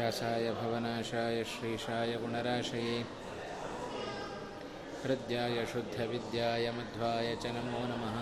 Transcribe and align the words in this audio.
व्यासाय 0.00 0.46
भवनाशाय 0.60 1.38
श्रीशाय 1.52 2.12
गुणराशये 2.22 2.96
हृद्याय 5.04 5.56
शुद्धविद्याय 5.72 6.64
मध्वाय 6.78 7.28
च 7.42 7.44
नमो 7.56 7.82
नमः 7.90 8.16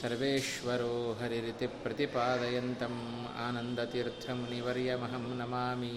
सर्वेश्वरो 0.00 0.94
हरिरिति 1.20 1.66
प्रतिपादयन्तम् 1.82 3.00
आनन्दतीर्थमुनिवर्यमहं 3.46 5.24
नमामि 5.40 5.96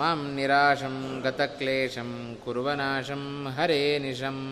मां 0.00 0.18
निराशं 0.36 0.96
गतक्लेशं 1.24 2.10
कुर्वनाशं 2.44 3.24
हरे 3.56 3.82
निशम् 4.04 4.44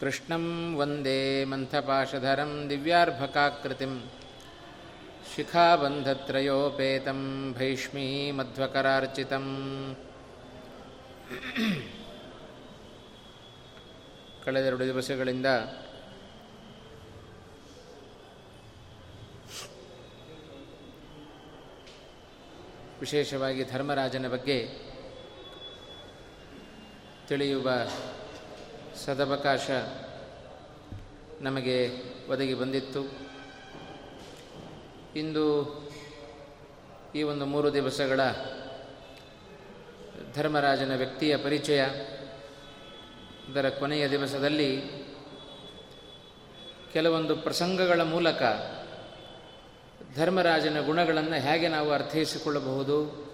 कृष्णं 0.00 0.44
वन्दे 0.78 1.20
मन्थपाशधरं 1.50 2.52
दिव्यार्भकाकृतिं 2.68 3.92
शिखाबन्धत्रयोपेतं 5.32 7.20
भैष्मीमध्वकरार्चितम् 7.58 9.52
ಕಳೆದೆರಡು 14.45 14.85
ದಿವಸಗಳಿಂದ 14.85 15.45
ವಿಶೇಷವಾಗಿ 22.99 23.63
ಧರ್ಮರಾಜನ 23.63 24.27
ಬಗ್ಗೆ 24.27 24.67
ತಿಳಿಯುವ 27.27 27.69
ಸದವಕಾಶ 28.95 29.69
ನಮಗೆ 31.41 31.89
ಒದಗಿ 32.27 32.53
ಬಂದಿತ್ತು. 32.53 33.11
ಇಂದು 35.15 35.45
ಈ 37.15 37.23
ಒಂದು 37.23 37.45
ಮೂರು 37.45 37.73
ದಿವಸಗಳ 37.73 38.19
ಧರ್ಮರಾಜನ 40.35 40.95
ವ್ಯಕ್ತಿಯ 40.95 41.37
ಪರಿಚಯ. 41.37 41.81
ಅದರ 43.49 43.69
ಕೊನೆಯ 43.69 44.09
ದಿವಸದಲ್ಲಿ 44.09 44.81
ಕೆಲವೊಂದು 46.93 47.35
ಪ್ರಸಂಗಗಳ 47.35 48.01
ಮೂಲಕ 48.01 48.41
ಧರ್ಮರಾಜನ 50.15 50.81
ಗುಣಗಳನ್ನು 50.85 51.35
ಹೇಗೆ 51.35 51.67
ನಾವು 51.67 51.91
ಅರ್ಥೈಸಿಕೊಳ್ಳಬಹುದು, 51.91 53.27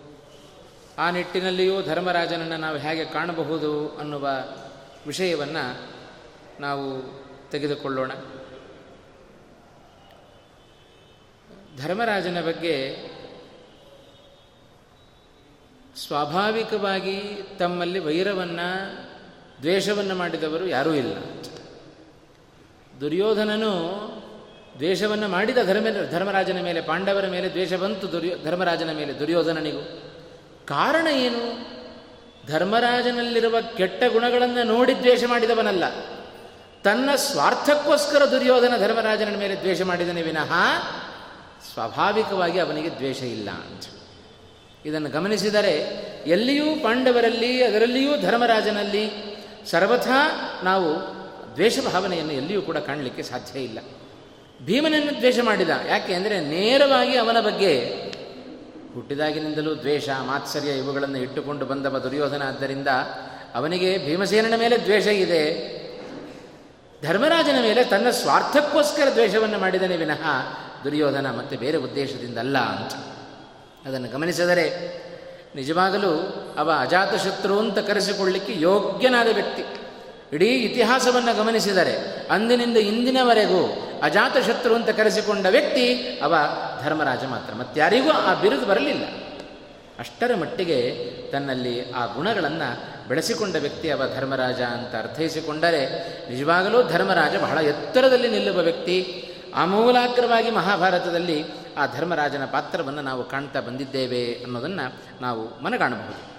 ಆ 0.98 1.10
ನಿಟ್ಟಿನಲ್ಲಿಯೂ 1.10 1.82
ಧರ್ಮರಾಜನನ್ನು 1.82 2.58
ನಾವು 2.58 2.78
ಹೇಗೆ 2.78 3.06
ಕಾಣಬಹುದು 3.06 3.98
ಅನ್ನುವ 3.98 4.30
ವಿಷಯವನ್ನು 5.08 5.92
ನಾವು 6.60 6.86
ತೆಗೆದುಕೊಳ್ಳೋಣ. 7.52 8.12
ಧರ್ಮರಾಜನ 11.78 12.42
ಬಗ್ಗೆ 12.42 12.96
ಸ್ವಾಭಾವಿಕವಾಗಿ 15.98 17.22
ತಮ್ಮಲ್ಲಿ 17.60 18.00
ವೈರವನ್ನು, 18.00 18.96
ದ್ವೇಷವನ್ನು 19.62 20.16
ಮಾಡಿದವರು 20.16 20.68
ಯಾರೂ 20.68 20.94
ಇಲ್ಲ. 20.94 21.18
ದುರ್ಯೋಧನನು 23.02 23.94
ದ್ವೇಷವನ್ನು 24.76 25.28
ಮಾಡಿದ 25.28 25.58
ಧರ್ಮ, 25.66 26.12
ಧರ್ಮರಾಜನ 26.12 26.62
ಮೇಲೆ, 26.62 26.82
ಪಾಂಡವರ 26.82 27.28
ಮೇಲೆ 27.28 27.50
ದ್ವೇಷ 27.50 27.74
ಬಂತು 27.74 28.12
ದುರ್ಯೋ, 28.12 28.44
ಧರ್ಮರಾಜನ 28.44 28.92
ಮೇಲೆ, 28.92 29.20
ದುರ್ಯೋಧನನಿಗೂ. 29.20 29.80
ಕಾರಣ 30.66 31.08
ಏನು? 31.08 31.74
ಧರ್ಮರಾಜನಲ್ಲಿರುವ 32.48 33.56
ಕೆಟ್ಟ 33.78 34.04
ಗುಣಗಳನ್ನು 34.12 34.64
ನೋಡಿ 34.64 35.00
ದ್ವೇಷ 35.00 35.24
ಮಾಡಿದವನಲ್ಲ. 35.28 35.84
ತನ್ನ 36.84 37.10
ಸ್ವಾರ್ಥಕ್ಕೋಸ್ಕರ 37.16 38.26
ದುರ್ಯೋಧನ 38.26 38.74
ಧರ್ಮರಾಜನ 38.80 39.36
ಮೇಲೆ 39.38 39.56
ದ್ವೇಷ 39.56 39.82
ಮಾಡಿದನೇ 39.82 40.22
ವಿನಃ 40.22 40.54
ಸ್ವಾಭಾವಿಕವಾಗಿ 41.74 42.60
ಅವನಿಗೆ 42.60 42.90
ದ್ವೇಷ 42.90 43.22
ಇಲ್ಲ 43.22 43.50
ಅಂತ. 43.50 43.84
ಇದನ್ನು 44.86 45.10
ಗಮನಿಸಿದರೆ 45.10 45.76
ಎಲ್ಲಿಯೂ 46.28 46.66
ಪಾಂಡವರಲ್ಲಿ, 46.84 47.64
ಅದರಲ್ಲಿಯೂ 47.64 48.22
ಧರ್ಮರಾಜನಲ್ಲಿ 48.22 49.12
ಸರ್ವಥಾ 49.66 50.20
ನಾವು 50.64 50.90
ದ್ವೇಷ 51.56 51.80
ಭಾವನೆಯನ್ನು 51.94 52.34
ಎಲ್ಲಿಯೂ 52.34 52.62
ಕೂಡ 52.62 52.78
ಕಾಣಲಿಕ್ಕೆ 52.78 53.24
ಸಾಧ್ಯ 53.24 53.60
ಇಲ್ಲ. 53.60 53.80
ಭೀಮನನ್ನು 54.66 55.18
ದ್ವೇಷ 55.18 55.40
ಮಾಡಿದ, 55.44 55.70
ಯಾಕೆ 55.90 56.14
ಅಂದರೆ 56.14 56.40
ನೇರವಾಗಿ 56.40 57.18
ಅವನ 57.18 57.40
ಬಗ್ಗೆ 57.40 57.74
ಹುಟ್ಟಿದಾಗಿನಿಂದಲೂ 58.94 59.76
ದ್ವೇಷ, 59.76 60.10
ಮಾತ್ಸರ್ಯ 60.10 60.70
ಇವುಗಳನ್ನು 60.70 61.18
ಇಟ್ಟುಕೊಂಡು 61.18 61.66
ಬಂದವ 61.66 62.00
ದುರ್ಯೋಧನ 62.00 62.42
ಆದ್ದರಿಂದ 62.48 62.88
ಅವನಿಗೆ 63.56 63.98
ಭೀಮಸೇನನ 63.98 64.54
ಮೇಲೆ 64.60 64.78
ದ್ವೇಷ 64.78 65.08
ಇದೆ. 65.08 65.44
ಧರ್ಮರಾಜನ 67.08 67.62
ಮೇಲೆ 67.62 67.84
ತನ್ನ 67.84 68.10
ಸ್ವಾರ್ಥಕ್ಕೋಸ್ಕರ 68.10 69.08
ದ್ವೇಷವನ್ನು 69.14 69.60
ಮಾಡಿದನೇ 69.60 69.98
ವಿನಃ 69.98 70.24
ದುರ್ಯೋಧನ 70.84 71.38
ಮತ್ತು 71.38 71.58
ಬೇರೆ 71.58 71.78
ಉದ್ದೇಶದಿಂದಲ್ಲ 71.78 72.58
ಅಂತ. 72.58 73.13
ಅದನ್ನು 73.86 74.08
ಗಮನಿಸಿದರೆ 74.08 74.98
ನಿಜವಾಗಲೂ 75.56 76.12
ಅವ 76.58 76.72
ಅಜಾತಶತ್ರು 76.80 77.60
ಅಂತ 77.60 77.80
ಕರೆಸಿಕೊಳ್ಳಿಕ್ಕೆ 77.80 78.54
ಯೋಗ್ಯನಾದ 78.58 79.28
ವ್ಯಕ್ತಿ. 79.34 79.64
ಇಡೀ 80.34 80.46
ಇತಿಹಾಸವನ್ನು 80.46 81.38
ಗಮನಿಸಿದರೆ 81.38 82.28
ಅಂದಿನಿಂದ 82.32 82.78
ಇಂದಿನವರೆಗೂ 82.78 83.90
ಅಜಾತಶತ್ರು 84.04 84.76
ಅಂತ 84.76 84.90
ಕರೆಸಿಕೊಂಡ 84.90 85.46
ವ್ಯಕ್ತಿ 85.46 85.94
ಅವ 86.24 86.36
ಧರ್ಮರಾಜ 86.84 87.24
ಮಾತ್ರ. 87.24 87.54
ಮತ್ತಾರಿಗೂ 87.54 88.12
ಆ 88.12 88.34
ಬಿರುದು 88.34 88.66
ಬರಲಿಲ್ಲ. 88.66 89.06
ಅಷ್ಟರ 90.00 90.36
ಮಟ್ಟಿಗೆ 90.36 90.96
ತನ್ನಲ್ಲಿ 91.32 91.92
ಆ 91.92 92.06
ಗುಣಗಳನ್ನು 92.06 92.94
ಬೆಳೆಸಿಕೊಂಡ 93.08 93.56
ವ್ಯಕ್ತಿ 93.56 93.90
ಅವ 93.90 94.02
ಧರ್ಮರಾಜ 94.16 94.62
ಅಂತ 94.62 94.96
ಅರ್ಥೈಸಿಕೊಂಡರೆ 94.96 95.86
ನಿಜವಾಗಲೂ 96.30 96.84
ಧರ್ಮರಾಜ 96.84 97.36
ಬಹಳ 97.36 97.58
ಎತ್ತರದಲ್ಲಿ 97.58 98.30
ನಿಲ್ಲುವ 98.30 98.58
ವ್ಯಕ್ತಿ. 98.58 99.30
ಆಮೂಲಾಗ್ರವಾಗಿ 99.56 100.52
ಮಹಾಭಾರತದಲ್ಲಿ 100.52 101.46
ಆ 101.76 101.86
ಧರ್ಮರಾಜನ 101.86 102.46
ಪಾತ್ರವನ್ನು 102.46 103.02
ನಾವು 103.02 103.30
ಕಾಣ್ತಾ 103.30 103.60
ಬಂದಿದ್ದೇವೆ 103.60 104.34
ಅನ್ನೋದನ್ನು 104.44 105.22
ನಾವು 105.22 105.62
ಮನಗಾಣಬಹುದು. 105.62 106.34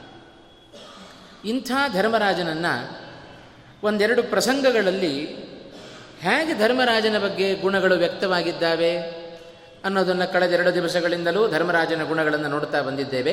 ಇಂಥ 1.48 1.70
ಧರ್ಮರಾಜನನ್ನು 1.92 3.04
ಒಂದೆರಡು 3.82 4.22
ಪ್ರಸಂಗಗಳಲ್ಲಿ 4.22 5.26
ಹೇಗೆ 6.18 6.58
ಧರ್ಮರಾಜನ 6.58 7.18
ಬಗ್ಗೆ 7.18 7.54
ಗುಣಗಳು 7.54 7.94
ವ್ಯಕ್ತವಾಗಿದ್ದಾವೆ 7.94 8.98
ಅನ್ನೋದನ್ನು 9.84 10.32
ಕಳೆದೆರಡು 10.32 10.74
ದಿವಸಗಳಿಂದಲೂ 10.74 11.50
ಧರ್ಮರಾಜನ 11.50 12.02
ಗುಣಗಳನ್ನು 12.04 12.48
ನೋಡ್ತಾ 12.48 12.82
ಬಂದಿದ್ದೇವೆ. 12.82 13.32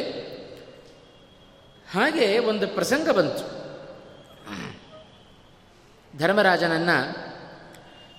ಹಾಗೆ 1.91 2.39
ಒಂದು 2.39 2.67
ಪ್ರಸಂಗ 2.67 3.09
ಬಂತು. 3.09 3.61
ಧರ್ಮರಾಜನನ್ನು 6.17 7.30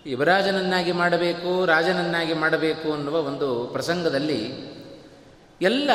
ಯುವರಾಜನನ್ನಾಗಿ 0.06 0.92
ಮಾಡಬೇಕು, 0.92 1.66
ರಾಜನನ್ನಾಗಿ 1.66 2.34
ಮಾಡಬೇಕು 2.34 2.92
ಅನ್ನುವ 2.92 3.16
ಒಂದು 3.16 3.64
ಪ್ರಸಂಗದಲ್ಲಿ 3.64 4.52
ಎಲ್ಲ 5.62 5.90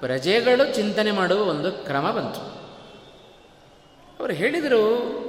ಪ್ರಜೆಗಳು 0.00 0.74
ಚಿಂತನೆ 0.74 1.10
ಮಾಡುವ 1.10 1.42
ಒಂದು 1.42 1.72
ಕ್ರಮ 1.72 2.10
ಬಂತು. 2.10 2.40
ಅವರು 4.20 4.32
ಹೇಳಿದರು, 4.32 4.82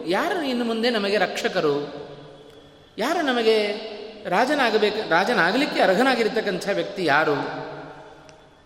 ಯಾರು 0.08 0.42
ಇನ್ನು 0.42 0.66
ಮುಂದೆ 0.66 0.90
ನಮಗೆ 0.90 1.18
ರಕ್ಷಕರು? 1.18 1.94
ಯಾರು 2.98 3.22
ನಮಗೆ 3.22 3.68
ರಾಜನಾಗಬೇಕು, 4.30 5.10
ರಾಜನಾಗಲಿಕ್ಕೆ 5.10 5.82
ಅರ್ಹನಾಗಿರ್ತಕ್ಕಂಥ 5.82 6.70
ವ್ಯಕ್ತಿ 6.74 7.06
ಯಾರು? 7.06 7.34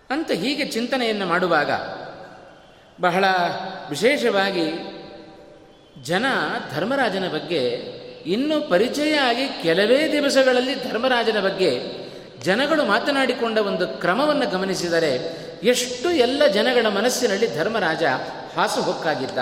ಅಂತ 0.09 0.31
ಹೀಗೆ 0.31 0.65
ಚಿಂತನೆಯನ್ನು 0.65 1.25
ಮಾಡುವಾಗ 1.25 1.71
ಬಹಳ 3.01 3.25
ವಿಶೇಷವಾಗಿ 3.89 4.71
ಜನ 6.03 6.25
ಧರ್ಮರಾಜನ 6.75 7.27
ಬಗ್ಗೆ 7.33 7.92
ಇನ್ನೂ 8.25 8.61
ಪರಿಚಯ 8.61 9.15
ಆಗಿ 9.15 9.47
ಕೆಲವೇ 9.47 10.11
ದಿವಸಗಳಲ್ಲಿ 10.11 10.75
ಧರ್ಮರಾಜನ 10.75 11.39
ಬಗ್ಗೆ 11.39 12.03
ಜನಗಳು 12.43 12.85
ಮಾತನಾಡಿಕೊಂಡ 12.85 13.57
ಒಂದು 13.57 13.87
ಕ್ರಮವನ್ನು 13.87 14.49
ಗಮನಿಸಿದರೆ 14.49 15.43
ಎಷ್ಟು 15.63 16.11
ಎಲ್ಲ 16.11 16.47
ಜನಗಳ 16.47 16.87
ಮನಸ್ಸಿನಲ್ಲಿ 16.89 17.55
ಧರ್ಮರಾಜ 17.55 18.03
ಹಾಸುಹೊಕ್ಕಾಗಿದ್ದ 18.57 19.37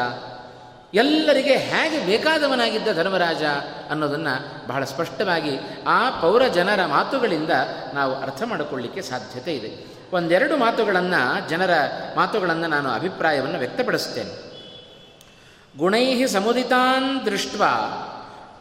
ಎಲ್ಲರಿಗೆ 0.93 1.55
ಹೇಗೆ 1.55 2.05
ಬೇಕಾದವನಾಗಿದ್ದ 2.05 2.87
ಧರ್ಮರಾಜ 2.95 3.43
ಅನ್ನೋದನ್ನು 3.89 4.67
ಬಹಳ 4.67 4.83
ಸ್ಪಷ್ಟವಾಗಿ 4.83 5.83
ಆ 5.87 6.09
ಪೌರ 6.09 6.47
ಜನರ 6.47 6.85
ಮಾತುಗಳಿಂದ 6.85 7.49
ನಾವು 7.93 8.15
ಅರ್ಥ 8.15 8.43
ಮಾಡಿಕೊಳ್ಳಿಕ್ಕೆ 8.43 9.01
ಸಾಧ್ಯತೆ 9.01 9.55
ಇದೆ. 9.55 9.85
ಒಂದೆರಡು 10.13 10.57
ಮಾತುಗಳನ್ನು, 10.57 11.49
ಜನರ 11.49 11.69
ಮಾತುಗಳನ್ನು 12.15 12.67
ನಾನು 12.67 12.89
ಅಭಿಪ್ರಾಯವನ್ನು 12.89 13.59
ವ್ಯಕ್ತಪಡಿಸ್ತೇನೆ 13.59 14.51
ಗುಣೈ 15.77 16.25
ಸಮುದಿತಾನ್ 16.25 17.25
ದೃಷ್ಟ 17.25 17.55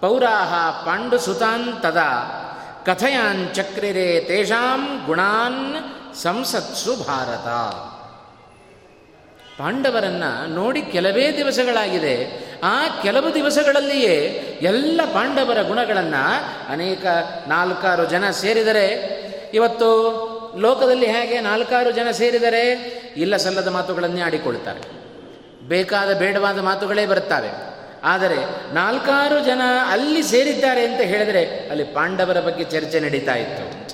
ಪೌರಾಹ 0.01 0.71
ಪಾಂಡುಸುತಾನ್ 0.87 1.83
ತದಾ 1.83 2.37
ಕಥಯಾಂಚಕ್ರಿರೆ 2.87 4.21
ತೇಷಾಂ 4.21 5.07
ಗುಣಾನ್ 5.07 5.75
ಸಂಸತ್ಸು 6.15 6.97
ಭಾರತ. 6.97 7.49
ಪಾಂಡವರನ್ನು 9.59 10.55
ನೋಡಿ 10.55 10.83
ಕೆಲವೇ 10.83 11.37
ದಿವಸಗಳಾಗಿದೆ. 11.37 12.45
ಆ 12.65 13.03
ಕೆಲವು 13.03 13.35
ದಿವಸಗಳಲ್ಲಿಯೇ 13.35 14.15
ಎಲ್ಲ 14.63 15.01
ಪಾಂಡವರ 15.13 15.63
ಗುಣಗಳನ್ನು 15.63 16.23
ಅನೇಕ 16.73 17.07
ನಾಲ್ಕಾರು 17.49 18.05
ಜನ 18.05 18.31
ಸೇರಿದರೆ, 18.31 18.87
ಇವತ್ತು 19.55 19.89
ಲೋಕದಲ್ಲಿ 20.57 21.07
ಹೇಗೆ 21.07 21.41
ನಾಲ್ಕಾರು 21.41 21.91
ಜನ 21.91 22.11
ಸೇರಿದರೆ? 22.11 22.71
ಇಲ್ಲ 23.17 23.37
ಸಲ್ಲದ 23.37 23.69
ಮಾತುಗಳನ್ನೇ 23.69 24.21
ಆಡಿಕೊಳ್ತಾರೆ 24.21 24.81
ಬೇಕಾದ 25.69 26.19
ಬೇಡವಾದ 26.19 26.59
ಮಾತುಗಳೇ 26.59 27.07
ಬರುತ್ತವೆ. 27.07 27.80
ಆದರೆ 28.05 28.75
ನಾಲ್ಕಾರು 28.75 29.45
ಜನ 29.45 29.61
ಅಲ್ಲಿ 29.91 30.23
ಸೇರಿದ್ದಾರೆ 30.23 30.87
ಅಂತ 30.87 31.01
ಹೇಳಿದರೆ 31.01 31.69
ಅಲ್ಲಿ 31.69 31.85
ಪಾಂಡವರ 31.85 32.41
ಬಗ್ಗೆ 32.41 32.65
ಚರ್ಚೆ 32.65 33.01
ನಡೀತಾ 33.01 33.35
ಇತ್ತು. 33.35 33.91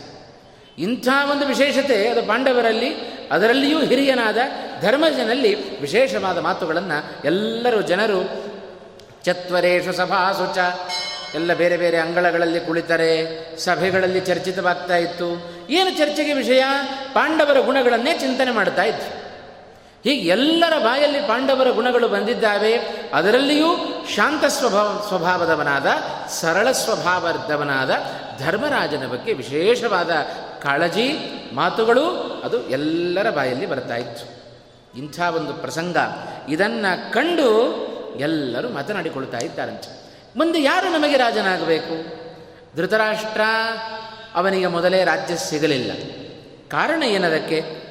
ಇಂಥ 0.83 1.09
ಒಂದು 1.31 1.47
ವಿಶೇಷತೆ 1.47 2.09
ಅದು 2.09 2.23
ಪಾಂಡವರಲ್ಲಿ, 2.23 2.95
ಅದರಲ್ಲಿಯೂ 3.33 3.79
ಹಿರಿಯನಾದ 3.79 4.39
ಧರ್ಮಜನಲ್ಲಿ 4.83 5.81
ವಿಶೇಷವಾದ 5.81 6.39
ಮಾತುಗಳನ್ನು 6.39 7.27
ಎಲ್ಲರೂ 7.27 7.83
ಜನರು 7.83 8.47
ಚತ್ವರೇಶು 9.25 9.93
ಸಭಾಸುಚ 9.93 10.59
ಎಲ್ಲ 11.35 11.55
ಬೇರೆ 11.55 11.77
ಬೇರೆ 11.77 11.97
ಅಂಗಳಗಳಲ್ಲಿ 11.97 12.61
ಕುಳಿತರೆ, 12.61 13.39
ಸಭೆಗಳಲ್ಲಿ 13.59 14.21
ಚರ್ಚಿತವಾಗ್ತಾ 14.21 14.97
ಇತ್ತು. 14.97 15.57
ಏನು 15.71 15.99
ಚರ್ಚೆಗೆ 15.99 16.33
ವಿಷಯ? 16.33 16.63
ಪಾಂಡವರ 17.13 17.59
ಗುಣಗಳನ್ನೇ 17.59 18.19
ಚಿಂತನೆ 18.19 18.51
ಮಾಡ್ತಾ 18.51 18.83
ಇತ್ತು 18.83 19.26
ಹೀಗೆ 20.07 20.29
ಎಲ್ಲರ 20.29 20.79
ಬಾಯಲ್ಲಿ 20.79 21.21
ಪಾಂಡವರ 21.21 21.71
ಗುಣಗಳು 21.71 22.09
ಬಂದಿದ್ದಾವೆ. 22.09 22.75
ಅದರಲ್ಲಿಯೂ 23.15 23.77
ಶಾಂತ 24.15 24.45
ಸ್ವಭಾವ, 24.45 25.05
ಸ್ವಭಾವದವನಾದ, 25.09 25.87
ಸರಳ 26.29 26.71
ಸ್ವಭಾವದವನಾದ 26.71 27.91
ಧರ್ಮರಾಜನ 28.39 29.07
ಬಗ್ಗೆ 29.07 29.33
ವಿಶೇಷವಾದ 29.33 30.11
ಕಾಳಜಿ, 30.63 31.19
ಮಾತುಗಳು 31.55 32.11
ಅದು 32.45 32.69
ಎಲ್ಲರ 32.69 33.31
ಬಾಯಲ್ಲಿ 33.31 33.67
ಬರ್ತಾ 33.67 33.97
ಇತ್ತು. 33.97 34.25
ಇಂಥ 34.99 35.21
ಒಂದು 35.21 35.55
ಪ್ರಸಂಗ. 35.55 35.97
ಇದನ್ನು 36.49 37.13
ಕಂಡು 37.13 37.73
ಎಲ್ಲರೂ 38.19 38.69
ಮಾತನಾಡಿಕೊಳ್ತಾ 38.69 39.39
ಇದ್ದಾರಂತೆ. 39.39 40.01
ಮುಂದೆ 40.37 40.63
ಯಾರು 40.63 40.89
ನಮಗೆ 40.89 41.17
ರಾಜನಾಗಬೇಕು? 41.17 42.27
ಧೃತರಾಷ್ಟ್ರ 42.77 43.41
ಅವನಿಗೆ 44.35 44.67
ಮೊದಲೇ 44.67 45.05
ರಾಜ್ಯ 45.05 45.37
ಸಿಗಲಿಲ್ಲ. 45.37 45.93
ಕಾರಣ 46.69 47.03
ಏನದಕ್ಕೆ? 47.03 47.86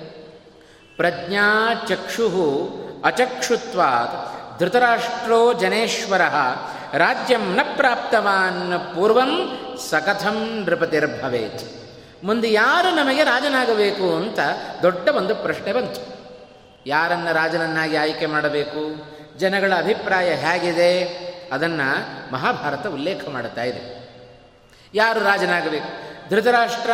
ಪ್ರಜ್ಞಾ 0.97 1.73
ಚಕ್ಷು 1.87 2.85
ಅಚಕ್ಷುತ್ವಾತ್ 3.05 4.35
ಧೃತರಾಷ್ಟ್ರೋ 4.59 5.53
ಜನೇಶ್ವರ 5.53 6.21
ರಾಜ್ಯಂ 6.93 7.55
ನ 7.55 7.59
ಪ್ರಾಪ್ತವಾನ್ 7.75 8.95
ಪೂರ್ವಂ 8.95 9.59
ಸಕಥಂ 9.89 10.63
ನೃಪತಿರ್ಭವೇತ್. 10.65 11.85
ಮುಂದೆ 12.23 12.51
ಯಾರು 12.51 12.95
ನಮಗೆ 12.95 13.23
ರಾಜನಾಗಬೇಕು 13.23 14.15
ಅಂತ 14.15 14.39
ದೊಡ್ಡ 14.81 15.07
ಒಂದು 15.07 15.35
ಪ್ರಶ್ನೆ 15.35 15.73
ಬಂತು. 15.73 16.01
ಯಾರನ್ನು 16.85 17.33
ರಾಜನನ್ನಾಗಿ 17.33 17.95
ಆಯ್ಕೆ 17.95 18.25
ಮಾಡಬೇಕು? 18.25 19.05
ಜನಗಳ 19.37 19.73
ಅಭಿಪ್ರಾಯ 19.77 20.33
ಹೇಗಿದೆ? 20.33 21.03
ಅದನ್ನು 21.51 21.99
ಮಹಾಭಾರತ 22.33 22.87
ಉಲ್ಲೇಖ 22.87 23.29
ಮಾಡುತ್ತಾ 23.29 23.63
ಇದೆ. 23.63 24.09
ಯಾರು 24.93 25.19
ರಾಜನಾಗಬೇಕು? 25.19 26.04
ಧೃತರಾಷ್ಟ್ರ, 26.29 26.91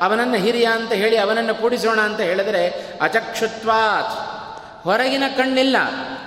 ಅವನನ್ನು 0.00 0.36
ಹಿರಿಯ 0.36 0.64
ಅಂತ 0.64 0.92
ಹೇಳಿ 0.92 1.16
ಅವನನ್ನು 1.16 1.54
ಕೂಡಿಸೋಣ 1.54 2.00
ಅಂತ 2.00 2.20
ಹೇಳಿದರೆ 2.20 2.68
ಅಚಕ್ಷುತ್ವಾತ್. 3.00 4.34
ಹೊರಗಿನ 4.84 5.22
ಕಣ್ಣಿಲ್ಲ. 5.36 5.76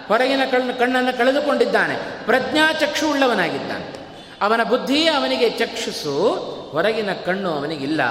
ಹೊರಗಿನ 0.08 0.42
ಕಣ್ಣು, 0.52 0.80
ಕಣ್ಣನ್ನು 0.80 1.18
ಕಳೆದುಕೊಂಡಿದ್ದಾನೆ. 1.18 2.26
ಪ್ರಜ್ಞಾಚಕ್ಷು 2.26 3.10
ಉಳ್ಳವನಾಗಿದ್ದಾನೆ. 3.10 3.98
ಅವನ 4.42 4.64
ಬುದ್ಧಿ 4.64 5.08
ಅವನಿಗೆ 5.08 5.50
ಚಕ್ಷುಸು, 5.50 6.30
ಹೊರಗಿನ 6.72 7.10
ಕಣ್ಣು 7.26 7.52
ಅವನಿಗಿಲ್ಲ. 7.52 8.02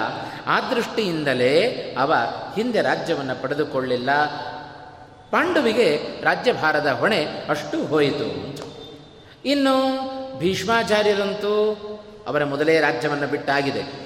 ಆ 0.46 0.60
ದೃಷ್ಟಿಯಿಂದಲೇ 0.60 1.60
ಅವ 1.98 2.14
ಹಿಂದೆ 2.56 2.80
ರಾಜ್ಯವನ್ನು 2.80 3.42
ಪಡೆದುಕೊಳ್ಳಿಲ್ಲ. 3.42 4.10
ಪಾಂಡುವಿಗೆ 5.30 6.00
ರಾಜ್ಯಭಾರದ 6.22 6.86
ಹೊಣೆ 6.86 7.24
ಅಷ್ಟು 7.48 7.84
ಹೋಯಿತು. 7.84 8.56
ಇನ್ನು 9.44 9.76
ಭೀಷ್ಮಾಚಾರ್ಯರಂತೂ 10.38 11.72
ಅವರ 12.26 12.44
ಮೊದಲೇ 12.44 12.80
ರಾಜ್ಯವನ್ನು 12.80 13.26
ಬಿಟ್ಟಾಗಿದೆ. 13.26 14.05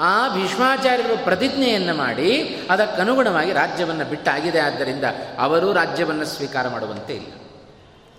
ಆ 0.00 0.34
ಭೀಷ್ಮಾಚಾರ್ಯರು 0.34 1.24
ಪ್ರತಿಜ್ಞೆಯನ್ನು 1.24 1.94
ಮಾಡಿ 1.94 2.60
ಅದಕ್ಕನುಗುಣವಾಗಿ 2.70 3.52
ರಾಜ್ಯವನ್ನು 3.52 4.04
ಬಿಟ್ಟಾಗಿದೆ. 4.04 4.60
ಆದ್ದರಿಂದ 4.60 5.04
ಅವರು 5.38 5.72
ರಾಜ್ಯವನ್ನು 5.72 6.24
ಸ್ವೀಕಾರ 6.24 6.68
ಮಾಡುವಂತೆ 6.68 7.14
ಇಲ್ಲ. 7.14 7.32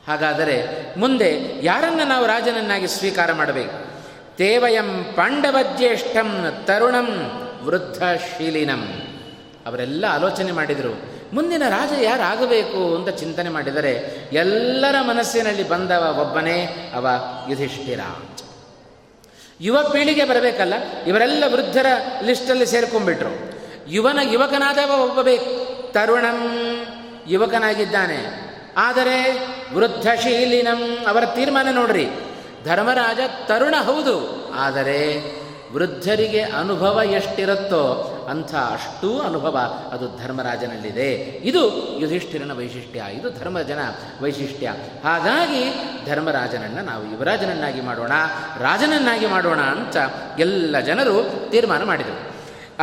ಹಾಗಾದರೆ 0.07 0.55
ಮುಂದೆ 0.99 1.29
ಯಾರನ್ನು 1.61 2.07
ನಾವು 2.07 2.25
ರಾಜನನ್ನಾಗಿ 2.25 2.87
ಸ್ವೀಕಾರ 2.87 3.31
ಮಾಡಬೇಕು? 3.31 3.77
ತೇವಯಂ 4.37 5.05
ಪಾಂಡವಜ್ಯೇಷ್ಠಂ 5.15 6.29
ತರುಣಂ 6.65 7.09
ವೃದ್ಧಶೀಲಿನಂ. 7.63 8.83
ಅವರೆಲ್ಲ 9.65 10.05
ಆಲೋಚನೆ 10.09 10.51
ಮಾಡಿದರು, 10.51 10.93
ಮುಂದಿನ 11.33 11.63
ರಾಜ 11.69 11.91
ಯಾರಾಗಬೇಕು 12.01 12.95
ಅಂತ 12.95 13.09
ಚಿಂತನೆ 13.09 13.49
ಮಾಡಿದರೆ 13.49 13.91
ಎಲ್ಲರ 14.33 14.95
ಮನಸ್ಸಿನಲ್ಲಿ 15.01 15.69
ಬಂದವ 15.69 16.17
ಒಬ್ಬನೇ 16.21 16.57
ಅವ 16.95 17.07
ಯುಧಿಷ್ಠಿರ. 17.49 17.99
ಯುವ 19.61 19.89
ಪೀಳಿಗೆ 19.91 20.25
ಬರಬೇಕಲ್ಲ? 20.25 20.73
ಇವರೆಲ್ಲ 21.07 21.43
ವೃದ್ಧರ 21.47 21.85
ಲಿಸ್ಟಲ್ಲಿ 22.23 22.65
ಸೇರ್ಕೊಂಡ್ಬಿಟ್ರು. 22.65 23.61
ಯುವನ 23.87 24.19
ಯುವಕನಾದವ 24.31 25.01
ಒಬ್ಬ 25.01 25.21
ಬೇಕು 25.21 25.71
ತರುಣಂ 25.91 26.61
ಯುವಕನಾಗಿದ್ದಾನೆ. 27.27 28.51
ಆದರೆ 28.77 29.47
ವೃದ್ಧಶೀಲಿನಂ, 29.73 30.97
ಅವರ 31.07 31.25
ತೀರ್ಮಾನ 31.25 31.67
ನೋಡ್ರಿ. 31.71 32.07
ಧರ್ಮರಾಜ 32.65 33.19
ತರುಣ 33.45 33.75
ಹೌದು. 33.81 34.49
ಆದರೆ 34.53 35.31
ವೃದ್ಧರಿಗೆ 35.73 36.41
ಅನುಭವ 36.41 37.01
ಎಷ್ಟಿರುತ್ತೋ 37.03 38.17
ಅಂಥ 38.29 38.55
ಅಷ್ಟೂ 38.55 39.19
ಅನುಭವ 39.19 39.57
ಅದು 39.91 40.23
ಧರ್ಮರಾಜನಲ್ಲಿದೆ. 40.23 41.11
ಇದು 41.43 41.89
ಯುಧಿಷ್ಠಿರನ 41.99 42.51
ವೈಶಿಷ್ಟ್ಯ, 42.57 43.03
ಇದು 43.13 43.39
ಧರ್ಮಜನ 43.39 43.79
ವೈಶಿಷ್ಟ್ಯ. 44.21 44.73
ಹಾಗಾಗಿ 45.03 45.73
ಧರ್ಮರಾಜನನ್ನು 46.05 46.81
ನಾವು 46.85 47.11
ಯುವರಾಜನನ್ನಾಗಿ 47.11 47.81
ಮಾಡೋಣ, 47.81 48.11
ರಾಜನನ್ನಾಗಿ 48.59 49.25
ಮಾಡೋಣ 49.25 49.59
ಅಂತ 49.59 49.97
ಎಲ್ಲ 50.39 50.79
ಜನರು 50.79 51.49
ತೀರ್ಮಾನ 51.49 51.83
ಮಾಡಿದರು. 51.83 52.31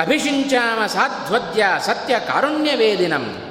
ಅಭಿಷಿಂಚಾಮ 0.01 0.87
ಸಾಧ್ವದ್ಯ 0.87 1.67
ಸತ್ಯ 1.87 2.19
ಕಾರುಣ್ಯವೇದಿನಂ. 2.19 3.48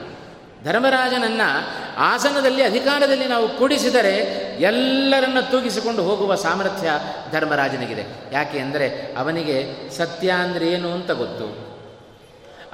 ಧರ್ಮರಾಜನನ್ನು 0.67 1.49
ಆಸನದಲ್ಲಿ, 1.97 2.61
ಅಧಿಕಾರದಲ್ಲಿ 2.61 3.27
ನಾವು 3.27 3.49
ಕೂಡಿಸಿದರೆ 3.49 4.15
ಎಲ್ಲರನ್ನ 4.59 5.39
ತೂಗಿಸಿಕೊಂಡು 5.39 6.03
ಹೋಗುವ 6.03 6.35
ಸಾಮರ್ಥ್ಯ 6.35 6.89
ಧರ್ಮರಾಜನಿಗಿದೆ. 7.31 8.03
ಯಾಕೆ 8.31 8.59
ಅಂದರೆ 8.59 8.87
ಅವನಿಗೆ 9.17 9.57
ಸತ್ಯ 9.97 10.29
ಅಂದರೆ 10.29 10.67
ಏನು 10.67 10.91
ಅಂತ 10.91 11.11
ಗೊತ್ತು. 11.11 11.47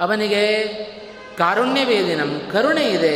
ಅವನಿಗೆ 0.00 0.42
ಕಾರುಣ್ಯವೇದಿನಂ, 1.38 2.42
ಕರುಣೆ 2.52 2.84
ಇದೆ, 2.84 3.14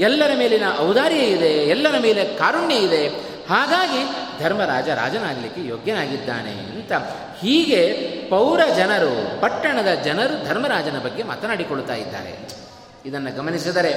ಎಲ್ಲರ 0.00 0.30
ಮೇಲಿನ 0.38 0.64
ಔದಾರ್ಯ 0.78 1.16
ಇದೆ, 1.16 1.52
ಎಲ್ಲರ 1.64 1.94
ಮೇಲೆ 2.02 2.24
ಕಾರುಣ್ಯ 2.24 2.74
ಇದೆ. 2.74 3.34
ಹಾಗಾಗಿ 3.48 4.00
ಧರ್ಮರಾಜ 4.42 4.88
ರಾಜನಾಗಲಿಕ್ಕೆ 4.88 5.68
ಯೋಗ್ಯನಾಗಿದ್ದಾನೆ 5.68 6.50
ಅಂತ. 6.50 6.92
ಹೀಗೆ 7.40 7.82
ಪೌರ 8.30 8.60
ಜನರು, 8.76 9.40
ಪಟ್ಟಣದ 9.40 9.94
ಜನರು 9.94 10.44
ಧರ್ಮರಾಜನ 10.46 10.98
ಬಗ್ಗೆ 10.98 11.22
ಮಾತನಾಡಿಕೊಳ್ತಾ 11.22 11.94
ಇದ್ದಾರೆ. 11.94 12.63
ಇದನ್ನು 13.04 13.36
ಗಮನಿಸಿದರೆ 13.36 13.92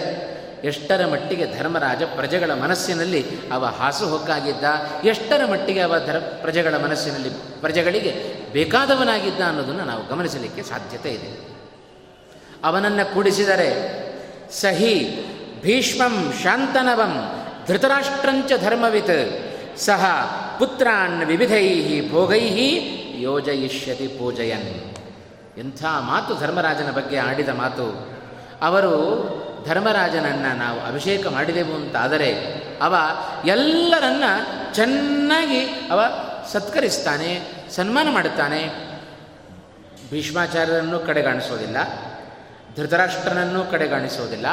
ಎಷ್ಟರ 0.63 1.05
ಮಟ್ಟಿಗೆ 1.05 1.57
ಧರ್ಮರಾಜ 1.57 2.03
ಪ್ರಜೆಗಳ 2.03 2.53
ಮನಸ್ಸಿನಲ್ಲಿ 2.53 3.25
ಅವ 3.51 3.65
ಹಾಸುಹೊಕ್ಕಾಗಿದ್ದ 3.65 4.63
ಎಷ್ಟರ 5.03 5.45
ಮಟ್ಟಿಗೆ 5.45 5.79
ಅವ 5.79 5.95
ಧರ್ 6.05 6.41
ಪ್ರಜೆಗಳ 6.41 6.77
ಮನಸ್ಸಿನಲ್ಲಿ 6.77 7.29
ಪ್ರಜೆಗಳಿಗೆ 7.61 8.13
ಬೇಕಾದವನಾಗಿದ್ದ 8.53 9.41
ಅನ್ನೋದನ್ನು 9.41 9.85
ನಾವು 9.85 10.07
ಗಮನಿಸಲಿಕ್ಕೆ 10.07 10.63
ಸಾಧ್ಯತೆ 10.63 11.09
ಇದೆ. 11.09 11.47
ಅವನನ್ನು 12.63 13.13
ಕೂಡಿಸಿದರೆ 13.13 13.69
ಸಹಿ 14.51 15.25
ಭೀಷ್ಮಂ 15.61 16.33
ಶಾಂತನವಂ 16.43 17.13
ಧೃತರಾಷ್ಟ್ರಂಚ 17.67 18.51
ಧರ್ಮವಿತ್, 18.61 19.17
ಸಹ 19.79 20.05
ಪುತ್ರಾನ್ 20.59 21.23
ವಿವಿಧೈ 21.23 22.09
ಭೋಗೈ 22.09 22.47
ಯೋಜಯಿಷ್ಯತಿ 23.19 24.07
ಪೂಜಯನ್. 24.07 24.69
ಎಂಥ 25.59 25.83
ಮಾತು 25.83 26.39
ಧರ್ಮರಾಜನ 26.39 26.91
ಬಗ್ಗೆ 26.91 27.17
ಆಡಿದ 27.17 27.49
ಮಾತು. 27.49 28.16
ಅವರು 28.61 28.93
ಧರ್ಮರಾಜನನ್ನು 29.67 30.57
ನಾವು 30.57 30.79
ಅಭಿಷೇಕ 30.79 31.27
ಮಾಡಿದೆವು 31.27 31.73
ಅಂತಾದರೆ 31.73 32.29
ಅವ 32.81 32.95
ಎಲ್ಲರನ್ನ 33.45 34.23
ಚೆನ್ನಾಗಿ 34.73 35.59
ಅವ 35.65 36.01
ಸತ್ಕರಿಸ್ತಾನೆ, 36.51 37.41
ಸನ್ಮಾನ 37.71 38.07
ಮಾಡುತ್ತಾನೆ. 38.11 38.69
ಭೀಷ್ಮಾಚಾರ್ಯರನ್ನು 40.11 40.99
ಕಡೆಗಾಣಿಸೋದಿಲ್ಲ, 40.99 41.77
ಧೃತರಾಷ್ಟ್ರನನ್ನು 42.75 43.65
ಕಡೆಗಾಣಿಸೋದಿಲ್ಲ. 43.65 44.45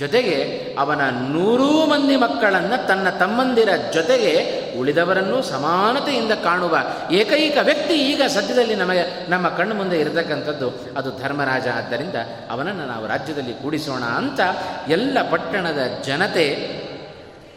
ಜೊತೆಗೆ 0.00 0.34
ಅವನ 0.78 1.00
ನೂರೂ 1.10 1.86
ಮಂದಿ 1.86 2.16
ಮಕ್ಕಳನ್ನು 2.16 2.86
ತನ್ನ 2.88 3.10
ತಮ್ಮಂದಿರ 3.10 3.68
ಜೊತೆಗೆ 3.94 4.32
ಉಳಿದವರನ್ನು 4.78 5.42
ಸಮಾನತೆಯಿಂದ 5.42 6.32
ಕಾಣುವ 6.32 6.76
ಏಕೈಕ 7.10 7.58
ವ್ಯಕ್ತಿ 7.62 7.94
ಈಗ 7.94 8.22
ಸದ್ಯದಲ್ಲಿ 8.22 8.74
ನಮಗೆ 8.74 9.30
ನಮ್ಮ 9.30 9.48
ಕಣ್ಣು 9.48 9.74
ಮುಂದೆ 9.74 10.00
ಇರತಕ್ಕಂಥದ್ದು 10.00 10.70
ಅದು 10.96 11.10
ಧರ್ಮರಾಜ. 11.22 11.68
ಆದ್ದರಿಂದ 11.68 12.14
ಅವನನ್ನು 12.50 12.86
ನಾವು 12.86 13.06
ರಾಜ್ಯದಲ್ಲಿ 13.06 13.54
ಕೂಡಿಸೋಣ 13.54 14.02
ಅಂತ 14.02 14.40
ಎಲ್ಲ 14.88 15.18
ಪಟ್ಟಣದ 15.30 15.78
ಜನತೆ 16.04 16.46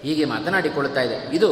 ಹೀಗೆ 0.04 0.26
ಮಾತನಾಡಿಕೊಳ್ಳುತ್ತಾ 0.26 1.02
ಇದೆ. 1.02 1.36
ಇದು 1.36 1.50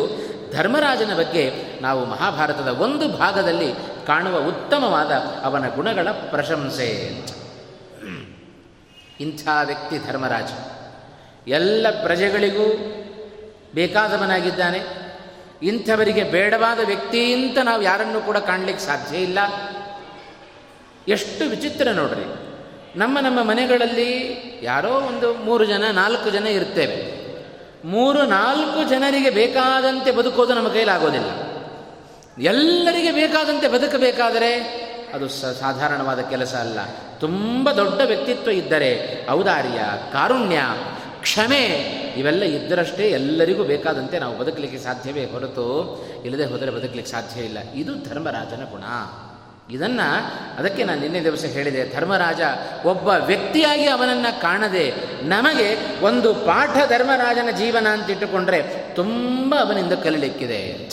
ಧರ್ಮರಾಜನ 0.53 1.17
ಬಗ್ಗೆ 1.17 1.51
ನಾವು 1.81 2.05
ಮಹಾಭಾರತದ 2.05 2.67
ಒಂದು 2.67 3.07
ಭಾಗದಲ್ಲಿ 3.07 3.73
ಕಾಣುವ 4.07 4.37
ಉತ್ತಮವಾದ 4.37 5.11
ಅವನ 5.43 5.67
ಗುಣಗಳ 5.67 6.07
ಪ್ರಶಂಸೆ. 6.11 6.89
ಇಂಥ 9.19 9.47
ವ್ಯಕ್ತಿ 9.65 9.97
ಧರ್ಮರಾಜ. 10.07 10.49
ಎಲ್ಲ 11.47 11.87
ಪ್ರಜೆಗಳಿಗೂ 12.03 12.95
ಬೇಕಾದವನಾಗಿದ್ದಾನೆ. 13.75 14.79
ಇಂಥವರಿಗೆ 15.63 16.23
ಬೇಡವಾದ 16.23 16.79
ವ್ಯಕ್ತಿ 16.85 17.33
ಅಂತ 17.33 17.57
ನಾವು 17.57 17.81
ಯಾರನ್ನೂ 17.81 18.21
ಕೂಡ 18.21 18.37
ಕಾಣಲಿಕ್ಕೆ 18.37 18.85
ಸಾಧ್ಯ 18.85 19.17
ಇಲ್ಲ. 19.17 19.39
ಎಷ್ಟು 21.07 21.49
ವಿಚಿತ್ರ 21.49 21.87
ನೋಡ್ರಿ. 21.91 22.51
ನಮ್ಮ 22.99 23.19
ನಮ್ಮ 23.19 23.43
ಮನೆಗಳಲ್ಲಿ 23.43 24.41
ಯಾರೋ 24.63 24.89
ಒಂದು 24.89 25.33
ಮೂರು 25.33 25.65
ಜನ, 25.65 25.83
ನಾಲ್ಕು 25.91 26.29
ಜನ 26.29 26.47
ಇರ್ತೇವೆ. 26.47 27.21
ಮೂರು, 27.87 28.25
ನಾಲ್ಕು 28.25 28.89
ಜನರಿಗೆ 28.89 29.29
ಬೇಕಾದಂತೆ 29.29 30.11
ಬದುಕೋದು 30.11 30.53
ನಮ್ಮ 30.53 30.67
ಕೈಲಾಗೋದಿಲ್ಲ 30.67 31.29
ಎಲ್ಲರಿಗೆ 32.39 33.11
ಬೇಕಾದಂತೆ 33.11 33.67
ಬದುಕಬೇಕಾದರೆ 33.67 34.81
ಅದು 35.13 35.29
ಸ, 35.29 35.45
ಸಾಧಾರಣವಾದ 35.45 36.19
ಕೆಲಸ 36.19 36.53
ಅಲ್ಲ. 36.53 36.79
ತುಂಬ 37.19 37.71
ದೊಡ್ಡ 37.71 38.01
ವ್ಯಕ್ತಿತ್ವ 38.01 38.51
ಇದ್ದರೆ 38.51 39.21
ಔದಾರ್ಯ, 39.29 39.79
ಕಾರುಣ್ಯ 40.13 40.61
ಕ್ಷಮೆ 41.21 41.63
ಇವೆಲ್ಲ 42.17 42.43
ಇದ್ದರಷ್ಟೇ 42.43 43.03
ಎಲ್ಲರಿಗೂ 43.03 43.63
ಬೇಕಾದಂತೆ 43.63 44.19
ನಾವು 44.19 44.37
ಬದುಕಲಿಕ್ಕೆ 44.37 44.79
ಸಾಧ್ಯವೇ 44.79 45.25
ಹೊರತು 45.25 45.65
ಇಲ್ಲದೆ 46.25 46.45
ಹೋದರೆ 46.45 46.71
ಬದುಕಲಿಕ್ಕೆ 46.71 47.11
ಸಾಧ್ಯ 47.11 47.41
ಇಲ್ಲ. 47.41 47.57
ಇದು 47.73 47.93
ಧರ್ಮರಾಜನ 48.09 48.63
ಗುಣ. 48.71 48.83
ಇದನ್ನು 49.71 50.07
ಅದಕ್ಕೆ 50.59 50.83
ನಾನು 50.83 51.01
ನಿನ್ನೆ 51.01 51.23
ದಿವಸ 51.23 51.45
ಹೇಳಿದೆ, 51.45 51.95
ಧರ್ಮರಾಜ 51.95 52.41
ಒಬ್ಬ 52.85 53.07
ವ್ಯಕ್ತಿಯಾಗಿ 53.07 53.87
ಅವನನ್ನು 53.87 54.41
ಕಾಣದೆ 54.41 54.93
ನಮಗೆ 55.23 55.99
ಒಂದು 56.05 56.33
ಪಾಠ 56.33 56.89
ಧರ್ಮರಾಜನ 56.89 57.49
ಜೀವನ 57.57 57.87
ಅಂತ 57.87 58.09
ಇಟ್ಟುಕೊಂಡ್ರೆ 58.09 58.61
ತುಂಬ 58.95 59.55
ಅವನಿಂದ 59.55 59.93
ಕಲಿಲಿಕ್ಕಿದೆ 59.93 60.89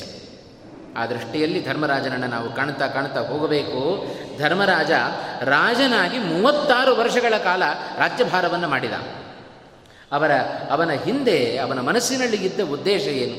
ಆ 0.96 1.06
ದೃಷ್ಟಿಯಲ್ಲಿ 1.06 1.66
ಧರ್ಮರಾಜನನ್ನು 1.66 2.26
ನಾವು 2.26 2.52
ಕಾಣ್ತಾ 2.52 2.86
ಕಾಣ್ತಾ 2.86 3.20
ಹೋಗಬೇಕು. 3.20 4.06
ಧರ್ಮರಾಜ 4.38 4.90
ರಾಜನಾಗಿ 5.42 6.18
ಮೂವತ್ತಾರು 6.18 6.96
ವರ್ಷಗಳ 6.96 7.36
ಕಾಲ 7.36 7.62
ರಾಜ್ಯಭಾರವನ್ನು 7.98 8.68
ಮಾಡಿದ. 8.68 8.92
ಅವರ, 10.12 10.32
ಅವನ 10.70 10.90
ಹಿಂದೆ, 10.90 11.58
ಅವನ 11.58 11.80
ಮನಸ್ಸಿನಲ್ಲಿ 11.80 12.36
ಇದ್ದ 12.36 12.60
ಉದ್ದೇಶ 12.72 13.02
ಏನು? 13.02 13.36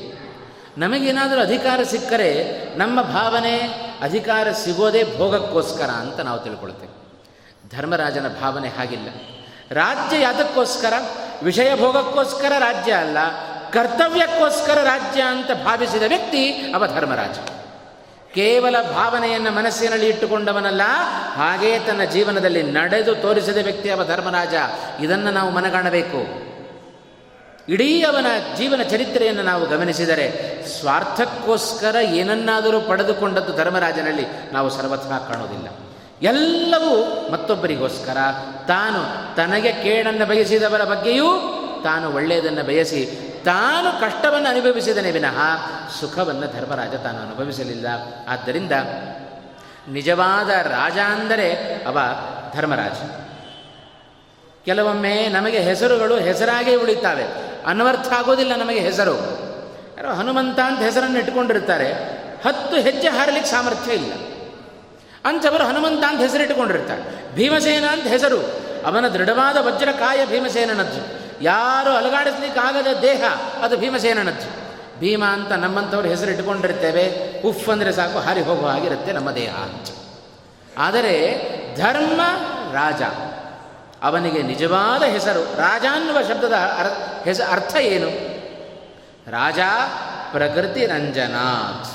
ನಮಗೇನಾದರೂ 0.78 1.40
ಅಧಿಕಾರ 1.40 1.82
ಸಿಕ್ಕರೆ 1.82 2.30
ನಮ್ಮ 2.78 3.02
ಭಾವನೆ 3.02 3.56
ಅಧಿಕಾರ 4.02 4.52
ಸಿಗೋದೇ 4.52 5.02
ಭೋಗಕ್ಕೋಸ್ಕರ 5.16 5.90
ಅಂತ 6.02 6.20
ನಾವು 6.20 6.40
ತಿಳ್ಕೊಳ್ತೇವೆ. 6.40 6.94
ಧರ್ಮರಾಜನ 7.76 8.28
ಭಾವನೆ 8.28 8.68
ಹಾಗಿಲ್ಲ. 8.68 9.08
ರಾಜ್ಯ 9.70 10.20
ಯಾತಕ್ಕೋಸ್ಕರ? 10.20 10.92
ವಿಷಯ 11.42 11.76
ಭೋಗಕ್ಕೋಸ್ಕರ 11.76 12.52
ರಾಜ್ಯ 12.58 12.92
ಅಲ್ಲ, 12.92 13.18
ಕರ್ತವ್ಯಕ್ಕೋಸ್ಕರ 13.70 14.78
ರಾಜ್ಯ 14.84 15.22
ಅಂತ 15.22 15.50
ಭಾವಿಸಿದ 15.64 16.02
ವ್ಯಕ್ತಿ 16.02 16.72
ಅವ 16.74 16.86
ಧರ್ಮರಾಜ. 16.86 17.38
ಕೇವಲ 18.34 18.76
ಭಾವನೆಯನ್ನು 18.92 19.50
ಮನಸ್ಸಿನಲ್ಲಿ 19.50 20.08
ಇಟ್ಟುಕೊಂಡವನಲ್ಲ, 20.08 20.82
ಹಾಗೇ 21.34 21.78
ತನ್ನ 21.78 22.04
ಜೀವನದಲ್ಲಿ 22.04 22.62
ನಡೆದು 22.62 23.14
ತೋರಿಸಿದ 23.14 23.56
ವ್ಯಕ್ತಿ 23.56 23.90
ಅವ 23.90 24.04
ಧರ್ಮರಾಜ. 24.04 24.54
ಇದನ್ನು 25.04 25.30
ನಾವು 25.30 25.50
ಮನಗಾಣಬೇಕು. 25.50 26.49
ಇಡೀ 27.70 28.02
ಅವನ 28.02 28.26
ಜೀವನ 28.56 28.82
ಚರಿತ್ರೆಯನ್ನು 28.82 29.42
ನಾವು 29.42 29.66
ಗಮನಿಸಿದರೆ 29.66 30.26
ಸ್ವಾರ್ಥಕ್ಕೋಸ್ಕರ 30.66 31.96
ಏನನ್ನಾದರೂ 32.00 32.80
ಪಡೆದುಕೊಂಡದ್ದು 32.80 33.56
ಧರ್ಮರಾಜನಲ್ಲಿ 33.56 34.26
ನಾವು 34.52 34.70
ಸರ್ವಥಾ 34.70 35.18
ಕಾಣೋದಿಲ್ಲ 35.18 35.68
ಎಲ್ಲವೂ 36.22 36.92
ಮತ್ತೊಬ್ಬರಿಗೋಸ್ಕರ. 37.32 38.16
ತಾನು 38.68 39.00
ತನಗೆ 39.36 39.72
ಕೇಡನ್ನು 39.72 40.26
ಬಯಸಿದವರ 40.26 40.84
ಬಗ್ಗೆಯೂ 40.84 41.28
ತಾನು 41.84 42.14
ಒಳ್ಳೆಯದನ್ನು 42.14 42.64
ಬಯಸಿ, 42.66 43.02
ತಾನು 43.44 44.00
ಕಷ್ಟವನ್ನು 44.00 44.48
ಅನುಭವಿಸಿದನೇ 44.48 45.10
ವಿನಃ 45.10 45.38
ಸುಖವನ್ನು 46.00 46.46
ಧರ್ಮರಾಜ 46.56 46.94
ತಾನು 46.94 47.18
ಅನುಭವಿಸಲಿಲ್ಲ. 47.18 47.86
ಆದ್ದರಿಂದ 48.28 48.72
ನಿಜವಾದ 49.88 50.48
ರಾಜ 50.48 50.98
ಅಂದರೆ 51.06 51.48
ಅವ 51.86 51.98
ಧರ್ಮರಾಜ. 52.56 53.19
ಕೆಲವೊಮ್ಮೆ 54.64 55.28
ನಮಗೆ 55.28 55.58
ಹೆಸರುಗಳು 55.58 56.16
ಹೆಸರಾಗೇ 56.16 56.74
ಉಳಿತಾವೆ. 56.74 57.24
ಅನ್ವರ್ಥ 57.66 58.12
ಆಗೋದಿಲ್ಲ 58.12 58.56
ನಮಗೆ 58.56 58.78
ಹೆಸರು. 58.78 59.14
ಯಾರೋ 59.96 60.14
ಹನುಮಂತ 60.14 60.58
ಅಂತ 60.58 60.80
ಹೆಸರನ್ನು 60.80 61.18
ಇಟ್ಕೊಂಡಿರ್ತಾರೆ 61.18 61.92
ಹತ್ತು 62.46 62.76
ಹೆಜ್ಜೆ 62.76 63.08
ಹಾರಲಿಕ್ಕೆ 63.08 63.50
ಸಾಮರ್ಥ್ಯ 63.50 63.92
ಇಲ್ಲ. 63.92 64.12
ಅಂಥವರು 65.24 65.64
ಹನುಮಂತ 65.64 66.04
ಅಂತ 66.08 66.20
ಹೆಸರು 66.20 66.40
ಇಟ್ಟುಕೊಂಡಿರ್ತಾರೆ. 66.40 67.34
ಭೀಮಸೇನ 67.34 67.84
ಅಂತ 67.86 68.06
ಹೆಸರು. 68.06 68.38
ಅವನ 68.86 69.08
ದೃಢವಾದ 69.08 69.56
ವಜ್ರಕಾಯ 69.56 70.26
ಭೀಮಸೇನನದ್ದು. 70.26 71.20
ಯಾರು 71.44 71.90
ಅಲಗಾಡಿಸ್ಲಿಕ್ಕಾಗದ 71.90 72.86
ದೇಹ 73.02 73.24
ಅದು 73.62 73.76
ಭೀಮಸೇನನದ್ದು. 73.76 74.60
ಭೀಮ 75.00 75.24
ಅಂತ 75.24 75.52
ನಮ್ಮಂಥವ್ರು 75.52 76.08
ಹೆಸರು 76.08 76.30
ಇಟ್ಕೊಂಡಿರ್ತೇವೆ 76.30 77.34
ಉಫ್ 77.42 77.68
ಅಂದರೆ 77.68 77.92
ಸಾಕು 77.92 78.18
ಹಾರಿ 78.18 78.40
ಹೋಗುವ 78.40 78.68
ಆಗಿರುತ್ತೆ 78.68 79.12
ನಮ್ಮ 79.12 79.30
ದೇಹ 79.30 79.54
ಅಂತ. 79.54 79.88
ಆದರೆ 80.78 81.42
ಧರ್ಮ 81.76 82.20
ರಾಜ. 82.72 83.02
ಅವನಿಗೆ 84.02 84.42
ನಿಜವಾದ 84.42 85.02
ಹೆಸರು, 85.02 85.56
ರಾಜ 85.56 85.84
ಅನ್ನುವ 85.92 86.22
ಶಬ್ದದ 86.22 86.52
ಹೆಸ, 87.24 87.40
ಅರ್ಥ 87.50 87.76
ಏನು? 87.76 88.40
ರಾಜ 89.30 89.58
ಪ್ರಕೃತಿ 90.32 90.86
ರಂಜನಾಥ್. 90.86 91.90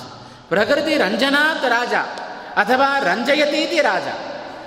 ಪ್ರಕೃತಿ 0.50 0.98
ರಂಜನಾಥ್ 0.98 1.66
ರಾಜ 1.66 1.94
ಅಥವಾ 2.56 3.00
ರಂಜಯತೀತಿ 3.00 3.82
ರಾಜ. 3.82 4.04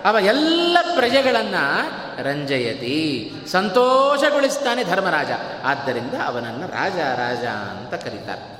ಅವ 0.04 0.16
ಎಲ್ಲ 0.20 0.78
ಪ್ರಜೆಗಳನ್ನು 0.94 1.90
ರಂಜಯತಿ, 2.22 3.32
ಸಂತೋಷಗೊಳಿಸ್ತಾನೆ 3.52 4.84
ಧರ್ಮರಾಜ. 4.84 5.30
ಆದ್ದರಿಂದ 5.64 6.14
ಅವನನ್ನು 6.26 6.66
ರಾಜ 6.66 6.96
ರಾಜ 6.96 7.44
ಅಂತ 7.44 8.04
ಕರೀತಾರೆ. 8.04 8.58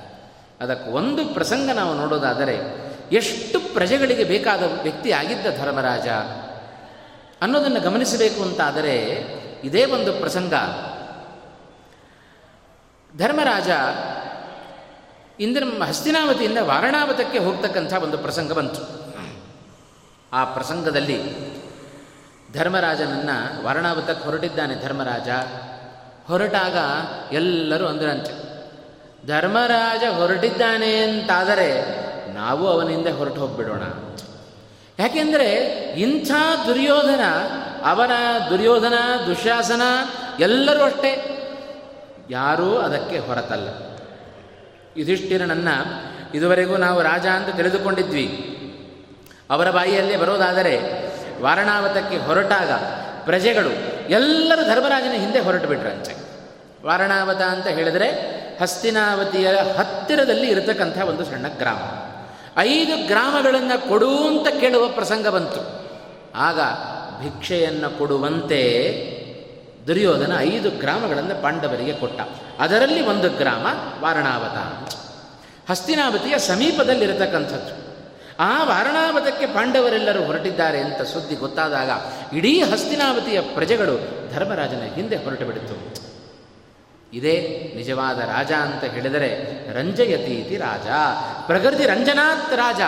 ಅದಕ್ಕೆ 0.61 0.91
ಒಂದು 0.91 1.25
ಪ್ರಸಂಗ 1.25 1.71
ನಾವು 1.71 1.95
ನೋಡೋದಾದರೆ, 1.95 2.57
ಎಷ್ಟು 3.13 3.61
ಪ್ರಜೆಗಳಿಗೆ 3.61 4.25
ಬೇಕಾದ 4.25 4.63
ವ್ಯಕ್ತಿ 4.83 5.13
ಆಗಿದ್ದ 5.13 5.47
ಧರ್ಮರಾಜ? 5.59 6.09
ಅನ್ನೋದನ್ನು 7.43 7.81
ಗಮನಿಸಬೇಕು 7.81 8.43
ಅಂತಾದರೆ 8.43 8.95
ಇದೇ 9.65 9.85
ಒಂದು 9.85 10.13
ಪ್ರಸಂಗ. 10.13 10.55
ಧರ್ಮರಾಜ 13.17 13.69
ಇಂದ್ರ 15.41 15.63
ಹಸ್ತಿನಾವತಿಯಿಂದ 15.85 16.59
ವಾರಣಾವತಕ್ಕೆ 16.61 17.39
ಹೋಗ್ತಕ್ಕಂಥ 17.39 17.93
ಒಂದು 17.93 18.19
ಪ್ರಸಂಗ 18.19 18.53
ಬಂತು. 18.53 18.83
ಆ 20.33 20.45
ಪ್ರಸಂಗದಲ್ಲಿ 20.45 21.19
ಧರ್ಮರಾಜನನ್ನು 22.53 23.65
ವಾರಣಾವತಕ್ಕೆ 23.65 24.25
ಹೊರಟಿದ್ದಾನೆ 24.25 24.75
ಧರ್ಮರಾಜ. 24.85 25.29
ಹೊರಟಾಗ 26.27 26.77
ಎಲ್ಲರೂ 27.35 27.87
ಅಂದ್ರಂತೆ, 27.87 28.33
ಧರ್ಮರಾಜ 29.27 30.03
ಹೊರಟಿದ್ದಾನೆ 30.15 30.97
ಅಂತಾದರೆ 30.97 31.69
ನಾವು 32.33 32.67
ಅವನಿಂದ 32.67 33.07
ಹೊರಟು 33.07 33.35
ಹೋಗ್ಬಿಡೋಣ. 33.35 33.83
ಯಾಕೆಂದರೆ 34.99 35.55
ಇಂಥ 35.97 36.31
ದುರ್ಯೋಧನ, 36.67 37.21
ಅವನ 37.85 38.11
ದುರ್ಯೋಧನ, 38.51 38.95
ದುಶಾಸನ 39.27 39.83
ಎಲ್ಲರೂ 40.41 40.85
ಅಷ್ಟೇ. 40.85 41.35
ಯಾರೂ 42.31 42.77
ಅದಕ್ಕೆ 42.77 43.19
ಹೊರತಲ್ಲ. 43.19 43.69
ಯುಧಿಷ್ಠಿರನನ್ನು 44.97 46.09
ಇದುವರೆಗೂ 46.37 46.77
ನಾವು 46.77 47.03
ರಾಜ 47.03 47.27
ಅಂತ 47.27 47.57
ತಿಳಿದುಕೊಂಡಿದ್ವಿ. 47.57 48.55
ಅವರ 49.51 49.71
ಬಾಯಿಯಲ್ಲೇ 49.71 50.17
ಬರೋದಾದರೆ 50.17 50.81
ವಾರಣಾವತಕ್ಕೆ 51.43 52.17
ಹೊರಟಾಗ 52.17 52.73
ಪ್ರಜೆಗಳು 53.25 53.71
ಎಲ್ಲರೂ 54.09 54.63
ಧರ್ಮರಾಜನ 54.63 55.13
ಹಿಂದೆ 55.13 55.41
ಹೊರಟು 55.41 55.69
ಬಿಟ್ರಂತೆ 55.69 56.15
ವಾರಣಾವತ 56.87 57.41
ಅಂತ 57.41 57.67
ಹೇಳಿದರೆ 57.67 58.09
ಹಸ್ತಿನಾವತಿಯ 58.61 59.49
ಹತ್ತಿರದಲ್ಲಿ 59.79 60.51
ಇರತಕ್ಕಂಥ 60.51 60.99
ಒಂದು 60.99 61.25
ಸಣ್ಣ 61.25 61.49
ಗ್ರಾಮ. 61.49 62.08
ಐದು 62.59 63.07
ಗ್ರಾಮಗಳನ್ನು 63.07 63.89
ಕೊಡು 63.89 64.27
ಅಂತ 64.27 64.61
ಕೇಳುವ 64.61 64.89
ಪ್ರಸಂಗ 64.89 65.29
ಬಂತು. 65.29 65.61
ಆಗ 66.35 66.61
ಭಿಕ್ಷೆಯನ್ನು 67.23 67.99
ಕೊಡುವಂತೆ 67.99 68.63
ದುರ್ಯೋಧನ 69.87 70.33
ಐದು 70.39 70.71
ಗ್ರಾಮಗಳನ್ನು 70.71 71.43
ಪಾಂಡವರಿಗೆ 71.43 71.93
ಕೊಟ್ಟ. 71.93 72.21
ಅದರಲ್ಲಿ 72.59 73.01
ಒಂದು 73.01 73.31
ಗ್ರಾಮ 73.31 73.67
ವಾರಣಾವತ 74.01 74.57
ಹಸ್ತಿನಾವತಿಯ 75.71 76.39
ಸಮೀಪದಲ್ಲಿರತಕ್ಕಂಥದ್ದು. 76.39 77.89
ಆ 78.41 78.65
ವಾರಣಾವತಕ್ಕೆ 78.65 79.47
ಪಾಂಡವರೆಲ್ಲರೂ 79.47 80.23
ಹೊರಟಿದ್ದಾರೆ 80.23 80.81
ಅಂತ 80.81 81.03
ಸುದ್ದಿ 81.03 81.35
ಗೊತ್ತಾದಾಗ 81.35 81.91
ಇಡೀ 82.37 82.63
ಹಸ್ತಿನಾವತಿಯ 82.63 83.41
ಪ್ರಜೆಗಳು 83.41 83.95
ಧರ್ಮರಾಜನ 84.35 84.83
ಹಿಂದೆ 84.95 85.17
ಹೊರಟು 85.17 85.45
ಬಿಡಿತು 85.45 86.08
ಇದೇ 87.13 87.73
ನಿಜವಾದ 87.77 88.19
ರಾಜ 88.19 88.53
ಅಂತ 88.53 88.85
ಹೇಳಿದರೆ 88.85 89.29
ರಂಜಯತೀತಿ 89.73 90.57
ರಾಜ. 90.57 90.87
ಪ್ರಕೃತಿ 91.47 91.87
ರಂಜನಾತ್ 91.87 92.55
ರಾಜ. 92.55 92.81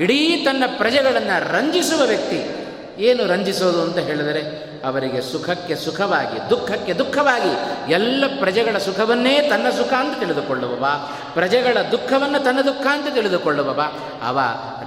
ಇಡೀ 0.00 0.42
ತನ್ನ 0.44 0.64
ಪ್ರಜೆಗಳನ್ನು 0.76 1.52
ರಂಜಿಸುವ 1.52 2.02
ವ್ಯಕ್ತಿ. 2.02 2.62
ಏನು 2.98 3.26
ರಂಜಿಸೋದು 3.26 3.82
ಅಂತ 3.82 3.98
ಹೇಳಿದರೆ 3.98 4.40
ಅವರಿಗೆ 4.84 5.32
ಸುಖಕ್ಕೆ 5.32 5.76
ಸುಖವಾಗಿ, 5.76 6.50
ದುಃಖಕ್ಕೆ 6.50 6.94
ದುಃಖವಾಗಿ 6.94 7.50
ಎಲ್ಲ 7.92 8.24
ಪ್ರಜೆಗಳ 8.38 8.78
ಸುಖವನ್ನೇ 8.78 9.40
ತನ್ನ 9.40 9.70
ಸುಖ 9.70 9.92
ಅಂತ 9.92 10.18
ತಿಳಿದುಕೊಳ್ಳುವವ. 10.18 11.10
ಪ್ರಜೆಗಳ 11.34 11.82
ದುಃಖವನ್ನು 11.92 12.44
ತನ್ನ 12.44 12.60
ದುಃಖ 12.60 12.86
ಅಂತ 12.90 13.14
ತಿಳಿದುಕೊಳ್ಳುವವ. 13.14 13.82
ಅವ 14.22 14.40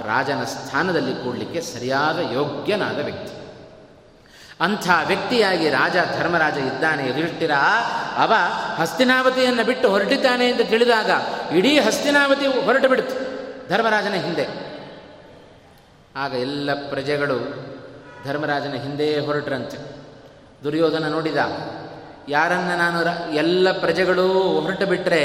ರಾಜನ 0.06 0.44
ಸ್ಥಾನದಲ್ಲಿ 0.44 1.14
ಕೂಡಲಿಕ್ಕೆ 1.14 1.60
ಸರಿಯಾದ 1.60 2.18
ಯೋಗ್ಯನಾದ 2.32 3.04
ವ್ಯಕ್ತಿ. 3.04 3.36
ಅಂಥ 4.60 4.90
ವ್ಯಕ್ತಿಯಾಗಿ 5.06 5.70
ರಾಜ 5.70 5.96
ಧರ್ಮರಾಜ 6.18 6.56
ಇದ್ದಾನೆ. 6.58 7.08
ಯುಧಿಷ್ಠಿರ 7.08 7.50
ಅವ 8.16 8.32
ಹಸ್ತಿನಾವತಿಯನ್ನು 8.78 9.64
ಬಿಟ್ಟು 9.64 9.86
ಹೊರಟಿದ್ದಾನೆ 9.88 10.44
ಎಂದು 10.48 10.64
ತಿಳಿದಾಗ 10.64 11.10
ಇಡೀ 11.56 11.72
ಹಸ್ತಿನಾವತಿ 11.78 12.46
ಹೊರಟು 12.46 12.88
ಬಿಡ್ತು 12.88 13.16
ಧರ್ಮರಾಜನ 13.68 14.14
ಹಿಂದೆ. 14.14 14.46
ಆಗ 16.16 16.32
ಎಲ್ಲ 16.32 16.70
ಪ್ರಜೆಗಳು 16.90 17.38
ಧರ್ಮರಾಜನ 18.26 18.74
ಹಿಂದೆ 18.84 19.08
ಹೊರಟ್ರಂತೆ. 19.26 19.78
ದುರ್ಯೋಧನ 20.64 21.04
ನೋಡಿದ, 21.08 21.40
ಯಾರನ್ನ 22.28 22.70
ನಾನು 22.74 22.98
ಎಲ್ಲ 23.34 23.72
ಪ್ರಜೆಗಳು 23.80 24.26
ಹೊರಟು 24.60 24.86
ಬಿಟ್ಟರೆ 24.86 25.22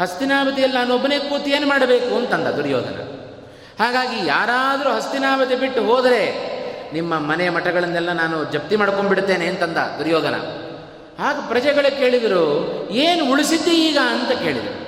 ಹಸ್ತಿನಾವತಿಯಲ್ಲಿ 0.00 0.76
ನಾನು 0.76 0.94
ಒಬ್ಬನೇ 0.94 1.18
ಕೂತು 1.18 1.50
ಏನು 1.50 1.66
ಮಾಡಬೇಕು 1.68 2.16
ಅಂತಂದ 2.16 2.46
ದುರ್ಯೋಧನ. 2.46 2.96
ಹಾಗಾಗಿ 3.78 4.26
ಯಾರಾದರೂ 4.26 4.90
ಹಸ್ತಿನಾವತಿ 4.90 5.56
ಬಿಟ್ಟು 5.56 5.82
ಹೋದರೆ 5.82 6.22
ನಿಮ್ಮ 6.92 7.18
ಮನೆ 7.18 7.48
ಮಠಗಳನ್ನೆಲ್ಲ 7.48 8.12
ನಾನು 8.12 8.36
ಜಪ್ತಿ 8.52 8.76
ಮಾಡ್ಕೊಂಡ್ಬಿಡ್ತೇನೆ 8.76 9.46
ಅಂತಂದ 9.46 9.78
ದುರ್ಯೋಧನ. 9.98 10.36
ಆಗ 11.18 11.36
ಪ್ರಜೆಗಳೇ 11.48 11.90
ಕೇಳಿದರು, 11.90 12.44
ಏನು 12.90 13.30
ಉಳಿಸಿದ್ದೆ 13.30 13.74
ಈಗ? 13.74 13.98
ಅಂತ 14.06 14.42
ಕೇಳಿದರು. 14.42 14.84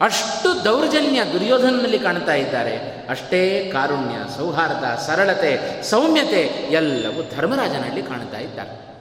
ಅಷ್ಟು 0.00 0.64
ದೌರ್ಜನ್ಯ 0.64 1.24
ದುರ್ಯೋಧನಲ್ಲಿ 1.32 1.98
ಕಾಣ್ತಾ 1.98 2.34
ಇದ್ದಾರೆ. 2.34 3.06
ಅಷ್ಟೇ 3.10 3.70
ಕಾರುಣ್ಯ, 3.72 4.36
ಸೌಹಾರ್ದ, 4.36 4.84
ಸರಳತೆ, 4.84 5.82
ಸೌಮ್ಯತೆ 5.82 6.40
ಎಲ್ಲವೂ 6.70 7.22
ಧರ್ಮರಾಜನಲ್ಲಿ 7.36 8.02
ಕಾಣ್ತಾ 8.02 8.38
ಇದ್ದಾರೆ. 8.38 8.92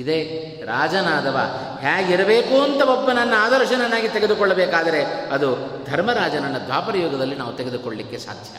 ಇದೇ 0.00 0.22
ರಾಜನಾದವ 0.66 1.38
ಹೇಗಿರಬೇಕು 1.80 2.62
ಅಂತ 2.62 2.82
ಒಬ್ಬನನ್ನು 2.82 3.36
ಆದರ್ಶನನ್ನಾಗಿ 3.36 4.08
ತೆಗೆದುಕೊಳ್ಳಬೇಕಾದರೆ 4.08 5.04
ಅದು 5.04 5.56
ಧರ್ಮರಾಜನನ್ನು 5.90 6.66
ದ್ವಾಪರ 6.66 6.96
ಯುಗದಲ್ಲಿ 6.96 7.36
ನಾವು 7.36 7.52
ತೆಗೆದುಕೊಳ್ಳಲಿಕ್ಕೆ 7.52 8.18
ಸಾಧ್ಯ. 8.18 8.58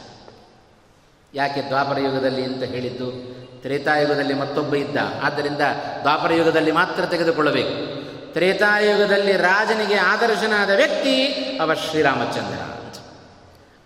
ಯಾಕೆ 1.33 1.62
ದ್ವಾಪರ 1.62 2.00
ಯುಗದಲ್ಲಿ 2.00 2.44
ಅಂತ 2.44 2.63
ಹೇಳಿದ್ದು? 2.63 3.37
ತ್ರೇತಾಯುಗದಲ್ಲಿ 3.68 4.34
ಮತ್ತೊಬ್ಬ 4.34 4.75
ಇದ್ದ. 4.75 4.98
ಆದ್ದರಿಂದ 5.24 5.62
ದ್ವಾಪರ 6.01 6.34
ಯುಗದಲ್ಲಿ 6.34 6.72
ಮಾತ್ರ 6.72 7.06
ತೆಗೆದುಕೊಳ್ಳಬೇಕು. 7.06 7.98
ತ್ರೇತಾಯುಗದಲ್ಲಿ 8.34 9.32
ರಾಜನಿಗೆ 9.32 9.96
ಆದರ್ಶನಾದ 9.96 10.70
ವ್ಯಕ್ತಿ 10.70 11.27
ಅವ 11.62 11.74
ಶ್ರೀರಾಮಚಂದ್ರ. 11.74 12.60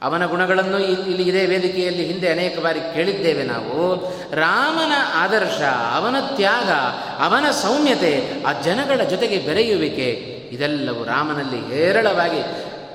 ಅವನ 0.01 0.25
ಗುಣಗಳನ್ನು 0.25 0.79
ಇಲ್ಲಿ 0.79 1.23
ಇದೇ 1.23 1.45
ವೇದಿಕೆಯಲ್ಲಿ 1.45 2.05
ಹಿಂದೆ 2.05 2.29
ಅನೇಕ 2.29 2.59
ಬಾರಿ 2.59 2.79
ಕೇಳಿದ್ದೇವೆ 2.79 3.43
ನಾವು. 3.43 3.95
ರಾಮನ 4.35 4.91
ಆದರ್ಶ, 5.13 5.61
ಅವನ 5.95 6.35
ತ್ಯಾಗ, 6.35 6.69
ಅವನ 7.21 7.51
ಸೌಮ್ಯತೆ, 7.51 8.43
ಆ 8.47 8.53
ಜನಗಳ 8.61 9.03
ಜೊತೆಗೆ 9.03 9.37
ಬೆರೆಯುವಿಕೆ, 9.37 10.09
ಇದೆಲ್ಲವೂ 10.51 11.03
ರಾಮನಲ್ಲಿ 11.03 11.75
ಹೇರಳವಾಗಿ 11.75 12.41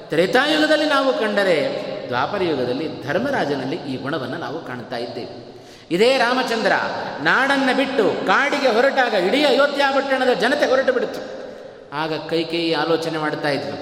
ತ್ರೇತಾಯುಗದಲ್ಲಿ 0.09 0.85
ನಾವು 0.85 1.19
ಕಂಡರೆ 1.19 1.87
ದ್ವಾಪರ 2.09 2.43
ಯುಗದಲ್ಲಿ 2.43 3.03
ಧರ್ಮರಾಜನಲ್ಲಿ 3.03 3.77
ಈ 3.77 3.97
ಗುಣವನ್ನು 3.97 4.37
ನಾವು 4.37 4.65
ಕಾಣ್ತಾ 4.65 4.97
ಇದ್ದೇವೆ. 4.97 5.56
ಇದೇ 5.91 6.19
ರಾಮಚಂದ್ರ 6.19 6.73
ನಾಡನ್ನು 7.23 7.77
ಬಿಟ್ಟು 7.77 8.27
ಕಾಡಿಗೆ 8.27 8.69
ಹೊರಟಾಗ 8.69 9.15
ಇಡೀ 9.15 9.45
ಅಯೋಧ್ಯ 9.45 9.83
ಪಟ್ಟಣದ 9.95 10.33
ಜನತೆ 10.33 10.67
ಹೊರಟು 10.67 10.93
ಬಿಡುತ್ತೆ 10.93 11.21
ಆಗ 11.93 12.13
ಕೈಕೇಯಿ 12.29 12.75
ಆಲೋಚನೆ 12.75 13.19
ಮಾಡ್ತಾ 13.19 13.49
ಇದ್ರು 13.49 13.77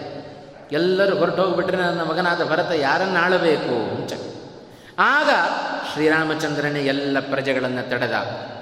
ಎಲ್ಲರೂ 0.72 1.16
ಹೊರಟು 1.16 1.42
ಹೋಗ್ಬಿಟ್ರೆ 1.42 1.76
ನನ್ನ 1.76 2.02
ಮಗನಾದ 2.02 2.44
ಭರತ 2.48 2.72
ಯಾರನ್ನು 2.80 3.20
ಆಳಬೇಕು? 3.20 3.74
ಅಂತ 3.94 4.12
ಆಗ 4.98 5.28
ಶ್ರೀರಾಮಚಂದ್ರನೇ 5.92 6.80
ಎಲ್ಲ 6.80 7.16
ಪ್ರಜೆಗಳನ್ನು 7.20 7.90
ತಡೆದ. 7.90 8.12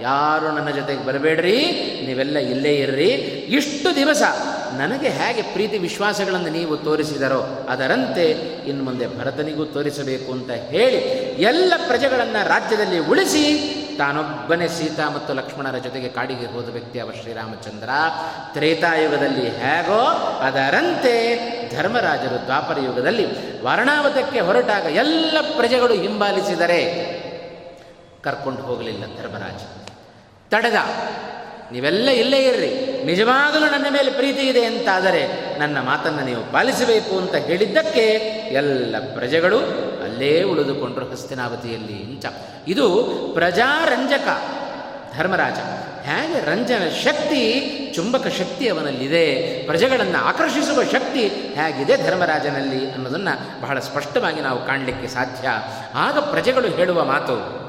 ಯಾರು 0.01 0.53
ನನ್ನ 0.53 0.71
ಜೊತೆಗೆ 0.71 1.07
ಬರಬೇಡ್ರಿ? 1.07 1.57
ನೀವೆಲ್ಲ 2.07 2.39
ಇಲ್ಲೇ 2.39 2.75
ಇರ್ರಿ. 2.75 3.09
ಇಷ್ಟು 3.49 3.97
ದಿವಸ 3.97 4.23
ನನಗೆ 4.77 5.09
ಹೇಗೆ 5.09 5.43
ಪ್ರೀತಿ 5.43 5.79
ವಿಶ್ವಾಸಗಳನ್ನು 5.79 6.49
ನೀವು 6.49 6.77
ತೋರಿಸಿದರೋ, 6.77 7.67
ಅದರಂತೆ 7.69 8.31
ಇನ್ನು 8.69 8.85
ಮುಂದೆ 8.85 9.19
ಭರತನಿಗೂ 9.19 9.65
ತೋರಿಸಬೇಕು 9.65 10.33
ಅಂತ 10.33 10.51
ಹೇಳಿ 10.51 10.97
ಎಲ್ಲ 11.43 11.73
ಪ್ರಜೆಗಳನ್ನು 11.87 12.49
ರಾಜ್ಯದಲ್ಲಿ 12.49 12.99
ಉಳಿಸಿ 12.99 13.77
ತಾನೊಬ್ಬನೇ 13.99 14.69
ಸೀತಾ 14.69 15.09
ಮತ್ತು 15.09 15.35
ಲಕ್ಷ್ಮಣರ 15.35 15.77
ಜೊತೆಗೆ 15.77 16.09
ಕಾಡಿಗೆ 16.09 16.47
ಹೋದ 16.47 16.69
ವ್ಯಕ್ತಿ 16.69 17.01
ಅವ 17.01 17.11
ಶ್ರೀರಾಮಚಂದ್ರ. 17.23 17.89
ತ್ರೇತಾಯುಗದಲ್ಲಿ 18.53 19.49
ಹೇಗೋ 19.57 20.01
ಅದರಂತೆ 20.41 21.13
ಧರ್ಮರಾಜರು 21.77 22.45
ದ್ವಾಪರ 22.45 22.79
ಯುಗದಲ್ಲಿ 22.79 23.63
ವರ್ಣಾವತಕ್ಕೆ 23.63 24.41
ಹೊರಟಾಗ 24.41 24.85
ಎಲ್ಲ 24.85 25.39
ಪ್ರಜೆಗಳು 25.57 25.95
ಹಿಂಬಾಲಿಸಿದರೆ 25.95 27.13
ಕರ್ಕೊಂಡು 28.23 28.63
ಹೋಗಲಿಲ್ಲ 28.63 29.05
ಧರ್ಮರಾಜ. 29.23 29.61
ತಡೆದ. 30.51 30.77
ನೀವೆಲ್ಲ 31.73 32.09
ಇಲ್ಲೇ 32.09 32.39
ಇರ್ರಿ. 32.39 33.03
ನಿಜವಾಗಲೂ 33.05 33.71
ನನ್ನ 33.71 33.87
ಮೇಲೆ 33.91 34.11
ಪ್ರೀತಿ 34.11 34.41
ಇದೆ 34.41 34.65
ಅಂತಾದರೆ 34.65 35.23
ನನ್ನ 35.59 35.81
ಮಾತನ್ನು 35.81 36.25
ನೀವು 36.25 36.53
ಪಾಲಿಸಬೇಕು 36.53 37.19
ಅಂತ 37.19 37.35
ಹೇಳಿದ್ದಕ್ಕೆ 37.35 38.07
ಎಲ್ಲ 38.53 38.97
ಪ್ರಜೆಗಳು 39.15 39.59
ಅಲ್ಲೇ 40.05 40.43
ಉಳಿದುಕೊಂಡರು 40.43 41.11
ಹಸ್ತಿನಾವತಿಯಲ್ಲಿ 41.11 41.93
ಇಂಚ 41.93 42.25
ಇದು 42.69 43.05
ಪ್ರಜಾರಂಜಕ, 43.35 44.29
ಧರ್ಮರಾಜ. 45.19 45.59
ಹೇಗೆ 46.07 46.47
ರಂಜನ 46.47 46.83
ಶಕ್ತಿ 47.05 47.43
ಚುಂಬಕ 47.95 48.27
ಶಕ್ತಿ 48.27 48.69
ಅವನಲ್ಲಿದೆ, 48.69 49.27
ಪ್ರಜೆಗಳನ್ನು 49.67 50.25
ಆಕರ್ಷಿಸುವ 50.25 50.83
ಶಕ್ತಿ 50.83 51.29
ಹೇಗಿದೆ 51.29 51.97
ಧರ್ಮರಾಜನಲ್ಲಿ 51.97 52.91
ಅನ್ನೋದನ್ನು 52.91 53.63
ಬಹಳ 53.63 53.79
ಸ್ಪಷ್ಟವಾಗಿ 53.79 54.41
ನಾವು 54.41 54.67
ಕಾಣಲಿಕ್ಕೆ 54.67 55.09
ಸಾಧ್ಯ. 55.09 55.49
ಆಗ 55.95 56.19
ಪ್ರಜೆಗಳು 56.19 56.69
ಹೇಳುವ 56.69 57.05
ಮಾತು 57.05 57.62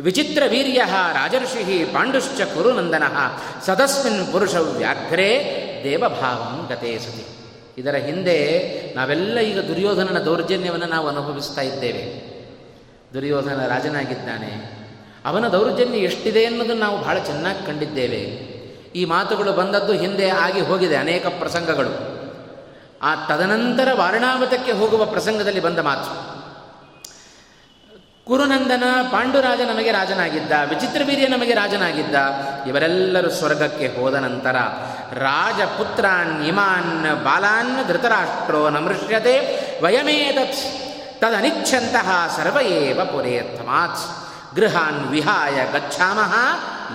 ವಿಚಿತ್ರ 0.00 0.42
ವೀರ್ಯ 0.50 0.82
ರಾಜರ್ಷಿ 1.12 1.84
ಪಾಂಡುಶ್ಚ 1.84 2.40
ಕುರುನಂದನ 2.40 3.02
ಸದಸ್ಮಿನ್ 3.66 4.32
ಪುರುಷ 4.32 4.54
ವ್ಯಾಘ್ರೇ 4.54 5.52
ದೇವಭಾವಂ 5.84 6.66
ಗತೇ 6.66 6.98
ಸತಿ. 6.98 7.26
ಇದರ 7.78 7.94
ಹಿಂದೆ 7.94 8.36
ನಾವೆಲ್ಲ 8.96 9.38
ಈಗ 9.38 9.58
ದುರ್ಯೋಧನನ 9.58 10.18
ದೌರ್ಜನ್ಯವನ್ನು 10.18 10.86
ನಾವು 10.86 11.08
ಅನುಭವಿಸ್ತಾ 11.08 11.60
ಇದ್ದೇವೆ. 11.60 12.36
ದುರ್ಯೋಧನ 13.14 13.66
ರಾಜನಾಗಿದ್ದಾನೆ. 13.66 14.70
ಅವನ 15.24 15.48
ದೌರ್ಜನ್ಯ 15.48 15.98
ಎಷ್ಟಿದೆ 15.98 16.44
ಅನ್ನೋದನ್ನು 16.44 16.82
ನಾವು 16.82 16.98
ಬಹಳ 16.98 17.18
ಚೆನ್ನಾಗಿ 17.18 17.66
ಕಂಡಿದ್ದೇವೆ. 17.66 18.56
ಈ 18.96 19.04
ಮಾತುಗಳು 19.04 19.52
ಬಂದದ್ದು 19.52 19.92
ಹಿಂದೆ 19.92 20.28
ಆಗಿ 20.28 20.60
ಹೋಗಿದೆ 20.60 20.96
ಅನೇಕ 20.96 21.26
ಪ್ರಸಂಗಗಳು. 21.26 22.16
ಆ 23.02 23.26
ತದನಂತರ 23.26 23.88
ವಾರಣಾವತಕ್ಕೆ 23.94 24.72
ಹೋಗುವ 24.72 25.04
ಪ್ರಸಂಗದಲ್ಲಿ 25.04 25.60
ಬಂದ 25.60 25.78
ಮಾತು. 25.78 26.35
ಕುರುನಂದನ 28.26 28.84
ಪಾಂಡುರಾಜ 29.12 29.60
ನಮಗೆ 29.60 29.92
ರಾಜನಾಗಿದ್ದ 29.92 30.52
ವಿಚಿತ್ರವೀರ್ಯ 30.68 31.26
ನಮಗೆ 31.26 31.54
ರಾಜನಾಗಿದ್ದ, 31.54 32.16
ಇವರೆಲ್ಲರೂ 32.68 33.30
ಸ್ವರ್ಗಕ್ಕೆ 33.30 33.88
ಹೋದ 33.96 34.14
ನಂತರ 34.14 34.56
ರಾಜಪುತ್ರಾನ್ 35.12 36.46
ಇಮಾನ್ 36.46 37.24
ಬಾಲಾನ್ 37.24 37.88
ಧೃತರಾಷ್ಟ್ರೋ 37.88 38.70
ನಮೃಷ್ಯತೆ 38.70 39.34
ವಯಮೇತತ್, 39.82 40.58
ತದನಿಚ್ಛಂತಹ 41.20 42.08
ಸರ್ವೇವ 42.36 43.04
ಪುರೇತ್ತಮಾತ್. 43.04 44.02
ಗೃಹಾನ್ 44.56 45.00
ವಿಹಾಯ 45.08 45.56
ಗಚ್ಚಾಮಹ 45.72 46.34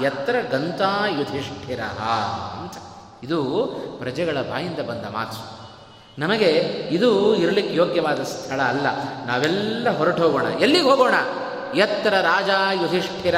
ಯತ್ರ 0.04 0.36
ಗಂತಾ 0.52 0.92
ಯುಧಿಷ್ಠಿರ 1.08 1.80
ಅಂತ. 2.60 2.76
ಇದು 3.24 3.40
ಪ್ರಜೆಗಳ 4.00 4.38
ಬಾಯಿಂದ 4.42 4.80
ಬಂದ 4.80 5.06
ಮಾತು. 5.14 5.61
ನಮಗೆ 6.20 6.48
ಇದು 6.92 7.36
ಇರಲಿಕ್ಕೆ 7.36 7.76
ಯೋಗ್ಯವಾದ 7.76 8.24
ಸ್ಥಳ 8.24 8.62
ಅಲ್ಲ. 8.62 8.86
ನಾವೆಲ್ಲ 9.28 9.98
ಹೊರಟು 9.98 10.24
ಹೋಗೋಣ. 10.24 10.46
ಎಲ್ಲಿಗೆ 10.46 10.86
ಹೋಗೋಣ? 10.86 11.14
ಎತ್ತರ 11.76 12.14
ರಾಜ 12.22 12.50
ಯುಧಿಷ್ಠಿರ. 12.82 13.36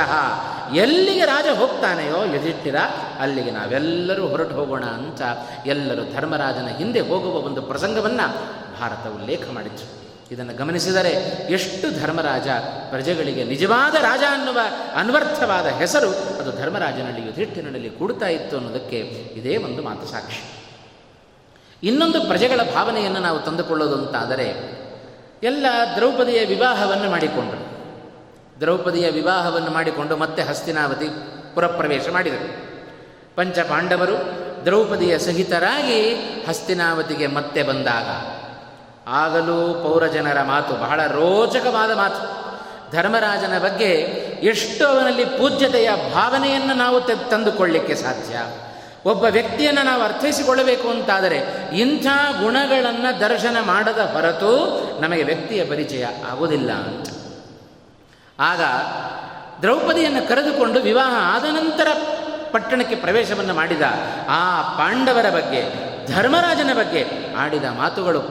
ಎಲ್ಲಿಗೆ 0.75 1.25
ರಾಜ 1.25 1.57
ಹೋಗ್ತಾನೆಯೋ 1.57 2.23
ಯುಧಿಷ್ಠಿರ, 2.23 2.75
ಅಲ್ಲಿಗೆ 3.19 3.51
ನಾವೆಲ್ಲರೂ 3.51 4.27
ಹೊರಟು 4.27 4.55
ಹೋಗೋಣ 4.55 4.85
ಅಂತ 4.85 5.21
ಎಲ್ಲರೂ 5.65 6.01
ಧರ್ಮರಾಜನ 6.13 6.67
ಹಿಂದೆ 6.77 6.99
ಹೋಗುವ 6.99 7.33
ಒಂದು 7.33 7.61
ಪ್ರಸಂಗವನ್ನು 7.61 8.35
ಭಾರತ 8.79 9.07
ಉಲ್ಲೇಖ 9.07 9.41
ಮಾಡಿತು 9.53 10.03
ಇದನ್ನು 10.31 10.57
ಗಮನಿಸಿದರೆ 10.57 11.09
ಎಷ್ಟು 11.51 12.01
ಧರ್ಮರಾಜ 12.01 12.47
ಪ್ರಜೆಗಳಿಗೆ 12.89 13.43
ನಿಜವಾದ 13.43 13.95
ರಾಜ 13.95 14.23
ಅನ್ನುವ 14.31 14.59
ಅನ್ವರ್ಥವಾದ 14.95 15.65
ಹೆಸರು 15.65 16.09
ಅದು 16.09 16.57
ಧರ್ಮರಾಜನಲ್ಲಿ, 16.57 17.25
ಯುಧಿಷ್ಠಿರನಲ್ಲಿ 17.25 17.89
ಕೂಡ್ತಾ 17.89 18.27
ಇತ್ತು 18.27 18.57
ಅನ್ನೋದಕ್ಕೆ 18.57 18.97
ಇದೇ 19.35 19.57
ಒಂದು 19.57 19.83
ಮಾತು 19.83 20.07
ಸಾಕ್ಷಿ. 20.07 20.62
ಇನ್ನೊಂದು 21.83 22.21
ಪ್ರಜೆಗಳ 22.21 22.59
ಭಾವನೆಯನ್ನು 22.75 23.19
ನಾವು 23.19 23.39
ತಂದುಕೊಳ್ಳೋದು 23.39 23.95
ಅಂತಾದರೆ, 23.95 24.47
ಎಲ್ಲ 25.43 25.65
ದ್ರೌಪದಿಯ 25.95 26.45
ವಿವಾಹವನ್ನು 26.45 27.09
ಮಾಡಿಕೊಂಡರು. 27.09 27.73
ದ್ರೌಪದಿಯ 28.59 29.09
ವಿವಾಹವನ್ನು 29.09 29.71
ಮಾಡಿಕೊಂಡು 29.71 30.17
ಮತ್ತೆ 30.17 30.43
ಹಸ್ತಿನಾವತಿ 30.43 31.05
ಪುರಪ್ರವೇಶ 31.55 32.09
ಮಾಡಿದರು. 32.11 32.73
ಪಂಚಪಾಂಡವರು 33.35 34.43
ದ್ರೌಪದಿಯ 34.65 35.19
ಸಹಿತರಾಗಿ 35.19 36.11
ಹಸ್ತಿನಾವತಿಗೆ 36.49 37.27
ಮತ್ತೆ 37.27 37.63
ಬಂದಾಗ, 37.63 38.07
ಆಗಲೂ 39.07 39.73
ಪೌರಜನರ 39.73 40.41
ಮಾತು 40.41 40.73
ಬಹಳ 40.73 41.07
ರೋಚಕವಾದ 41.07 41.91
ಮಾತು. 41.91 42.43
ಧರ್ಮರಾಜನ 42.91 43.59
ಬಗ್ಗೆ 43.59 43.89
ಎಷ್ಟು 44.43 44.87
ಅವನಲ್ಲಿ 44.87 45.25
ಪೂಜ್ಯತೆಯ 45.25 45.89
ಭಾವನೆಯನ್ನು 46.13 46.73
ನಾವು 46.73 47.01
ತಂದುಕೊಳ್ಳಿಕ್ಕೆ 47.01 47.95
ಸಾಧ್ಯ. 47.95 48.39
ಒಬ್ಬ 49.05 49.23
ವ್ಯಕ್ತಿಯನ್ನು 49.23 49.83
ನಾವು 49.83 50.01
ಅರ್ಥೈಸಿಕೊಳ್ಳಬೇಕು 50.01 50.89
ಅಂತಾದರೆ 50.89 51.37
ಇಂಥ 51.77 52.05
ಗುಣಗಳನ್ನು 52.41 53.19
ದರ್ಶನ 53.19 53.57
ಮಾಡದ 53.65 53.99
ಹೊರತು 53.99 54.51
ನಮಗೆ 55.01 55.23
ವ್ಯಕ್ತಿಯ 55.23 55.65
ಪರಿಚಯ 55.65 56.05
ಆಗುವುದಿಲ್ಲ 56.05 56.71
ಅಂತ. 56.71 57.09
ಆಗ 58.39 58.61
ದ್ರೌಪದಿಯನ್ನು 59.61 60.27
ಕರೆದುಕೊಂಡು 60.27 60.79
ವಿವಾಹ 60.79 61.35
ಆದ 61.35 61.45
ನಂತರ 61.45 61.87
ಪಟ್ಟಣಕ್ಕೆ 62.51 62.95
ಪ್ರವೇಶವನ್ನು 62.95 63.53
ಮಾಡಿದ 63.53 63.81
ಆ 64.29 64.61
ಪಾಂಡವರ 64.61 65.29
ಬಗ್ಗೆ, 65.29 65.93
ಧರ್ಮರಾಜನ 66.07 66.73
ಬಗ್ಗೆ 66.73 67.05
ಆಡಿದ 67.37 67.63
ಮಾತುಗಳು, 67.63 68.21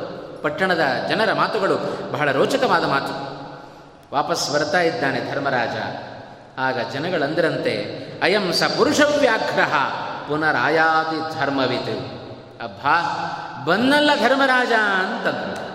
ಪಟ್ಟಣದ 0.42 1.06
ಜನರ 1.08 1.32
ಮಾತುಗಳು 1.32 1.76
ಬಹಳ 2.12 2.32
ರೋಚಕವಾದ 2.32 2.84
ಮಾತು. 2.84 3.32
ವಾಪಸ್ 4.14 4.52
ಬರ್ತಾ 4.52 4.80
ಇದ್ದಾನೆ 4.80 5.32
ಧರ್ಮರಾಜ. 5.32 5.76
ಆಗ 6.58 6.90
ಜನಗಳಂದರಂತೆ, 6.92 7.74
ಅಯಂ 8.22 8.52
ಸ 8.52 8.62
ಪುರುಷವ್ಯಾಘ್ರಹ 8.62 9.74
ಪುನರಾಯಾತಿ 10.32 11.40
ಧರ್ಮವಿತು. 11.40 11.96
ಅಬ್ಬಾ 12.64 12.96
ಬನ್ನಲ್ಲ 13.66 14.10
ಧರ್ಮರಾಜ 14.14 14.72
ಅಂತಂದ್ರು. 14.72 15.72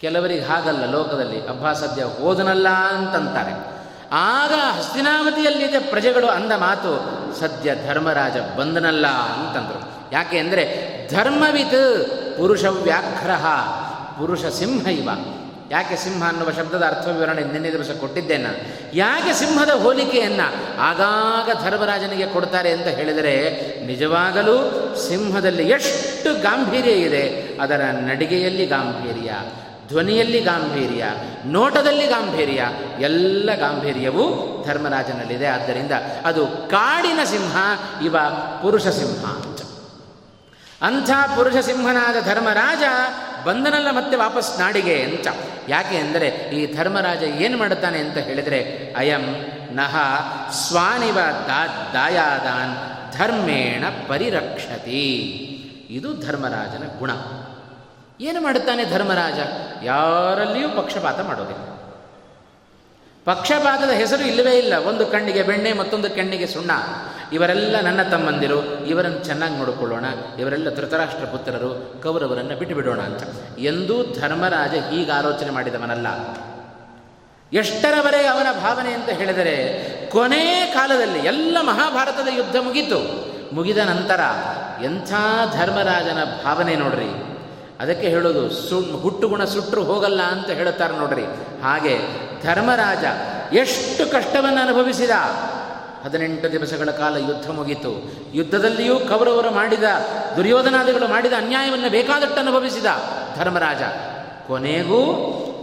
ಕೆಲವರಿಗೆ 0.00 0.42
ಹಾಗಲ್ಲ 0.42 0.90
ಲೋಕದಲ್ಲಿ, 0.90 1.48
ಅಬ್ಬಾ 1.48 1.72
ಸದ್ಯ 1.72 2.02
ಹೋದನಲ್ಲ 2.02 2.68
ಅಂತಂತಾರೆ. 2.68 3.52
ಆಗ 4.12 4.52
ಹಸ್ತಿನಾವತಿಯಲ್ಲಿದೆ 4.78 5.78
ಪ್ರಜೆಗಳು 5.78 6.26
ಅಂದ 6.26 6.52
ಮಾತು, 6.52 6.90
ಸದ್ಯ 7.40 7.74
ಧರ್ಮರಾಜ 7.74 8.36
ಬಂದನಲ್ಲ 8.58 9.06
ಅಂತಂದರು. 9.06 9.80
ಯಾಕೆ 10.12 10.38
ಅಂದರೆ, 10.38 10.64
ಧರ್ಮವಿತ್ 11.12 12.04
ಪುರುಷ 12.36 12.64
ವ್ಯಾಘ್ರಹ 12.64 13.46
ಪುರುಷ 14.18 14.44
ಸಿಂಹ 14.44 14.86
ಇವ. 14.86 15.08
ಯಾಕೆ 15.72 15.96
ಸಿಂಹ 15.96 16.28
ಅನ್ನುವ 16.28 16.50
ಶಬ್ದದ 16.50 16.82
ಅರ್ಥ 16.86 17.06
ವಿವರಣೆ 17.06 17.42
ನಿನ್ನೆ 17.52 17.72
ದಿವಸ 17.72 17.90
ಕೊಟ್ಟಿದ್ದೇನೆ. 18.00 18.50
ಯಾಕೆ 18.94 19.32
ಸಿಂಹದ 19.32 19.70
ಹೋಲಿಕೆಯನ್ನು 19.70 20.46
ಆಗಾಗ 20.80 21.48
ಧರ್ಮರಾಜನಿಗೆ 21.64 22.26
ಕೊಡ್ತಾರೆ 22.26 22.70
ಅಂತ 22.72 22.86
ಹೇಳಿದರೆ, 22.86 23.34
ನಿಜವಾಗಲೂ 23.86 24.56
ಸಿಂಹದಲ್ಲಿ 25.08 25.70
ಎಷ್ಟು 25.70 26.42
ಗಾಂಭೀರ್ಯ 26.42 26.90
ಇದೆ, 26.90 27.24
ಅದರ 27.60 27.80
ನಡಿಗೆಯಲ್ಲಿ 28.00 28.66
ಗಾಂಭೀರ್ಯ, 28.66 29.32
ಧ್ವನಿಯಲ್ಲಿ 29.88 30.40
ಗಾಂಭೀರ್ಯ, 30.40 31.04
ನೋಟದಲ್ಲಿ 31.46 32.06
ಗಾಂಭೀರ್ಯ, 32.06 32.62
ಎಲ್ಲ 33.00 33.50
ಗಾಂಭೀರ್ಯವೂ 33.54 34.24
ಧರ್ಮರಾಜನಲ್ಲಿದೆ. 34.66 35.46
ಆದ್ದರಿಂದ 35.46 35.92
ಅದು 36.24 36.46
ಕಾಡಿನ 36.46 37.20
ಸಿಂಹ, 37.24 37.56
ಇವ 38.04 38.16
ಪುರುಷ 38.62 38.86
ಸಿಂಹ 38.86 39.24
ಅಂತ. 39.24 39.60
ಅಂಥ 40.82 41.10
ಪುರುಷ 41.10 41.56
ಸಿಂಹನಾದ 41.56 42.16
ಧರ್ಮರಾಜ 42.26 42.82
ಬಂದನಲ್ಲ 43.44 43.90
ಮತ್ತೆ 43.90 44.16
ವಾಪಸ್ 44.16 44.60
ನಾಡಿಗೆ 44.60 45.02
ಅಂತ. 45.02 45.28
ಯಾಕೆ 45.68 45.96
ಅಂದರೆ 45.96 46.28
ಈ 46.28 46.74
ಧರ್ಮರಾಜ 46.76 47.22
ಏನು 47.22 47.58
ಮಾಡುತ್ತಾನೆ 47.58 47.98
ಅಂತ 47.98 48.18
ಹೇಳಿದರೆ, 48.18 48.92
ಅಯಂ 48.96 49.22
ನಹ 49.72 49.96
ಸ್ವಾನಿವ 50.50 51.14
ದಾ 51.20 51.90
ದಾಯಾದಾನ್ 51.92 52.74
ಧರ್ಮೇಣ 53.18 53.84
ಪರಿರಕ್ಷತಿ. 54.08 55.04
ಇದು 55.90 56.14
ಧರ್ಮರಾಜನ 56.14 56.98
ಗುಣ. 56.98 57.10
ಏನು 58.20 58.40
ಮಾಡುತ್ತಾನೆ 58.40 58.84
ಧರ್ಮರಾಜ? 58.84 59.38
ಯಾರಲ್ಲಿಯೂ 59.82 60.68
ಪಕ್ಷಪಾತ 60.68 61.20
ಮಾಡೋದಿಲ್ಲ. 61.20 61.71
ಪಕ್ಷಪಾತದ 63.24 63.90
ಹೆಸರು 63.90 64.26
ಇಲ್ಲವೇ 64.26 64.58
ಇಲ್ಲ. 64.58 64.74
ಒಂದು 64.74 65.06
ಕಣ್ಣಿಗೆ 65.06 65.42
ಬೆಣ್ಣೆ, 65.42 65.72
ಮತ್ತೊಂದು 65.72 66.10
ಕಣ್ಣಿಗೆ 66.10 66.46
ಸುಣ್ಣ. 66.46 66.70
ಇವರೆಲ್ಲ 67.32 67.80
ನನ್ನ 67.80 68.02
ತಮ್ಮಂದಿರು. 68.02 68.86
ಇವರನ್ನು 68.86 69.18
ಚೆನ್ನಾಗಿ 69.18 69.56
ನೋಡಿಕೊಳ್ಳೋಣ. 69.56 70.04
ಇವರೆಲ್ಲ 70.38 70.74
ಧೃತರಾಷ್ಟ್ರ 70.74 71.24
ಪುತ್ರರು. 71.24 72.02
ಕೌರವರನ್ನು 72.02 72.58
ಬಿಟ್ಟು 72.58 72.76
ಬಿಡೋಣ 72.76 73.00
ಅಂತ. 73.00 73.22
ಎಂದೂ 73.58 74.20
ಧರ್ಮರಾಜ 74.20 74.70
ಹೀಗೆ 74.70 75.10
ಆಲೋಚನೆ 75.10 75.50
ಮಾಡಿದವನಲ್ಲ. 75.50 76.06
ಎಷ್ಟರವರೆಗೆ 77.52 78.28
ಅವನ 78.28 78.46
ಭಾವನೆ 78.60 78.92
ಅಂತ 78.92 79.08
ಹೇಳಿದರೆ, 79.08 79.82
ಕೊನೆ 80.10 80.70
ಕಾಲದಲ್ಲಿ 80.74 81.18
ಎಲ್ಲ 81.18 81.56
ಮಹಾಭಾರತದ 81.60 82.28
ಯುದ್ಧ 82.36 82.56
ಮುಗಿತು. 82.56 83.32
ಮುಗಿದ 83.54 83.78
ನಂತರ 83.78 84.20
ಎಂಥ 84.84 85.12
ಧರ್ಮರಾಜನ 85.54 86.24
ಭಾವನೆ 86.44 86.76
ನೋಡ್ರಿ. 86.76 87.31
ಅದಕ್ಕೆ 87.82 88.08
ಹೇಳೋದು 88.08 88.50
ಸು 88.50 88.80
ಹುಟ್ಟುಗುಣ 88.80 89.44
ಸುಟ್ಟರು 89.44 89.84
ಹೋಗಲ್ಲ 89.84 90.22
ಅಂತ 90.22 90.50
ಹೇಳುತ್ತಾರೆ 90.50 90.98
ನೋಡ್ರಿ. 90.98 91.24
ಹಾಗೆ 91.62 91.98
ಧರ್ಮರಾಜ 92.42 93.04
ಎಷ್ಟು 93.54 94.10
ಕಷ್ಟವನ್ನು 94.10 94.60
ಅನುಭವಿಸಿದ. 94.60 95.10
ಹದಿನೆಂಟು 96.04 96.52
ದಿವಸಗಳ 96.52 96.90
ಕಾಲ 96.90 97.16
ಯುದ್ಧ 97.16 97.50
ಮುಗಿತು. 97.50 98.12
ಯುದ್ಧದಲ್ಲಿಯೂ 98.34 98.98
ಕೌರವರು 98.98 99.50
ಮಾಡಿದ, 99.50 99.82
ದುರ್ಯೋಧನಾದಿಗಳು 100.36 101.08
ಮಾಡಿದ 101.08 101.32
ಅನ್ಯಾಯವನ್ನು 101.32 101.90
ಬೇಕಾದಟ್ಟು 101.90 102.40
ಅನುಭವಿಸಿದ 102.40 102.86
ಧರ್ಮರಾಜ. 103.38 103.82
ಕೊನೆಗೂ 104.46 105.00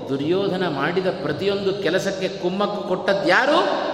ದುರ್ಯೋಧನ 0.09 0.67
ಮಾಡಿದ 0.67 1.07
ಪ್ರತಿಯೊಂದು 1.07 1.73
ಕೆಲಸಕ್ಕೆ 1.73 2.27
ಕುಮ್ಮಕ್ಕು 2.27 2.87
ಕೊಟ್ಟದ್ಯಾರು 2.87 3.89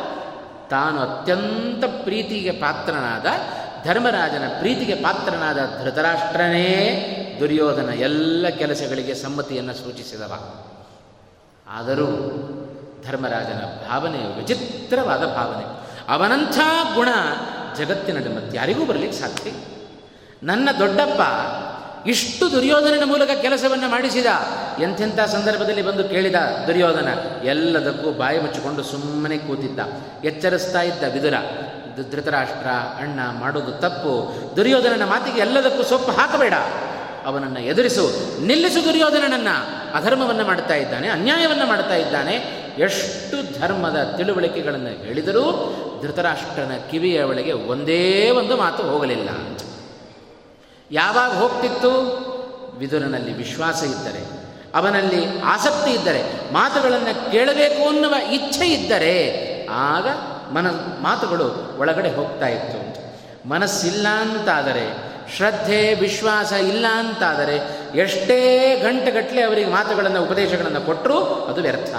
ತಾನು 0.69 0.99
ಅತ್ಯಂತ 0.99 2.03
ಪ್ರೀತಿಗೆ 2.03 2.51
ಪಾತ್ರನಾದ 2.51 3.25
ಧರ್ಮರಾಜನ 3.87 4.59
ಪ್ರೀತಿಗೆ 4.59 4.95
ಪಾತ್ರನಾದ 4.95 5.59
ಧೃತರಾಷ್ಟ್ರನೇ. 5.83 7.21
ದುರ್ಯೋಧನ 7.39 7.89
ಎಲ್ಲ 7.89 8.49
ಕೆಲಸಗಳಿಗೆ 8.49 9.13
ಸಮ್ಮತಿಯನ್ನು 9.13 9.73
ಸೂಚಿಸಿದವ. 9.73 10.33
ಆದರೂ 11.67 12.07
ಧರ್ಮರಾಜನ 13.07 13.89
ಭಾವನೆ 13.89 14.37
ವಿಚಿತ್ರವಾದ 14.37 15.19
ಭಾವನೆ. 15.19 15.85
ಅವನಂಥ 16.13 16.59
ಗುಣ 16.95 17.09
ಜಗತ್ತಿನಲ್ಲಿ 17.77 18.35
ಮತ್ತಾರಿಗೂ 18.35 18.85
ಬರಲಿಕ್ಕೆ 18.85 19.17
ಸಾಧ್ಯ 19.17 19.51
ನನ್ನ 20.43 20.69
ದೊಡ್ಡಪ್ಪ 20.79 21.21
ಇಷ್ಟು 22.07 22.51
ದುರ್ಯೋಧನನ 22.51 23.01
ಮೂಲಕ 23.05 23.29
ಕೆಲಸವನ್ನು 23.41 23.89
ಮಾಡಿಸಿದ. 23.89 24.25
ಎಂಥೆಂಥ 24.79 25.19
ಸಂದರ್ಭದಲ್ಲಿ 25.19 25.81
ಬಂದು 25.81 26.03
ಕೇಳಿದ 26.03 26.35
ದುರ್ಯೋಧನ, 26.67 27.07
ಎಲ್ಲದಕ್ಕೂ 27.43 28.11
ಬಾಯಿ 28.11 28.41
ಮುಚ್ಚಿಕೊಂಡು 28.41 28.83
ಸುಮ್ಮನೆ 28.83 29.37
ಕೂತಿದ್ದ. 29.37 29.79
ಎಚ್ಚರಿಸ್ತಾ 30.23 30.81
ಇದ್ದ 30.81 31.03
ವಿದುರ 31.13 31.33
ಧೃತರಾಷ್ಟ್ರ 32.11 32.67
ಅಣ್ಣ 33.01 33.19
ಮಾಡೋದು 33.39 33.71
ತಪ್ಪು. 33.71 34.13
ದುರ್ಯೋಧನನ 34.55 35.03
ಮಾತಿಗೆ 35.05 35.39
ಎಲ್ಲದಕ್ಕೂ 35.39 35.83
ಸೊಪ್ಪು 35.83 36.11
ಹಾಕಬೇಡ. 36.11 36.53
ಅವನನ್ನು 37.25 37.59
ಎದುರಿಸು. 37.59 38.11
ನಿಲ್ಲಿಸು 38.45 38.85
ದುರ್ಯೋಧನನನ್ನು. 38.85 39.95
ಅಧರ್ಮವನ್ನು 39.95 40.45
ಮಾಡ್ತಾ 40.45 40.75
ಇದ್ದಾನೆ, 40.75 41.09
ಅನ್ಯಾಯವನ್ನು 41.09 41.65
ಮಾಡ್ತಾ 41.65 41.95
ಇದ್ದಾನೆ. 41.95 42.33
ಎಷ್ಟು 42.77 43.59
ಧರ್ಮದ 43.59 44.13
ತಿಳುವಳಿಕೆಗಳನ್ನು 44.17 45.05
ಹೇಳಿದರೂ 45.05 45.75
ಧೃತರಾಷ್ಟ್ರನ 46.01 46.71
ಕಿವಿಯ 46.91 47.23
ಒಳಗೆ 47.23 47.51
ಒಂದೇ 47.51 48.29
ಒಂದು 48.29 48.57
ಮಾತು 48.57 48.83
ಹೋಗಲಿಲ್ಲ. 48.83 49.29
ಯಾವಾಗ 50.91 51.31
ಹೋಗ್ತಿತ್ತು? 51.31 51.91
ವಿದುರನಲ್ಲಿ 52.77 53.33
ವಿಶ್ವಾಸ 53.33 53.83
ಇದ್ದರೆ, 53.83 54.27
ಅವನಲ್ಲಿ 54.75 55.41
ಆಸಕ್ತಿ 55.41 55.91
ಇದ್ದರೆ, 55.91 56.53
ಮಾತುಗಳನ್ನು 56.53 57.31
ಕೇಳಬೇಕು 57.31 57.89
ಅನ್ನುವ 57.89 58.13
ಇಚ್ಛೆ 58.31 58.67
ಇದ್ದರೆ, 58.67 59.45
ಆಗ 59.71 60.07
ಮನ 60.53 60.67
ಮಾತುಗಳು 61.01 61.77
ಒಳಗಡೆ 61.79 62.09
ಹೋಗ್ತಾ 62.09 62.47
ಇತ್ತು. 62.47 62.95
ಮನಸ್ಸಿಲ್ಲ 63.49 64.07
ಅಂತಾದರೆ 64.07 65.14
ಶ್ರದ್ಧೆ, 65.37 65.93
ವಿಶ್ವಾಸ 65.93 66.51
ಇಲ್ಲ 66.51 66.85
ಅಂತಾದರೆ 66.93 67.85
ಎಷ್ಟೇ 67.97 68.75
ಗಂಟೆಗಟ್ಟಲೆ 68.83 69.41
ಅವರಿಗೆ 69.41 69.71
ಮಾತುಗಳನ್ನು, 69.71 70.23
ಉಪದೇಶಗಳನ್ನು 70.23 70.81
ಕೊಟ್ಟರೂ 70.81 71.19
ಅದು 71.19 71.61
ವ್ಯರ್ಥ 71.61 71.95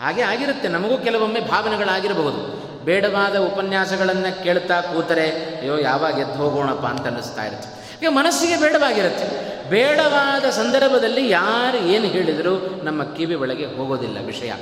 ಹಾಗೆ 0.00 0.22
ಆಗಿರುತ್ತೆ. 0.22 0.68
ನಮಗೂ 0.68 0.98
ಕೆಲವೊಮ್ಮೆ 0.98 1.40
ಭಾವನೆಗಳಾಗಿರಬಹುದು. 1.40 2.66
ಬೇಡವಾದ 2.84 3.36
ಉಪನ್ಯಾಸಗಳನ್ನು 3.36 4.44
ಕೇಳ್ತಾ 4.44 4.80
ಕೂತರೆ, 4.80 5.30
ಅಯ್ಯೋ, 5.30 5.78
ಯಾವಾಗ 5.78 6.18
ಎದ್ದು 6.18 6.34
ಹೋಗೋಣಪ್ಪ 6.34 6.86
ಅಂತ 6.86 7.06
ಅನ್ನಿಸ್ತಾ 7.06 7.44
ಇರುತ್ತೆ. 7.44 7.98
ಈಗ 8.02 8.08
ಮನಸ್ಸಿಗೆ 8.08 8.56
ಬೇಡವಾಗಿರುತ್ತೆ. 8.56 9.46
ಬೇಡವಾದ 9.70 10.44
ಸಂದರ್ಭದಲ್ಲಿ 10.44 11.30
ಯಾರು 11.30 11.78
ಏನು 11.78 12.06
ಹೇಳಿದರೂ 12.06 12.80
ನಮ್ಮ 12.82 13.02
ಕಿವಿ 13.04 13.34
ಒಳಗೆ 13.34 13.76
ಹೋಗೋದಿಲ್ಲ 13.76 14.18
ವಿಷಯ. 14.26 14.52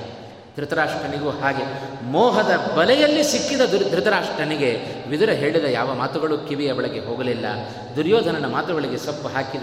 ಧೃತರಾಷ್ಟ್ರನಿಗೂ 0.56 1.30
ಹಾಗೆ 1.30 1.64
ಮೋಹದ 2.04 2.74
ಬಲೆಯಲ್ಲಿ 2.76 3.22
ಸಿಕ್ಕಿದ 3.24 3.60
ದುರ್ 3.60 3.90
ಧೃತರಾಷ್ಟ್ರನಿಗೆ 3.90 4.84
ವಿದುರ 5.08 5.28
ಹೇಳಿದ 5.28 5.64
ಯಾವ 5.64 5.94
ಮಾತುಗಳು 5.94 6.38
ಕಿವಿಯ 6.38 6.72
ಒಳಗೆ 6.72 7.00
ಹೋಗಲಿಲ್ಲ. 7.00 7.46
ದುರ್ಯೋಧನನ 7.96 8.46
ಮಾತುಗಳಿಗೆ 8.46 8.98
ಸೊಪ್ಪು 8.98 9.28
ಹಾಕಿದ 9.28 9.62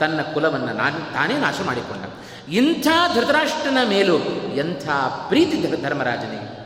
ತನ್ನ 0.00 0.22
ಕುಲವನ್ನು 0.22 0.72
ನಾನು, 0.72 1.12
ತಾನೇ 1.12 1.34
ನಾಶ 1.34 1.60
ಮಾಡಿಕೊಂಡ. 1.66 2.04
ಇಂಥ 2.52 2.86
ಧೃತರಾಷ್ಟ್ರನ 3.14 3.78
ಮೇಲೂ 3.88 4.18
ಎಂಥ 4.56 4.88
ಪ್ರೀತಿ 5.28 5.82
ಧರ್ಮರಾಜನಿಗೆ 5.82 6.60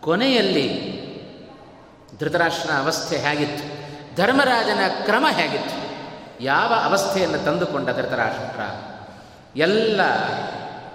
ಕೊನೆಯಲ್ಲಿ 0.00 0.66
ಧೃತರಾಷ್ಟ್ರನ 2.20 2.74
ಅವಸ್ಥೆ 2.82 3.18
ಹೇಗಿತ್ತು? 3.18 3.82
ಧರ್ಮರಾಜನ 4.16 5.04
ಕ್ರಮ 5.04 5.26
ಹೇಗಿತ್ತು? 5.30 5.82
ಯಾವ 6.44 6.72
ಅವಸ್ಥೆಯನ್ನು 6.84 7.38
ತಂದುಕೊಂಡ 7.38 7.86
ಧೃತರಾಷ್ಟ್ರ? 7.86 8.60
ಎಲ್ಲ 9.56 10.00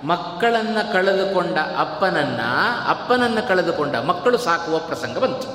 ಮಕ್ಕಳನ್ನು 0.04 0.94
ಕಳೆದುಕೊಂಡ 0.94 1.58
ಅಪ್ಪನನ್ನ, 1.78 2.42
ಅಪ್ಪನನ್ನು 2.88 3.48
ಕಳೆದುಕೊಂಡ 3.48 3.96
ಮಕ್ಕಳು 3.96 4.38
ಸಾಕುವ 4.38 4.78
ಪ್ರಸಂಗ 4.78 5.18
ಬಂತು. 5.18 5.48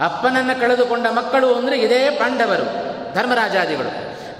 ಅಪ್ಪನನ್ನು 0.00 0.60
ಕಳೆದುಕೊಂಡ 0.60 1.06
ಮಕ್ಕಳು 1.10 1.54
ಅಂದರೆ 1.54 1.78
ಇದೇ 1.78 2.10
ಪಾಂಡವರು, 2.10 2.66
ಧರ್ಮರಾಜಾದಿಗಳು. 3.14 3.90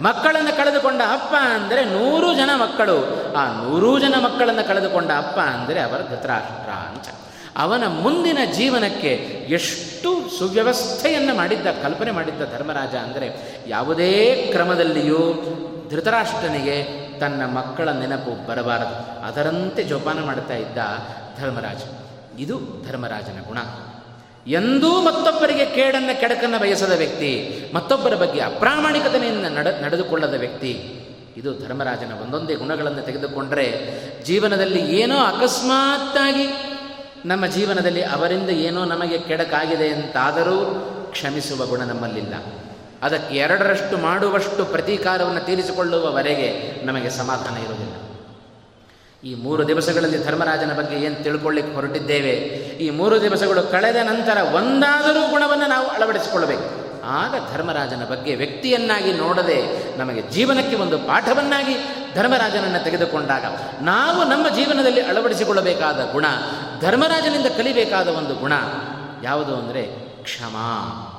ಮಕ್ಕಳನ್ನು 0.02 0.56
ಕಳೆದುಕೊಂಡ 0.56 1.02
ಅಪ್ಪ 1.12 1.34
ಅಂದರೆ 1.54 1.84
ನೂರು 1.84 2.34
ಜನ 2.34 2.50
ಮಕ್ಕಳು. 2.54 2.96
ಆ 3.36 3.44
ನೂರು 3.62 3.98
ಜನ 3.98 4.14
ಮಕ್ಕಳನ್ನು 4.20 4.68
ಕಳೆದುಕೊಂಡ 4.68 5.10
ಅಪ್ಪ 5.10 5.38
ಅಂದರೆ 5.40 5.80
ಅವರ 5.80 6.00
ಧೃತರಾಷ್ಟ್ರ 6.10 6.70
ಅಂತ. 6.70 7.08
ಅವನ 7.56 7.84
ಮುಂದಿನ 7.88 8.38
ಜೀವನಕ್ಕೆ 8.52 9.12
ಎಷ್ಟು 9.50 10.10
ಸುವ್ಯವಸ್ಥೆಯನ್ನು 10.38 11.34
ಮಾಡಿದ್ದ, 11.34 11.66
ಕಲ್ಪನೆ 11.82 12.10
ಮಾಡಿದ್ದ 12.10 12.42
ಧರ್ಮರಾಜ 12.56 12.94
ಅಂದರೆ 12.94 13.28
ಯಾವುದೇ 13.68 14.34
ಕ್ರಮದಲ್ಲಿಯೂ 14.52 15.22
ಧೃತರಾಷ್ಟ್ರನಿಗೆ 15.90 17.03
ತನ್ನ 17.20 17.42
ಮಕ್ಕಳ 17.46 17.88
ನೆನಪು 17.88 18.46
ಬರಬಾರದು. 18.46 19.24
ಅದರಂತೆ 19.26 19.84
ಜೋಪಾನ 19.84 20.24
ಮಾಡ್ತಾ 20.24 20.54
ಇದ್ದ 20.54 20.78
ಧರ್ಮರಾಜ. 21.40 21.76
ಇದು 22.38 22.86
ಧರ್ಮರಾಜನ 22.90 23.38
ಗುಣ. 23.48 23.58
ಎಂದೂ 24.46 25.00
ಮತ್ತೊಬ್ಬರಿಗೆ 25.02 25.66
ಕೇಡನ್ನು 25.66 26.20
ಕೆಡಕನ್ನು 26.20 26.58
ಬಯಸದ 26.58 26.92
ವ್ಯಕ್ತಿ, 26.98 27.64
ಮತ್ತೊಬ್ಬರ 27.74 28.14
ಬಗ್ಗೆ 28.14 28.40
ಅಪ್ರಾಮಾಣಿಕತೆಯನ್ನು 28.40 29.48
ನಡ, 29.48 29.66
ನಡೆದುಕೊಳ್ಳದ 29.66 30.34
ವ್ಯಕ್ತಿ, 30.34 31.00
ಇದು 31.36 31.58
ಧರ್ಮರಾಜನ 31.58 32.12
ಒಂದೊಂದೇ 32.22 32.54
ಗುಣಗಳನ್ನು 32.54 33.02
ತೆಗೆದುಕೊಂಡರೆ 33.02 33.88
ಜೀವನದಲ್ಲಿ 34.24 34.96
ಏನೋ 34.96 35.16
ಅಕಸ್ಮಾತ್ತಾಗಿ 35.16 36.46
ನಮ್ಮ 37.26 37.46
ಜೀವನದಲ್ಲಿ 37.46 38.02
ಅವರಿಂದ 38.02 38.50
ಏನೋ 38.50 38.84
ನಮಗೆ 38.84 39.18
ಕೆಡಕಾಗಿದೆ 39.18 39.88
ಅಂತಾದರೂ 39.88 40.90
ಕ್ಷಮಿಸುವ 41.10 41.66
ಗುಣ 41.66 41.80
ನಮ್ಮಲ್ಲಿಲ್ಲ. 41.80 42.34
ಅದಕ್ಕೆ 43.04 43.36
ಎರಡರಷ್ಟು 43.36 43.98
ಮಾಡುವಷ್ಟು 43.98 44.64
ಪ್ರತೀಕಾರವನ್ನು 44.64 45.40
ತೀರಿಸಿಕೊಳ್ಳುವವರೆಗೆ 45.40 46.48
ನಮಗೆ 46.84 47.10
ಸಮಾಧಾನ 47.10 47.56
ಇರುವುದಿಲ್ಲ. 47.56 47.94
ಈ 49.24 49.34
ಮೂರು 49.34 49.68
ದಿವಸಗಳಲ್ಲಿ 49.68 50.24
ಧರ್ಮರಾಜನ 50.24 50.72
ಬಗ್ಗೆ 50.72 50.96
ಏನು 50.96 51.22
ತಿಳ್ಕೊಳ್ಳಿಕ್ಕೆ 51.22 51.74
ಹೊರಟಿದ್ದೇವೆ? 51.74 52.32
ಈ 52.84 52.90
ಮೂರು 52.90 53.22
ದಿವಸಗಳು 53.22 53.62
ಕಳೆದ 53.70 53.96
ನಂತರ 53.96 54.38
ಒಂದಾದರೂ 54.54 55.30
ಗುಣವನ್ನು 55.30 55.66
ನಾವು 55.66 55.86
ಅಳವಡಿಸಿಕೊಳ್ಳಬೇಕು. 55.86 56.84
ಆಗ 57.06 57.34
ಧರ್ಮರಾಜನ 57.52 58.04
ಬಗ್ಗೆ 58.10 58.34
ವ್ಯಕ್ತಿಯನ್ನಾಗಿ 58.34 59.12
ನೋಡದೆ 59.12 59.58
ನಮಗೆ 59.98 60.22
ಜೀವನಕ್ಕೆ 60.22 60.76
ಒಂದು 60.76 60.98
ಪಾಠವನ್ನಾಗಿ 60.98 61.74
ಧರ್ಮರಾಜನನ್ನು 62.14 62.84
ತೆಗೆದುಕೊಂಡಾಗ 62.84 63.44
ನಾವು 63.80 64.24
ನಮ್ಮ 64.24 64.48
ಜೀವನದಲ್ಲಿ 64.48 65.00
ಅಳವಡಿಸಿಕೊಳ್ಳಬೇಕಾದ 65.00 66.12
ಗುಣ, 66.12 66.24
ಧರ್ಮರಾಜನಿಂದ 66.80 67.46
ಕಲಿಬೇಕಾದ 67.46 68.08
ಒಂದು 68.08 68.34
ಗುಣ 68.34 68.52
ಯಾವುದು 69.22 69.56
ಅಂದರೆ 69.56 69.82
ಕ್ಷಮಾ. 70.22 71.13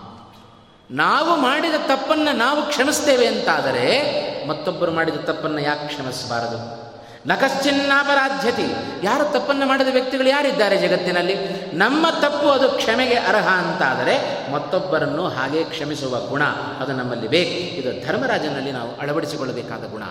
ನಾವು 0.92 1.36
ಮಾಡಿದ 1.36 1.74
ತಪ್ಪನ್ನು 1.88 2.38
ನಾವು 2.38 2.62
ಕ್ಷಮಿಸ್ತೇವೆ 2.62 3.28
ಅಂತಾದರೆ 3.28 4.16
ಮತ್ತೊಬ್ಬರು 4.48 4.92
ಮಾಡಿದ 4.92 5.16
ತಪ್ಪನ್ನು 5.16 5.60
ಯಾಕೆ 5.60 5.88
ಕ್ಷಮಿಸಬಾರದು? 5.88 6.86
ನಕಶ್ಚಿನ್ನಾಪರಾಧ್ಯತಿ. 7.28 8.66
ಯಾರು 9.04 9.34
ತಪ್ಪನ್ನು 9.34 9.66
ಮಾಡಿದ 9.66 9.88
ವ್ಯಕ್ತಿಗಳು 9.92 10.30
ಯಾರಿದ್ದಾರೆ 10.30 10.78
ಜಗತ್ತಿನಲ್ಲಿ? 10.78 11.36
ನಮ್ಮ 11.74 12.08
ತಪ್ಪು 12.10 12.50
ಅದು 12.50 12.70
ಕ್ಷಮೆಗೆ 12.70 13.14
ಅರ್ಹ 13.14 13.48
ಅಂತಾದರೆ 13.48 14.48
ಮತ್ತೊಬ್ಬರನ್ನು 14.52 15.28
ಹಾಗೆ 15.28 15.64
ಕ್ಷಮಿಸುವ 15.64 16.20
ಗುಣ 16.20 16.44
ಅದು 16.80 16.94
ನಮ್ಮಲ್ಲಿ 16.94 17.28
ಬೇಕು. 17.28 17.52
ಇದು 17.52 18.08
ಧರ್ಮರಾಜನಲ್ಲಿ 18.08 18.72
ನಾವು 18.72 18.98
ಅಳವಡಿಸಿಕೊಳ್ಳಬೇಕಾದ 18.98 19.92
ಗುಣ. 19.92 20.04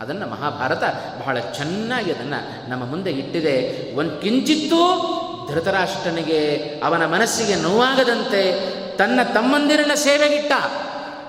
ಅದನ್ನು 0.00 0.26
ಮಹಾಭಾರತ 0.26 0.82
ಬಹಳ 1.22 1.38
ಚೆನ್ನಾಗಿ 1.38 2.12
ಅದನ್ನು 2.12 2.70
ನಮ್ಮ 2.70 2.84
ಮುಂದೆ 2.84 3.10
ಇಟ್ಟಿದೆ. 3.10 3.86
ಒಂದು 3.96 4.16
ಕಿಂಚಿತ್ತೂ 4.16 5.16
ಧೃತರಾಷ್ಟ್ರನಿಗೆ 5.54 6.56
ಅವನ 6.84 7.06
ಮನಸ್ಸಿಗೆ 7.06 7.54
ನೋವಾಗದಂತೆ 7.54 8.79
ತನ್ನ 9.00 9.20
ತಮ್ಮಂದಿರನ 9.34 9.94
ಸೇವೆಗಿಟ್ಟ 9.94 10.52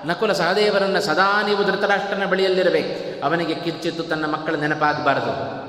ನಕುಲ 0.06 0.32
ಸಹದೇವರನ್ನು 0.32 1.00
ಸದಾ 1.00 1.42
ನೀವು 1.42 1.64
ಧೃತರಾಷ್ಟ್ರನ 1.64 2.24
ಬಳಿಯಲ್ಲಿರಬೇಕು. 2.24 3.24
ಅವನಿಗೆ 3.24 3.54
ಕಿಂಚಿತ್ತು 3.54 4.02
ತನ್ನ 4.02 4.24
ಮಕ್ಕಳ 4.24 4.54
ನೆನಪಾಗಬಾರದು. 4.54 5.62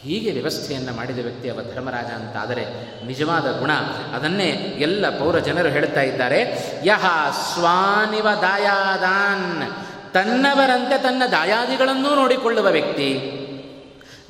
ಹೀಗೆ 0.00 0.30
ವ್ಯವಸ್ಥೆಯನ್ನು 0.30 0.92
ಮಾಡಿದ 0.92 1.18
ವ್ಯಕ್ತಿ 1.18 1.50
ಅವ 1.50 1.60
ಧರ್ಮರಾಜ 1.74 2.04
ಅಂತಾದರೆ 2.04 2.64
ನಿಜವಾದ 3.06 3.58
ಗುಣ. 3.58 3.72
ಅದನ್ನೇ 4.14 4.48
ಎಲ್ಲ 4.78 5.18
ಪೌರ 5.18 5.38
ಜನರು 5.38 5.68
ಹೇಳ್ತಾ 5.68 6.00
ಇದ್ದಾರೆ. 6.00 6.40
ಯಹ 6.84 7.06
ಸ್ವಾನಿವ 7.54 8.22
ದಾಯಾದಾನ್. 8.22 9.72
ತನ್ನವರಂತೆ 10.14 11.02
ತನ್ನ 11.02 11.22
ದಾಯಾದಿಗಳನ್ನೂ 11.30 12.14
ನೋಡಿಕೊಳ್ಳುವ 12.14 12.70
ವ್ಯಕ್ತಿ. 12.70 13.40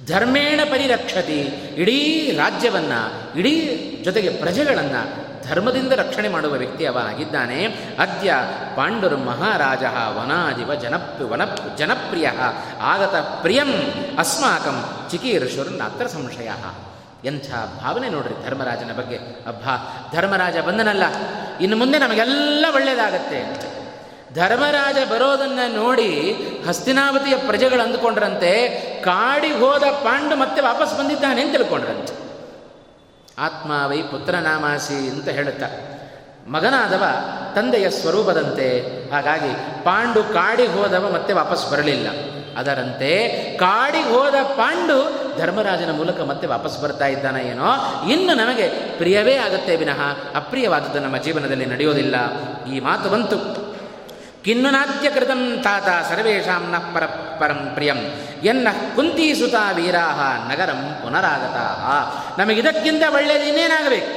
ಧರ್ಮೇಣ 0.07 0.61
ಪರಿರಕ್ಷತಿ. 0.70 1.40
ಇಡೀ 1.76 2.30
ರಾಜ್ಯವನ್ನು, 2.37 3.38
ಇಡೀ 3.38 3.80
ಜೊತೆಗೆ 4.04 4.28
ಪ್ರಜೆಗಳನ್ನು 4.28 5.23
ಧರ್ಮದಿಂದ 5.48 5.92
ರಕ್ಷಣೆ 5.92 6.28
ಮಾಡುವ 6.28 6.52
ವ್ಯಕ್ತಿ 6.52 6.87
ಅವ 6.87 6.98
ಆಗಿದ್ದಾನೆ 6.98 7.64
ಅದ್ಯ 7.98 8.35
ಪಾಂಡುರು 8.76 9.16
ಮಹಾರಾಜ 9.16 9.83
ವನಾದಿವ 10.18 10.74
ಜನಪ್ 10.74 11.20
ವನ 11.20 11.42
ಜನಪ್ರಿಯ 11.76 12.28
ಆಗತ 12.80 13.14
ಪ್ರಿಯಂ 13.16 13.72
ಅಸ್ಮಾಕಂ 14.18 15.09
ಚಿಕೀರ್ಷುರ್ನಾತ್ರ 15.11 16.07
ಸಂಶಯ. 16.07 16.50
ಎಂಥ 17.24 17.50
ಭಾವನೆ 17.83 18.09
ನೋಡ್ರಿ 18.09 18.48
ಧರ್ಮರಾಜನ 18.48 18.92
ಬಗ್ಗೆ. 18.92 19.16
ಅಬ್ಬಾ, 19.16 19.74
ಧರ್ಮರಾಜ 20.14 20.57
ಬಂದನಲ್ಲ. 20.59 21.02
ಇನ್ನು 21.61 21.76
ಮುಂದೆ 21.76 21.98
ನಮಗೆಲ್ಲ 21.98 22.66
ಒಳ್ಳೆಯದಾಗತ್ತೆ 22.74 23.64
ಧರ್ಮರಾಜ 24.35 24.96
ಬರೋದನ್ನು 25.11 25.74
ನೋಡಿ 25.74 26.37
ಹಸ್ತಿನಾವತಿಯ 26.68 27.37
ಪ್ರಜೆಗಳು 27.37 27.83
ಅಂದುಕೊಂಡ್ರಂತೆ. 27.83 28.68
ಕಾಡಿ 29.04 29.48
ಹೋದ 29.48 29.83
ಪಾಂಡು 29.83 30.37
ಮತ್ತೆ 30.37 30.62
ವಾಪಸ್ 30.62 30.98
ಬಂದಿದ್ದಾನೆ 30.98 31.42
ಅಂತ 31.42 31.52
ತಿಳ್ಕೊಂಡ್ರಂತೆ. 31.52 32.23
ಆತ್ಮ 33.38 33.73
ವೈ 33.87 34.03
ಪುತ್ರನಾಮಾಸಿ 34.03 35.11
ಅಂತ 35.11 35.29
ಹೇಳುತ್ತಾ. 35.29 35.66
ಮಗನಾದವ 36.49 37.05
ತಂದೆಯ 37.55 37.90
ಸ್ವರೂಪದಂತೆ, 37.90 38.66
ಹಾಗಾಗಿ 39.11 39.85
ಪಾಂಡು 39.85 40.23
ಕಾಡಿಗೆ 40.23 40.68
ಹೋದವ 40.68 41.11
ಮತ್ತೆ 41.14 41.33
ವಾಪಸ್ 41.33 41.73
ಬರಲಿಲ್ಲ. 41.73 42.09
ಅದರಂತೆ 42.57 43.29
ಕಾಡಿಗೆ 43.57 44.09
ಹೋದ 44.09 44.35
ಪಾಂಡು 44.42 45.25
ಧರ್ಮರಾಜನ 45.38 45.97
ಮೂಲಕ 45.97 46.20
ಮತ್ತೆ 46.20 46.47
ವಾಪಸ್ 46.47 46.83
ಬರ್ತಾ 46.83 47.07
ಇದ್ದಾನ 47.07 47.37
ಏನೋ, 47.37 47.70
ಇನ್ನು 48.11 48.35
ನಮಗೆ 48.35 48.68
ಪ್ರಿಯವೇ 48.97 49.37
ಆಗುತ್ತೆ 49.37 49.77
ವಿನಃ, 49.77 50.01
ಅಪ್ರಿಯವಾದದ್ದು 50.35 51.01
ನಮ್ಮ 51.01 51.16
ಜೀವನದಲ್ಲಿ 51.16 51.66
ನಡೆಯೋದಿಲ್ಲ. 51.66 52.16
ಈ 52.66 52.81
ಮಾತು 52.81 53.09
ಬಂತು. 53.09 53.73
ಕಿನ್ನುನಾದ್ಯ 54.44 55.11
ಕೃತಂ 55.11 55.61
ತಾತ 55.64 55.88
ಸರ್ವೇಷಾಂ 56.09 56.70
ನ 56.70 56.76
ಪರ 56.78 57.04
ಪರಂ 57.40 57.70
ಪ್ರಿಯಂ 57.74 58.00
ಎನ್ನ 58.42 58.68
ಕುಂತಿ 58.94 59.35
ಸುತ 59.35 59.54
ವೀರಾಹ 59.74 60.20
ನಗರಂ 60.50 61.00
ಪುನರಾಗತಾ 61.02 61.66
ನಮಗಿದಕ್ಕಿಂತ 62.38 63.02
ಒಳ್ಳೆಯದು 63.14 63.44
ಇನ್ನೇನಾಗಬೇಕು? 63.44 64.11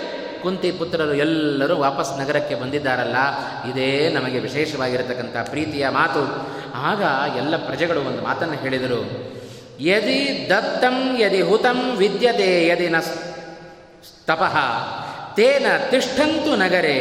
ಕುಂತಿ 0.43 0.71
ಪುತ್ರರು 0.71 1.13
ಎಲ್ಲರೂ 1.13 1.77
ವಾಪಸ್ 1.77 2.19
ನಗರಕ್ಕೆ 2.19 2.55
ಬಂದಿದ್ದಾರಲ್ಲ? 2.55 3.15
ಇದೇ 3.69 4.09
ನಮಗೆ 4.09 4.39
ವಿಶೇಷವಾಗಿರತಕ್ಕಂಥ 4.39 5.49
ಪ್ರೀತಿಯ 5.49 5.89
ಮಾತು. 5.89 6.23
ಆಗ 6.75 7.01
ಎಲ್ಲ 7.37 7.55
ಪ್ರಜೆಗಳು 7.65 7.99
ಒಂದು 7.99 8.21
ಮಾತನ್ನು 8.23 8.53
ಹೇಳಿದರು. 8.53 9.01
ಯದಿ 9.79 10.47
ದತ್ತಂ 10.49 11.17
ಯದಿ 11.19 11.41
ಹುತಂ 11.41 11.79
ವಿದ್ಯತೆ 11.97 12.67
ಯದಿ 12.67 12.89
ನ 12.89 12.95
ತಪಃ, 14.27 14.55
ತೇನ 15.35 15.65
ತಿಷ್ಠಂತು 15.89 16.55
ನಗರೆ 16.55 16.97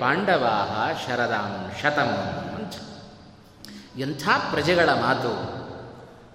ಪಾಂಡವಾ 0.00 0.56
ಶರದಾಂ 1.06 1.70
ಶತಂ. 1.82 2.12
ಎಂಥ 3.98 4.28
ಪ್ರಜೆಗಳ 4.50 4.88
ಮಾತು. 4.88 5.56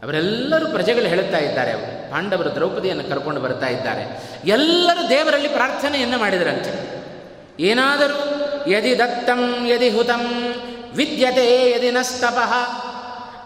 ಅವರೆಲ್ಲರೂ 0.05 0.67
ಪ್ರಜೆಗಳು 0.67 1.03
ಹೇಳುತ್ತಾ 1.03 1.37
ಇದ್ದಾರೆ. 1.37 1.73
ಪಾಂಡವರು 2.11 2.55
ದ್ರೌಪದಿಯನ್ನು 2.55 3.03
ಕರ್ಕೊಂಡು 3.03 3.41
ಬರ್ತಾ 3.41 3.67
ಇದ್ದಾರೆ. 3.67 4.23
ಎಲ್ಲರೂ 4.45 5.09
ದೇವರಲ್ಲಿ 5.09 5.47
ಪ್ರಾರ್ಥನೆಯನ್ನು 5.47 6.17
ಮಾಡಿದರಂತೆ. 6.17 7.01
ಏನಾದರೂ 7.59 8.41
ಯದಿ 8.71 8.99
ದತ್ತಂ, 8.99 9.67
ಯದಿ 9.67 9.89
ಹುತಂ, 9.89 10.53
ವಿದ್ಯತೆ, 10.95 11.71
ಯದಿ 11.71 11.91
ನಸ್ತಪಃ. 11.91 12.53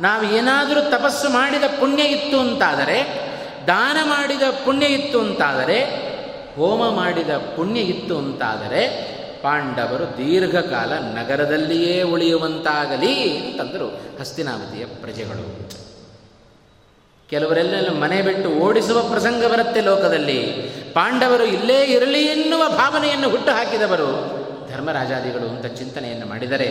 ನಾವು 0.01 0.25
ಏನಾದರೂ 0.25 0.81
ತಪಸ್ಸು 0.81 1.29
ಮಾಡಿದ 1.29 1.63
ಪುಣ್ಯ 1.79 2.03
ಇತ್ತು 2.03 2.39
ಅಂತಾದರೆ, 2.39 3.19
ದಾನ 3.67 3.97
ಮಾಡಿದ 4.03 4.41
ಪುಣ್ಯ 4.65 4.85
ಇತ್ತು 4.85 5.19
ಅಂತಾದರೆ, 5.19 5.83
ಹೋಮ 6.55 6.95
ಮಾಡಿದ 6.95 7.29
ಪುಣ್ಯ 7.29 7.81
ಇತ್ತು 7.81 8.17
ಅಂತಾದರೆ 8.17 9.14
ಪಾಂಡವರು 9.45 10.05
ದೀರ್ಘಕಾಲ 10.17 10.91
ನಗರದಲ್ಲಿಯೇ 11.17 12.01
ಉಳಿಯುವಂತಾಗಲಿ 12.01 13.13
ಅಂತಂದರು 13.37 13.87
ಹಸ್ತಿನಾವತಿಯ 14.19 14.85
ಪ್ರಜೆಗಳು. 14.85 15.45
ಕೆಲವರೆಲ್ಲ 17.29 17.89
ಮನೆ 17.99 18.21
ಬಿಟ್ಟು 18.21 18.49
ಓಡಿಸುವ 18.49 18.99
ಪ್ರಸಂಗ 19.01 19.45
ಬರುತ್ತೆ 19.45 19.81
ಲೋಕದಲ್ಲಿ. 19.81 20.39
ಪಾಂಡವರು 20.93 21.43
ಇಲ್ಲೇ 21.43 21.79
ಇರಲಿ 21.83 22.21
ಎನ್ನುವ 22.25 22.63
ಭಾವನೆಯನ್ನು 22.69 23.29
ಹುಟ್ಟು 23.29 23.51
ಹಾಕಿದವರು 23.51 24.09
ಧರ್ಮರಾಜಾದಿಗಳು 24.71 25.47
ಅಂತ 25.47 25.65
ಚಿಂತನೆಯನ್ನು 25.65 26.27
ಮಾಡಿದರೆ 26.27 26.69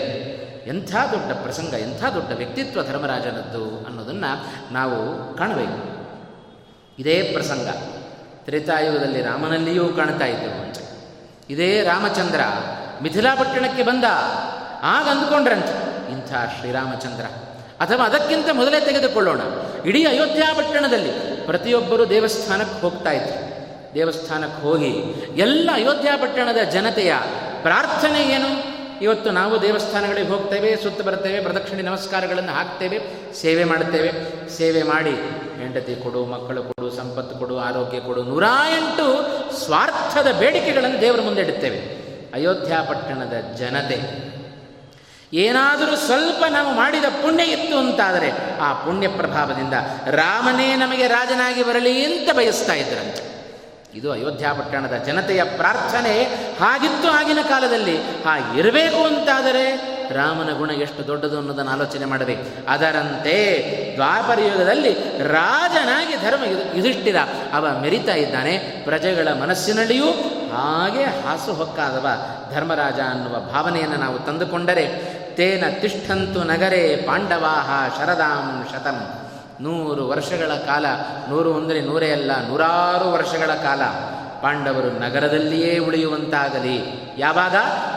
ಎಂಥ 0.67 0.93
ದೊಡ್ಡ 1.13 1.33
ಪ್ರಸಂಗ, 1.33 1.73
ಎಂಥ 1.87 2.03
ದೊಡ್ಡ 2.15 2.33
ವ್ಯಕ್ತಿತ್ವ 2.33 2.83
ಧರ್ಮರಾಜನದ್ದು 2.83 3.65
ಅನ್ನೋದನ್ನು 3.87 4.31
ನಾವು 4.73 4.99
ಕಾಣಬೇಕು. 5.37 5.81
ಇದೇ 6.99 7.17
ಪ್ರಸಂಗ 7.23 7.69
ತ್ರೇತಾಯುಗದಲ್ಲಿ 8.45 9.23
ರಾಮನಲ್ಲಿಯೂ 9.23 9.85
ಕಾಣ್ತಾ 9.89 10.27
ಅಂತ 10.65 10.79
ಇದೇ 11.51 11.83
ರಾಮಚಂದ್ರ. 11.83 12.41
ಮಿಥಿಲಾಪಟ್ಟಣಕ್ಕೆ 13.03 13.83
ಬಂದ. 13.83 14.05
ಆಗ 14.83 15.09
ಅಂದುಕೊಂಡ್ರಂತೆ, 15.09 16.13
ಇಂಥ 16.13 16.29
ಶ್ರೀರಾಮಚಂದ್ರ. 16.29 17.25
ಅಥವಾ 17.81 18.05
ಅದಕ್ಕಿಂತ 18.05 18.49
ಮೊದಲೇ 18.53 18.81
ತೆಗೆದುಕೊಳ್ಳೋಣ. 18.81 19.41
ಇಡೀ 19.87 20.05
ಅಯೋಧ್ಯ 20.05 20.43
ಪಟ್ಟಣದಲ್ಲಿ 20.57 21.11
ಪ್ರತಿಯೊಬ್ಬರು 21.47 22.09
ದೇವಸ್ಥಾನಕ್ಕೆ 22.09 22.81
ಹೋಗ್ತಾ 22.81 23.11
ಇದ್ರು. 23.11 23.55
ದೇವಸ್ಥಾನಕ್ಕೆ 23.95 24.63
ಹೋಗಿ 24.63 24.93
ಎಲ್ಲ 25.37 25.71
ಅಯೋಧ್ಯ 25.75 26.09
ಪಟ್ಟಣದ 26.17 26.57
ಜನತೆಯ 26.57 27.15
ಪ್ರಾರ್ಥನೆ 27.63 28.23
ಏನು? 28.23 28.74
ಇವತ್ತು 29.03 29.31
ನಾವು 29.31 29.63
ದೇವಸ್ಥಾನಗಳಿಗೆ 29.63 30.29
ಹೋಗ್ತೇವೆ, 30.29 30.77
ಸುತ್ತ 30.77 31.01
ಬರ್ತೇವೆ, 31.01 31.41
ಪ್ರದಕ್ಷಿಣೆ 31.41 31.83
ನಮಸ್ಕಾರಗಳನ್ನು 31.83 32.53
ಹಾಕ್ತೇವೆ, 32.53 32.99
ಸೇವೆ 33.35 33.65
ಮಾಡ್ತೇವೆ. 33.65 34.13
ಸೇವೆ 34.57 34.83
ಮಾಡಿ 34.83 35.11
ಹೆಂಡತಿ 35.61 36.03
ಕೊಡು, 36.03 36.25
ಮಕ್ಕಳು 36.25 36.63
ಕೊಡು, 36.63 36.91
ಸಂಪತ್ತು 36.91 37.39
ಕೊಡು, 37.39 37.59
ಆರೋಗ್ಯ 37.59 38.01
ಕೊಡು 38.01 38.23
ನೂರ 38.23 38.43
ಎಂಟು 38.79 39.07
ಸ್ವಾರ್ಥದ 39.65 40.33
ಬೇಡಿಕೆಗಳನ್ನು 40.39 41.01
ದೇವರ 41.01 41.21
ಮುಂದೆ 41.21 41.41
ಇಡುತ್ತೇವೆ. 41.41 41.79
ಅಯೋಧ್ಯ 42.35 42.75
ಪಟ್ಟಣದ 42.89 43.57
ಜನತೆ, 43.57 44.35
ಏನಾದರೂ 45.33 45.97
ಸ್ವಲ್ಪ 45.97 46.45
ನಾವು 46.51 46.75
ಮಾಡಿದ 46.75 47.05
ಪುಣ್ಯ 47.05 47.45
ಇತ್ತು 47.45 47.79
ಅಂತಾದರೆ 47.79 48.33
ಆ 48.61 48.73
ಪುಣ್ಯ 48.73 49.09
ಪ್ರಭಾವದಿಂದ 49.09 49.73
ರಾಮನೇ 50.11 50.77
ನಮಗೆ 50.77 51.07
ರಾಜನಾಗಿ 51.07 51.63
ಬರಲಿ 51.63 52.05
ಅಂತ 52.05 52.37
ಬಯಸ್ತಾ 52.37 52.75
ಇದ್ರಂತೆ 52.75 53.34
ಇದು 53.95 54.13
ಅಯೋಧ್ಯ 54.13 54.47
ಪಟ್ಟಣದ 54.59 54.93
ಜನತೆಯ 55.07 55.45
ಪ್ರಾರ್ಥನೆ 55.45 56.23
ಹಾಗಿತ್ತು 56.61 57.09
ಆಗಿನ 57.09 57.39
ಕಾಲದಲ್ಲಿ. 57.49 57.97
ಇರಬೇಕು 58.59 59.07
ಅಂತಾದರೆ 59.07 59.95
ರಾಮನ 60.11 60.59
ಗುಣ 60.59 60.71
ಎಷ್ಟು 60.71 61.07
ದೊಡ್ಡದು 61.07 61.39
ಅನ್ನೋದನ್ನು 61.39 61.71
ಆಲೋಚನೆ 61.71 62.05
ಮಾಡಬೇಕು. 62.05 62.71
ಅದರಂತೆ 62.71 63.35
ದ್ವಾಪರ 63.95 64.41
ಯುಗದಲ್ಲಿ 64.41 64.93
ರಾಜನಾಗಿ 65.29 66.17
ಧರ್ಮ 66.17 66.45
ಯುಧಿಷ್ಠಿರ, 66.75 67.17
ಅವ 67.53 67.69
ಮೆರಿತಾ 67.83 68.15
ಇದ್ದಾನೆ. 68.15 68.59
ಪ್ರಜೆಗಳ 68.59 69.29
ಮನಸ್ಸಿನಲ್ಲಿಯೂ 69.41 70.07
ಹಾಗೆ 70.55 71.05
ಹಾಸು 71.05 71.53
ಹೊಕ್ಕಾದವ 71.53 72.07
ಧರ್ಮರಾಜ 72.55 73.01
ಅನ್ನುವ 73.01 73.41
ಭಾವನೆಯನ್ನು 73.41 73.97
ನಾವು 73.97 74.19
ತಂದುಕೊಂಡರೆ 74.19 75.15
ತೇನ 75.35 75.65
ತಿಷ್ಠಂತು 75.81 76.45
ನಗರೇ 76.45 77.05
ಪಾಂಡವಾಹ 77.07 77.99
ಶರದಾಂ 77.99 78.69
ಶತಂ. 78.73 79.24
ನೂರು 79.61 80.09
ವರ್ಷಗಳ 80.09 80.55
ಕಾಲ, 80.55 80.87
ನೂರು 81.29 81.55
ಅಂದರೆ 81.55 81.81
ನೂರೇ 81.81 82.11
ಅಲ್ಲ, 82.11 82.49
ನೂರಾರು 82.49 83.13
ವರ್ಷಗಳ 83.13 83.47
ಕಾಲ 83.47 83.83
ಪಾಂಡವರು 84.43 85.01
ನಗರದಲ್ಲಿಯೇ 85.01 85.79
ಉಳಿಯುವಂತಾಗಲಿ. 85.79 87.05
ಯಾವಾಗ? 87.19 87.57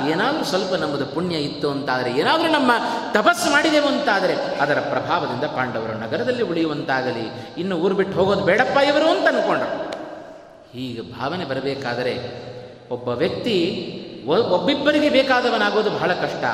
ಏನಾದರೂ 0.10 0.44
ಸ್ವಲ್ಪ 0.44 0.74
ನಮ್ಮದು 0.74 1.06
ಪುಣ್ಯ 1.06 1.36
ಇತ್ತು 1.36 1.72
ಅಂತಾದರೆ, 1.72 2.12
ಏನಾದರೂ 2.12 2.52
ನಮ್ಮ 2.52 2.72
ತಪಸ್ಸು 3.12 3.52
ಮಾಡಿದೆವು 3.52 3.88
ಅಂತಾದರೆ 3.88 4.34
ಅದರ 4.34 4.80
ಪ್ರಭಾವದಿಂದ 4.80 5.44
ಪಾಂಡವರು 5.44 6.00
ನಗರದಲ್ಲಿ 6.00 6.44
ಉಳಿಯುವಂತಾಗಲಿ. 6.44 7.56
ಇನ್ನು 7.58 7.78
ಊರು 7.78 7.96
ಬಿಟ್ಟು 7.96 8.18
ಹೋಗೋದು 8.18 8.44
ಬೇಡಪ್ಪ 8.44 8.78
ಇವರು 8.78 9.10
ಅಂತ 9.10 9.28
ಅಂದ್ಕೊಂಡ್ರು 9.28 9.70
ಹೀಗೆ 10.74 11.02
ಭಾವನೆ 11.02 11.46
ಬರಬೇಕಾದರೆ 11.46 12.48
ಒಬ್ಬ 12.92 13.08
ವ್ಯಕ್ತಿ 13.10 13.58
ಒಬ್ಬಿಬ್ಬರಿಗೆ 14.28 15.10
ಬೇಕಾದವನಾಗೋದು 15.10 15.90
ಬಹಳ 15.90 16.14
ಕಷ್ಟ. 16.14 16.46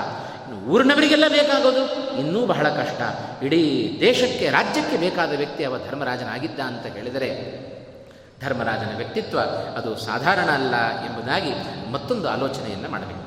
ಊರಿನವರಿಗೆಲ್ಲ 0.52 1.28
ಬೇಕಾಗೋದು. 1.28 2.16
ಇನ್ನೂ 2.20 2.46
ಬಹಳ 2.46 2.70
ಕಷ್ಟ. 2.70 3.02
ಇಡೀ 3.44 3.98
ದೇಶಕ್ಕೆ, 4.00 4.50
ರಾಜ್ಯಕ್ಕೆ 4.50 4.98
ಬೇಕಾದ 4.98 5.38
ವ್ಯಕ್ತಿ 5.38 5.64
ಅವ 5.64 5.78
ಧರ್ಮರಾಜನಾಗಿದ್ದ 5.78 6.60
ಅಂತ 6.60 6.86
ಹೇಳಿದರೆ 6.86 7.64
ಧರ್ಮರಾಜನ 8.42 8.98
ವ್ಯಕ್ತಿತ್ವ 8.98 9.40
ಅದು 9.78 9.98
ಸಾಧಾರಣ 9.98 10.50
ಅಲ್ಲ 10.50 10.76
ಎಂಬುದಾಗಿ 11.06 11.52
ಮತ್ತೊಂದು 11.92 12.30
ಆಲೋಚನೆಯನ್ನು 12.30 12.90
ಮಾಡಬೇಕು. 12.90 13.24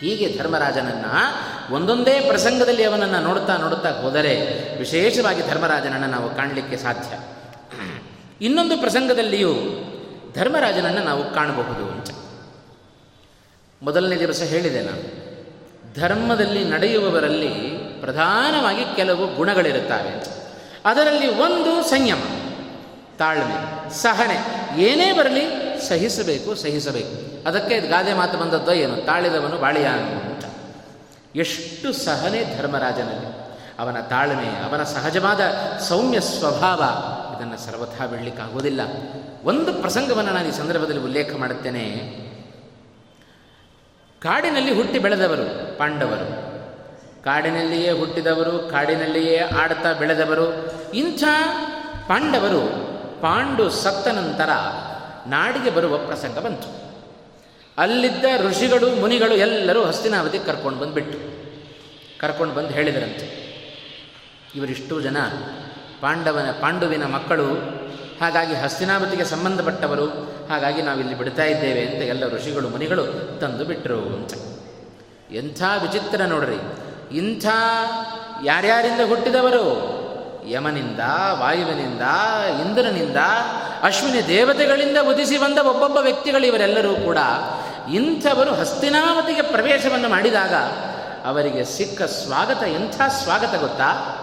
ಹೀಗೆ 0.00 0.38
ಧರ್ಮರಾಜನನ್ನು 0.38 1.74
ಒಂದೊಂದೇ 1.74 2.20
ಪ್ರಸಂಗದಲ್ಲಿ 2.20 2.84
ಅವನನ್ನು 2.84 3.20
ನೋಡುತ್ತಾ 3.20 3.56
ನೋಡುತ್ತಾ 3.56 3.90
ಹೋದರೆ 3.90 4.34
ವಿಶೇಷವಾಗಿ 4.78 5.48
ಧರ್ಮರಾಜನನ್ನು 5.48 6.06
ನಾವು 6.06 6.34
ಕಾಣಲಿಕ್ಕೆ 6.34 6.76
ಸಾಧ್ಯ. 6.76 7.18
ಇನ್ನೊಂದು 8.44 8.78
ಪ್ರಸಂಗದಲ್ಲಿಯೂ 8.78 9.54
ಧರ್ಮರಾಜನನ್ನು 10.34 11.02
ನಾವು 11.04 11.34
ಕಾಣಬಹುದು 11.34 11.92
ಅಂತ. 11.92 12.10
ಮೊದಲನೇ 13.82 14.18
ದಿವಸ 14.18 14.42
ಹೇಳಿದೆ 14.42 14.80
ನಾನು. 14.80 15.21
ಧರ್ಮದಲ್ಲಿ 15.94 16.64
ನಡೆಯುವವರಲ್ಲಿ 16.64 17.48
ಪ್ರಧಾನವಾಗಿ 18.00 18.96
ಕೆಲವು 18.96 19.26
ಗುಣಗಳಿರುತ್ತವೆ. 19.26 20.42
ಅದರಲ್ಲಿ 20.84 21.28
ಒಂದು 21.28 21.82
ಸಂಯಮ, 21.82 22.18
ತಾಳ್ಮೆ, 23.18 23.90
ಸಹನೆ. 23.94 24.36
ಏನೇ 24.82 25.12
ಬರಲಿ 25.12 25.42
ಸಹಿಸಬೇಕು 25.88 26.54
ಸಹಿಸಬೇಕು. 26.54 27.48
ಅದಕ್ಕೆ 27.48 27.80
ಗಾದೆ 27.80 28.14
ಮಾತು 28.14 28.38
ಬಂದದ್ದೋ 28.38 28.72
ಏನು? 28.72 29.06
ತಾಳಿದವನು 29.06 29.58
ಬಾಳಿಯ 29.58 29.86
ಅಂತ. 29.86 30.44
ಎಷ್ಟು 31.36 31.92
ಸಹನೆ 31.92 32.58
ಧರ್ಮರಾಜನಲ್ಲಿ. 32.58 33.42
ಅವನ 33.78 34.00
ತಾಳ್ಮೆ, 34.00 34.70
ಅವನ 34.70 34.82
ಸಹಜವಾದ 34.82 35.40
ಸೌಮ್ಯ 35.88 36.20
ಸ್ವಭಾವ, 36.20 36.82
ಇದನ್ನು 37.36 37.58
ಸರ್ವಥಾ 37.58 38.06
ಬಿಡಲಿಕ್ಕಾಗೋದಿಲ್ಲ 38.06 38.80
ಒಂದು 39.44 39.72
ಪ್ರಸಂಗವನ್ನು 39.72 40.32
ನಾನು 40.32 40.48
ಈ 40.48 40.50
ಸಂದರ್ಭದಲ್ಲಿ 40.50 41.00
ಉಲ್ಲೇಖ 41.00 41.36
ಮಾಡುತ್ತೇನೆ. 41.36 42.21
ಕಾಡಿನಲ್ಲಿ 44.22 44.74
ಹುಟ್ಟಿ 44.74 44.98
ಬೆಳೆದವರು 44.98 45.78
ಪಾಂಡವರು. 45.78 46.26
ಕಾಡಿನಲ್ಲಿಯೇ 47.24 47.90
ಹುಟ್ಟಿದವರು, 47.90 48.70
ಕಾಡಿನಲ್ಲಿಯೇ 48.70 49.36
ಆಡ್ತಾ 49.36 49.92
ಬೆಳೆದವರು. 49.92 50.46
ಇಂಥ 50.94 51.24
ಪಾಂಡವರು 52.08 52.62
ಪಾಂಡು 53.22 53.70
ಸತ್ತ 53.70 54.08
ನಂತರ 54.08 54.50
ನಾಡಿಗೆ 55.26 55.70
ಬರುವ 55.70 55.98
ಪ್ರಸಂಗ 55.98 56.38
ಬಂತು. 56.38 56.68
ಅಲ್ಲಿದ್ದ 57.78 58.24
ಋಷಿಗಳು, 58.48 59.00
ಮುನಿಗಳು 59.00 59.34
ಎಲ್ಲರೂ 59.34 59.84
ಹಸ್ತಿನಾವತಿ 59.84 60.38
ಕರ್ಕೊಂಡು 60.38 60.78
ಬಂದುಬಿಟ್ಟು 60.78 61.18
ಕರ್ಕೊಂಡು 62.20 62.54
ಬಂದು 62.54 62.68
ಹೇಳಿದರಂತೆ, 62.68 63.26
ಇವರಿಷ್ಟು 64.54 65.00
ಜನ 65.00 65.16
ಪಾಂಡವನ, 66.00 66.50
ಪಾಂಡುವಿನ 66.60 67.04
ಮಕ್ಕಳು, 67.04 67.46
ಹಾಗಾಗಿ 68.20 68.54
ಹಸ್ತಿನಾವತಿಗೆ 68.54 69.24
ಸಂಬಂಧಪಟ್ಟವರು 69.24 70.31
ಹಾಗಾಗಿ 70.48 70.82
ನಾವಿಲ್ಲಿ 70.82 71.14
ಬಿಡ್ತಾ 71.14 71.44
ಇದ್ದೇವೆ 71.44 71.80
ಅಂತ 71.80 72.02
ಎಲ್ಲ 72.02 72.28
ಋಷಿಗಳು 72.28 72.68
ಮುನಿಗಳು 72.68 73.04
ತಂದು 73.40 73.64
ಬಿಟ್ಟರು 73.64 73.98
ಅಂತ. 73.98 74.34
ಎಂಥ 75.32 75.62
ವಿಚಿತ್ರ 75.82 76.22
ನೋಡ್ರಿ. 76.22 76.58
ಇಂಥ 77.18 77.46
ಯಾರ್ಯಾರಿಂದ 78.44 79.00
ಹುಟ್ಟಿದವರು? 79.08 79.92
ಯಮನಿಂದ, 80.48 80.98
ವಾಯುವಿನಿಂದ, 81.38 82.00
ಇಂದ್ರನಿಂದ, 82.66 83.16
ಅಶ್ವಿನಿ 83.82 84.28
ದೇವತೆಗಳಿಂದ 84.28 84.96
ಉದಿಸಿ 85.08 85.38
ಬಂದ 85.38 85.58
ಒಬ್ಬೊಬ್ಬ 85.58 85.96
ವ್ಯಕ್ತಿಗಳು 85.96 86.46
ಇವರೆಲ್ಲರೂ 86.46 86.94
ಕೂಡ 86.94 87.18
ಇಂಥವರು 87.92 88.54
ಹಸ್ತಿನಾವತಿಗೆ 88.54 89.42
ಪ್ರವೇಶವನ್ನು 89.42 90.08
ಮಾಡಿದಾಗ 90.08 90.54
ಅವರಿಗೆ 91.24 91.64
ಸಿಕ್ಕ 91.64 92.02
ಸ್ವಾಗತ 92.02 92.62
ಎಂಥ 92.62 93.00
ಸ್ವಾಗತ 93.08 93.54
ಗೊತ್ತಾ? 93.54 94.18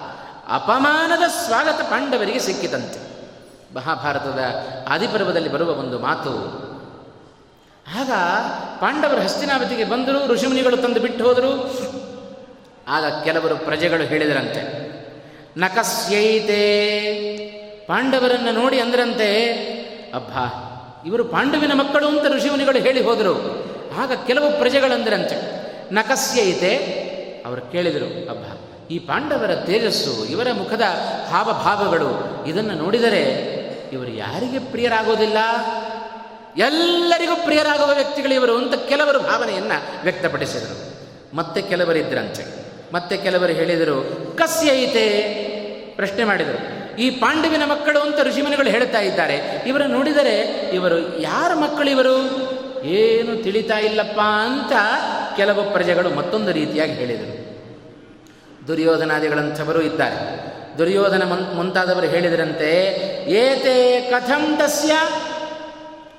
ಅಪಮಾನದ 0.49 1.27
ಸ್ವಾಗತ 1.45 1.81
ಪಾಂಡವರಿಗೆ 1.81 2.39
ಸಿಕ್ಕಿತಂತೆ 2.39 3.08
ಮಹಾಭಾರತದ 3.75 4.39
ಆದಿಪರ್ವದಲ್ಲಿ 4.87 5.49
ಬರುವ 5.49 5.71
ಒಂದು 5.71 5.99
ಮಾತು. 5.99 6.33
ಆಗ 7.99 8.11
ಪಾಂಡವರು 8.79 9.21
ಹಸ್ತಿನಾವತಿಗೆ 9.21 9.83
ಬಂದರು, 9.83 10.33
ಋಷಿಮುನಿಗಳು 10.33 10.77
ತಂದು 10.77 10.99
ಬಿಟ್ಟು 10.99 11.23
ಹೋದರು. 11.25 11.51
ಆಗ 12.87 13.05
ಕೆಲವರು 13.23 13.55
ಪ್ರಜೆಗಳು 13.57 14.03
ಹೇಳಿದರಂತೆ, 14.03 14.61
ನಕಸ್ಯೈತೆ. 15.57 16.63
ಪಾಂಡವರನ್ನು 17.87 18.51
ನೋಡಿ 18.51 18.79
ಅಂದ್ರಂತೆ, 18.79 19.29
ಅಬ್ಬಾ, 20.15 20.45
ಇವರು 21.05 21.23
ಪಾಂಡವಿನ 21.25 21.73
ಮಕ್ಕಳು 21.73 22.07
ಅಂತ 22.07 22.25
ಋಷಿಮುನಿಗಳು 22.35 22.79
ಹೇಳಿ 22.79 23.01
ಹೋದರು. 23.03 23.35
ಆಗ 23.97 24.11
ಕೆಲವು 24.27 24.57
ಪ್ರಜೆಗಳಂದ್ರಂತೆ 24.57 25.37
ನಕಸ್ಯೈತೆ. 25.93 26.73
ಅವರು 27.45 27.61
ಕೇಳಿದರು, 27.61 28.29
ಅಬ್ಬ, 28.29 28.45
ಈ 28.89 28.99
ಪಾಂಡವರ 28.99 29.55
ತೇಜಸ್ಸು, 29.55 30.25
ಇವರ 30.25 30.47
ಮುಖದ 30.51 30.83
ಹಾವಭಾವಗಳು, 31.29 32.09
ಇದನ್ನು 32.47 32.73
ನೋಡಿದರೆ 32.73 33.58
ಇವರು 33.91 34.11
ಯಾರಿಗೆ 34.11 34.59
ಪ್ರಿಯರಾಗೋದಿಲ್ಲ? 34.59 35.37
ಎಲ್ಲರಿಗೂ 36.57 37.35
ಪ್ರಿಯರಾಗುವ 37.35 37.89
ವ್ಯಕ್ತಿಗಳು 37.93 38.33
ಇವರು 38.33 38.57
ಅಂತ 38.57 38.75
ಕೆಲವರು 38.87 39.19
ಭಾವನೆಯನ್ನು 39.19 40.03
ವ್ಯಕ್ತಪಡಿಸಿದರು. 40.03 40.75
ಮತ್ತೆ 41.35 41.61
ಕೆಲವರಿದ್ದರಂತೆ 41.61 42.43
ಮತ್ತೆ 42.93 43.17
ಕೆಲವರು 43.17 43.53
ಹೇಳಿದರು 43.53 43.97
ಕಸ್ಯೈತೆ 44.37 45.05
ಪ್ರಶ್ನೆ 45.95 46.23
ಮಾಡಿದರು, 46.23 46.59
ಈ 46.97 47.09
ಪಾಂಡವಿನ 47.09 47.65
ಮಕ್ಕಳು 47.65 47.99
ಅಂತ 47.99 48.19
ಋಷಿಮುನಿಗಳು 48.23 48.69
ಹೇಳ್ತಾ 48.69 48.99
ಇದ್ದಾರೆ. 48.99 49.63
ಇವರು 49.67 49.87
ನೋಡಿದರೆ 49.87 50.35
ಇವರು 50.73 50.99
ಯಾರ 51.19 51.53
ಮಕ್ಕಳು 51.53 51.89
ಇವರು? 51.89 52.15
ಏನು 52.83 53.43
ತಿಳಿತಾ 53.43 53.77
ಇಲ್ಲಪ್ಪ 53.79 54.19
ಅಂತ 54.19 54.73
ಕೆಲವು 55.37 55.63
ಪ್ರಜೆಗಳು 55.71 56.09
ಮತ್ತೊಂದು 56.09 56.51
ರೀತಿಯಾಗಿ 56.51 56.93
ಹೇಳಿದರು. 56.93 57.35
ದುರ್ಯೋಧನಾದಿಗಳಂಥವರು 58.67 59.81
ಇದ್ದಾರೆ. 59.81 60.19
ದುರ್ಯೋಧನ 60.77 61.23
ಮುಂತಾದವರು 61.53 62.07
ಹೇಳಿದರಂತೆ, 62.07 62.71
ಏತೆ 63.29 64.01
ಕಥಂ 64.01 64.57
ತಸ್ಯ? 64.57 64.93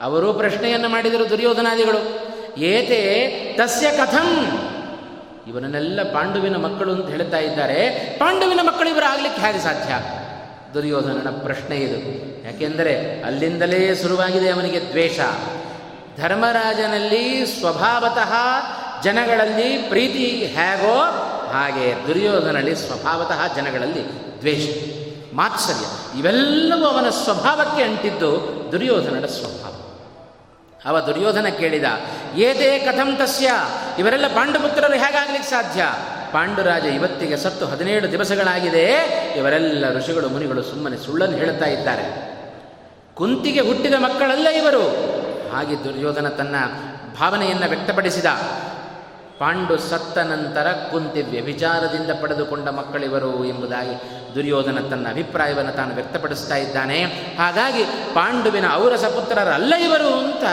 ಅವರು 0.01 0.33
ಪ್ರಶ್ನೆಯನ್ನು 0.33 0.89
ಮಾಡಿದರು 0.89 1.31
ದುರ್ಯೋಧನಾದಿಗಳು. 1.31 2.31
ಏತೆ 2.61 3.31
ತಸ್ಯ 3.59 3.91
ಕಥಂ? 3.91 4.61
ಇವನನ್ನೆಲ್ಲ 5.49 6.03
ಪಾಂಡುವಿನ 6.03 6.57
ಮಕ್ಕಳು 6.57 6.93
ಅಂತ 6.93 7.09
ಹೇಳ್ತಾ 7.09 7.39
ಇದ್ದಾರೆ. 7.39 7.91
ಪಾಂಡುವಿನ 8.19 8.61
ಮಕ್ಕಳು 8.63 8.89
ಇವರು 8.89 9.07
ಆಗಲಿಕ್ಕೆ 9.07 9.43
ಹೇಗೆ 9.43 9.59
ಸಾಧ್ಯ? 9.59 9.93
ದುರ್ಯೋಧನನ 10.75 11.31
ಪ್ರಶ್ನೆ 11.31 11.77
ಇದು. 11.77 11.99
ಯಾಕೆಂದರೆ 12.47 13.23
ಅಲ್ಲಿಂದಲೇ 13.23 13.95
ಶುರುವಾಗಿದೆ 13.95 14.51
ಅವನಿಗೆ 14.51 14.81
ದ್ವೇಷ. 14.81 15.21
ಧರ್ಮರಾಜನಲ್ಲಿ 16.21 17.47
ಸ್ವಭಾವತಃ 17.47 18.33
ಜನಗಳಲ್ಲಿ 19.03 19.79
ಪ್ರೀತಿ 19.79 20.27
ಹೇಗೋ 20.29 20.97
ಹಾಗೆ 21.53 22.09
ದುರ್ಯೋಧನಲ್ಲಿ 22.09 22.77
ಸ್ವಭಾವತಃ 22.77 23.55
ಜನಗಳಲ್ಲಿ 23.55 24.30
ದ್ವೇಷ, 24.41 24.67
ಮಾತ್ಸರ್ಯ, 25.35 25.87
ಇವೆಲ್ಲವೂ 26.19 26.87
ಅವನ 26.87 27.09
ಸ್ವಭಾವಕ್ಕೆ 27.11 27.83
ಅಂಟಿದ್ದು 27.83 28.31
ದುರ್ಯೋಧನನ 28.73 29.27
ಸ್ವಭಾವ. 29.27 29.75
ಅವ 30.85 31.01
ದುರ್ಯೋಧನ 31.01 31.47
ಕೇಳಿದ 31.59 31.85
ಏದೇ 32.37 32.79
ಕಥಂ 32.79 33.17
ತಸ್ಯ, 33.17 33.51
ಇವರೆಲ್ಲ 33.99 34.27
ಪಾಂಡುಪುತ್ರರು 34.27 34.93
ಹೇಗಾಗಲಿಕ್ಕೆ 34.93 35.51
ಸಾಧ್ಯ? 35.51 35.83
ಪಾಂಡುರಾಜ 36.33 36.85
ಇವತ್ತಿಗೆ 36.85 37.37
ಸತ್ತು 37.37 37.67
ಹದಿನೇಳು 37.67 38.13
ದಿವಸಗಳಾಗಿದೆ, 38.13 38.87
ಇವರೆಲ್ಲ 39.37 39.85
ಋಷಿಗಳು, 39.99 40.29
ಮುನಿಗಳು 40.29 40.63
ಸುಮ್ಮನೆ 40.63 40.97
ಸುಳ್ಳನ್ನು 40.97 41.37
ಹೇಳುತ್ತಾ 41.37 41.67
ಇದ್ದಾರೆ. 41.67 42.07
ಕುಂತಿಗೆ 43.15 43.61
ಹುಟ್ಟಿದ 43.61 43.95
ಮಕ್ಕಳಲ್ಲ 43.99 44.49
ಇವರು. 44.49 44.85
ಹಾಗೆ 45.53 45.85
ದುರ್ಯೋಧನ 45.85 46.29
ತನ್ನ 46.29 46.57
ಭಾವನೆಯನ್ನು 47.21 47.69
ವ್ಯಕ್ತಪಡಿಸಿದ, 47.69 48.27
ಪಾಂಡು 49.39 49.79
ಸತ್ತ 49.79 50.19
ನಂತರ 50.19 50.67
ಕುಂತಿ 50.91 51.23
ವ್ಯಭಿಚಾರದಿಂದ 51.23 52.11
ಪಡೆದುಕೊಂಡ 52.23 52.69
ಮಕ್ಕಳಿವರು 52.69 53.45
ಎಂಬುದಾಗಿ 53.45 54.20
ದುರ್ಯೋಧನ 54.35 54.89
ತನ್ನ 54.91 55.09
ಅಭಿಪ್ರಾಯವನ್ನು 55.09 55.73
ತಾನು 55.73 55.95
ವ್ಯಕ್ತಪಡಿಸ್ತಾ 55.95 56.57
ಇದ್ದಾನೆ. 56.57 57.05
ಹಾಗಾಗಿ 57.39 57.85
ಪಾಂಡುವಿನ 57.85 58.65
ಔರಸ 58.75 59.05
ಪುತ್ರರಲ್ಲ 59.05 59.75
ಇವರು 59.75 60.19
ಅಂತ 60.19 60.45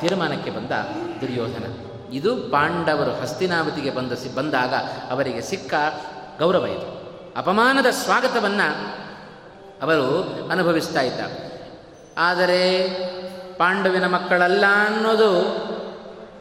ತೀರ್ಮಾನಕ್ಕೆ 0.00 0.50
ಬಂದ 0.50 0.70
ದುರ್ಯೋಧನ. 1.20 1.64
ಇದು 2.12 2.36
ಪಾಂಡವರು 2.36 3.10
ಹಸ್ತಿನಾವತಿಗೆ 3.10 3.90
ಬಂದ 3.90 4.12
ಬಂದಾಗ 4.34 4.74
ಅವರಿಗೆ 5.10 5.40
ಸಿಕ್ಕ 5.40 5.74
ಗೌರವ 6.38 6.66
ಇದು. 6.66 6.98
ಅಪಮಾನದ 7.36 7.86
ಸ್ವಾಗತವನ್ನು 7.90 8.98
ಅವರು 9.82 10.22
ಅನುಭವಿಸ್ತಾ 10.50 11.00
ಇದ್ದ 11.00 11.20
ಆದರೆ 12.18 12.88
ಪಾಂಡವಿನ 13.54 14.06
ಮಕ್ಕಳಲ್ಲ 14.06 14.64
ಅನ್ನೋದು 14.86 15.32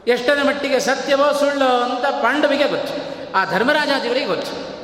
ಎಷ್ಟರ 0.07 0.37
ಮಟ್ಟಿಗೆ 0.43 0.79
ಸತ್ಯವೋ 0.79 1.33
ಸುಳ್ಳೋ 1.33 1.67
ಅಂತ 1.67 2.05
ಪಾಂಡವಿಗೆ 2.05 2.67
ಗೊತ್ತು. 2.67 2.93
ಆ 3.33 3.45
ಧರ್ಮರಾಜಾದಿವರಿಗೆ 3.45 4.25
ಗೊತ್ತು. 4.25 4.76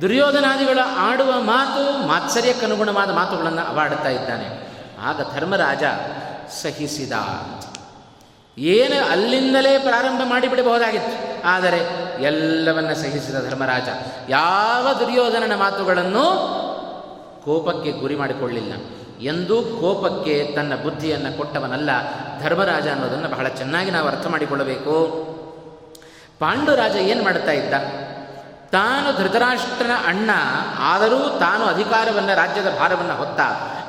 ದುರ್ಯೋಧನಾದಿಗಳ 0.00 0.78
ಆಡುವ 0.98 1.32
ಮಾತು, 1.40 2.06
ಮಾತ್ಸರ್ಯಕ್ಕನುಗುಣವಾದ 2.06 3.10
ಮಾತುಗಳನ್ನು 3.10 3.60
ಅವಾಡುತ್ತಾ 3.60 4.08
ಇದ್ದಾನೆ. 4.08 4.68
ಆಗ 5.00 5.20
ಧರ್ಮರಾಜ, 5.34 5.82
ಸಹಿಸಿದ. 6.50 7.12
ಏನು 8.58 9.10
ಅಲ್ಲಿಂದಲೇ 9.10 9.78
ಪ್ರಾರಂಭ 9.78 10.20
ಮಾಡಿಬಿಡಬಹುದಾಗಿತ್ತು. 10.24 11.46
ಆದರೆ 11.46 11.78
ಎಲ್ಲವನ್ನ 12.22 12.92
ಸಹಿಸಿದ 12.92 13.50
ಧರ್ಮರಾಜ, 13.50 13.88
ಯಾವ 14.28 14.92
ದುರ್ಯೋಧನನ 15.00 15.54
ಮಾತುಗಳನ್ನು 15.54 16.24
ಕೋಪಕ್ಕೆ 17.44 17.92
ಗುರಿ 17.92 18.16
ಮಾಡಿಕೊಳ್ಳಿಲ್ಲ. 18.16 18.72
ಎಂದೂ 19.20 19.62
ಕೋಪಕ್ಕೆ 19.62 20.52
ತನ್ನ 20.54 20.74
ಬುದ್ಧಿಯನ್ನು 20.74 21.36
ಕೊಟ್ಟವನಲ್ಲ 21.36 21.90
ಧರ್ಮರಾಜ 22.42 22.88
ಅನ್ನೋದನ್ನು 22.88 23.28
ಬಹಳ 23.28 23.48
ಚೆನ್ನಾಗಿ 23.48 23.90
ನಾವು 23.90 24.08
ಅರ್ಥ 24.08 24.26
ಮಾಡಿಕೊಳ್ಳಬೇಕು. 24.26 24.94
ಪಾಂಡುರಾಜ 26.38 26.96
ಏನು 26.96 27.24
ಮಾಡ್ತಾ 27.24 27.52
ಇದ್ದ? 27.52 27.74
ತಾನು 28.72 29.18
ಧೃತರಾಷ್ಟ್ರನ 29.18 29.90
ಅಣ್ಣ, 30.06 30.30
ಆದರೂ 30.78 31.38
ತಾನು 31.38 31.64
ಅಧಿಕಾರವನ್ನು, 31.64 32.36
ರಾಜ್ಯದ 32.36 32.78
ಭಾರವನ್ನು 32.78 33.16
ಹೊತ್ತ 33.16 33.40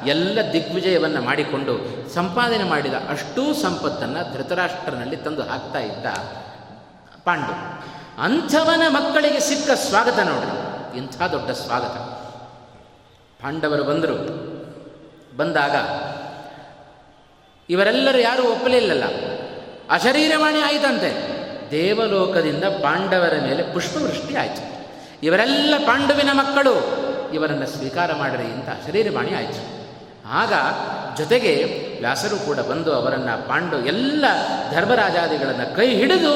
ಎಲ್ಲ 0.05 0.39
ದಿಗ್ವಿಜಯವನ್ನು 0.53 1.21
ಮಾಡಿಕೊಂಡು 1.21 1.73
ಸಂಪಾದನೆ 2.13 2.63
ಮಾಡಿದ 2.63 2.93
ಅಷ್ಟೂ 2.93 3.53
ಸಂಪತ್ತನ್ನು 3.53 4.33
ಧೃತರಾಷ್ಟ್ರನಲ್ಲಿ 4.33 5.17
ತಂದು 5.17 5.41
ಹಾಕ್ತಾ 5.41 5.79
ಇದ್ದ 5.79 6.05
ಪಾಂಡು. 7.23 7.77
ಅಂಥವನ 8.21 8.81
ಮಕ್ಕಳಿಗೆ 8.89 9.39
ಸಿಕ್ಕ 9.39 9.71
ಸ್ವಾಗತ 9.71 10.19
ನೋಡ್ರಿ. 10.19 10.97
ಇಂಥ 10.97 11.21
ದೊಡ್ಡ 11.21 11.51
ಸ್ವಾಗತ. 11.51 11.97
ಪಾಂಡವರು 13.41 13.83
ಬಂದರು. 13.83 14.47
ಬಂದಾಗ 15.37 15.75
ಇವರೆಲ್ಲರೂ 17.69 18.17
ಯಾರೂ 18.17 18.43
ಒಪ್ಪಲಿಲ್ಲಲ್ಲ. 18.43 19.03
ಅಶರೀರವಾಣಿ 19.91 20.61
ಆಯಿತಂತೆ. 20.61 21.36
ದೇವಲೋಕದಿಂದ 21.71 22.63
ಪಾಂಡವರ 22.63 23.33
ಮೇಲೆ 23.41 23.63
ಪುಷ್ಪವೃಷ್ಟಿ 23.73 24.35
ಆಯಿತು. 24.35 24.63
ಇವರೆಲ್ಲ 25.23 25.73
ಪಾಂಡುವಿನ 25.85 26.29
ಮಕ್ಕಳು, 26.33 26.73
ಇವರನ್ನು 27.33 27.67
ಸ್ವೀಕಾರ 27.67 28.13
ಮಾಡಿರಿ 28.13 28.43
ಅಂತ 28.43 28.69
ಶರೀರವಾಣಿ 28.87 29.33
ಆಯಿತು. 29.33 29.61
ಆಗ 30.29 30.53
ಜೊತೆಗೆ 31.17 31.53
ವ್ಯಾಸರು 31.99 32.45
ಕೂಡ 32.45 32.59
ಬಂದು 32.59 32.93
ಅವರನ್ನು 32.93 33.47
ಪಾಂಡು 33.47 33.85
ಎಲ್ಲ 33.85 34.25
ಧರ್ಮರಾಜಾದಿಗಳನ್ನು 34.71 35.75
ಕೈ 35.75 35.95
ಹಿಡಿದು 35.95 36.33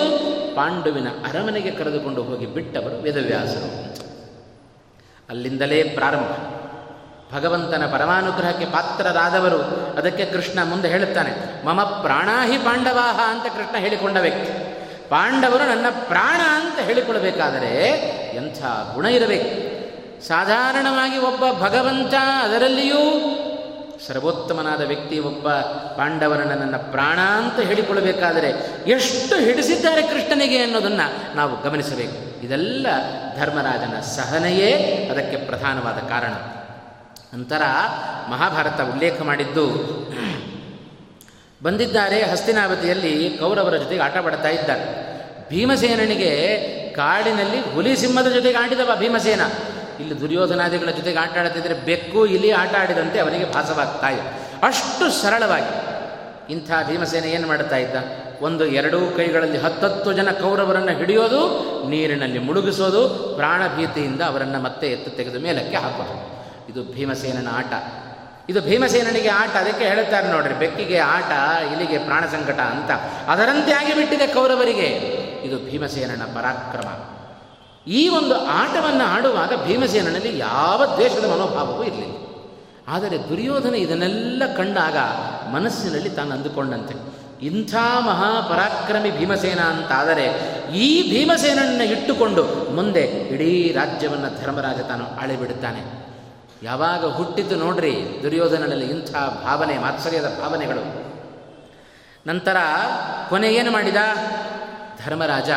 ಪಾಂಡುವಿನ 0.56 1.08
ಅರಮನೆಗೆ 1.08 1.72
ಕರೆದುಕೊಂಡು 1.72 2.24
ಹೋಗಿ 2.24 2.46
ಬಿಟ್ಟವರು 2.46 2.96
ವೇದವ್ಯಾಸರು. 2.96 3.70
ಅಲ್ಲಿಂದಲೇ 5.30 5.84
ಪ್ರಾರಂಭ. 5.84 6.32
ಭಗವಂತನ 7.36 7.84
ಪರಮಾನುಗ್ರಹಕ್ಕೆ 7.92 8.66
ಪಾತ್ರರಾದವರು 8.66 9.60
ಅದಕ್ಕೆ 9.98 10.26
ಕೃಷ್ಣ 10.26 10.60
ಮುಂದೆ 10.64 10.88
ಹೇಳುತ್ತಾನೆ, 10.88 11.66
ಮಮ 11.66 11.84
ಪ್ರಾಣಾಹಿ 11.84 12.58
ಪಾಂಡವಾಹ 12.58 13.20
ಅಂತ 13.28 13.44
ಕೃಷ್ಣ 13.44 13.78
ಹೇಳಿಕೊಂಡ 13.78 14.18
ವ್ಯಕ್ತಿ. 14.18 14.71
ಪಾಂಡವರು 15.12 15.66
ನನ್ನ 15.70 15.86
ಪ್ರಾಣ 15.90 16.42
ಅಂತ 16.62 16.80
ಹೇಳಿಕೊಳ್ಳಬೇಕಾದರೆ 16.80 17.74
ಎಂಥ 18.36 18.62
ಗುಣ 18.94 19.06
ಇರಬೇಕು? 19.06 19.72
ಸಾಧಾರಣವಾಗಿ 20.28 21.18
ಒಬ್ಬ 21.18 21.60
ಭಗವಂತ 21.60 22.14
ಅದರಲ್ಲಿಯೂ 22.44 23.02
ಸರ್ವೋತ್ತಮನಾದ 24.08 24.82
ವ್ಯಕ್ತಿ 24.82 25.20
ಒಬ್ಬ 25.20 25.50
ಪಾಂಡವರನ್ನು 25.98 26.56
ನನ್ನ 26.56 26.76
ಪ್ರಾಣ 26.76 27.20
ಅಂತ 27.20 27.60
ಹೇಳಿಕೊಳ್ಳಬೇಕಾದರೆ 27.60 28.48
ಎಷ್ಟು 28.88 29.36
ಹಿಡಿಸಿದ್ದಾರೆ 29.36 30.02
ಕೃಷ್ಣನಿಗೆ 30.02 30.58
ಅನ್ನೋದನ್ನು 30.58 31.36
ನಾವು 31.36 31.62
ಗಮನಿಸಬೇಕು. 31.62 32.46
ಇದೆಲ್ಲ 32.46 32.88
ಧರ್ಮರಾಜನ 33.40 34.00
ಸಹನೆಯೇ 34.00 34.72
ಅದಕ್ಕೆ 35.12 35.38
ಪ್ರಧಾನವಾದ 35.38 35.96
ಕಾರಣ. 35.96 36.34
ನಂತರ 37.34 37.62
ಮಹಾಭಾರತ 38.30 38.82
ಉಲ್ಲೇಖ 38.82 39.22
ಮಾಡಿದ್ದು 39.22 39.68
ಬಂದಿದ್ದಾರೆ 41.64 42.24
ಹಸ್ತಿನಾವತಿಯಲ್ಲಿ 42.24 43.38
ಕೌರವರ 43.40 43.78
ಜೊತೆಗೆ 43.78 44.02
ಆಟ 44.02 44.18
ಪಡ್ತಾ 44.18 44.50
ಇದ್ದಾರೆ. 44.50 45.12
ಭೀಮಸೇನನಿಗೆ 45.50 46.32
ಕಾಡಿನಲ್ಲಿ 46.94 47.60
ಹುಲಿ 47.60 47.96
ಸಿಂಹದ 47.96 48.28
ಜೊತೆಗೆ 48.28 48.58
ಆಡಿದವ 48.58 48.92
ಭೀಮಸೇನ. 49.00 49.42
ಇಲ್ಲಿ 50.00 50.20
ದುರ್ಯೋಧನಾದಿಗಳ 50.20 50.90
ಜೊತೆಗೆ 50.90 51.18
ಆಟ 51.18 51.38
ಆಡುತ್ತಿದ್ದರೆ 51.38 51.74
ಬೆಕ್ಕು 51.74 52.26
ಇಲ್ಲಿ 52.26 52.52
ಆಟ 52.52 52.76
ಆಡಿದಂತೆ 52.76 53.20
ಅವನಿಗೆ 53.20 53.54
ಭಾಸವಾಗ್ತಾ 53.54 54.10
ಇದೆ. 54.10 54.42
ಅಷ್ಟು 54.64 55.22
ಸರಳವಾಗಿ 55.22 55.92
ಇಂಥ 56.54 56.72
ಭೀಮಸೇನ 56.88 57.24
ಏನು 57.24 57.48
ಮಾಡ್ತಾ 57.48 57.76
ಇದ್ದ? 57.76 57.96
ಒಂದು, 58.42 58.66
ಎರಡೂ 58.66 59.12
ಕೈಗಳಲ್ಲಿ 59.18 59.58
ಹತ್ತತ್ತು 59.58 60.14
ಜನ 60.14 60.32
ಕೌರವರನ್ನು 60.32 60.92
ಹಿಡಿಯೋದು, 60.92 61.42
ನೀರಿನಲ್ಲಿ 61.90 62.40
ಮುಳುಗಿಸೋದು, 62.40 63.08
ಪ್ರಾಣಭೀತಿಯಿಂದ 63.36 64.22
ಅವರನ್ನು 64.22 64.60
ಮತ್ತೆ 64.60 64.88
ಎತ್ತು 64.88 65.12
ತೆಗೆದು 65.12 65.40
ಮೇಲಕ್ಕೆ 65.40 65.78
ಹಾಕೋದು. 65.78 66.42
ಇದು 66.72 66.94
ಭೀಮಸೇನನ 66.94 67.48
ಆಟ. 67.52 67.74
ಇದು 68.52 68.62
ಭೀಮಸೇನನಿಗೆ 68.62 69.30
ಆಟ, 69.30 69.50
ಅದಕ್ಕೆ 69.50 69.86
ಹೇಳುತ್ತಾರೆ 69.86 70.28
ನೋಡ್ರಿ, 70.28 70.54
ಬೆಕ್ಕಿಗೆ 70.54 70.98
ಆಟ 70.98 71.32
ಇಲ್ಲಿಗೆ 71.72 71.98
ಪ್ರಾಣ 71.98 72.26
ಸಂಕಟ 72.26 72.60
ಅಂತ. 72.60 72.92
ಅದರಂತೆ 73.28 73.72
ಆಗಿಬಿಟ್ಟಿದೆ 73.72 74.28
ಕೌರವರಿಗೆ. 74.28 74.88
ಇದು 75.44 75.72
ಭೀಮಸೇನನ 75.72 76.24
ಪರಾಕ್ರಮ. 76.24 76.90
ಈ 77.90 78.10
ಒಂದು 78.10 78.36
ಆಟವನ್ನು 78.46 79.04
ಆಡುವಾಗ 79.04 79.54
ಭೀಮಸೇನಲ್ಲಿ 79.66 80.38
ಯಾವ 80.38 80.86
ದ್ವೇಷದ 80.86 81.26
ಮನೋಭಾವವೂ 81.26 81.84
ಇರಲಿಲ್ಲ. 81.84 82.18
ಆದರೆ 82.88 83.30
ದುರ್ಯೋಧನ 83.30 83.76
ಇದನ್ನೆಲ್ಲ 83.76 84.44
ಕಂಡಾಗ 84.58 84.98
ಮನಸ್ಸಿನಲ್ಲಿ 85.54 86.10
ತಾನು 86.10 86.32
ಅಂದುಕೊಂಡಂತೆ, 86.32 86.96
ಇಂಥ 87.46 87.76
ಮಹಾಪರಾಕ್ರಮಿ 88.00 89.12
ಭೀಮಸೇನ 89.12 89.60
ಅಂತಾದರೆ 89.60 90.26
ಈ 90.76 91.10
ಭೀಮಸೇನನ್ನು 91.10 91.84
ಇಟ್ಟುಕೊಂಡು 91.84 92.76
ಮುಂದೆ 92.76 93.02
ಇಡೀ 93.02 93.72
ರಾಜ್ಯವನ್ನು 93.72 94.44
ಧರ್ಮರಾಜ 94.44 94.80
ತಾನು 94.80 95.22
ಆಳಿಬಿಡುತ್ತಾನೆ 95.22 96.01
ಯಾವಾಗ 96.64 97.06
ಹುಟ್ಟಿದ್ದು 97.06 97.56
ನೋಡ್ರಿ, 97.56 98.20
ದುರ್ಯೋಧನನಲ್ಲಿ 98.24 98.86
ಇಂಥ 98.86 99.12
ಭಾವನೆ, 99.14 99.78
ಮಾತ್ಸರ್ಯದ 99.78 100.38
ಭಾವನೆಗಳು. 100.40 101.12
ನಂತರ 102.28 102.56
ಕೊನೆ 103.30 103.54
ಏನು 103.54 103.72
ಮಾಡಿದ? 103.72 103.96
ಧರ್ಮರಾಜ. 105.06 105.50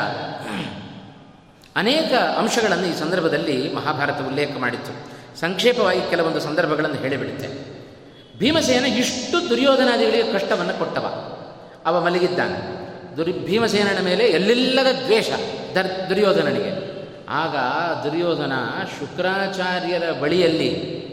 ಅನೇಕ 1.77 2.13
ಅಂಶಗಳನ್ನು 2.39 2.87
ಈ 2.87 2.99
ಸಂದರ್ಭದಲ್ಲಿ 2.99 3.75
ಮಹಾಭಾರತ 3.75 4.21
ಉಲ್ಲೇಖ 4.27 4.57
ಮಾಡಿತ್ತು. 4.59 5.15
ಸಂಕ್ಷೇಪವಾಗಿ 5.41 6.11
ಕೆಲವೊಂದು 6.11 6.41
ಸಂದರ್ಭಗಳನ್ನು 6.41 6.97
ಹೇಳಿಬಿಡುತ್ತೆ. 6.97 7.49
ಭೀಮಸೇನ 8.39 8.85
ಇಷ್ಟು 8.85 9.51
ದುರ್ಯೋಧನಾದಿಗಳಿಗೆ 9.51 10.33
ಕಷ್ಟವನ್ನು 10.33 10.79
ಕೊಟ್ಟವ. 10.79 11.35
ಅವ 11.87 12.05
ಮಲಗಿದ್ದಾನೆ. 12.05 12.85
ದುರ್, 13.17 13.33
ಭೀಮಸೇನನ 13.33 14.05
ಮೇಲೆ 14.05 14.25
ಎಲ್ಲಿಲ್ಲದ 14.25 14.93
ದ್ವೇಷ 15.05 15.31
ದರ್, 15.75 16.09
ದುರ್ಯೋಧನನಿಗೆ. 16.09 16.84
ಆಗ 17.29 17.57
ದುರ್ಯೋಧನ 18.05 18.53
ಶುಕ್ರಾಚಾರ್ಯರ 18.99 20.13
ಬಳಿಯಲ್ಲಿ 20.21 21.05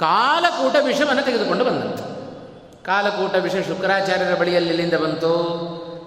ಕಾಲಕೂಟ 0.00 0.76
ವಿಷವನ್ನು 0.84 1.22
ತೆಗೆದುಕೊಂಡು 1.22 1.64
ಬಂದಂತೆ. 1.64 2.16
ಕಾಲಕೂಟ 2.84 3.34
ವಿಷ 3.34 3.52
ಶುಕ್ರಾಚಾರ್ಯರ 3.52 4.34
ಬಳಿಯಲ್ಲಿ 4.34 4.68
ಎಲ್ಲಿಂದ 4.68 4.94
ಬಂತು? 4.94 5.32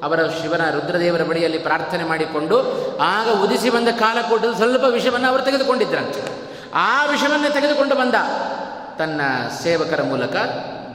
ಅವರ 0.03 0.27
ಶಿವನ 0.27 0.69
ರುದ್ರದೇವರ 0.69 1.23
ಬಳಿಯಲ್ಲಿ 1.23 1.57
ಪ್ರಾರ್ಥನೆ 1.57 2.03
ಮಾಡಿಕೊಂಡು 2.03 2.57
ಆಗ 2.97 3.29
ಉದಿಸಿ 3.29 3.69
ಬಂದ 3.69 3.87
ಕಾಲಕೂಟದ 3.87 4.55
ಸ್ವಲ್ಪ 4.55 4.83
ವಿಷವನ್ನು 4.83 5.27
ಅವರು 5.27 5.43
ತೆಗೆದುಕೊಂಡಿದ್ರಂತೆ. 5.43 6.49
ಆ 6.73 7.05
ವಿಷವನ್ನೇ 7.05 7.49
ತೆಗೆದುಕೊಂಡು 7.49 7.95
ಬಂದ. 7.95 8.15
ತನ್ನ 8.97 9.21
ಸೇವಕರ 9.63 10.03
ಮೂಲಕ 10.03 10.35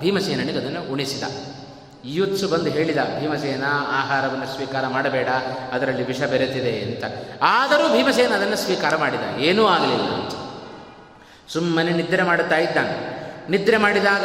ಭೀಮಸೇನಿಗೆ 0.00 0.58
ಅದನ್ನು 0.58 0.92
ಉಣಿಸಿದ. 0.92 1.24
ಯುತ್ಸು 2.06 2.48
ಬಂದು 2.48 2.70
ಹೇಳಿದ, 2.70 2.96
ಭೀಮಸೇನ, 3.20 3.64
ಆಹಾರವನ್ನು 3.88 4.46
ಸ್ವೀಕಾರ 4.46 4.86
ಮಾಡಬೇಡ, 4.86 5.28
ಅದರಲ್ಲಿ 5.72 6.06
ವಿಷ 6.06 6.22
ಬೆರೆತಿದೆ 6.22 6.80
ಅಂತ. 6.80 7.04
ಆದರೂ 7.42 7.92
ಭೀಮಸೇನ 7.92 8.32
ಅದನ್ನು 8.34 8.56
ಸ್ವೀಕಾರ 8.56 8.96
ಮಾಡಿದ. 8.96 9.38
ಏನೂ 9.38 9.66
ಆಗಲಿಲ್ಲ. 9.66 10.28
ಸುಮ್ಮನೆ 11.48 11.90
ನಿದ್ರೆ 11.90 12.22
ಮಾಡುತ್ತಾ 12.22 12.56
ಇದ್ದಾನೆ. 12.56 13.14
ನಿದ್ರೆ 13.50 13.76
ಮಾಡಿದಾಗ 13.76 14.24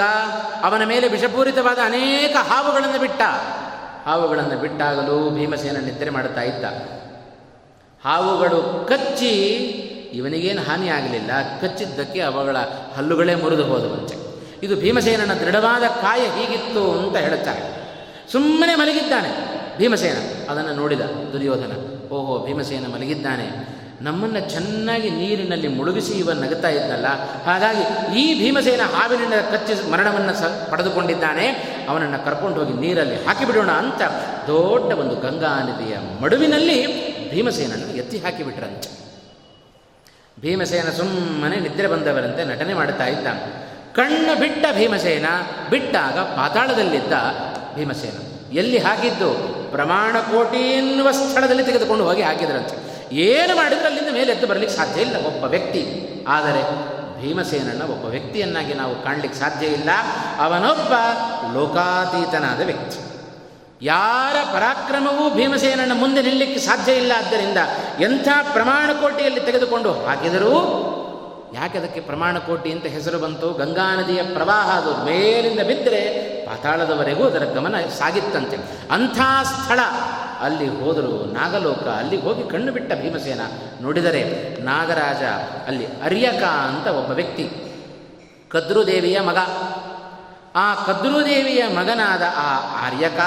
ಅವನ 0.63 0.83
ಮೇಲೆ 0.83 1.07
ವಿಷಪೂರಿತವಾದ 1.07 1.77
ಅನೇಕ 1.85 2.35
ಹಾವುಗಳನ್ನು 2.41 2.99
ಬಿಟ್ಟ. 2.99 3.21
ಹಾವುಗಳನ್ನು 4.05 4.59
ಬಿಟ್ಟಾಗಲೂ 4.59 5.29
ಭೀಮಸೇನ 5.29 5.77
ನಿದ್ರೆ 5.77 6.09
ಮಾಡುತ್ತಾ 6.09 6.41
ಇದ್ದ. 6.41 6.63
ಹಾವುಗಳು 8.05 8.85
ಕಚ್ಚಿ, 8.89 9.35
ಇವನಿಗೇನು 10.13 10.61
ಹಾನಿ 10.61 10.89
ಆಗಲಿಲ್ಲ 10.89 11.31
ಕಚ್ಚಿದ್ದಕ್ಕೆ 11.61 12.21
ಅವುಗಳ 12.21 12.57
ಹಲ್ಲುಗಳೇ 12.95 13.35
ಮುರಿದು 13.35 13.65
ಹೋದವಂತೆ 13.65 14.28
ಇದು 14.63 14.75
ಭೀಮಸೇನನ 14.75 15.33
ದೃಢವಾದ 15.33 15.83
ಕಾಯ 15.83 16.19
ಹೀಗಿತ್ತು 16.19 16.91
ಅಂತ 16.91 17.17
ಹೇಳುತ್ತಾರೆ. 17.17 17.79
ಸುಮ್ಮನೆ 18.31 18.75
ಮಲಗಿದ್ದಾನೆ 18.75 19.59
ಭೀಮಸೇನ. 19.77 20.51
ಅದನ್ನು 20.51 20.73
ನೋಡಿದ 20.73 21.01
ದುರ್ಯೋಧನ. 21.01 21.71
ಓಹೋ, 22.11 22.45
ಭೀಮಸೇನ 22.45 22.85
ಮಲಗಿದ್ದಾನೆ. 22.85 23.79
ನಮ್ಮನ್ನು 24.01 24.49
ಚೆನ್ನಾಗಿ 24.49 25.09
ನೀರಿನಲ್ಲಿ 25.09 25.67
ಮುಳುಗಿಸಿ 25.67 26.11
ಇವ 26.11 26.31
ನಗುತ್ತಾ 26.31 26.69
ಇದ್ದಲ್ಲ. 26.69 27.05
ಹಾಗಾಗಿ 27.45 27.81
ಈ 28.19 28.39
ಭೀಮಸೇನ 28.39 28.81
ಹಾವಿನಿಂದ 28.81 29.33
ಕಚ್ಚಿ 29.33 29.91
ಮರಣವನ್ನು 29.91 30.33
ಸ 30.33 30.43
ಪಡೆದುಕೊಂಡಿದ್ದಾನೆ. 30.69 31.47
ಅವನನ್ನು 31.89 32.25
ಕರ್ಕೊಂಡು 32.25 32.63
ಹೋಗಿ 32.63 32.73
ನೀರಲ್ಲಿ 32.73 33.15
ಹಾಕಿಬಿಡೋಣ 33.15 33.71
ಅಂತ 33.71 34.01
ದೊಡ್ಡ 34.47 34.93
ಒಂದು 34.93 35.15
ಗಂಗಾ 35.15 35.59
ನದಿಯ 35.59 35.95
ಮಡುವಿನಲ್ಲಿ 36.21 37.09
ಭೀಮಸೇನನ್ನು 37.31 37.97
ಎತ್ತಿ 37.97 38.17
ಹಾಕಿಬಿಟ್ರಂತೆ. 38.17 38.89
ಭೀಮಸೇನ 40.41 40.89
ಸುಮ್ಮನೆ 40.89 41.55
ನಿದ್ರೆ 41.55 41.87
ಬಂದವರಂತೆ 41.87 42.45
ನಟನೆ 42.45 42.73
ಮಾಡುತ್ತಾ 42.73 43.05
ಇದ್ದ. 43.05 43.27
ಕಣ್ಣು 43.95 44.39
ಬಿಟ್ಟ 44.39 44.65
ಭೀಮಸೇನ 44.73 45.25
ಬಿಟ್ಟಾಗ 45.69 46.19
ಪಾತಾಳದಲ್ಲಿದ್ದ 46.19 47.13
ಭೀಮಸೇನ. 47.75 48.17
ಎಲ್ಲಿ 48.57 48.77
ಹಾಕಿದ್ದು 48.77 49.59
ಪ್ರಮಾಣ 49.71 50.17
ಕೋಟಿ 50.19 50.57
ಎನ್ನುವ 50.57 51.11
ಸ್ಥಳದಲ್ಲಿ 51.11 51.63
ತೆಗೆದುಕೊಂಡು 51.63 52.03
ಹೋಗಿ 52.03 52.21
ಹಾಕಿದ್ರಂತೆ. 52.21 52.89
ಏನು 53.15 53.55
ಮಾಡಿದ್ರೆ 53.55 53.85
ಅಲ್ಲಿಂದ 53.85 54.13
ಮೇಲೆ 54.13 54.31
ಎದ್ದು 54.31 54.47
ಬರಲಿಕ್ಕೆ 54.47 54.77
ಸಾಧ್ಯ 54.77 55.01
ಇಲ್ಲ 55.01 55.25
ಒಬ್ಬ 55.25 55.43
ವ್ಯಕ್ತಿ. 55.43 56.09
ಆದರೆ 56.27 56.61
ಭೀಮಸೇನನ್ನ 57.21 57.83
ಒಬ್ಬ 57.83 58.05
ವ್ಯಕ್ತಿಯನ್ನಾಗಿ 58.05 58.73
ನಾವು 58.73 59.03
ಕಾಣಲಿಕ್ಕೆ 59.03 59.39
ಸಾಧ್ಯ 59.39 59.67
ಇಲ್ಲ. 59.67 59.89
ಅವನೊಬ್ಬ 60.39 60.93
ಲೋಕಾತೀತನಾದ 61.53 62.61
ವ್ಯಕ್ತಿ. 62.61 62.97
ಯಾರ 63.81 64.53
ಪರಾಕ್ರಮವೂ 64.53 65.29
ಭೀಮಸೇನನ 65.29 65.91
ಮುಂದೆ 65.93 66.21
ನಿಲ್ಲಕ್ಕೆ 66.21 66.59
ಸಾಧ್ಯ 66.59 66.91
ಇಲ್ಲ. 66.91 67.11
ಆದ್ದರಿಂದ 67.17 67.57
ಎಂಥ 67.99 68.27
ಪ್ರಮಾಣ 68.53 68.91
ಕೋಟಿಯಲ್ಲಿ 68.91 69.39
ತೆಗೆದುಕೊಂಡು 69.39 69.91
ಹಾಕಿದರೂ 69.91 70.55
ಯಾಕೆ 71.53 71.77
ಅದಕ್ಕೆ 71.77 71.99
ಪ್ರಮಾಣ 71.99 72.37
ಕೋಟಿ 72.37 72.71
ಅಂತ 72.71 72.85
ಹೆಸರು 72.85 73.19
ಬಂತು? 73.19 73.53
ಗಂಗಾ 73.53 73.95
ನದಿಯ 73.95 74.23
ಪ್ರವಾಹ 74.23 74.77
ಅದು 74.77 75.05
ಮೇಲಿಂದ 75.05 75.59
ಬಿದ್ದರೆ 75.59 76.01
ಪಾತಾಳದವರೆಗೂ 76.45 77.23
ಅದರ 77.23 77.43
ಗಮನ 77.43 77.75
ಸಾಗಿತ್ತಂತೆ. 77.97 78.57
ಅಂಥ 78.91 79.19
ಸ್ಥಳ. 79.43 79.79
ಅಲ್ಲಿ 80.39 80.67
ಹೋದರು 80.67 81.33
ನಾಗಲೋಕ, 81.33 81.87
ಅಲ್ಲಿ 81.87 82.17
ಹೋಗಿ 82.17 82.43
ಕಣ್ಣು 82.43 82.71
ಬಿಟ್ಟ 82.71 82.93
ಭೀಮಸೇನ 82.93 83.39
ನೋಡಿದರೆ 83.81 84.55
ನಾಗರಾಜ, 84.61 85.23
ಅಲ್ಲಿ 85.67 85.85
ಅರ್ಯಕ 85.85 86.43
ಅಂತ 86.43 86.87
ಒಬ್ಬ 86.87 87.11
ವ್ಯಕ್ತಿ, 87.11 87.49
ಕದ್ರುದೇವಿಯ 88.49 89.19
ಮಗ. 89.19 89.37
ಆ 90.55 90.75
ಕದ್ರುದೇವಿಯ 90.75 91.63
ಮಗನಾದ 91.67 92.21
ಆ 92.21 92.49
ಆರ್ಯಕ 92.87 93.19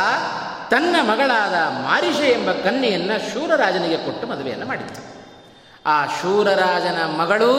ತನ್ನ 0.70 0.96
ಮಗಳಾದ 1.02 1.54
ಮಾರಿಷೆ 1.84 2.28
ಎಂಬ 2.28 2.50
ಕನ್ನೆಯನ್ನು 2.50 3.34
ಶೂರರಾಜನಿಗೆ 3.34 3.96
ಕೊಟ್ಟು 3.96 4.26
ಮದುವೆಯನ್ನು 4.26 4.66
ಮಾಡಿತ್ತು 4.66 5.02
ಆ 5.86 6.06
ಶೂರರಾಜನ 6.06 7.02
ಮಗಳು 7.06 7.52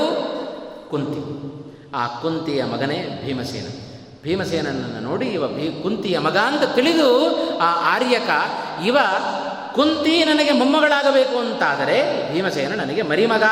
ಕುಂತಿ. 0.93 1.21
ಆ 1.95 2.07
ಕುಂತಿಯ 2.07 2.63
ಮಗನೇ 2.63 3.23
ಭೀಮಸೇನ. 3.25 3.67
ಭೀಮಸೇನನ್ನು 4.23 4.99
ನೋಡಿ 4.99 5.25
ಇವ 5.25 5.47
ಭೀ 5.47 5.81
ಕುಂತಿಯ 5.83 6.19
ಮಗ 6.19 6.37
ಅಂತ 6.37 6.63
ತಿಳಿದು 6.75 7.09
ಆ 7.59 7.95
ಆರ್ಯಕ, 7.95 8.29
ಇವ 8.85 8.97
ಕುಂತಿ 9.75 10.23
ನನಗೆ 10.23 10.51
ಮೊಮ್ಮಗಳಾಗಬೇಕು 10.51 11.39
ಅಂತಾದರೆ 11.39 11.97
ಭೀಮಸೇನ 12.33 12.73
ನನಗೆ 12.81 13.01
ಮರಿಮಗ. 13.01 13.43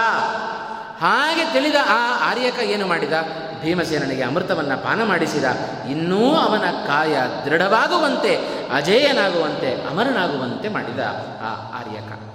ಹಾಗೆ 1.02 1.54
ತಿಳಿದ 1.54 1.76
ಆ 1.88 2.30
ಆರ್ಯಕ 2.32 2.60
ಏನು 2.60 2.88
ಮಾಡಿದ? 2.88 3.14
ಭೀಮಸೇನನಿಗೆ 3.62 4.24
ಅಮೃತವನ್ನು 4.24 4.84
ಪಾನ 4.84 5.04
ಮಾಡಿಸಿದ. 5.04 5.44
ಇನ್ನೂ 5.90 6.36
ಅವನ 6.36 6.66
ಕಾಯ 6.88 7.16
ದೃಢವಾಗುವಂತೆ, 7.46 8.34
ಅಜೇಯನಾಗುವಂತೆ, 8.74 9.72
ಅಮರನಾಗುವಂತೆ 9.90 10.70
ಮಾಡಿದ 10.70 11.00
ಆ 11.42 11.80
ಆರ್ಯಕ. 11.80 12.31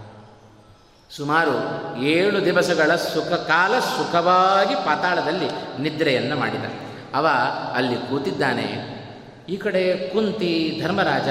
ಸುಮಾರು 1.11 1.55
ಏಳು 2.03 2.45
ದಿವಸಗಳ 2.45 2.97
ಸುಖ 2.97 3.33
ಕಾಲ 3.33 3.79
ಸುಖವಾಗಿ 3.79 4.75
ಪಾತಾಳದಲ್ಲಿ 4.75 5.81
ನಿದ್ರೆಯನ್ನು 5.83 6.37
ಮಾಡಿದ. 6.37 6.65
ಅವ 7.15 7.27
ಅಲ್ಲಿ 7.75 7.95
ಕೂತಿದ್ದಾನೆ. 7.95 8.97
ಈ 9.49 9.57
ಕಡೆ 9.57 10.09
ಕುಂತಿ 10.09 10.81
ಧರ್ಮರಾಜ 10.85 11.29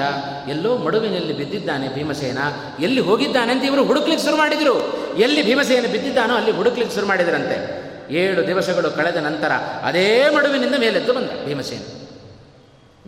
ಎಲ್ಲೋ 0.48 0.78
ಮಡುವಿನಲ್ಲಿ 0.78 1.32
ಬಿದ್ದಿದ್ದಾನೆ 1.32 1.88
ಭೀಮಸೇನ. 1.88 2.38
ಎಲ್ಲಿ 2.80 3.00
ಹೋಗಿದ್ದಾನೆ 3.00 3.52
ಅಂತ 3.52 3.64
ಇವರು 3.64 3.84
ಹುಡುಕ್ಲಿಕ್ಕೆ 3.84 4.26
ಶುರು 4.26 4.36
ಮಾಡಿದರು. 4.36 4.76
ಎಲ್ಲಿ 5.18 5.42
ಭೀಮಸೇನ 5.42 5.86
ಬಿದ್ದಿದ್ದಾನೋ 5.92 6.34
ಅಲ್ಲಿ 6.34 6.50
ಹುಡುಕ್ಲಿಕ್ಕೆ 6.50 6.94
ಶುರು 6.94 7.06
ಮಾಡಿದರಂತೆ. 7.06 7.86
ಏಳು 8.14 8.46
ದಿವಸಗಳು 8.46 8.90
ಕಳೆದ 8.90 9.16
ನಂತರ 9.16 9.52
ಅದೇ 9.84 10.28
ಮಡುವಿನಿಂದ 10.36 10.74
ಮೇಲೆದ್ದು 10.78 11.12
ಬಂದ 11.12 11.46
ಭೀಮಸೇನ. 11.46 11.82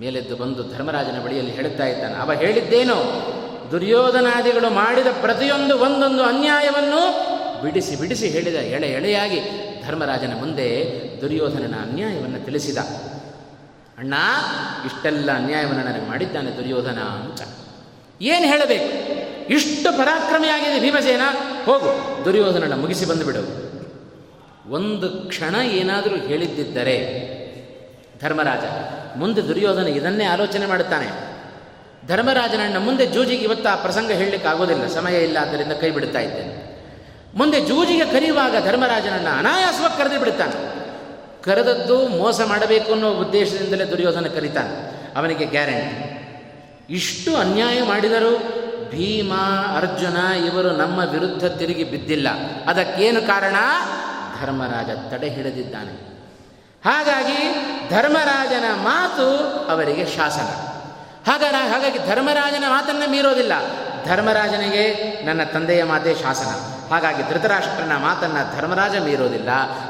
ಮೇಲೆದ್ದು 0.01 0.37
ಬಂದು 0.37 0.63
ಧರ್ಮರಾಜನ 0.63 1.25
ಬಳಿಯಲ್ಲಿ 1.25 1.53
ಹೇಳುತ್ತಾ 1.53 1.87
ಇದ್ದಾನೆ, 1.87 2.15
ಅವ 2.15 2.33
ಹೇಳಿದ್ದೇನು? 2.33 3.38
ದುರ್ಯೋಧನಾದಿಗಳು 3.71 4.71
ಮಾಡಿದ 4.71 5.07
ಪ್ರತಿಯೊಂದು 5.07 5.79
ಒಂದೊಂದು 5.79 6.23
ಅನ್ಯಾಯವನ್ನು 6.23 7.29
ಬಿಡಿಸಿ 7.63 7.97
ಬಿಡಿಸಿ 7.97 8.29
ಹೇಳಿದ 8.29 8.55
ಎಳೆ 8.55 8.87
ಎಳೆಯಾಗಿ 8.87 9.41
ಧರ್ಮರಾಜನ 9.87 10.39
ಮುಂದೆ 10.39 10.69
ದುರ್ಯೋಧನನ 11.21 11.75
ಅನ್ಯಾಯವನ್ನು 11.91 12.45
ತಿಳಿಸಿದ. 12.45 12.79
ಅಣ್ಣ, 13.99 14.15
ಇಷ್ಟೆಲ್ಲ 14.87 15.33
ಅನ್ಯಾಯವನ್ನು 15.33 15.85
ನನಗೆ 15.85 16.09
ಮಾಡಿದ್ದಾನೆ 16.09 16.57
ದುರ್ಯೋಧನ 16.57 16.99
ಅಂತ. 16.99 17.41
ಏನು 18.21 18.47
ಹೇಳಬೇಕು? 18.47 19.19
ಇಷ್ಟು 19.53 19.93
ಪರಾಕ್ರಮಿಯಾಗಿದೆ 19.93 20.81
ಭೀಮಸೇನ. 20.81 21.21
ಹೋಗು, 21.65 22.25
ದುರ್ಯೋಧನನ 22.25 22.81
ಮುಗಿಸಿ 22.81 23.05
ಬಂದುಬಿಡು. 23.05 23.69
ಒಂದು 24.73 25.09
ಕ್ಷಣ 25.09 25.55
ಏನಾದರೂ 25.55 26.17
ಹೇಳಿದ್ದಿದ್ದರೆ 26.17 26.97
ಧರ್ಮರಾಜ, 28.21 28.65
ಮುಂದೆ 29.19 29.43
ದುರ್ಯೋಧನ 29.43 29.89
ಇದನ್ನೇ 29.89 30.25
ಆಲೋಚನೆ 30.25 30.67
ಮಾಡುತ್ತಾನೆ. 30.67 31.28
ಧರ್ಮರಾಜನನ್ನ 32.07 32.79
ಮುಂದೆ 32.79 33.07
ಜೂಜಿಗೆ 33.07 33.43
ಇವತ್ತು 33.43 33.69
ಆ 33.69 33.75
ಪ್ರಸಂಗ 33.75 34.11
ಹೇಳಲಿಕ್ಕೆ 34.11 34.49
ಆಗೋದಿಲ್ಲ. 34.49 34.87
ಸಮಯ 34.87 35.23
ಇಲ್ಲ 35.23 35.39
ಆದ್ದರಿಂದ 35.41 35.73
ಕೈ 35.73 35.91
ಬಿಡ್ತಾ 35.91 36.19
ಇದ್ದೇನೆ. 36.19 36.69
ಮುಂದೆ 37.35 37.61
ಜೂಜಿಗೆ 37.61 38.05
ಕರೆಯುವಾಗ 38.05 38.67
ಧರ್ಮರಾಜನನ್ನು 38.67 39.39
ಅನಾಯಾಸವಾಗಿ 39.39 39.99
ಕರೆದು 39.99 40.21
ಬಿಡ್ತಾನೆ 40.21 40.79
ಕರೆದದ್ದು 41.43 42.09
ಮೋಸ 42.09 42.41
ಮಾಡಬೇಕು 42.41 42.93
ಅನ್ನೋ 42.93 43.11
ಉದ್ದೇಶದಿಂದಲೇ 43.11 43.85
ದುರ್ಯೋಧನ 43.85 44.27
ಕರೀತಾನೆ. 44.35 44.99
ಅವನಿಗೆ 45.19 45.45
ಗ್ಯಾರಂಟಿ. 45.45 46.19
ಇಷ್ಟು 46.91 47.37
ಅನ್ಯಾಯ 47.37 47.83
ಮಾಡಿದರೂ 47.83 48.39
ಭೀಮ, 48.91 49.35
ಅರ್ಜುನ 49.77 50.17
ಇವರು 50.47 50.71
ನಮ್ಮ 50.71 50.99
ವಿರುದ್ಧ 50.99 51.45
ತಿರುಗಿ 51.45 51.85
ಬಿದ್ದಿಲ್ಲ. 51.85 52.29
ಅದಕ್ಕೇನು 52.67 53.23
ಕಾರಣ? 53.27 53.57
ಧರ್ಮರಾಜ 54.41 54.91
ತಡೆ 55.11 55.29
ಹಿಡಿದಿದ್ದಾನೆ. 55.29 56.09
ಹಾಗಾಗಿ 56.85 57.55
ಧರ್ಮರಾಜನ 57.91 58.65
ಮಾತು 58.75 59.37
ಅವರಿಗೆ 59.71 60.07
ಶಾಸನ. 60.07 60.68
ಹಾಗಾರ 61.29 61.55
ಹಾಗಾಗಿ 61.71 61.99
ಧರ್ಮರಾಜನ 61.99 62.65
ಮಾತನ್ನ 62.69 63.03
ಮೀರೋದಿಲ್ಲ. 63.11 63.53
ಧರ್ಮರಾಜನಿಗೆ 64.07 64.85
ನನ್ನ 65.27 65.43
ತಂದೆಯ 65.43 65.85
ಮಾತೇ 65.85 66.15
ಶಾಸನ. 66.15 66.79
ಹಾಗಾಗಿ 66.93 67.23
ಧೃತರಾಷ್ಟ್ರನ 67.23 67.97
ಮಾತನ್ನು 67.97 68.57
ಧರ್ಮರಾಜ 68.57 68.97
ಮೀರೋದಿಲ್ಲ. 68.97 69.49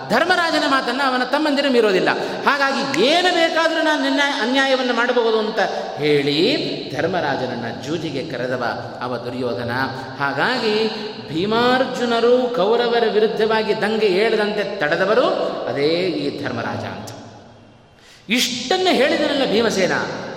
ಧರ್ಮರಾಜನ 0.09 0.65
ಮಾತನ್ನು 0.67 1.05
ಅವನ 1.09 1.25
ತಮ್ಮಂದಿರ 1.25 1.67
ಮೀರೋದಿಲ್ಲ. 1.69 2.09
ಹಾಗಾಗಿ 2.47 3.03
ಏನು 3.05 3.35
ಬೇಕಾದರೂ 3.35 3.83
ನಾನು 3.83 4.03
ನಿನ್ನ 4.03 4.21
ಅನ್ಯಾಯವನ್ನು 4.43 4.93
ಮಾಡಬಹುದು 4.93 5.39
ಅಂತ 5.39 5.61
ಹೇಳಿ 5.97 6.39
ಧರ್ಮರಾಜನನ್ನು 6.97 7.85
ಜೂಜಿಗೆ 7.85 8.31
ಕರೆದವ 8.31 8.65
ಅವ 9.03 9.17
ದುರ್ಯೋಧನ. 9.17 9.71
ಹಾಗಾಗಿ 10.19 10.75
ಭೀಮಾರ್ಜುನರು 11.29 12.55
ಕೌರವರ 12.57 13.05
ವಿರುದ್ಧವಾಗಿ 13.13 13.81
ದಂಗೆ 13.81 14.07
ಏಳದಂತೆ 14.07 14.77
ತಡೆದವರು 14.77 15.27
ಅದೇ 15.69 15.89
ಈ 15.89 16.45
ಧರ್ಮರಾಜ 16.45 16.85
ಅಂತ. 16.85 17.09
ಇಷ್ಟನ್ನು 18.29 18.91
ಹೇಳಿದನಲ್ಲ 18.91 19.53
ಭೀಮಸೇನ. 19.53 19.93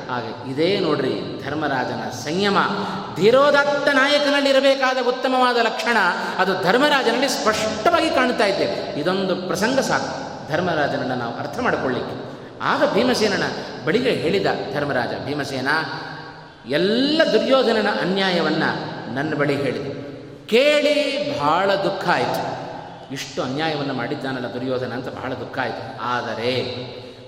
ಹಾಗೆ 0.10 0.52
ಇದೇ 0.52 0.80
ನೋಡ್ರಿ 0.80 1.44
ಧರ್ಮರಾಜನ 1.46 2.10
ಸಂಯಮ. 2.10 2.58
ಧೀರೋದತ್ತ 3.16 3.88
ನಾಯಕನಲ್ಲಿ 3.88 4.50
ಇರಬೇಕಾದ 4.50 4.98
ಉತ್ತಮವಾದ 5.08 5.58
ಲಕ್ಷಣ, 5.58 5.98
ಅದು 6.38 6.64
ಧರ್ಮರಾಜನಲ್ಲಿ 6.64 7.30
ಸ್ಪಷ್ಟವಾಗಿ 7.30 8.10
ಕಾಣ್ತಾ 8.10 8.46
ಇದ್ದೇವೆ 8.46 9.00
ಇದೊಂದು 9.00 9.36
ಪ್ರಸಂಗ 9.36 9.80
ಸಾಕು. 9.80 10.32
ಧರ್ಮರಾಜನನ್ನು 10.52 11.16
ನಾವು 11.16 11.38
ಅರ್ಥ 11.38 11.60
ಮಾಡಿಕೊಳ್ಳಿಕ್ಕೆ. 11.60 12.32
ಆಗ 12.62 12.94
ಭೀಮಸೇನನ 12.94 13.44
ಬಳಿಗೆ 13.86 14.10
ಹೇಳಿದ 14.10 14.46
ಧರ್ಮರಾಜ, 14.74 15.26
ಭೀಮಸೇನ, 15.26 15.68
ಎಲ್ಲ 16.70 17.22
ದುರ್ಯೋಧನನ 17.34 17.88
ಅನ್ಯಾಯವನ್ನು 18.02 18.70
ನನ್ನ 19.16 19.36
ಬಳಿ 19.36 19.56
ಹೇಳಿದೆ. 19.56 19.94
ಕೇಳಿ 20.48 20.96
ಬಹಳ 21.40 21.76
ದುಃಖ 21.76 22.10
ಆಯಿತು. 22.10 22.62
ಇಷ್ಟು 23.14 23.42
ಅನ್ಯಾಯವನ್ನು 23.42 23.94
ಮಾಡಿದ್ದಾನಲ್ಲ 23.94 24.54
ದುರ್ಯೋಧನ 24.54 24.94
ಅಂತ 24.94 25.08
ಬಹಳ 25.08 25.34
ದುಃಖ 25.34 25.60
ಆಯಿತು. 25.60 26.04
ಆದರೆ 26.04 26.52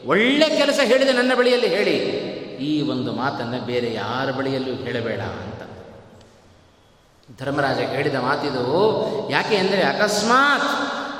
ಒಳ್ಳೆ 0.08 0.50
ಕೆಲಸ 0.50 0.80
ಹೇಳಿದೆ 0.84 1.14
ನನ್ನ 1.14 1.32
ಬಳಿಯಲ್ಲಿ 1.36 1.68
ಹೇಳಿ. 1.68 2.33
ಈ 2.60 2.82
ಒಂದು 2.82 3.14
ಮಾತನ್ನು 3.14 3.60
ಬೇರೆ 3.66 3.94
ಯಾರ 3.94 4.32
ಬಳಿಯಲ್ಲೂ 4.32 4.76
ಹೇಳಬೇಡ 4.84 5.22
ಅಂತ. 5.22 5.62
ಧರ್ಮರಾಜ 7.40 7.80
ಹೇಳಿದ 7.94 8.16
ಮಾತಿದು, 8.16 8.64
ಯಾಕೆ 9.32 9.56
ಅಂದರೆ 9.56 9.84
ಅಕಸ್ಮಾತ್ 9.84 10.70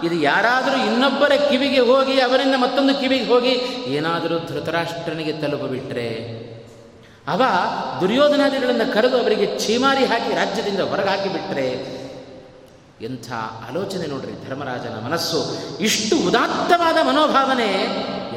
ಇದು 0.06 0.16
ಯಾರಾದರೂ 0.16 0.78
ಇನ್ನೊಬ್ಬರ 0.86 1.34
ಕಿವಿಗೆ 1.50 1.80
ಹೋಗಿ, 1.80 2.20
ಅವರಿಂದ 2.22 2.56
ಮತ್ತೊಂದು 2.56 2.94
ಕಿವಿಗೆ 3.02 3.26
ಹೋಗಿ 3.26 3.54
ಏನಾದರೂ 3.98 4.40
ಧೃತರಾಷ್ಟ್ರನಿಗೆ 4.40 5.34
ತಲುಪಿಬಿಟ್ರೆ 5.34 6.10
ಅವ 7.28 7.42
ದುರ್ಯೋಧನಾದಿಗಳನ್ನು 8.02 8.94
ಕರೆದು 8.94 9.18
ಅವರಿಗೆ 9.22 9.46
ಚೀಮಾರಿ 9.60 10.06
ಹಾಕಿ 10.06 10.36
ರಾಜ್ಯದಿಂದ 10.36 10.80
ಹೊರಗೆ 10.80 11.10
ಹಾಕಿಬಿಟ್ರೆ 11.10 11.68
ಎಂಥ 13.02 13.32
ಆಲೋಚನೆ 13.68 14.08
ನೋಡ್ರಿ 14.08 14.50
ಧರ್ಮರಾಜನ 14.50 14.96
ಮನಸ್ಸು. 15.06 15.40
ಇಷ್ಟು 15.80 16.16
ಉದಾತ್ತವಾದ 16.18 16.98
ಮನೋಭಾವನೆ 17.08 17.70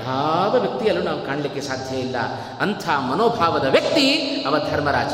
ಯಾವ 0.06 0.52
ವ್ಯಕ್ತಿಯಲ್ಲೂ 0.58 1.02
ನಾವು 1.02 1.20
ಕಾಣಲಿಕ್ಕೆ 1.26 1.60
ಸಾಧ್ಯ 1.60 1.96
ಇಲ್ಲ. 1.96 2.16
ಅಂಥ 2.60 2.88
ಮನೋಭಾವದ 2.88 3.66
ವ್ಯಕ್ತಿ 3.66 4.06
ಅವ 4.46 4.58
ಧರ್ಮರಾಜ. 4.70 5.12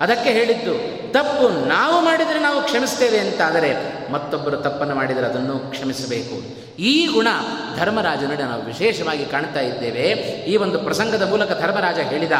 ಅದಕ್ಕೆ 0.00 0.30
ಹೇಳಿದ್ದು, 0.30 0.74
ತಪ್ಪು 1.12 1.66
ನಾವು 1.68 2.04
ಮಾಡಿದರೆ 2.04 2.38
ನಾವು 2.38 2.62
ಕ್ಷಮಿಸ್ತೇವೆ 2.62 3.18
ಅಂತಾದರೆ 3.18 3.70
ಮತ್ತೊಬ್ಬರು 4.12 4.56
ತಪ್ಪನ್ನು 4.56 4.94
ಮಾಡಿದರೆ 4.94 5.26
ಅದನ್ನು 5.26 5.58
ಕ್ಷಮಿಸಬೇಕು. 5.58 6.36
ಈ 6.78 7.06
ಗುಣ 7.06 7.28
ಧರ್ಮರಾಜನಡೆ 7.76 8.42
ನಾವು 8.42 8.62
ವಿಶೇಷವಾಗಿ 8.62 9.24
ಕಾಣ್ತಾ 9.24 9.60
ಇದ್ದೇವೆ. 9.60 10.06
ಈ 10.50 10.56
ಒಂದು 10.56 10.78
ಪ್ರಸಂಗದ 10.78 11.28
ಮೂಲಕ 11.28 11.60
ಧರ್ಮರಾಜ 11.60 11.98
ಹೇಳಿದ, 11.98 12.32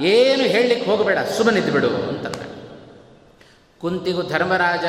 ಏನು 0.00 0.42
ಹೇಳಲಿಕ್ಕೆ 0.42 0.90
ಹೋಗಬೇಡ 0.90 1.18
ಸುಮ್ಮನಿದ್ದು 1.36 1.72
ಬಿಡು 1.72 1.88
ಅಂತಂದ. 1.88 2.42
ಕುಂತಿಗೂ 3.80 4.22
ಧರ್ಮರಾಜ, 4.22 4.86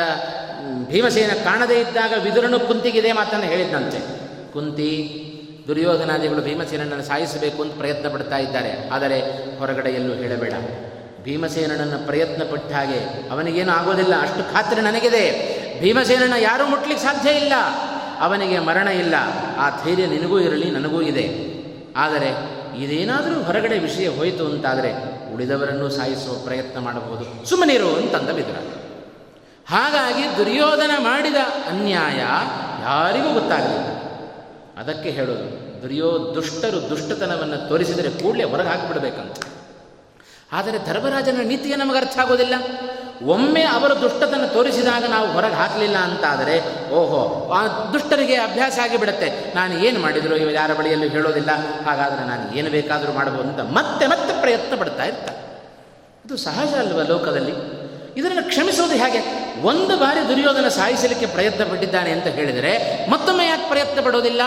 ಭೀಮಸೇನ 0.89 1.33
ಕಾಣದೇ 1.43 1.79
ಇದ್ದಾಗ 1.79 2.13
ವಿದುರನು 2.23 2.59
ಕುಂತಿಗಿದೆ 2.59 3.11
ಮಾತನ್ನು 3.11 3.45
ಹೇಳಿದ್ನಂತೆ. 3.45 3.99
ಕುಂತಿ 4.53 4.91
ದುರ್ಯೋಧನಾದಿಗಳು 5.67 6.41
ಭೀಮಸೇನನ್ನು 6.41 7.03
ಸಾಯಿಸಬೇಕು 7.03 7.61
ಅಂತ 7.61 7.73
ಪ್ರಯತ್ನ 7.77 8.09
ಪಡ್ತಾ 8.09 8.37
ಇದ್ದಾರೆ. 8.37 8.89
ಆದರೆ 8.89 9.19
ಹೊರಗಡೆ 9.59 9.89
ಎಲ್ಲೂ 9.89 10.13
ಹೇಳಬೇಡ. 10.13 10.53
ಭೀಮಸೇನನನ್ನು 11.23 12.05
ಪ್ರಯತ್ನ 12.05 12.43
ಪಟ್ಟ 12.51 12.73
ಹಾಗೆ 12.73 13.29
ಅವನಿಗೇನು 13.31 13.71
ಆಗೋದಿಲ್ಲ, 13.71 14.21
ಅಷ್ಟು 14.21 14.53
ಖಾತ್ರಿ 14.53 14.81
ನನಗಿದೆ. 14.81 15.57
ಭೀಮಸೇನನ 15.81 16.33
ಯಾರೂ 16.39 16.65
ಮುಟ್ಲಿಕ್ಕೆ 16.65 17.05
ಸಾಧ್ಯ 17.05 17.29
ಇಲ್ಲ. 17.29 17.53
ಅವನಿಗೆ 18.19 18.59
ಮರಣ 18.59 18.87
ಇಲ್ಲ. 18.87 19.15
ಆ 19.57 19.69
ಧೈರ್ಯ 19.83 20.05
ನಿನಗೂ 20.05 20.39
ಇರಲಿ, 20.39 20.71
ನನಗೂ 20.71 21.01
ಇದೆ. 21.01 21.57
ಆದರೆ 21.95 22.57
ಇದೇನಾದರೂ 22.83 23.43
ಹೊರಗಡೆ 23.43 23.79
ವಿಷಯ 23.79 24.07
ಹೋಯಿತು 24.07 24.45
ಅಂತಾದರೆ 24.45 24.93
ಉಳಿದವರನ್ನು 25.33 25.89
ಸಾಯಿಸುವ 25.89 26.45
ಪ್ರಯತ್ನ 26.45 26.79
ಮಾಡಬಹುದು. 26.79 27.49
ಸುಮ್ಮನಿರು 27.49 27.95
ಅಂತಂದ 27.95 28.29
ಬಿದ್ರ. 28.29 28.55
ಹಾಗಾಗಿ 29.67 30.37
ದುರ್ಯೋಧನ 30.37 30.91
ಮಾಡಿದ 30.97 31.35
ಅನ್ಯಾಯ 31.69 32.17
ಯಾರಿಗೂ 32.83 33.33
ಗೊತ್ತಾಗಲಿಲ್ಲ. 33.33 33.96
ಅದಕ್ಕೆ 34.79 35.09
ಹೇಳೋದು, 35.09 35.47
ದುರ್ಯೋ 35.81 36.31
ದುಷ್ಟರು 36.35 36.89
ದುಷ್ಟತನವನ್ನು 36.89 37.69
ತೋರಿಸಿದರೆ 37.69 38.09
ಕೂಡಲೇ 38.09 38.43
ಹೊರಗೆ 38.43 38.67
ಹಾಕಿಬಿಡಬೇಕಂತ. 38.67 39.45
ಆದರೆ 40.51 40.85
ಧರ್ಮರಾಜನ 40.85 41.37
ನೀತಿಗೆ 41.43 41.75
ನಮಗೆ 41.75 41.97
ಅರ್ಥ 41.97 42.19
ಆಗೋದಿಲ್ಲ. 42.19 42.53
ಒಮ್ಮೆ 43.25 43.63
ಅವರು 43.63 44.01
ದುಷ್ಟತನ 44.01 44.45
ತೋರಿಸಿದಾಗ 44.45 45.03
ನಾವು 45.09 45.31
ಹೊರಗೆ 45.31 45.53
ಹಾಕಲಿಲ್ಲ 45.53 45.97
ಅಂತಾದರೆ, 45.97 46.89
ಓಹೋ, 46.89 47.51
ಆ 47.53 47.67
ದುಷ್ಟರಿಗೆ 47.93 48.35
ಅಭ್ಯಾಸ 48.35 48.79
ಆಗಿಬಿಡುತ್ತೆ. 48.83 49.55
ನಾನು 49.55 49.79
ಏನು 49.79 49.99
ಮಾಡಿದ್ರು? 49.99 50.35
ಇವ 50.35 50.49
ಯಾರ 50.49 50.73
ಬಳಿಯಲ್ಲೂ 50.73 51.07
ಹೇಳೋದಿಲ್ಲ. 51.07 51.49
ಹಾಗಾದರೆ 51.85 52.27
ನಾನು 52.27 52.57
ಏನು 52.57 52.69
ಬೇಕಾದರೂ 52.69 53.11
ಮಾಡಬಹುದು 53.11 53.49
ಅಂತ 53.49 53.59
ಮತ್ತೆ 53.59 54.07
ಮತ್ತೆ 54.07 54.41
ಪ್ರಯತ್ನ 54.41 54.79
ಪಡ್ತಾ 54.79 55.03
ಇರ್ತಾರೆ. 55.03 55.37
ಇದು 56.25 56.37
ಸಹಜ 56.37 56.73
ಅಲ್ವ 56.73 57.01
ಲೋಕದಲ್ಲಿ? 57.01 57.51
ಇದನ್ನು 58.17 58.47
ಕ್ಷಮಿಸೋದು 58.47 58.93
ಹೇಗೆ? 58.93 59.19
ಒಂದು 59.61 59.97
ಬಾರಿ 59.97 60.29
ದುರ್ಯೋಧನ 60.29 60.67
ಸಾಯಿಸಲಿಕ್ಕೆ 60.67 61.25
ಪ್ರಯತ್ನ 61.25 61.63
ಪಟ್ಟಿದ್ದಾನೆ 61.63 62.11
ಅಂತ 62.11 62.27
ಹೇಳಿದರೆ 62.27 63.05
ಮತ್ತೊಮ್ಮೆ 63.09 63.47
ಯಾಕೆ 63.47 63.69
ಪ್ರಯತ್ನ 63.69 64.01
ಪಡೋದಿಲ್ಲ 64.01 64.41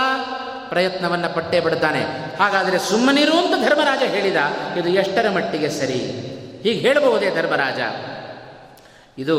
ಪ್ರಯತ್ನವನ್ನು 0.69 1.35
ಪಟ್ಟೇ 1.35 1.61
ಬಿಡ್ತಾನೆ 1.61 2.03
ಹಾಗಾದರೆ 2.39 2.79
ಸುಮ್ಮನಿರು 2.79 3.39
ಅಂತ 3.39 3.69
ಧರ್ಮರಾಜ 3.69 4.03
ಹೇಳಿದ, 4.03 4.37
ಇದು 4.79 4.89
ಎಷ್ಟರ 4.89 5.31
ಮಟ್ಟಿಗೆ 5.31 5.69
ಸರಿ? 5.69 6.01
ಹೀಗೆ 6.63 6.81
ಹೇಳಬಹುದೇ 6.81 7.31
ಧರ್ಮರಾಜ? 7.31 7.81
ಇದು 9.19 9.37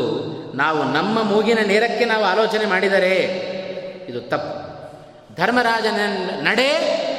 ನಾವು 0.54 0.82
ನಮ್ಮ 0.82 1.22
ಮೂಗಿನ 1.22 1.58
ನೇರಕ್ಕೆ 1.66 2.04
ನಾವು 2.04 2.24
ಆಲೋಚನೆ 2.24 2.66
ಮಾಡಿದರೆ 2.66 3.24
ಇದು 4.08 4.20
ತಪ್ಪು. 4.20 4.62
ಧರ್ಮರಾಜನ 5.34 6.00
ನಡೆ 6.40 6.68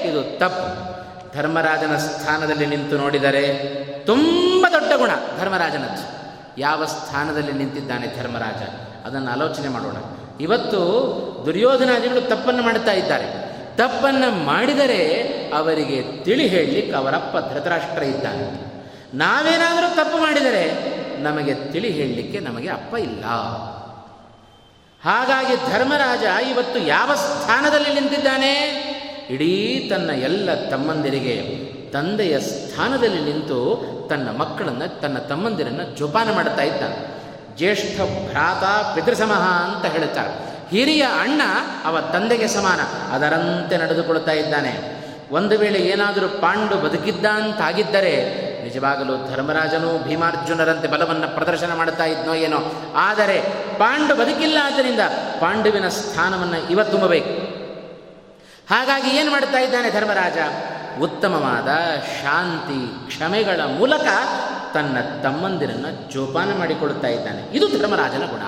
ಇದು 0.09 0.23
ತಪ್ಪು. 0.23 0.93
ಧರ್ಮರಾಜನ 1.37 1.97
ಸ್ಥಾನದಲ್ಲಿ 1.97 2.65
ನಿಂತು 2.65 2.97
ನೋಡಿದರೆ 2.97 3.57
ತುಂಬ 4.05 4.65
ದೊಡ್ಡ 4.71 4.93
ಗುಣ 4.95 5.11
ಧರ್ಮರಾಜನದ್ದು. 5.39 6.22
ಯಾವ 6.57 6.85
ಸ್ಥಾನದಲ್ಲಿ 6.85 7.53
ನಿಂತಿದ್ದಾನೆ 7.53 8.07
ಧರ್ಮರಾಜ? 8.17 8.61
ಅದನ್ನು 9.07 9.31
ಆಲೋಚನೆ 9.31 9.67
ಮಾಡೋಣ. 9.67 9.97
ಇವತ್ತು 10.39 10.79
ದುರ್ಯೋಧನಾದಿಗಳು 11.45 12.21
ತಪ್ಪನ್ನು 12.21 12.63
ಮಾಡುತ್ತಾ 12.63 12.91
ಇದ್ದಾರೆ. 12.91 13.53
ತಪ್ಪನ್ನು 13.77 14.45
ಮಾಡಿದರೆ 14.45 15.27
ಅವರಿಗೆ 15.57 16.23
ತಿಳಿ 16.23 16.47
ಹೇಳಲಿಕ್ಕೆ 16.47 16.91
ಅವರಪ್ಪ 16.91 17.53
ಧೃತರಾಷ್ಟ್ರ 17.53 18.03
ಇದ್ದಾನೆ 18.03 18.73
ನಾವೇನಾದರೂ 19.13 19.95
ತಪ್ಪು 19.95 20.17
ಮಾಡಿದರೆ 20.17 20.93
ನಮಗೆ 21.21 21.53
ತಿಳಿ 21.53 21.89
ಹೇಳಲಿಕ್ಕೆ 21.89 22.39
ನಮಗೆ 22.39 22.69
ಅಪ್ಪ 22.69 22.95
ಇಲ್ಲ. 22.95 23.25
ಹಾಗಾಗಿ 25.03 25.55
ಧರ್ಮರಾಜ 25.71 26.23
ಇವತ್ತು 26.49 26.79
ಯಾವ 26.79 27.15
ಸ್ಥಾನದಲ್ಲಿ 27.15 27.93
ನಿಂತಿದ್ದಾನೆ? 27.93 28.53
ಇಡೀ 29.29 29.87
ತನ್ನ 29.89 30.09
ಎಲ್ಲ 30.09 30.53
ತಮ್ಮಂದಿರಿಗೆ 30.69 31.35
ತಂದೆಯ 31.93 32.39
ಸ್ಥಾನದಲ್ಲಿ 32.39 33.21
ನಿಂತು 33.21 33.59
ತನ್ನ 34.09 34.37
ಮಕ್ಕಳನ್ನು, 34.37 35.01
ತನ್ನ 35.01 35.17
ತಮ್ಮಂದಿರನ್ನು 35.17 35.97
ಜೋಪಾನ 35.97 36.31
ಮಾಡುತ್ತಾ 36.31 36.63
ಇದ್ದಾನೆ 36.63 37.13
ಜ್ಯೇಷ್ಠ 37.57 38.01
ಭ್ರಾತ 38.01 38.63
ಪಿತೃಸಮಃ 38.95 39.41
ಅಂತ 39.41 39.85
ಹೇಳುತ್ತಾರೆ 39.85 40.53
ಹಿರಿಯ 40.69 41.01
ಅಣ್ಣ 41.01 41.41
ಅವ 41.85 42.01
ತಂದೆಗೆ 42.01 42.47
ಸಮಾನ. 42.47 42.79
ಅದರಂತೆ 43.15 43.77
ನಡೆದುಕೊಳ್ತಾ 43.77 44.31
ಇದ್ದಾನೆ. 44.31 45.03
ಒಂದು 45.31 45.59
ವೇಳೆ 45.59 45.79
ಏನಾದರೂ 45.79 46.27
ಪಾಂಡು 46.27 46.77
ಬದುಕಿದ್ದ 46.77 47.25
ಅಂತಾಗಿದ್ದರೆ, 47.25 48.13
ನಿಜವಾಗಲೂ 48.63 49.31
ಧರ್ಮರಾಜನು 49.31 50.03
ಭೀಮಾರ್ಜುನರಂತೆ 50.03 50.87
ಬಲವನ್ನು 50.87 51.35
ಪ್ರದರ್ಶನ 51.35 51.73
ಮಾಡ್ತಾ 51.73 52.05
ಇದ್ನೋ 52.05 52.33
ಏನೋ. 52.33 52.57
ಆದರೆ 52.95 53.41
ಪಾಂಡು 53.77 54.15
ಬದುಕಿಲ್ಲ 54.15 54.57
ಆದ್ದರಿಂದ 54.63 54.99
ಪಾಂಡುವಿನ 55.39 55.87
ಸ್ಥಾನವನ್ನು 55.87 56.71
ಇವ 56.71 56.83
ತುಂಬಬೇಕು. 56.83 57.29
ಹಾಗಾಗಿ 58.69 59.17
ಏನು 59.17 59.31
ಮಾಡ್ತಾ 59.31 59.59
ಇದ್ದಾನೆ 59.59 59.89
ಧರ್ಮರಾಜ? 59.91 60.37
ಉತ್ತಮವಾದ 61.01 61.67
ಶಾಂತಿ 62.21 63.07
ಕ್ಷಮೆಗಳ 63.07 63.61
ಮೂಲಕ 63.77 64.05
ತನ್ನ 64.73 64.97
ತಮ್ಮಂದಿರನ್ನು 65.23 66.11
ಜೋಪಾನ 66.11 66.57
ಮಾಡಿಕೊಡುತ್ತಾ 66.57 67.07
ಇದ್ದಾನೆ. 67.07 67.57
ಇದು 67.57 67.67
ಧರ್ಮರಾಜನ 67.67 68.25
ಗುಣ. 68.25 68.41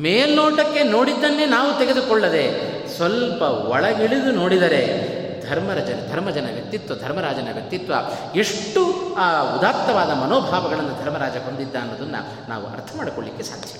ಮೇಲ್ನೋಟಕ್ಕೆ 0.00 0.82
ನೋಡಿದ್ದನ್ನೇ 0.82 1.46
ನಾವು 1.46 1.78
ತೆಗೆದುಕೊಳ್ಳದೆ 1.78 2.70
ಸ್ವಲ್ಪ 2.96 3.42
ಒಳಗಿಳಿದು 3.42 4.30
ನೋಡಿದರೆ 4.30 5.10
ಧರ್ಮರಜನ 5.48 6.12
ಧರ್ಮಜನ 6.12 6.44
ವ್ಯಕ್ತಿತ್ವ, 6.52 6.94
ಧರ್ಮರಾಜನ 6.94 7.48
ವ್ಯಕ್ತಿತ್ವ 7.52 7.94
ಎಷ್ಟು, 8.34 9.14
ಆ, 9.14 9.42
ಉದಾತ್ತವಾದ 9.42 10.10
ಮನೋಭಾವಗಳನ್ನು 10.10 11.04
ಧರ್ಮರಾಜ 11.04 11.36
ಹೊಂದಿದ್ದ 11.36 11.76
ಅನ್ನೋದನ್ನು 11.76 12.48
ನಾವು 12.48 12.66
ಅರ್ಥ 12.66 12.96
ಮಾಡಿಕೊಳ್ಳಿಕ್ಕೆ 12.96 13.42
ಸಾಧ್ಯ. 13.42 13.78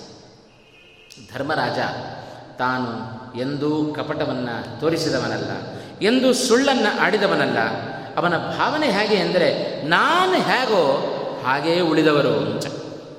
ಧರ್ಮರಾಜ 1.34 1.78
ತಾನು 2.58 3.20
ಎಂದೂ 3.40 3.94
ಕಪಟವನ್ನು 3.96 4.80
ತೋರಿಸಿದವನಲ್ಲ. 4.80 5.50
ಎಂದೂ 6.02 6.28
ಸುಳ್ಳನ್ನು 6.32 6.90
ಆಡಿದವನಲ್ಲ. 7.00 7.58
ಅವನ 8.16 8.34
ಭಾವನೆ 8.58 8.88
ಹೇಗೆ 8.90 9.16
ಅಂದರೆ, 9.16 9.48
ನಾನು 9.88 10.36
ಹೇಗೋ 10.50 10.82
ಹಾಗೆಯೇ 11.44 11.80
ಉಳಿದವರು 11.80 12.32
ಅಂತ 12.44 12.66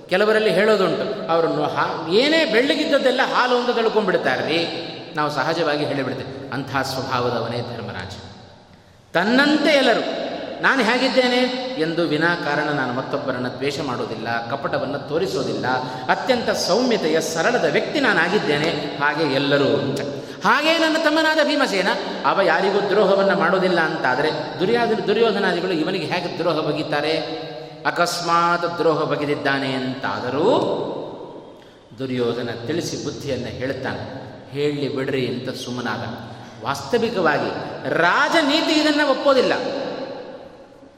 ಕೆಲವರಲ್ಲಿ 0.09 0.49
ಹೇಳೋದುಂಟು 0.49 1.05
ಅವರನ್ನು 1.31 1.65
ಹಾ, 1.75 1.85
ಏನೇ 2.11 2.39
ಬೆಳ್ಳಗಿದ್ದದ್ದೆಲ್ಲ 2.45 3.21
ಹಾಲು 3.33 3.55
ಅಂತ 3.57 3.69
ತಳ್ಕೊಂಡ್ಬಿಡ್ತಾರೆ 3.69 4.43
ರೀ 4.47 4.59
ನಾವು 5.15 5.29
ಸಹಜವಾಗಿ 5.31 5.83
ಹೇಳಿಬಿಡ್ತೇವೆ, 5.85 6.33
ಅಂಥ 6.53 6.71
ಸ್ವಭಾವದವನೇ 6.91 7.59
ಧರ್ಮರಾಜ. 7.61 8.13
ತನ್ನಂತೆ 9.13 9.71
ಎಲ್ಲರೂ, 9.73 10.03
ನಾನು 10.61 10.81
ಹೇಗಿದ್ದೇನೆ? 10.83 11.39
ಎಂದು 11.81 12.01
ವಿನಾಕಾರಣ 12.03 12.67
ನಾನು 12.71 12.93
ಮತ್ತೊಬ್ಬರನ್ನು 12.93 13.49
ದ್ವೇಷ 13.57 13.79
ಮಾಡೋದಿಲ್ಲ, 13.79 14.27
ಕಪಟವನ್ನು 14.49 14.99
ತೋರಿಸೋದಿಲ್ಲ. 15.09 15.67
ಅತ್ಯಂತ 16.07 16.49
ಸೌಮ್ಯತೆಯ 16.49 17.17
ಸರಳದ 17.21 17.67
ವ್ಯಕ್ತಿ 17.71 17.99
ನಾನಾಗಿದ್ದೇನೆ, 17.99 18.69
ಹಾಗೆ 18.99 19.23
ಎಲ್ಲರೂ 19.33 19.69
ಅಂತ 19.81 20.01
ಹಾಗೆ 20.43 20.77
ನನ್ನ 20.77 20.97
ತಮ್ಮನಾದ 21.03 21.39
ಭೀಮಸೇನ, 21.43 21.87
ಅವ 22.25 22.41
ಯಾರಿಗೂ 22.41 22.89
ದ್ರೋಹವನ್ನು 22.89 23.35
ಮಾಡೋದಿಲ್ಲ 23.39 23.79
ಅಂತಾದರೆ 23.79 24.59
ದುರ್ಯಾದ 24.59 24.91
ದುರ್ಯೋಧನಾದಿಗಳು 24.91 25.71
ಇವನಿಗೆ 25.71 26.05
ಹೇಗೆ 26.05 26.37
ದ್ರೋಹ 26.37 26.59
ಬಗೀತಾರೆ 26.59 27.13
ಅಕಸ್ಮಾತ್ 27.85 28.77
ದ್ರೋಹ 28.77 29.03
ಬಗೆದಿದ್ದಾನೆ 29.03 29.73
ಅಂತಾದರೂ 29.73 30.47
ದುರ್ಯೋಧನ 31.99 32.49
ತಿಳಿಸಿ 32.67 33.03
ಬುದ್ಧಿಯನ್ನು 33.03 33.47
ಹೇಳ್ತಾನೆ 33.47 34.21
ಹೇಳಿ 34.51 34.95
ಬಿಡ್ರಿ 34.95 35.27
ಅಂತ 35.27 35.49
ಸುಮ್ಮನಾದ. 35.49 36.31
ವಾಸ್ತವಿಕವಾಗಿ 36.65 37.51
ರಾಜನೀತಿ 37.89 38.71
ಇದನ್ನು 38.71 39.09
ಒಪ್ಪೋದಿಲ್ಲ. 39.09 39.53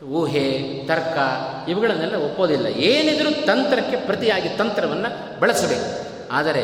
ಊಹೆ, 0.05 0.73
ತರ್ಕ 0.87 1.17
ಇವುಗಳನ್ನೆಲ್ಲ 1.69 2.15
ಒಪ್ಪೋದಿಲ್ಲ. 2.15 2.67
ಏನಿದ್ರೂ 2.67 3.45
ತಂತ್ರಕ್ಕೆ 3.45 3.97
ಪ್ರತಿಯಾಗಿ 3.97 4.49
ತಂತ್ರವನ್ನು 4.49 5.39
ಬಳಸಬೇಕು. 5.39 6.02
ಆದರೆ 6.33 6.63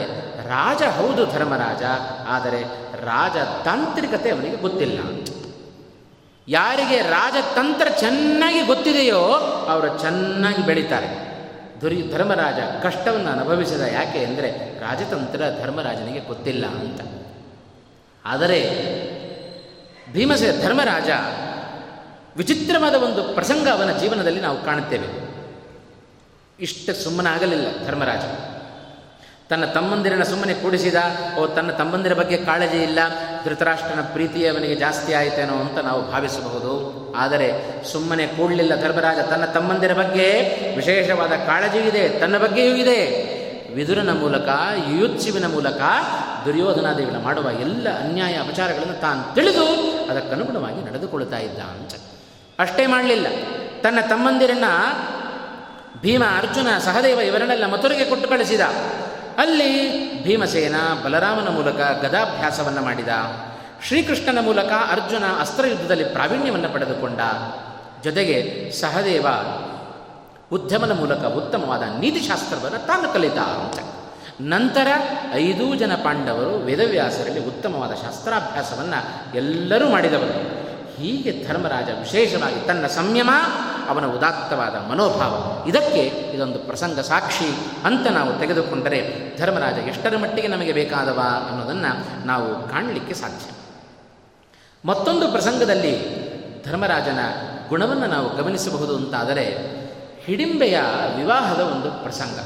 ರಾಜ 0.49 0.81
ಹೌದು 0.97 1.25
ಧರ್ಮರಾಜ, 1.33 1.83
ಆದರೆ 2.27 2.61
ರಾಜ 3.05 3.37
ತಾಂತ್ರಿಕತೆ 3.65 4.29
ಅವನಿಗೆ 4.31 4.55
ಗೊತ್ತಿಲ್ಲ. 4.55 4.99
ಯಾರಿಗೆ 6.47 6.97
ರಾಜತಂತ್ರ 7.01 7.87
ಚೆನ್ನಾಗಿ 7.99 8.61
ಗೊತ್ತಿದೆಯೋ 8.61 9.21
ಅವರು 9.73 9.89
ಚೆನ್ನಾಗಿ 9.99 10.61
ಬೆಳೀತಾರೆ. 10.61 11.09
ದುರಿ 11.81 11.99
ಧರ್ಮರಾಜ 12.11 12.59
ಕಷ್ಟವನ್ನು 12.83 13.29
ಅನುಭವಿಸಿದ 13.31 13.81
ಯಾಕೆ 13.81 14.25
ಅಂದರೆ 14.25 14.49
ರಾಜತಂತ್ರ 14.79 15.41
ಧರ್ಮರಾಜನಿಗೆ 15.61 16.19
ಗೊತ್ತಿಲ್ಲ 16.19 16.65
ಅಂತ. 16.65 17.01
ಆದರೆ 18.25 18.59
ಭೀಮಸೇ 20.13 20.49
ಧರ್ಮರಾಜ 20.63 21.09
ವಿಚಿತ್ರವಾದ 22.37 22.95
ಒಂದು 22.95 23.21
ಪ್ರಸಂಗ 23.35 23.67
ಅವನ 23.67 23.91
ಜೀವನದಲ್ಲಿ 23.97 24.41
ನಾವು 24.41 24.57
ಕಾಣುತ್ತೇವೆ. 24.65 25.09
ಇಷ್ಟ 26.59 26.89
ಸುಮ್ಮನಾಗಲಿಲ್ಲ 27.03 27.67
ಧರ್ಮರಾಜ. 27.87 28.25
ತನ್ನ 29.49 29.65
ತಮ್ಮಂದಿರನ್ನ 29.65 30.23
ಸುಮ್ಮನೆ 30.23 30.53
ಕೂಡಿಸಿದ, 30.53 30.95
ಓ, 31.37 31.47
ತನ್ನ 31.47 31.71
ತಮ್ಮಂದಿರ 31.71 32.13
ಬಗ್ಗೆ 32.13 32.37
ಕಾಳಜಿ 32.37 32.83
ಇಲ್ಲ, 32.83 32.99
ಧೃತರಾಷ್ಟ್ರನ 33.45 34.01
ಪ್ರೀತಿ 34.01 34.47
ಅವನಿಗೆ 34.47 34.75
ಜಾಸ್ತಿ 34.75 35.13
ಆಯಿತೇನೋ 35.13 35.53
ಅಂತ 35.53 35.77
ನಾವು 35.77 36.11
ಭಾವಿಸಬಹುದು. 36.11 36.99
ಆದರೆ 37.17 37.51
ಸುಮ್ಮನೆ 37.91 38.27
ಕೂಡಲಿಲ್ಲ 38.27 38.81
ಧರ್ಮರಾಜ, 38.81 39.19
ತನ್ನ 39.19 39.45
ತಮ್ಮಂದಿರ 39.45 39.93
ಬಗ್ಗೆ 39.93 40.31
ವಿಶೇಷವಾದ 40.75 41.29
ಕಾಳಜಿ 41.29 41.77
ಇದೆ, 41.77 42.09
ತನ್ನ 42.09 42.37
ಬಗ್ಗೆಯೂ 42.37 42.75
ಇದೆ. 42.75 43.29
ವಿದುರನ 43.75 44.19
ಮೂಲಕ, 44.19 44.49
ಯುಯುತ್ಸುವಿನ 44.89 45.47
ಮೂಲಕ 45.47 45.81
ದುರ್ಯೋಧನಾದೇವಿನ 46.45 47.17
ಮಾಡುವ 47.17 47.51
ಎಲ್ಲ 47.61 47.87
ಅನ್ಯಾಯ 48.03 48.33
ಅಪಚಾರಗಳನ್ನು 48.33 49.01
ತಾನು 49.01 49.35
ತಿಳಿದು 49.35 49.65
ಅದಕ್ಕನುಗುಣವಾಗಿ 50.09 50.85
ನಡೆದುಕೊಳ್ತಾ 50.85 51.37
ಇದ್ದ 51.37 51.59
ಅಂತ 51.59 51.91
ಅಷ್ಟೇ 52.59 52.87
ಮಾಡಲಿಲ್ಲ. 52.87 53.27
ತನ್ನ 53.81 53.99
ತಮ್ಮಂದಿರನ್ನ 54.01 54.63
ಭೀಮ 56.01 56.23
ಅರ್ಜುನ 56.23 56.67
ಸಹದೇವ 56.79 57.19
ಇವರನ್ನೆಲ್ಲ 57.19 57.65
ಮಥುರೆಗೆ 57.65 58.05
ಕೊಟ್ಟು 58.05 58.29
ಕಳಿಸಿದ. 58.29 58.61
ಅಲ್ಲಿ 59.39 60.23
ಭೀಮಸೇನ 60.23 60.75
ಬಲರಾಮನ 61.03 61.49
ಮೂಲಕ 61.49 61.75
ಗದಾಭ್ಯಾಸವನ್ನು 61.75 62.81
ಮಾಡಿದ. 62.81 63.07
ಶ್ರೀಕೃಷ್ಣನ 63.87 64.41
ಮೂಲಕ 64.41 64.69
ಅರ್ಜುನ 64.69 65.23
ಅಸ್ತ್ರಯುದ್ಧದಲ್ಲಿ 65.39 66.03
ಪ್ರಾವೀಣ್ಯವನ್ನು 66.03 66.69
ಪಡೆದುಕೊಂಡ. 66.69 67.19
ಜೊತೆಗೆ 68.03 68.71
ಸಹದೇವ 68.71 69.27
ಉದ್ಯಮನ 70.51 70.91
ಮೂಲಕ 70.91 71.25
ಉತ್ತಮವಾದ 71.25 71.81
ನೀತಿಶಾಸ್ತ್ರವನ್ನು 71.99 72.87
ತಾನು 72.87 73.13
ಕಲಿತ 73.13 73.37
ಅಂತ 73.37 73.79
ನಂತರ 74.41 74.87
ಐದೂ 75.33 75.75
ಜನ 75.75 75.95
ಪಾಂಡವರು 75.95 76.57
ವೇದವ್ಯಾಸರಲ್ಲಿ 76.57 77.45
ಉತ್ತಮವಾದ 77.45 77.91
ಶಾಸ್ತ್ರಾಭ್ಯಾಸವನ್ನು 77.91 79.35
ಎಲ್ಲರೂ 79.35 79.89
ಮಾಡಿದವರು. 79.89 80.68
ಹೀಗೆ 80.99 81.47
ಧರ್ಮರಾಜ 81.47 81.89
ವಿಶೇಷವಾಗಿ 81.99 82.67
ತನ್ನ 82.67 82.87
ಸಂಯಮ, 82.87 83.29
ಅವನ 83.89 84.05
ಉದಾತ್ತವಾದ 84.05 84.75
ಮನೋಭಾವ. 84.75 85.63
ಇದಕ್ಕೆ 85.69 86.01
ಇದೊಂದು 86.35 86.59
ಪ್ರಸಂಗ 86.59 86.99
ಸಾಕ್ಷಿ 86.99 87.57
ಅಂತ 87.83 88.07
ನಾವು 88.07 88.39
ತೆಗೆದುಕೊಂಡರೆ 88.39 89.31
ಧರ್ಮರಾಜ 89.37 89.73
ಎಷ್ಟರ 89.73 90.17
ಮಟ್ಟಿಗೆ 90.17 90.47
ನಮಗೆ 90.47 90.71
ಬೇಕಾದವ 90.71 91.21
ಅನ್ನೋದನ್ನು 91.49 92.25
ನಾವು 92.25 92.69
ಕಾಣಲಿಕ್ಕೆ 92.69 93.13
ಸಾಧ್ಯ. 93.13 93.51
ಮತ್ತೊಂದು 94.85 95.31
ಪ್ರಸಂಗದಲ್ಲಿ 95.31 96.19
ಧರ್ಮರಾಜನ 96.63 97.19
ಗುಣವನ್ನು 97.67 98.05
ನಾವು 98.05 98.35
ಗಮನಿಸಬಹುದು 98.37 98.95
ಅಂತಾದರೆ 98.95 99.45
ಹಿಡಿಂಬೆಯ 100.25 100.81
ವಿವಾಹದ 101.15 101.59
ಒಂದು 101.59 101.91
ಪ್ರಸಂಗ. 101.91 102.39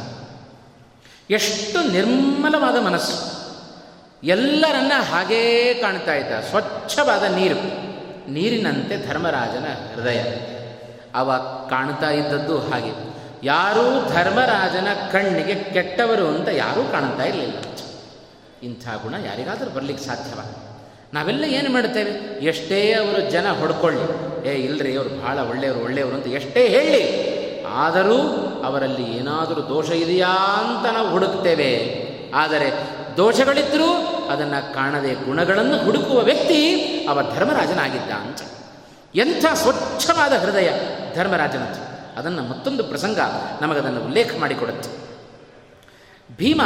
ಎಷ್ಟು 1.31 1.91
ನಿರ್ಮಲವಾದ 1.91 2.81
ಮನಸ್ಸು. 2.81 3.43
ಎಲ್ಲರನ್ನ 4.23 4.91
ಹಾಗೇ 5.11 5.73
ಕಾಣ್ತಾ 5.73 6.13
ಇದ್ದ, 6.13 6.31
ಸ್ವಚ್ಛವಾದ 6.49 7.23
ನೀರು. 7.23 7.92
ನೀರಿನಂತೆ 8.29 9.07
ಧರ್ಮರಾಜನ 9.07 9.95
ಹೃದಯ. 9.95 10.19
ಅವ 11.15 11.37
ಕಾಣ್ತಾ 11.69 12.09
ಇದ್ದದ್ದು 12.09 12.59
ಹಾಗೆ. 12.59 13.13
ಯಾರೂ 13.43 14.09
ಧರ್ಮರಾಜನ 14.13 14.87
ಕಣ್ಣಿಗೆ 15.11 15.55
ಕೆಟ್ಟವರು 15.55 16.27
ಅಂತ 16.27 16.47
ಯಾರೂ 16.47 16.91
ಕಾಣ್ತಾ 16.91 17.23
ಇರಲಿಲ್ಲ. 17.23 17.57
ಇಂಥ 18.63 18.87
ಗುಣ 19.01 19.13
ಯಾರಿಗಾದರೂ 19.25 19.69
ಬರಲಿಕ್ಕೆ 19.69 20.05
ಸಾಧ್ಯವ? 20.05 20.39
ನಾವೆಲ್ಲ 21.13 21.43
ಏನು 21.43 21.73
ಮಾಡ್ತೇವೆ 21.73 22.11
ಎಷ್ಟೇ 22.45 22.93
ಅವರು 22.93 23.31
ಜನ 23.31 23.51
ಹೊಡ್ಕೊಳ್ಳಿ. 23.51 24.47
ಏ 24.47 24.53
ಇಲ್ಲರಿ 24.53 24.97
ಅವರು 24.97 25.21
ಭಾಳ 25.21 25.39
ಒಳ್ಳೆಯವರು 25.39 25.83
ಒಳ್ಳೆಯವರು 25.83 26.15
ಅಂತ 26.15 26.27
ಎಷ್ಟೇ 26.27 26.67
ಹೇಳಿ. 26.67 27.33
ಆದರೂ 27.65 28.17
ಅವರಲ್ಲಿ 28.65 29.17
ಏನಾದರೂ 29.17 29.69
ದೋಷ 29.69 29.89
ಇದೆಯಾ 29.89 30.27
ಅಂತ 30.27 30.93
ನಾವು 30.93 31.09
ಹುಡುಕ್ತೇವೆ. 31.09 32.03
ಆದರೆ 32.35 32.71
ದೋಷಗಳಿದ್ದರೂ 33.17 33.93
ಅದನ್ನು 34.31 34.73
ಕಾಣದೆ 34.73 35.13
ಗುಣಗಳನ್ನು 35.25 35.77
ಹುಡುಕುವ 35.77 36.19
ವ್ಯಕ್ತಿ 36.19 36.89
ಅವ 37.07 37.19
ಧರ್ಮರಾಜನಾಗಿದ್ದ 37.35 38.11
ಅಂತ 38.11 38.41
ಎಂಥ 39.15 39.45
ಸ್ವಚ್ಛವಾದ 39.53 40.33
ಹೃದಯ 40.33 40.69
ಧರ್ಮರಾಜನದ್ದು. 41.15 41.81
ಅದನ್ನು 42.19 42.43
ಮತ್ತೊಂದು 42.43 42.83
ಪ್ರಸಂಗ 42.83 43.19
ನಮಗದನ್ನು 43.61 44.01
ಉಲ್ಲೇಖ 44.01 44.31
ಮಾಡಿಕೊಡುತ್ತೆ. 44.39 44.89
ಭೀಮ 46.37 46.61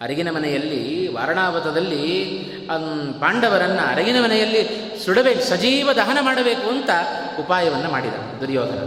ಅರಗಿನ 0.00 0.30
ಮನೆಯಲ್ಲಿ, 0.30 1.14
ವಾರಣಾವತದಲ್ಲಿ 1.14 2.04
ಪಾಂಡವರನ್ನು 3.20 3.82
ಅರಗಿನ 3.92 4.24
ಮನೆಯಲ್ಲಿ 4.24 4.62
ಸುಡಬೇಕು 5.04 5.42
ಸಜೀವ 5.42 5.92
ದಹನ 5.92 6.18
ಮಾಡಬೇಕು 6.20 6.68
ಅಂತ 6.68 6.90
ಉಪಾಯವನ್ನು 7.38 7.90
ಮಾಡಿದ 7.90 8.14
ದುರ್ಯೋಧನ 8.40 8.80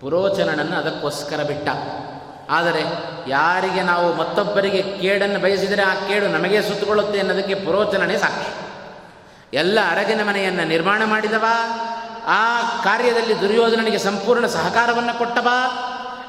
ಪುರೋಚನನನ್ನು 0.00 0.76
ಅದಕ್ಕೋಸ್ಕರ 0.76 1.42
ಬಿಟ್ಟ. 1.42 1.68
ಆದರೆ 2.50 2.82
ಯಾರಿಗೆ 3.28 3.82
ನಾವು 3.82 4.14
ಮತ್ತೊಬ್ಬರಿಗೆ 4.14 4.82
ಕೇಡನ್ನು 4.82 5.38
ಬಯಸಿದರೆ 5.38 5.82
ಆ 5.82 5.94
ಕೇಡು 5.94 6.28
ನಮಗೆ 6.28 6.62
ಸುತ್ತುಕೊಳ್ಳುತ್ತೆ 6.62 7.18
ಅನ್ನೋದಕ್ಕೆ 7.18 7.54
ಪುರೋಚನನೇ 7.54 8.16
ಸಾಕ್ಷಿ. 8.16 8.68
ಎಲ್ಲ 9.56 9.78
ಅರಗಿನ 9.90 10.22
ಮನೆಯನ್ನು 10.22 10.64
ನಿರ್ಮಾಣ 10.64 11.04
ಮಾಡಿದವ? 11.04 11.44
ಆ 12.26 12.62
ಕಾರ್ಯದಲ್ಲಿ 12.84 13.40
ದುರ್ಯೋಧನನಿಗೆ 13.40 13.98
ಸಂಪೂರ್ಣ 13.98 14.46
ಸಹಕಾರವನ್ನು 14.46 15.18
ಕೊಟ್ಟವ? 15.18 15.48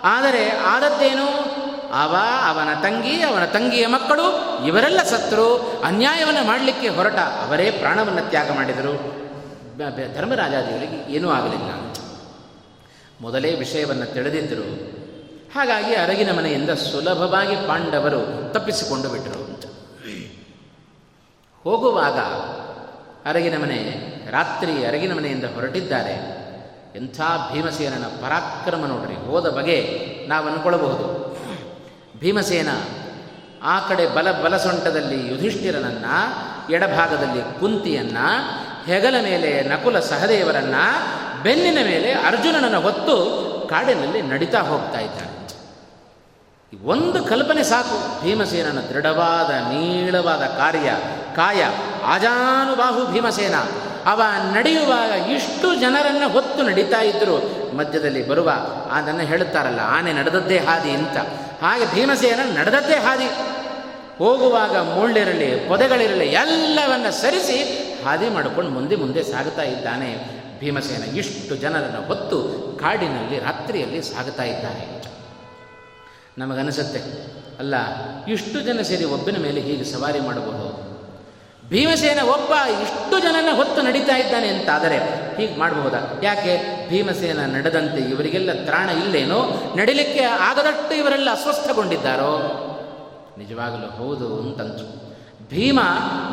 ಆದರೆ 0.03 0.49
ಆದದ್ದೇನು 0.49 1.59
ಅವ, 1.93 2.15
ಅವನ 2.47 2.81
ತಂಗಿ, 2.81 3.21
ಅವನ 3.21 3.45
ತಂಗಿಯ 3.45 3.87
ಮಕ್ಕಳು, 3.87 4.57
ಇವರೆಲ್ಲ 4.67 5.03
ಸತ್ರು, 5.03 5.81
ಅನ್ಯಾಯವನ್ನು 5.85 6.47
ಮಾಡಲಿಕ್ಕೆ 6.47 6.87
ಹೊರಟ 6.87 7.15
ಅವರೇ 7.15 7.71
ಪ್ರಾಣವನ್ನು 7.71 8.29
ತ್ಯಾಗ 8.29 8.51
ಮಾಡಿದರು. 8.51 9.19
ಧರ್ಮರಾಜಾದಿಗಳಿಗೆ 10.15 11.13
ಏನೂ 11.13 11.29
ಆಗಲಿಲ್ಲ. 11.29 11.93
ಮೊದಲೇ 13.21 13.55
ವಿಷಯವನ್ನು 13.55 14.13
ತಿಳಿದಿದ್ದರು. 14.13 14.98
ಹಾಗಾಗಿ 15.53 15.95
ಅರಗಿನ 15.95 16.31
ಮನೆಯಿಂದ 16.37 16.69
ಸುಲಭವಾಗಿ 16.69 17.55
ಪಾಂಡವರು 17.55 18.53
ತಪ್ಪಿಸಿಕೊಂಡು 18.53 19.09
ಬಿಟ್ಟರು 19.09 19.43
ಅಂತ. 19.43 19.65
ಹೋಗುವಾಗ 21.63 22.19
ಅರಗಿನ 23.29 23.61
ಮನೆ 23.61 23.79
ರಾತ್ರಿ 24.31 24.85
ಅರಗಿನ 24.85 25.13
ಮನೆಯಿಂದ 25.13 25.43
ಹೊರಟಿದ್ದಾರೆ. 25.43 26.39
ಎಂಥ 26.95 27.21
ಭೀಮಸೇನನ 27.53 28.03
ಪರಾಕ್ರಮ 28.03 28.85
ನೋಡ್ರಿ. 28.85 29.15
ಹೋದ 29.15 29.49
ಬಗೆ 29.49 29.99
ನಾವು 30.27 30.47
ಅನ್ಕೊಳ್ಳಬಹುದು 30.47 31.29
ಭೀಮಸೇನ 32.19 32.69
ಆ 33.63 33.79
ಕಡೆ 33.79 34.07
ಬಲ 34.07 34.31
ಬಲಸೊಂಟದಲ್ಲಿ 34.31 35.27
ಯುಧಿಷ್ಠಿರನನ್ನು, 35.27 36.71
ಎಡಭಾಗದಲ್ಲಿ 36.71 37.59
ಕುಂತಿಯನ್ನು, 37.59 38.27
ಹೆಗಲ 38.85 39.15
ಮೇಲೆ 39.23 39.61
ನಕುಲ 39.61 39.99
ಸಹದೇವರನ್ನು, 39.99 40.83
ಬೆನ್ನಿನ 41.43 41.77
ಮೇಲೆ 41.83 42.11
ಅರ್ಜುನನನ್ನು 42.11 42.81
ಹೊತ್ತು 42.81 43.15
ಕಾಡಿನಲ್ಲಿ 43.69 44.21
ನಡೀತಾ 44.21 44.61
ಹೋಗ್ತಾ 44.61 44.99
ಇದ್ದಾನೆ 44.99 45.38
ಒಂದು 46.85 47.23
ಕಲ್ಪನೆ 47.23 47.63
ಸಾಕು. 47.63 48.23
ಭೀಮಸೇನನ 48.23 48.79
ದೃಢವಾದ, 48.79 49.51
ನೀಳವಾದ 49.51 50.41
ಕಾರ್ಯ, 50.41 50.91
ಕಾಯ, 51.35 51.65
ಆಜಾನುಬಾಹು 52.05 53.11
ಭೀಮಸೇನ. 53.11 53.55
ಅವ 54.05 54.21
ನಡೆಯುವಾಗ 54.53 55.09
ಇಷ್ಟು 55.09 55.75
ಜನರನ್ನು 55.75 56.29
ಹೊತ್ತು 56.29 56.63
ನಡೀತಾ 56.63 57.01
ಇದ್ದರು 57.01 57.37
ಮಧ್ಯದಲ್ಲಿ 57.77 58.27
ಬರುವ 58.27 58.51
ಅದನ್ನು 58.91 59.21
ಹೇಳುತ್ತಾರಲ್ಲ, 59.21 59.79
ಆನೆ 59.83 60.13
ನಡೆದದ್ದೇ 60.13 60.57
ಹಾದಿ 60.57 60.91
ಅಂತ. 60.91 61.17
ಹಾಗೆ 61.63 61.93
ಭೀಮಸೇನ 61.93 62.39
ನಡೆದದ್ದೇ 62.57 62.95
ಹಾದಿ. 62.95 63.27
ಹೋಗುವಾಗ 64.17 64.77
ಮುಳ್ಳಿರಲಿ, 64.77 65.67
ಪೊದೆಗಳಿರಲಿ, 65.67 66.25
ಎಲ್ಲವನ್ನ 66.25 67.09
ಸರಿಸಿ 67.09 67.57
ಹಾದಿ 68.05 68.29
ಮಾಡಿಕೊಂಡು 68.29 68.71
ಮುಂದೆ 68.71 68.95
ಮುಂದೆ 68.95 69.23
ಸಾಗುತ್ತಾ 69.23 69.63
ಇದ್ದಾನೆ. 69.63 70.39
ಭೀಮಸೇನ 70.59 71.15
ಇಷ್ಟು 71.15 71.55
ಜನರನ್ನು 71.55 72.07
ಹೊತ್ತು 72.07 72.37
ಕಾಡಿನಲ್ಲಿ, 72.81 73.39
ರಾತ್ರಿಯಲ್ಲಿ 73.39 74.01
ಸಾಗುತ್ತಾ 74.01 74.43
ಇದ್ದಾನೆ. 74.43 74.99
ನಮಗನಿಸುತ್ತೆ 76.39 76.99
ಅಲ್ಲ, 77.59 77.75
ಇಷ್ಟು 78.25 78.61
ಜನ 78.61 78.81
ಸೇರಿ 78.81 79.05
ಒಬ್ಬನ 79.05 79.35
ಮೇಲೆ 79.41 79.61
ಹೀಗೆ 79.61 79.83
ಸವಾರಿ 79.83 80.19
ಮಾಡಬಹುದು? 80.19 80.89
ಭೀಮಸೇನ 81.69 82.19
ಒಬ್ಬ 82.21 82.53
ಇಷ್ಟು 82.81 83.19
ಜನನ 83.19 83.55
ಹೊತ್ತು 83.55 83.81
ನಡೀತಾ 83.81 84.17
ಇದ್ದಾನೆ 84.17 84.47
ಅಂತಾದರೆ 84.47 84.97
ಹೀಗೆ 85.37 85.59
ಮಾಡಬಹುದಾ? 85.59 86.19
ಯಾಕೆ? 86.23 86.53
ಭೀಮಸೇನ 86.89 87.45
ನಡೆದಂತೆ 87.45 88.01
ಇವರಿಗೆಲ್ಲ 88.01 88.65
ತ್ರಾಣ 88.65 88.89
ಇಲ್ಲೇನೋ? 88.89 89.39
ನಡಿಲಿಕ್ಕೆ 89.77 90.19
ಆಗದಷ್ಟು 90.19 90.95
ಇವರೆಲ್ಲ 90.95 91.31
ಅಸ್ವಸ್ಥಗೊಂಡಿದ್ದಾರೋ? 91.31 92.31
ನಿಜವಾಗಲೂ 93.37 93.91
ಹೌದು 93.91 94.39
ಅಂತಂತು. 94.39 94.85
ಭೀಮ 95.49 95.79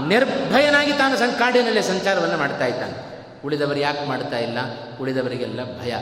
ನಿರ್ಭಯನಾಗಿ 0.08 0.92
ತಾನು 0.92 1.16
ಸಂಕಾಡಿನಲ್ಲೇ 1.16 1.82
ಸಂಚಾರವನ್ನು 1.82 2.36
ಮಾಡ್ತಾ 2.36 2.66
ಇದ್ದಾನೆ. 2.66 3.26
ಉಳಿದವರು 3.44 3.78
ಯಾಕೆ 3.78 4.08
ಮಾಡ್ತಾ 4.08 4.38
ಇಲ್ಲ? 4.38 4.58
ಉಳಿದವರಿಗೆಲ್ಲ 5.00 5.60
ಭಯ. 5.82 5.94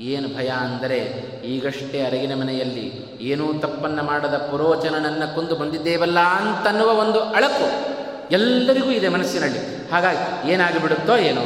ಏನು 0.00 0.36
ಭಯ 0.36 0.48
ಅಂದರೆ 0.48 0.96
ಈಗಷ್ಟೇ 1.44 2.04
ಅರಗಿನ 2.06 2.40
ಮನೆಯಲ್ಲಿ 2.40 3.16
ಏನೂ 3.20 3.52
ತಪ್ಪನ್ನು 3.52 4.02
ಮಾಡದ 4.02 4.34
ಪುರೋಚನನನ್ನು 4.50 5.34
ಕೊಂದು 5.34 5.56
ಬಂದಿದ್ದೇವಲ್ಲ 5.56 6.18
ಅಂತನ್ನುವ 6.18 6.92
ಒಂದು 6.92 7.20
ಅಳಕು 7.20 7.98
ಎಲ್ಲರಿಗೂ 8.30 8.90
ಇದೆ 8.90 9.08
ಮನಸ್ಸಿನಲ್ಲಿ. 9.08 9.90
ಹಾಗಾಗಿ 9.90 10.50
ಏನಾಗಿಬಿಡುತ್ತೋ 10.50 11.16
ಏನೋ. 11.16 11.42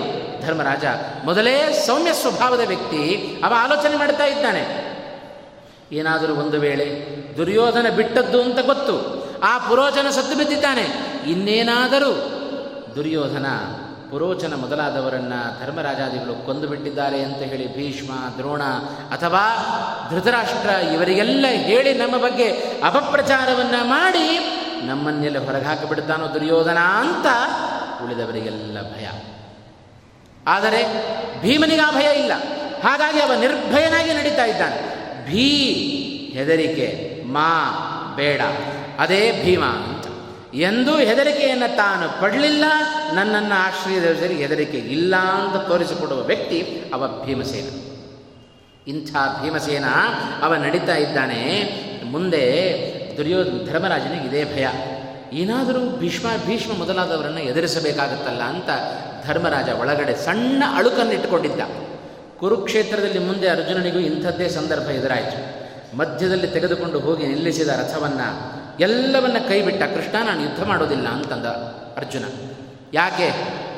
ಧರ್ಮರಾಜ 0.46 0.84
ಮೊದಲೇ 1.24 1.84
ಸೌಮ್ಯ 1.86 2.12
ಸ್ವಭಾವದ 2.12 2.60
ವ್ಯಕ್ತಿ 2.68 3.16
ಅವ 3.44 3.52
ಆಲೋಚನೆ 3.56 3.96
ಮಾಡ್ತಾ 3.96 4.24
ಇದ್ದಾನೆ. 4.24 4.92
ಏನಾದರೂ 5.92 6.34
ಒಂದು 6.34 6.60
ವೇಳೆ 6.60 7.06
ದುರ್ಯೋಧನ 7.36 7.86
ಬಿಟ್ಟದ್ದು 7.96 8.42
ಅಂತ 8.42 8.58
ಗೊತ್ತು. 8.58 9.26
ಆ 9.42 9.58
ಪುರೋಚನ 9.58 10.10
ಸತ್ತು 10.10 10.38
ಬಿದ್ದಿದ್ದಾನೆ. 10.38 10.86
ಇನ್ನೇನಾದರೂ 11.30 12.10
ದುರ್ಯೋಧನ 12.96 13.46
ಪುರೋಚನ 14.12 14.54
ಮೊದಲಾದವರನ್ನು 14.54 15.66
ಧರ್ಮರಾಜಾದಿಗಳು 15.66 16.46
ಕೊಂದು 16.46 16.68
ಬಿಟ್ಟಿದ್ದಾರೆ 16.68 17.22
ಅಂತ 17.22 17.36
ಹೇಳಿ 17.36 17.76
ಭೀಷ್ಮ, 17.76 18.12
ದ್ರೋಣ 18.36 18.62
ಅಥವಾ 19.10 19.44
ಧೃತರಾಷ್ಟ್ರ 20.10 20.68
ಇವರಿಗೆಲ್ಲ 20.68 21.46
ಹೇಳಿ 21.50 21.94
ನಮ್ಮ 21.94 22.16
ಬಗ್ಗೆ 22.16 22.48
ಅಪಪ್ರಚಾರವನ್ನು 22.84 23.84
ಮಾಡಿ 23.84 24.58
ನಮ್ಮನ್ನೆಲ್ಲ 24.86 25.44
ಹೊರಗೆ 25.44 25.64
ಹಾಕಿಬಿಡ್ತಾನೋ 25.64 26.34
ದುರ್ಯೋಧನ 26.34 26.78
ಅಂತ 26.78 27.26
ಉಳಿದವರಿಗೆಲ್ಲ 28.04 28.78
ಭಯ. 28.82 29.08
ಆದರೆ 30.46 30.82
ಭೀಮನಿಗೆ 31.40 31.80
ಆ 31.80 31.90
ಭಯ 31.90 32.18
ಇಲ್ಲ. 32.18 32.32
ಹಾಗಾಗಿ 32.84 33.20
ಅವ 33.20 33.34
ನಿರ್ಭಯನಾಗಿ 33.40 34.12
ನಡೀತಾ 34.12 34.44
ಇದ್ದಾನೆ. 34.44 34.80
ಭೀ 35.26 35.48
ಹೆದರಿಕೆ, 36.32 37.22
ಮಾ 37.26 37.78
ಬೇಡ. 38.16 38.40
ಅದೇ 38.98 39.42
ಭೀಮ. 39.44 39.64
ಎಂದೂ 40.54 40.96
ಹೆದರಿಕೆಯನ್ನು 40.96 41.76
ತಾನು 41.76 42.22
ಪಡಲಿಲ್ಲ, 42.22 42.64
ನನ್ನನ್ನು 43.14 43.54
ಆಶ್ರಯದಲ್ಲಿ 43.54 44.42
ಹೆದರಿಕೆ 44.42 44.78
ಇಲ್ಲ 44.78 45.16
ಅಂತ 45.16 45.68
ತೋರಿಸಿಕೊಡುವ 45.68 46.20
ವ್ಯಕ್ತಿ 46.20 46.82
ಅವ 46.94 47.24
ಭೀಮಸೇನ. 47.24 47.68
ಇಂಥ 48.86 49.10
ಭೀಮಸೇನ 49.42 49.84
ಅವ 50.42 50.54
ನಡೀತಾ 50.54 50.96
ಇದ್ದಾನೆ. 50.96 51.40
ಮುಂದೆ 52.04 52.42
ದುರ್ಯೋ 53.16 53.42
ಧರ್ಮರಾಜನಿಗೆ 53.42 54.28
ಇದೇ 54.28 54.44
ಭಯ. 54.44 54.68
ಏನಾದರೂ 55.36 55.96
ಭೀಷ್ಮ 55.96 56.28
ಭೀಷ್ಮ 56.46 56.78
ಮೊದಲಾದವರನ್ನು 56.78 57.40
ಎದುರಿಸಬೇಕಾಗುತ್ತಲ್ಲ 57.40 58.42
ಅಂತ 58.42 58.68
ಧರ್ಮರಾಜ 59.26 59.68
ಒಳಗಡೆ 59.68 60.24
ಸಣ್ಣ 60.24 60.62
ಅಳುಕನ್ನಿಟ್ಟುಕೊಂಡಿದ್ದ. 60.74 61.60
ಕುರುಕ್ಷೇತ್ರದಲ್ಲಿ 62.38 63.18
ಮುಂದೆ 63.18 63.48
ಅರ್ಜುನನಿಗೂ 63.48 63.98
ಇಂಥದ್ದೇ 63.98 64.48
ಸಂದರ್ಭ 64.48 64.82
ಎದುರಾಯಿತು. 64.82 65.62
ಮಧ್ಯದಲ್ಲಿ 65.96 66.46
ತೆಗೆದುಕೊಂಡು 66.46 66.98
ಹೋಗಿ 66.98 67.26
ನಿಲ್ಲಿಸಿದ 67.26 67.68
ರಥವನ್ನು 67.68 68.61
ಎಲ್ಲವನ್ನ 68.82 69.36
ಕೈಬಿಟ್ಟ 69.48 69.82
ಕೃಷ್ಣ 69.82 70.26
ನಾನು 70.26 70.40
ಯುದ್ಧ 70.40 70.62
ಮಾಡೋದಿಲ್ಲ 70.62 71.08
ಅಂತಂದ 71.08 71.46
ಅರ್ಜುನ. 71.96 72.24
ಯಾಕೆ? 72.94 73.30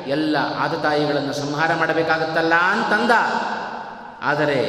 ಎಲ್ಲ 0.07 0.37
ಆದತಾಯಿಗಳನ್ನು 0.57 1.33
ಸಂಹಾರ 1.33 1.75
ಮಾಡಬೇಕಾಗುತ್ತಲ್ಲ 1.75 2.53
ಅಂತಂದ. 2.53 3.11
ಆದರೆ 4.23 4.59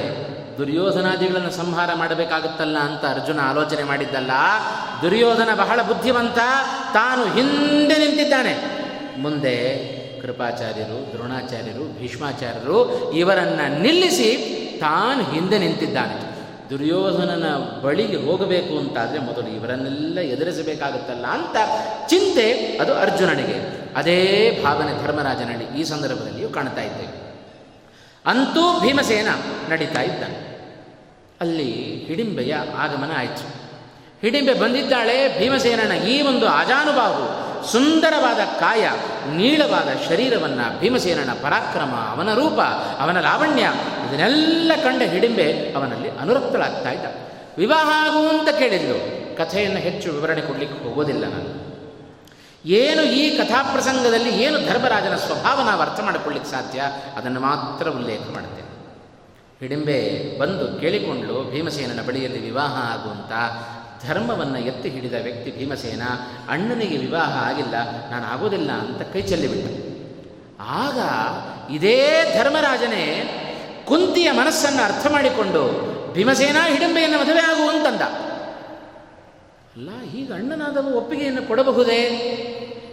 ದುರ್ಯೋಧನಾದಿಗಳನ್ನು 0.59 1.51
ಸಂಹಾರ 1.51 1.91
ಮಾಡಬೇಕಾಗುತ್ತಲ್ಲ 1.95 2.79
ಅಂತ 2.79 3.05
ಅರ್ಜುನ 3.05 3.41
ಆಲೋಚನೆ 3.41 3.85
ಮಾಡಿದ್ದಲ್ಲ. 3.85 4.31
ದುರ್ಯೋಧನ 5.03 5.49
ಬಹಳ 5.55 5.83
ಬುದ್ಧಿವಂತ, 5.83 6.39
ತಾನು 6.93 7.25
ಹಿಂದೆ 7.25 7.99
ನಿಂತಿದ್ದಾನೆ. 7.99 8.87
ಮುಂದೆ 9.19 9.57
ಕೃಪಾಚಾರ್ಯರು, 10.23 11.13
ದ್ರೋಣಾಚಾರ್ಯರು, 11.13 11.99
ಭೀಷ್ಮಾಚಾರ್ಯರು 11.99 13.13
ಇವರನ್ನು 13.13 13.83
ನಿಲ್ಲಿಸಿ 13.83 14.57
ತಾನು 14.81 15.23
ಹಿಂದೆ 15.23 15.59
ನಿಂತಿದ್ದಾನೆ. 15.59 16.26
ದುರ್ಯೋಧನನ 16.71 17.45
ಬಳಿಗೆ 17.83 18.17
ಹೋಗಬೇಕು 18.17 18.79
ಅಂತಾದರೆ 18.79 19.19
ಮೊದಲು 19.19 19.49
ಇವರನ್ನೆಲ್ಲ 19.49 20.19
ಎದುರಿಸಬೇಕಾಗುತ್ತಲ್ಲ 20.19 21.27
ಅಂತ 21.27 21.57
ಚಿಂತೆ 22.09 22.79
ಅದು 22.79 22.95
ಅರ್ಜುನನಿಗೆ. 22.95 23.77
ಅದೇ 23.97 24.51
ಭಾವನೆ 24.65 25.07
ಧರ್ಮರಾಜನಲ್ಲಿ 25.07 25.81
ಈ 25.81 25.85
ಸಂದರ್ಭದಲ್ಲಿಯೂ 25.85 26.49
ಕಾಣ್ತಾ 26.49 26.83
ಇದ್ದೇವೆ 26.83 27.35
ಅಂತೂ 28.27 28.81
ಭೀಮಸೇನ 28.81 29.29
ನಡೀತಾ 29.69 30.03
ಇದ್ದಾನೆ. 30.03 30.59
ಅಲ್ಲಿ 31.41 32.05
ಹಿಡಿಂಬೆಯ 32.07 32.55
ಆಗಮನ 32.77 33.11
ಆಯಿತು. 33.19 33.67
ಹಿಡಿಂಬೆ 34.21 34.55
ಬಂದಿದ್ದಾಳೆ 34.55 35.39
ಭೀಮಸೇನನ 35.39 35.93
ಈ 35.93 36.23
ಒಂದು 36.23 36.49
ಅಜಾನುಭಾವು 36.49 37.46
ಸುಂದರವಾದ 37.73 38.61
ಕಾಯ, 38.61 38.91
ನೀಳವಾದ 39.37 40.09
ಶರೀರವನ್ನು 40.09 40.81
ಭೀಮಸೇನನ 40.81 41.33
ಪರಾಕ್ರಮ, 41.33 41.95
ಅವನ 42.17 42.35
ರೂಪ, 42.35 42.61
ಅವನ 43.01 43.21
ಲಾವಣ್ಯ, 43.21 43.63
ಇದನ್ನೆಲ್ಲ 44.09 44.73
ಕಂಡ 44.85 45.03
ಹಿಡಿಂಬೆ 45.03 45.73
ಅವನಲ್ಲಿ 45.77 46.11
ಅನುರಕ್ತಳಾಗ್ತಾ 46.11 46.91
ಇದ್ದ. 46.91 47.05
ವಿವಾಹ 47.59 48.07
ಆಗು 48.07 48.29
ಅಂತ 48.29 48.49
ಕೇಳಿದ್ಲು. 48.49 49.17
ಕಥೆಯನ್ನು 49.37 49.81
ಹೆಚ್ಚು 49.81 50.13
ವಿವರಣೆ 50.13 50.41
ಕೊಡಲಿಕ್ಕೆ 50.41 50.89
ಹೋಗೋದಿಲ್ಲ 50.89 51.25
ನಾನು. 51.25 51.67
ಏನು 52.65 53.03
ಈ 53.03 53.39
ಕಥಾಪ್ರಸಂಗದಲ್ಲಿ 53.39 54.43
ಏನು 54.43 54.59
ಧರ್ಮರಾಜನ 54.59 55.17
ಸ್ವಭಾವ 55.17 55.63
ನಾವು 55.63 55.83
ಅರ್ಥ 55.83 56.01
ಮಾಡಿಕೊಳ್ಳಿಕ್ಕೆ 56.01 56.51
ಸಾಧ್ಯ? 56.51 56.83
ಅದನ್ನು 57.17 57.41
ಮಾತ್ರ 57.41 57.89
ಉಲ್ಲೇಖ 57.89 58.21
ಮಾಡುತ್ತೇನೆ. 58.35 58.67
ಹಿಡಿಂಬೆ 59.61 60.39
ಬಂದು 60.39 60.81
ಕೇಳಿಕೊಂಡ್ಲು 60.81 61.51
ಭೀಮಸೇನನ 61.51 62.07
ಬಳಿಯಲ್ಲಿ 62.07 62.41
ವಿವಾಹ 62.41 62.93
ಆಗುವಂತ 62.93 63.33
ಧರ್ಮವನ್ನು 64.05 64.59
ಎತ್ತಿ 64.71 64.89
ಹಿಡಿದ 64.95 65.17
ವ್ಯಕ್ತಿ 65.27 65.51
ಭೀಮಸೇನ, 65.59 66.03
ಅಣ್ಣನಿಗೆ 66.55 66.97
ವಿವಾಹ 67.05 67.33
ಆಗಿಲ್ಲ 67.49 67.75
ನಾನು 68.11 68.25
ಆಗೋದಿಲ್ಲ 68.35 68.71
ಅಂತ 68.85 69.03
ಕೈ 69.13 69.23
ಚೆಲ್ಲಿಬಿಟ್ಟ. 69.31 69.67
ಆಗ 70.83 70.99
ಇದೇ 71.77 71.99
ಧರ್ಮರಾಜನೇ 72.37 73.05
ಕುಂತಿಯ 73.89 74.29
ಮನಸ್ಸನ್ನು 74.41 74.83
ಅರ್ಥ 74.89 75.07
ಮಾಡಿಕೊಂಡು 75.15 75.63
ಭೀಮಸೇನ 76.15 76.59
ಹಿಡಂಬೆಯನ್ನು 76.75 77.19
ಮದುವೆ 77.23 77.43
ಆಗುವಂತಂದ 77.51 78.03
ಅಲ್ಲ, 79.77 79.91
ಈಗ 80.21 80.29
ಅಣ್ಣನಾದವು 80.39 80.91
ಒಪ್ಪಿಗೆಯನ್ನು 81.01 81.43
ಕೊಡಬಹುದೇ? 81.49 82.01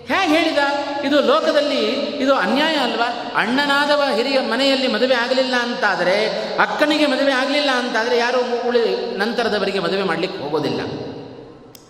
ಹೇಗೆ 0.10 0.30
ಹೇಳಿದ, 0.36 0.62
ಇದು 1.08 1.18
ಲೋಕದಲ್ಲಿ 1.22 1.82
ಇದು 2.24 2.34
ಅನ್ಯಾಯ 2.36 2.76
ಅಲ್ವಾ? 2.86 3.08
ಅಣ್ಣನಾದವ 3.36 4.01
ಹಿರಿಯ 4.16 4.39
ಮನೆಯಲ್ಲಿ 4.51 4.88
ಮದುವೆ 4.88 5.16
ಆಗಲಿಲ್ಲ 5.16 5.56
ಅಂತಾದರೆ, 5.62 6.16
ಅಕ್ಕನಿಗೆ 6.58 7.06
ಮದುವೆ 7.06 7.34
ಆಗಲಿಲ್ಲ 7.34 7.72
ಅಂತಾದರೆ 7.82 8.18
ಯಾರೂ 8.18 8.39
ಉಳಿ 8.70 8.86
ನಂತರದವರಿಗೆ 9.18 9.80
ಮದುವೆ 9.80 10.04
ಮಾಡಲಿಕ್ಕೆ 10.04 10.39
ಹೋಗೋದಿಲ್ಲ. 10.43 10.82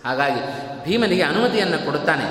ಹಾಗಾಗಿ 0.06 0.42
ಭೀಮನಿಗೆ 0.86 1.24
ಅನುಮತಿಯನ್ನು 1.24 1.80
ಕೊಡುತ್ತಾನೆ. 1.86 2.28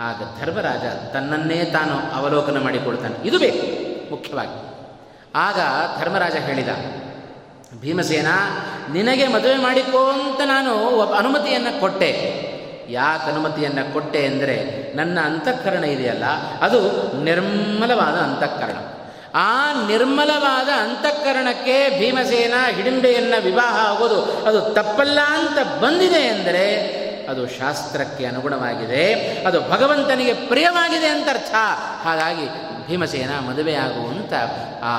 ಆಗ 0.00 0.20
ಧರ್ಮರಾಜ 0.40 0.84
ತನ್ನನ್ನೇ 1.14 1.58
ತಾನು 1.72 1.94
ಅವಲೋಕನ 2.18 2.58
ಮಾಡಿಕೊಡ್ತಾನೆ 2.62 3.16
ಇದು 3.28 3.38
ಬೇಕು, 3.38 3.64
ಮುಖ್ಯವಾಗಿ. 4.10 4.56
ಆಗ 5.46 5.58
ಧರ್ಮರಾಜ 5.98 6.36
ಹೇಳಿದ, 6.46 6.72
ಭೀಮಸೇನ, 7.82 8.30
ನಿನಗೆ 8.92 9.26
ಮದುವೆ 9.34 9.58
ಮಾಡಿಕೋ 9.66 10.00
ಅಂತ 10.16 10.40
ನಾನು 10.44 10.72
ಅನುಮತಿಯನ್ನು 11.20 11.72
ಕೊಟ್ಟೆ. 11.80 12.10
ಯಾಕೆ 12.88 13.26
ಅನುಮತಿಯನ್ನು 13.30 13.92
ಕೊಟ್ಟೆ 13.92 14.26
ಅಂದರೆ 14.26 14.56
ನನ್ನ 14.96 15.18
ಅಂತಃಕರಣ 15.20 15.84
ಇದೆಯಲ್ಲ, 15.84 16.24
ಅದು 16.60 16.80
ನಿರ್ಮಲವಾದ 17.24 18.16
ಅಂತಃಕರಣ. 18.28 18.78
ಆ 19.34 19.72
ನಿರ್ಮಲವಾದ 19.86 20.68
ಅಂತಃಕರಣಕ್ಕೆ 20.82 21.76
ಭೀಮಸೇನ 21.98 22.54
ಹಿಡಿಂಬೆಯನ್ನು 22.76 23.42
ವಿವಾಹ 23.42 23.76
ಆಗೋದು 23.90 24.18
ಅದು 24.46 24.74
ತಪ್ಪಲ್ಲ 24.74 25.20
ಅಂತ 25.20 25.58
ಬಂದಿದೆ 25.82 26.28
ಅಂದರೆ 26.28 26.66
ಅದು 27.28 27.42
ಶಾಸ್ತ್ರಕ್ಕೆ 27.46 28.24
ಅನುಗುಣವಾಗಿದೆ, 28.26 29.04
ಅದು 29.46 29.60
ಭಗವಂತನಿಗೆ 29.70 30.32
ಪ್ರಿಯವಾಗಿದೆ 30.32 31.06
ಅಂತ 31.06 31.28
ಅರ್ಥ. 31.28 31.54
ಹಾಗಾಗಿ 32.04 32.46
ಭೀಮಸೇನ 32.88 33.30
ಮದುವೆಯಾಗುವಂಥ 33.48 34.32
ಆ 34.82 34.92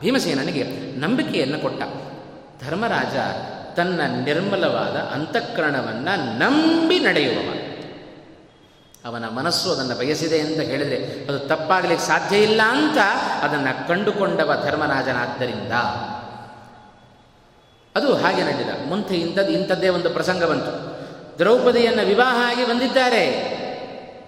ಭೀಮಸೇನನಿಗೆ 0.00 0.64
ನಂಬಿಕೆಯನ್ನು 1.00 1.58
ಕೊಟ್ಟ. 1.58 1.82
ಧರ್ಮರಾಜ 2.64 3.16
ತನ್ನ 3.76 4.00
ನಿರ್ಮಲವಾದ 4.24 4.96
ಅಂತಃಕರಣವನ್ನು 5.14 6.38
ನಂಬಿ 6.38 6.98
ನಡೆಯುವವ. 6.98 7.54
ಅವನ 9.04 9.28
ಮನಸ್ಸು 9.28 9.72
ಅದನ್ನು 9.72 9.94
ಬಯಸಿದೆ 9.94 10.40
ಅಂತ 10.40 10.60
ಹೇಳಿದರೆ 10.60 11.26
ಅದು 11.28 11.38
ತಪ್ಪಾಗಲಿಕ್ಕೆ 11.38 12.06
ಸಾಧ್ಯ 12.06 12.36
ಇಲ್ಲ 12.36 12.60
ಅಂತ 12.68 12.98
ಅದನ್ನು 13.42 13.88
ಕಂಡುಕೊಂಡವ 13.88 14.62
ಧರ್ಮರಾಜನಾದ್ದರಿಂದ. 14.64 15.72
ಅದು 17.96 18.14
ಹಾಗೆ 18.14 18.44
ನಡೆದ. 18.44 18.88
ಮುಂದೆ 18.88 19.14
ಇಂಥದ್ದು 19.14 19.52
ಇಂಥದ್ದೇ 19.52 19.88
ಒಂದು 19.88 20.10
ಪ್ರಸಂಗ 20.10 20.44
ಬಂತು. 20.44 20.94
ದ್ರೌಪದಿಯನ್ನು 21.38 22.06
ವಿವಾಹ 22.06 22.50
ಆಗಿ 22.50 22.64
ಬಂದಿದ್ದಾರೆ. 22.64 23.54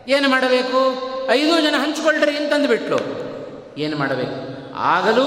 ಏನು 0.09 0.29
ಮಾಡಬೇಕು? 0.29 0.77
ಐದು 1.31 1.61
ಜನ 1.61 1.75
ಹಂಚಿಕೊಳ್ಳ್ರಿ 1.79 2.37
ಅಂತಂದು 2.37 2.69
ಬಿಟ್ಲು 2.69 2.99
ಏನು 3.79 3.97
ಮಾಡಬೇಕು? 3.97 4.57
ಆಗಲೂ 4.75 5.25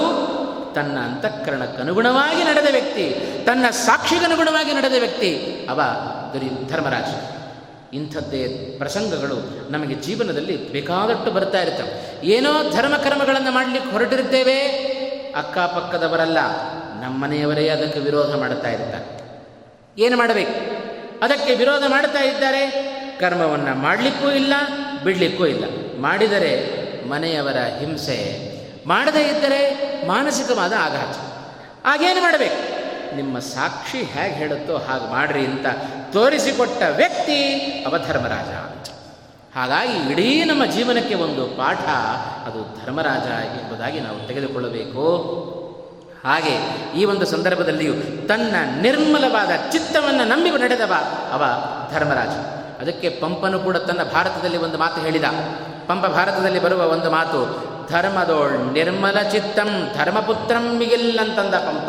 ತನ್ನ 0.74 0.98
ಅಂತಃಕರಣಕ್ಕನುಗುಣವಾಗಿ 0.98 2.44
ನಡೆದ 2.44 2.66
ವ್ಯಕ್ತಿ, 2.70 3.14
ತನ್ನ 3.46 3.66
ಸಾಕ್ಷಿಗನುಗುಣವಾಗಿ 3.70 4.72
ನಡೆದ 4.72 4.94
ವ್ಯಕ್ತಿ, 4.98 5.60
ಅವ 5.70 5.80
ದುರಿ 6.34 6.68
ಧರ್ಮರಾಜ 6.68 7.04
ಇಂಥದ್ದೇ 7.94 8.74
ಪ್ರಸಂಗಗಳು 8.78 9.70
ನಮಗೆ 9.70 9.94
ಜೀವನದಲ್ಲಿ 9.94 10.72
ಬೇಕಾದಷ್ಟು 10.72 11.30
ಬರ್ತಾ 11.30 11.62
ಇರ್ತವೆ 11.62 12.20
ಏನೋ 12.26 12.70
ಧರ್ಮ 12.70 12.96
ಕರ್ಮಗಳನ್ನು 12.96 13.50
ಮಾಡಲಿಕ್ಕೆ 13.52 13.90
ಹೊರಟಿರ್ತೇವೆ 13.90 14.60
ಅಕ್ಕಪಕ್ಕದವರಲ್ಲ 15.36 16.38
ನಮ್ಮನೆಯವರೇ 17.00 17.68
ಅದಕ್ಕೆ 17.68 17.98
ವಿರೋಧ 17.98 18.34
ಮಾಡುತ್ತಾ 18.34 18.70
ಇರ್ತಾರೆ. 18.70 19.20
ಏನು 19.98 20.16
ಮಾಡಬೇಕು? 20.16 20.80
ಅದಕ್ಕೆ 21.24 21.54
ವಿರೋಧ 21.54 21.82
ಮಾಡ್ತಾ 21.88 22.22
ಇದ್ದಾರೆ, 22.24 22.70
ಕರ್ಮವನ್ನು 23.20 23.74
ಮಾಡಲಿಕ್ಕೂ 23.74 24.30
ಇಲ್ಲ, 24.30 24.54
ಬಿಡಲಿಕ್ಕೂ 25.04 25.46
ಇಲ್ಲ. 25.46 25.64
ಮಾಡಿದರೆ 26.00 26.80
ಮನೆಯವರ 27.08 27.56
ಹಿಂಸೆ 27.78 28.49
ಮಾಡದೇ 28.86 29.22
ಇದ್ದರೆ 29.22 29.90
ಮಾನಸಿಕವಾದ 30.08 30.72
ಆಘಾತ. 30.72 31.16
ಆಗೇನು 31.86 32.22
ಮಾಡಬೇಕು? 32.22 32.80
ನಿಮ್ಮ 33.16 33.38
ಸಾಕ್ಷಿ 33.38 34.02
ಹೇಗೆ 34.02 34.34
ಹೇಳುತ್ತೋ 34.34 34.76
ಹಾಗೆ 34.76 35.10
ಮಾಡ್ರಿ 35.10 35.46
ಅಂತ 35.46 35.66
ತೋರಿಸಿಕೊಟ್ಟ 36.12 36.82
ವ್ಯಕ್ತಿ 36.96 37.54
ಅವಧರ್ಮರಾಜ. 37.86 38.48
ಅಂತ 38.48 38.86
ಹಾಗಾಗಿ 39.56 40.12
ಇಡೀ 40.12 40.44
ನಮ್ಮ 40.44 40.66
ಜೀವನಕ್ಕೆ 40.66 41.14
ಒಂದು 41.14 41.46
ಪಾಠ 41.46 41.78
ಅದು 42.48 42.84
ಧರ್ಮರಾಜ 42.84 43.26
ಎಂಬುದಾಗಿ 43.62 44.00
ನಾವು 44.00 44.28
ತೆಗೆದುಕೊಳ್ಳಬೇಕು. 44.28 45.02
ಹಾಗೆ 46.24 46.58
ಈ 47.00 47.04
ಒಂದು 47.04 47.26
ಸಂದರ್ಭದಲ್ಲಿಯೂ 47.26 47.92
ತನ್ನ 48.26 48.56
ನಿರ್ಮಲವಾದ 48.80 49.50
ಚಿತ್ತವನ್ನು 49.72 50.24
ನಂಬಿ 50.24 50.50
ನಡೆದವ 50.50 50.92
ಅವ 51.32 51.44
ಧರ್ಮರಾಜ. 51.94 52.28
ಅದಕ್ಕೆ 52.82 53.08
ಪಂಪನು 53.08 53.58
ಕೂಡ 53.58 53.76
ತನ್ನ 53.76 54.02
ಭಾರತದಲ್ಲಿ 54.02 54.56
ಒಂದು 54.56 54.78
ಮಾತು 54.78 55.00
ಹೇಳಿದ. 55.00 55.24
ಪಂಪ 55.86 56.06
ಭಾರತದಲ್ಲಿ 56.06 56.58
ಬರುವ 56.58 56.82
ಒಂದು 56.82 57.10
ಮಾತು 57.10 57.69
ಧರ್ಮದೋಳ್ 57.90 58.72
ನಿರ್ಮಲ 58.72 59.22
ಚಿತ್ತಂ 59.22 59.90
ಧರ್ಮಪುತ್ರಂ 59.98 60.78
ಮಿಗಿಲ್ಲಂತಂದ 60.78 61.54
ಪಂಪ. 61.54 61.88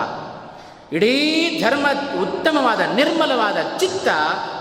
ಇಡೀ 0.93 1.15
ಧರ್ಮ 1.63 1.87
ಉತ್ತಮವಾದ 2.21 2.81
ನಿರ್ಮಲವಾದ 2.95 3.57
ಚಿತ್ತ 3.77 4.07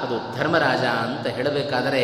ಅದು 0.02 0.38
ಧರ್ಮರಾಜ 0.38 0.78
ಅಂತ 0.78 1.26
ಹೇಳಬೇಕಾದರೆ 1.26 2.02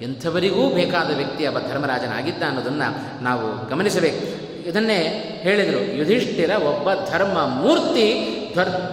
ಎಂಥವರಿಗೂ 0.00 0.68
ಬೇಕಾದ 0.68 1.16
ವ್ಯಕ್ತಿ 1.16 1.46
ಅವ 1.46 1.56
ಧರ್ಮರಾಜನಾಗಿದ್ದ 1.72 2.42
ಅನ್ನೋದನ್ನು 2.42 3.24
ನಾವು 3.24 3.68
ಗಮನಿಸಬೇಕು. 3.68 4.50
ಇದನ್ನೇ 4.68 4.98
ಹೇಳಿದರು, 5.42 5.96
ಯುಧಿಷ್ಠಿರ 5.96 6.50
ಒಬ್ಬ 6.50 6.88
ಧರ್ಮ 7.10 7.46
ಮೂರ್ತಿ 7.46 8.06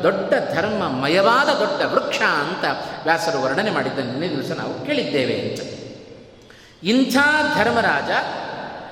ದೊಡ್ಡ 0.04 0.34
ಧರ್ಮಮಯವಾದ 0.56 1.50
ದೊಡ್ಡ 1.60 1.82
ವೃಕ್ಷ 1.94 2.22
ಅಂತ 2.22 2.66
ವ್ಯಾಸರು 3.04 3.42
ವರ್ಣನೆ 3.42 3.72
ಮಾಡಿದ್ದ 3.72 4.00
ನಿನ್ನೆ 4.00 4.30
ದಿವಸ 4.30 4.52
ನಾವು 4.52 4.86
ಕೇಳಿದ್ದೇವೆ 4.86 5.34
ಅಂತ. 5.34 5.60
ಇಂಥ 6.84 7.16
ಧರ್ಮರಾಜ 7.58 8.12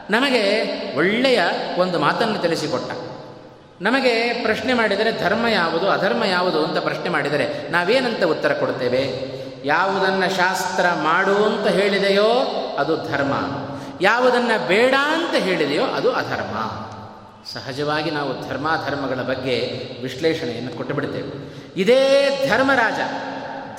ನಮಗೆ 0.09 0.61
ಒಳ್ಳೆಯ 0.97 1.41
ಒಂದು 1.77 1.99
ಮಾತನ್ನು 1.99 2.39
ತಿಳಿಸಿಕೊಟ್ಟ. 2.39 2.91
ನಮಗೆ 3.81 4.33
ಪ್ರಶ್ನೆ 4.43 4.73
ಮಾಡಿದರೆ 4.73 5.11
ಧರ್ಮ 5.11 5.47
ಯಾವುದು, 5.47 5.89
ಅಧರ್ಮ 5.89 6.23
ಯಾವುದು 6.23 6.65
ಅಂತ 6.65 6.77
ಪ್ರಶ್ನೆ 6.77 7.09
ಮಾಡಿದರೆ 7.09 7.71
ನಾವೇನಂತ 7.71 8.23
ಉತ್ತರ 8.23 8.53
ಕೊಡ್ತೇವೆ? 8.53 9.35
ಯಾವುದನ್ನು 9.65 10.35
ಶಾಸ್ತ್ರ 10.35 10.85
ಮಾಡು 11.03 11.45
ಅಂತ 11.45 11.67
ಹೇಳಿದೆಯೋ 11.67 12.29
ಅದು 12.79 12.97
ಧರ್ಮ. 12.97 13.33
ಯಾವುದನ್ನು 14.01 14.67
ಬೇಡ 14.67 14.93
ಅಂತ 15.07 15.35
ಹೇಳಿದೆಯೋ 15.35 15.83
ಅದು 15.83 16.11
ಅಧರ್ಮ. 16.11 16.85
ಸಹಜವಾಗಿ 17.53 18.11
ನಾವು 18.11 18.49
ಧರ್ಮಾಧರ್ಮಗಳ 18.49 19.21
ಬಗ್ಗೆ 19.21 19.85
ವಿಶ್ಲೇಷಣೆಯನ್ನು 20.01 20.73
ಕೊಟ್ಟು 20.73 20.93
ಬಿಡ್ತೇವೆ 20.93 21.53
ಇದೇ 21.77 22.29
ಧರ್ಮರಾಜ 22.49 22.99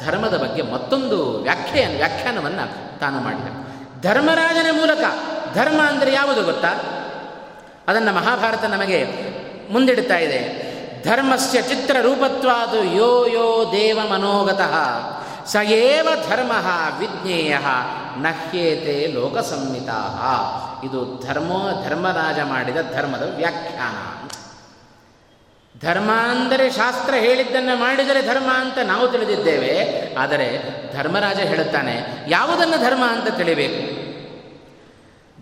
ಧರ್ಮದ 0.04 0.36
ಬಗ್ಗೆ 0.36 0.62
ಮತ್ತೊಂದು 0.62 1.42
ವ್ಯಾಖ್ಯೆಯನ್ನು 1.42 1.96
ವ್ಯಾಖ್ಯಾನವನ್ನು 1.96 2.98
ತಾನು 2.98 3.20
ಮಾಡಿದ. 3.20 3.66
ಧರ್ಮರಾಜನ 4.02 4.76
ಮೂಲಕ 4.76 5.04
ಧರ್ಮ 5.56 5.80
ಅಂದರೆ 5.82 6.12
ಯಾವುದು 6.12 6.42
ಗೊತ್ತಾ? 6.42 6.72
ಅದನ್ನು 7.88 8.12
ಮಹಾಭಾರತ 8.12 8.64
ನಮಗೆ 8.64 9.00
ಮುಂದಿಡ್ತಾ 9.72 10.16
ಇದೆ. 10.18 10.40
ಧರ್ಮಸ್ಯ 11.04 11.58
ಚಿತ್ರರೂಪತ್ವಾದು 11.62 12.78
ಯೋ 12.98 13.10
ಯೋ 13.26 13.48
ದೇವ 13.72 13.98
ಮನೋಗತಃ. 14.12 14.74
ಸ 15.46 15.56
ಏವ 15.78 16.08
ಧರ್ಮ 16.28 16.52
ವಿಜ್ಞೇಯ 16.98 17.56
ನಹ್ಯೇತೆ 18.16 18.96
ಲೋಕಸಂಹಿತಾ. 19.14 20.00
ಇದು 20.84 21.00
ಧರ್ಮೋ, 21.26 21.60
ಧರ್ಮರಾಜ 21.84 22.38
ಮಾಡಿದ 22.48 22.78
ಧರ್ಮದ 22.94 23.24
ವ್ಯಾಖ್ಯಾನ. 23.36 23.96
ಧರ್ಮ 25.84 26.10
ಅಂದರೆ 26.30 26.66
ಶಾಸ್ತ್ರ 26.70 27.14
ಹೇಳಿದ್ದನ್ನು 27.14 27.74
ಮಾಡಿದರೆ 27.76 28.20
ಧರ್ಮ 28.22 28.50
ಅಂತ 28.54 28.78
ನಾವು 28.84 29.06
ತಿಳಿದಿದ್ದೇವೆ. 29.08 29.74
ಆದರೆ 30.14 30.48
ಧರ್ಮರಾಜ 30.96 31.40
ಹೇಳುತ್ತಾನೆ, 31.50 31.94
ಯಾವುದನ್ನು 32.28 32.78
ಧರ್ಮ 32.84 33.04
ಅಂತ 33.06 33.28
ತಿಳಿಬೇಕು? 33.36 34.05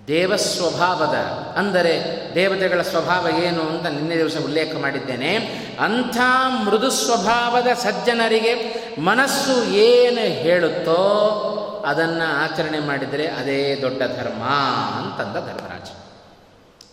ದೇವಸ್ವಭಾವದ, 0.08 1.16
ಅಂದರೆ 1.56 1.92
ದೇವತೆಗಳ 2.34 2.82
ಸ್ವಭಾವ 2.82 3.28
ಏನು 3.44 3.62
ಅಂತ 3.62 3.86
ನಿನ್ನೆ 3.86 4.16
ದಿವಸ 4.16 4.36
ಉಲ್ಲೇಖ 4.44 4.76
ಮಾಡಿದ್ದೇನೆ. 4.80 5.32
ಅಂಥ 5.80 6.16
ಮೃದು 6.64 6.90
ಸ್ವಭಾವದ 6.90 7.66
ಸಜ್ಜನರಿಗೆ 7.66 8.52
ಮನಸ್ಸು 9.00 9.64
ಏನು 9.72 10.24
ಹೇಳುತ್ತೋ 10.42 11.00
ಅದನ್ನು 11.86 12.26
ಆಚರಣೆ 12.44 12.78
ಮಾಡಿದರೆ 12.78 13.26
ಅದೇ 13.26 13.78
ದೊಡ್ಡ 13.82 13.98
ಧರ್ಮ 13.98 14.42
ಅಂತಂದ 14.98 15.36
ಧರ್ಮರಾಜ. 15.48 15.88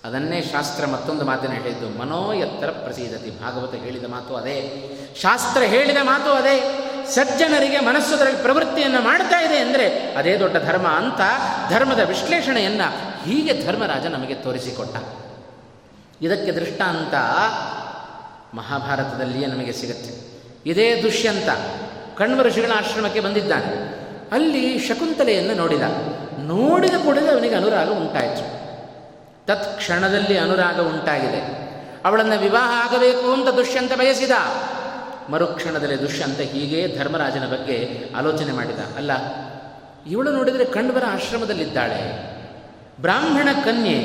ಅದನ್ನೇ 0.04 0.42
ಶಾಸ್ತ್ರ 0.42 0.86
ಮತ್ತೊಂದು 0.86 1.26
ಮಾತಿನ 1.26 1.52
ಹೇಳಿದ್ದು, 1.52 2.00
ಮನೋ 2.00 2.34
ಎತ್ತರ 2.34 2.70
ಪ್ರಸೀದತಿ. 2.70 3.42
ಭಾಗವತ 3.42 3.74
ಹೇಳಿದ 3.74 4.06
ಮಾತು 4.08 4.36
ಅದೇ. 4.36 4.86
ಶಾಸ್ತ್ರ 5.22 5.62
ಹೇಳಿದ 5.62 5.98
ಮಾತು 6.04 6.32
ಅದೇ. 6.32 6.88
ಸಜ್ಜನರಿಗೆ 7.10 7.80
ಮನಸ್ಸು 7.80 8.16
ಅದರಲ್ಲಿ 8.16 8.42
ಪ್ರವೃತ್ತಿಯನ್ನು 8.42 9.02
ಮಾಡ್ತಾ 9.02 9.42
ಇದೆ 9.42 9.58
ಅಂದರೆ 9.58 10.16
ಅದೇ 10.16 10.38
ದೊಡ್ಡ 10.38 10.58
ಧರ್ಮ 10.58 10.88
ಅಂತ 10.88 11.22
ಧರ್ಮದ 11.72 12.00
ವಿಶ್ಲೇಷಣೆಯನ್ನು 12.00 13.20
ಹೀಗೆ 13.26 13.66
ಧರ್ಮರಾಜ 13.66 14.06
ನಮಗೆ 14.06 14.34
ತೋರಿಸಿಕೊಟ್ಟ. 14.34 14.96
ಇದಕ್ಕೆ 16.22 16.52
ದೃಷ್ಟಾಂತ 16.52 17.14
ಮಹಾಭಾರತದಲ್ಲಿಯೇ 18.56 19.48
ನಮಗೆ 19.48 19.72
ಸಿಗುತ್ತೆ. 19.72 20.32
ಇದೇ 20.66 21.02
ದುಷ್ಯಂತ 21.02 21.50
ಕಣ್ವ 22.18 22.42
ಋಷಿಗಳ 22.42 22.72
ಆಶ್ರಮಕ್ಕೆ 22.76 23.20
ಬಂದಿದ್ದಾನೆ. 23.20 24.02
ಅಲ್ಲಿ 24.32 24.80
ಶಕುಂತಲೆಯನ್ನು 24.80 25.54
ನೋಡಿದ. 25.54 25.82
ನೋಡಿದ 26.40 26.94
ಕೂಡಲೇ 26.94 27.32
ಅವನಿಗೆ 27.32 27.56
ಅನುರಾಗ 27.56 27.90
ಉಂಟಾಯಿತು. 27.90 28.61
ತತ್ಕ್ಷಣದಲ್ಲಿ 29.48 30.38
ಅನುರಾಗ 30.38 30.80
ಉಂಟಾಗಿದೆ. 30.82 31.42
ಅವಳನ್ನು 32.06 32.38
ವಿವಾಹ 32.40 32.70
ಆಗಬೇಕು 32.86 33.34
ಅಂತ 33.34 33.50
ದುಷ್ಯಂತ 33.50 33.94
ಬಯಸಿದ. 33.94 34.32
ಮರುಕ್ಷಣದಲ್ಲಿ 35.30 35.98
ದುಷ್ಯಂತ 36.02 36.40
ಹೀಗೆ 36.40 36.80
ಧರ್ಮರಾಜನ 36.98 37.46
ಬಗ್ಗೆ 37.48 37.78
ಆಲೋಚನೆ 38.18 38.52
ಮಾಡಿದ. 38.52 38.80
ಅಲ್ಲ, 38.98 39.12
ಇವಳು 40.10 40.32
ನೋಡಿದರೆ 40.32 40.66
ಕಣ್ವರ 40.66 41.04
ಆಶ್ರಮದಲ್ಲಿದ್ದಾಳೆ. 41.12 42.02
ಬ್ರಾಹ್ಮಣ 43.02 43.50
ಕನ್ಯೆ, 43.66 44.00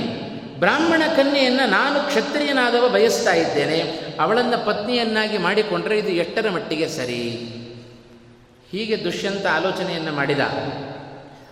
ಬ್ರಾಹ್ಮಣ 0.60 1.02
ಕನ್ಯೆಯನ್ನು 1.16 1.64
ನಾನು 1.70 2.06
ಕ್ಷತ್ರಿಯನಾದವ 2.06 2.88
ಬಯಸ್ತಾ 2.88 3.32
ಇದ್ದೇನೆ. 3.32 3.78
ಅವಳನ್ನು 4.20 4.58
ಪತ್ನಿಯನ್ನಾಗಿ 4.66 5.38
ಮಾಡಿಕೊಂಡ್ರೆ 5.38 5.98
ಇದು 5.98 6.08
ಎಷ್ಟರ 6.08 6.50
ಮಟ್ಟಿಗೆ 6.50 6.88
ಸರಿ? 6.88 7.22
ಹೀಗೆ 8.70 9.04
ದುಷ್ಯಂತ 9.04 9.46
ಆಲೋಚನೆಯನ್ನು 9.52 10.12
ಮಾಡಿದ. 10.12 10.40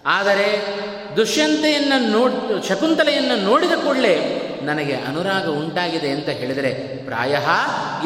ಆದರೆ 0.07 0.49
ದುಷ್ಯಂತೆಯನ್ನು 1.17 1.99
ನೋಡ್, 2.15 2.35
ಶಕುಂತಲೆಯನ್ನು 2.69 3.37
ನೋಡಿದ 3.49 3.75
ಕೂಡಲೇ 3.85 4.17
ನನಗೆ 4.69 4.95
ಅನುರಾಗ 5.09 5.47
ಉಂಟಾಗಿದೆ 5.61 6.11
ಅಂತ 6.11 6.29
ಹೇಳಿದರೆ 6.41 6.71
ಪ್ರಾಯ 7.07 7.35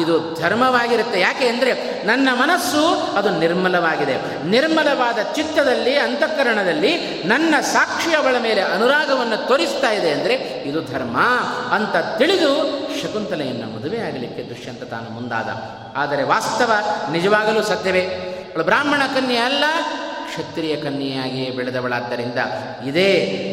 ಇದು 0.03 0.15
ಧರ್ಮವಾಗಿರುತ್ತೆ. 0.41 1.17
ಯಾಕೆ 1.19 1.45
ಅಂದರೆ 1.47 1.71
ನನ್ನ 2.07 2.29
ಮನಸ್ಸು 2.41 2.81
ಅದು 3.17 3.29
ನಿರ್ಮಲವಾಗಿದೆ. 3.43 4.15
ನಿರ್ಮಲವಾದ 4.45 5.19
ಚಿತ್ತದಲ್ಲಿ, 5.35 5.93
ಅಂತಃಕರಣದಲ್ಲಿ 5.97 6.91
ನನ್ನ 7.27 7.53
ಸಾಕ್ಷಿ 7.73 8.11
ಅವಳ 8.13 8.35
ಮೇಲೆ 8.47 8.61
ಅನುರಾಗವನ್ನು 8.61 9.37
ತೋರಿಸ್ತಾ 9.47 9.91
ಇದೆ 9.99 10.11
ಅಂದರೆ 10.11 10.35
ಇದು 10.69 10.81
ಧರ್ಮ 10.93 11.17
ಅಂತ 11.77 11.95
ತಿಳಿದು 12.17 12.51
ಶಕುಂತಲೆಯನ್ನು 13.01 13.67
ಮದುವೆ 13.75 14.01
ಆಗಲಿಕ್ಕೆ 14.09 14.43
ದುಷ್ಯಂತ 14.49 14.83
ತಾನು 14.83 15.09
ಮುಂದಾದ. 15.09 15.49
ಆದರೆ 15.95 16.23
ವಾಸ್ತವ 16.23 16.71
ನಿಜವಾಗಲೂ 17.11 17.63
ಸತ್ಯವೇ. 17.63 18.03
ಅವಳು 18.51 18.63
ಬ್ರಾಹ್ಮಣ 18.63 19.01
ಕನ್ಯೆ 19.15 19.37
ಅಲ್ಲ 19.37 19.63
ಕ್ಷತ್ರಿಯ 20.29 20.75
ಕನ್ಯೆಯಾಗಿಯೇ 20.75 21.49
ಬೆಳೆದವಳಾದ್ದರಿಂದ 21.49 22.37
ಇದೇ 22.85 23.09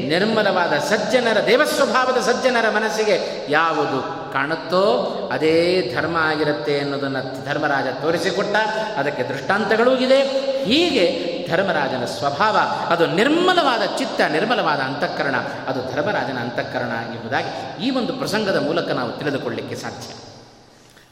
ನಿರ್ಮಲವಾದ 0.09 0.73
ಸಜ್ಜನರ 0.73 1.47
ದೇವಸ್ವಭಾವದ 1.47 2.21
ಸಜ್ಜನರ 2.21 2.71
ಮನಸ್ಸಿಗೆ 2.71 3.47
ಯಾವುದು 3.49 4.27
ಕಾಣುತ್ತೋ 4.33 4.85
ಅದೇ 5.33 5.93
ಧರ್ಮ 5.97 6.17
ಆಗಿರುತ್ತೆ 6.17 6.81
ಅನ್ನೋದನ್ನು 6.81 7.47
ಧರ್ಮರಾಜ 7.47 7.87
ತೋರಿಸಿಕೊಟ್ಟ. 8.03 8.57
ಅದಕ್ಕೆ 8.97 9.23
ದೃಷ್ಟಾಂತಗಳೂ 9.23 9.97
ಇದೆ. 9.97 10.23
ಹೀಗೆ 10.65 11.37
ಧರ್ಮರಾಜನ 11.51 12.05
ಸ್ವಭಾವ, 12.05 12.57
ಅದು 12.89 13.07
ನಿರ್ಮಲವಾದ 13.07 13.97
ಚಿತ್ತ, 13.99 14.21
ನಿರ್ಮಲವಾದ 14.21 14.79
ಅಂತಃಕರಣ, 14.79 15.37
ಅದು 15.69 15.95
ಧರ್ಮರಾಜನ 15.95 16.39
ಅಂತಃಕರಣ 16.39 17.15
ಎಂಬುದಾಗಿ 17.15 17.87
ಈ 17.87 17.91
ಒಂದು 17.91 18.13
ಪ್ರಸಂಗದ 18.13 18.57
ಮೂಲಕ 18.57 18.89
ನಾವು 18.89 19.13
ತಿಳಿದುಕೊಳ್ಳಿಕ್ಕೆ 19.13 19.75
ಸಾಧ್ಯ. 19.75 20.36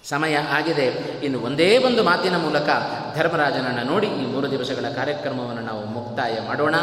ಸಮಯ 0.09 0.37
ಆಗಿದೆ. 0.37 0.87
ಇನ್ನು 1.25 1.41
ಒಂದೇ 1.41 1.79
ಒಂದು 1.79 2.03
ಮಾತಿನ 2.03 2.37
ಮೂಲಕ 2.37 2.69
ಧರ್ಮರಾಜನನ್ನು 3.17 3.83
ನೋಡಿ 3.83 4.07
ಈ 4.07 4.27
ಮೂರು 4.27 4.51
ದಿವಸಗಳ 4.51 4.93
ಕಾರ್ಯಕ್ರಮವನ್ನು 4.95 5.63
ನಾವು 5.63 5.85
ಮುಕ್ತಾಯ 5.85 6.39
ಮಾಡೋಣ. 6.47 6.75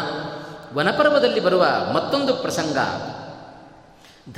ವನಪರ್ವದಲ್ಲಿ 0.74 1.40
ಬರುವ 1.40 1.66
ಮತ್ತೊಂದು 1.92 2.34
ಪ್ರಸಂಗ. 2.34 2.76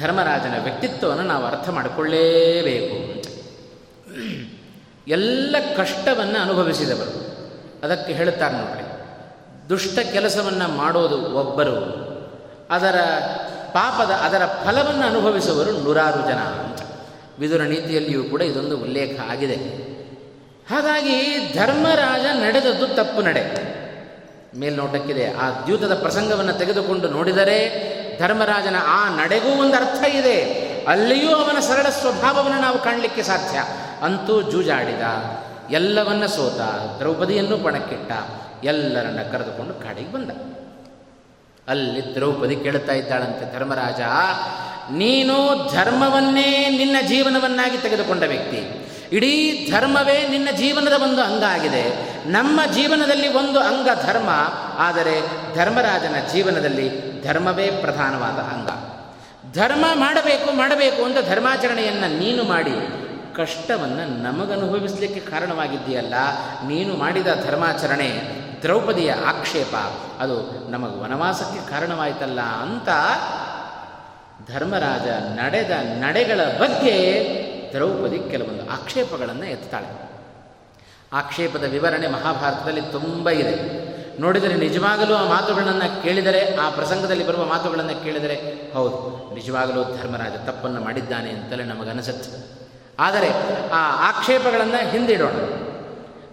ಧರ್ಮರಾಜನ 0.01 0.63
ವ್ಯಕ್ತಿತ್ವವನ್ನು 0.63 1.23
ನಾವು 1.23 1.47
ಅರ್ಥ 1.47 1.69
ಮಾಡಿಕೊಳ್ಳೇಬೇಕು. 1.69 3.15
ಎಲ್ಲ 5.09 5.57
ಕಷ್ಟವನ್ನು 5.77 6.43
ಅನುಭವಿಸಿದವರು. 6.43 7.35
ಅದಕ್ಕೆ 7.87 8.13
ಹೇಳುತ್ತಾರೆ 8.13 8.55
ನೋಡ್ರಿ. 8.55 8.85
ದುಷ್ಟ 9.69 9.99
ಕೆಲಸವನ್ನು 9.99 10.69
ಮಾಡೋದು 10.69 11.35
ಒಬ್ಬರು. 11.35 11.79
ಅದರ 12.71 13.01
ಪಾಪದ 13.73 14.11
ಅದರ 14.11 14.47
ಫಲವನ್ನು 14.47 15.07
ಅನುಭವಿಸುವರು 15.07 15.73
ನೂರಾರು 15.73 16.29
ಜನ 16.29 16.39
ಅಂತ. 16.39 16.81
ವಿದುರ 17.39 17.63
ನೀತಿಯಲ್ಲಿಯೂ 17.63 18.25
ಕೂಡ 18.25 18.43
ಇದೊಂದು 18.43 18.79
ಉಲ್ಲೇಖ 18.79 19.21
ಆಗಿದೆ. 19.21 19.55
ಹಾಗಾಗಿ 20.71 21.49
ಧರ್ಮರಾಜ 21.55 22.25
ನಡೆದದ್ದು 22.33 22.87
ತಪ್ಪು 22.87 23.23
ನಡೆ. 23.23 23.75
ಮೇಲ್ನೋಟಕ್ಕಿದೆ, 24.59 25.33
ಆ 25.33 25.51
ದ್ಯೂತದ 25.51 25.95
ಪ್ರಸಂಗವನ್ನು 25.95 26.53
ತೆಗೆದುಕೊಂಡು 26.53 27.09
ನೋಡಿದರೆ 27.09 27.95
ಧರ್ಮರಾಜನ 28.19 28.77
ಆ 28.87 29.17
ನಡೆಗೂ 29.17 29.49
ಒಂದು 29.49 29.77
ಅರ್ಥ 29.77 30.05
ಇದೆ. 30.15 30.43
ಅಲ್ಲಿಯೂ 30.89 31.37
ಅವನ 31.37 31.61
ಸರಳ 31.61 31.83
ಸ್ವಭಾವವನ್ನು 31.83 32.61
ನಾವು 32.61 32.79
ಕಾಣಲಿಕ್ಕೆ 32.79 33.23
ಸಾಧ್ಯ. 33.23 33.59
ಅಂತೂ 34.03 34.43
ಜೂಜಾಡಿದ, 34.43 35.03
ಎಲ್ಲವನ್ನ 35.71 36.27
ಸೋತ 36.27 36.61
ದ್ರೌಪದಿಯನ್ನು 36.99 37.59
ಪಣಕ್ಕಿಟ್ಟ, 37.59 38.13
ಎಲ್ಲರನ್ನ 38.65 39.19
ಕರೆದುಕೊಂಡು 39.33 39.75
ಕಾಡಿಗೆ 39.75 40.13
ಬಂದ. 40.13 40.31
ಅಲ್ಲಿ 41.69 42.15
ದ್ರೌಪದಿ 42.15 42.57
ಕೇಳುತ್ತಾ 42.57 42.93
ಇದ್ದಾಳಂತೆ, 42.93 43.45
ಧರ್ಮರಾಜ, 43.55 44.01
ನೀನು 44.91 45.37
ಧರ್ಮವನ್ನೇ 45.75 46.49
ನಿನ್ನ 46.79 46.97
ಜೀವನವನ್ನಾಗಿ 47.09 47.79
ತೆಗೆದುಕೊಂಡ 47.79 48.23
ವ್ಯಕ್ತಿ. 48.23 48.61
ಇಡೀ 49.17 49.33
ಧರ್ಮವೇ 49.73 50.17
ನಿನ್ನ 50.31 50.49
ಜೀವನದ 50.57 50.97
ಒಂದು 51.03 51.23
ಅಂಗ 51.23 51.45
ಆಗಿದೆ 51.45 51.83
ನಮ್ಮ 52.27 52.61
ಜೀವನದಲ್ಲಿ 52.73 53.29
ಒಂದು 53.29 53.59
ಅಂಗ 53.61 53.89
ಧರ್ಮ, 54.07 54.31
ಆದರೆ 54.79 55.17
ಧರ್ಮರಾಜನ 55.55 56.17
ಜೀವನದಲ್ಲಿ 56.33 56.87
ಧರ್ಮವೇ 57.25 57.67
ಪ್ರಧಾನವಾದ 57.83 58.39
ಅಂಗ. 58.55 58.69
ಧರ್ಮ 59.55 59.85
ಮಾಡಬೇಕು 59.95 60.57
ಮಾಡಬೇಕು 60.57 61.01
ಅಂತ 61.05 61.19
ಧರ್ಮಾಚರಣೆಯನ್ನು 61.31 62.09
ನೀನು 62.19 62.45
ಮಾಡಿ, 62.45 62.77
ಕಷ್ಟವನ್ನು 63.37 64.05
ನಮಗನುಭವಿಸಲಿಕ್ಕೆ 64.23 65.21
ಕಾರಣವಾಗಿದ್ದೀಯಲ್ಲ, 65.31 66.15
ನೀನು 66.69 66.95
ಮಾಡಿದ 66.95 67.31
ಧರ್ಮಾಚರಣೆ 67.47 68.11
ದ್ರೌಪದಿಯ 68.65 69.13
ಆಕ್ಷೇಪ, 69.13 69.75
ಅದು 70.19 70.37
ನಮಗೆ 70.71 70.97
ವನವಾಸಕ್ಕೆ 71.05 71.71
ಕಾರಣವಾಯಿತಲ್ಲ 71.71 72.41
ಅಂತ 72.41 72.89
ಧರ್ಮರಾಜ 74.53 75.09
ನಡೆದ 75.39 75.71
ನಡೆಗಳ 76.01 76.41
ಬಗ್ಗೆ 76.61 76.95
ದ್ರೌಪದಿ 77.73 78.19
ಕೆಲವೊಂದು 78.31 78.71
ಆಕ್ಷೇಪಗಳನ್ನು 78.73 79.45
ಎತ್ತಾಳೆ 79.45 79.91
ಆಕ್ಷೇಪದ 81.13 81.65
ವಿವರಣೆ 81.65 82.07
ಮಹಾಭಾರತದಲ್ಲಿ 82.07 82.81
ತುಂಬ 82.81 83.31
ಇದೆ. 83.31 83.85
ನೋಡಿದರೆ 84.21 84.55
ನಿಜವಾಗಲೂ 84.55 85.15
ಆ 85.15 85.29
ಮಾತುಗಳನ್ನು 85.29 86.03
ಕೇಳಿದರೆ, 86.03 86.57
ಆ 86.57 86.71
ಪ್ರಸಂಗದಲ್ಲಿ 86.71 87.27
ಬರುವ 87.27 87.45
ಮಾತುಗಳನ್ನು 87.45 88.05
ಕೇಳಿದರೆ, 88.05 88.37
ಹೌದು, 88.73 88.99
ನಿಜವಾಗಲೂ 89.35 89.85
ಧರ್ಮರಾಜ 89.85 90.35
ತಪ್ಪನ್ನು 90.49 90.81
ಮಾಡಿದ್ದಾನೆ 90.81 91.31
ಅಂತಲೇ 91.31 91.65
ನಮಗನಿಸುತ್ತೆ 91.65 92.31
ಆದರೆ 92.99 93.29
ಆ 93.71 94.09
ಆಕ್ಷೇಪಗಳನ್ನು 94.09 94.91
ಹಿಂದಿಡೋಣ. 94.91 95.64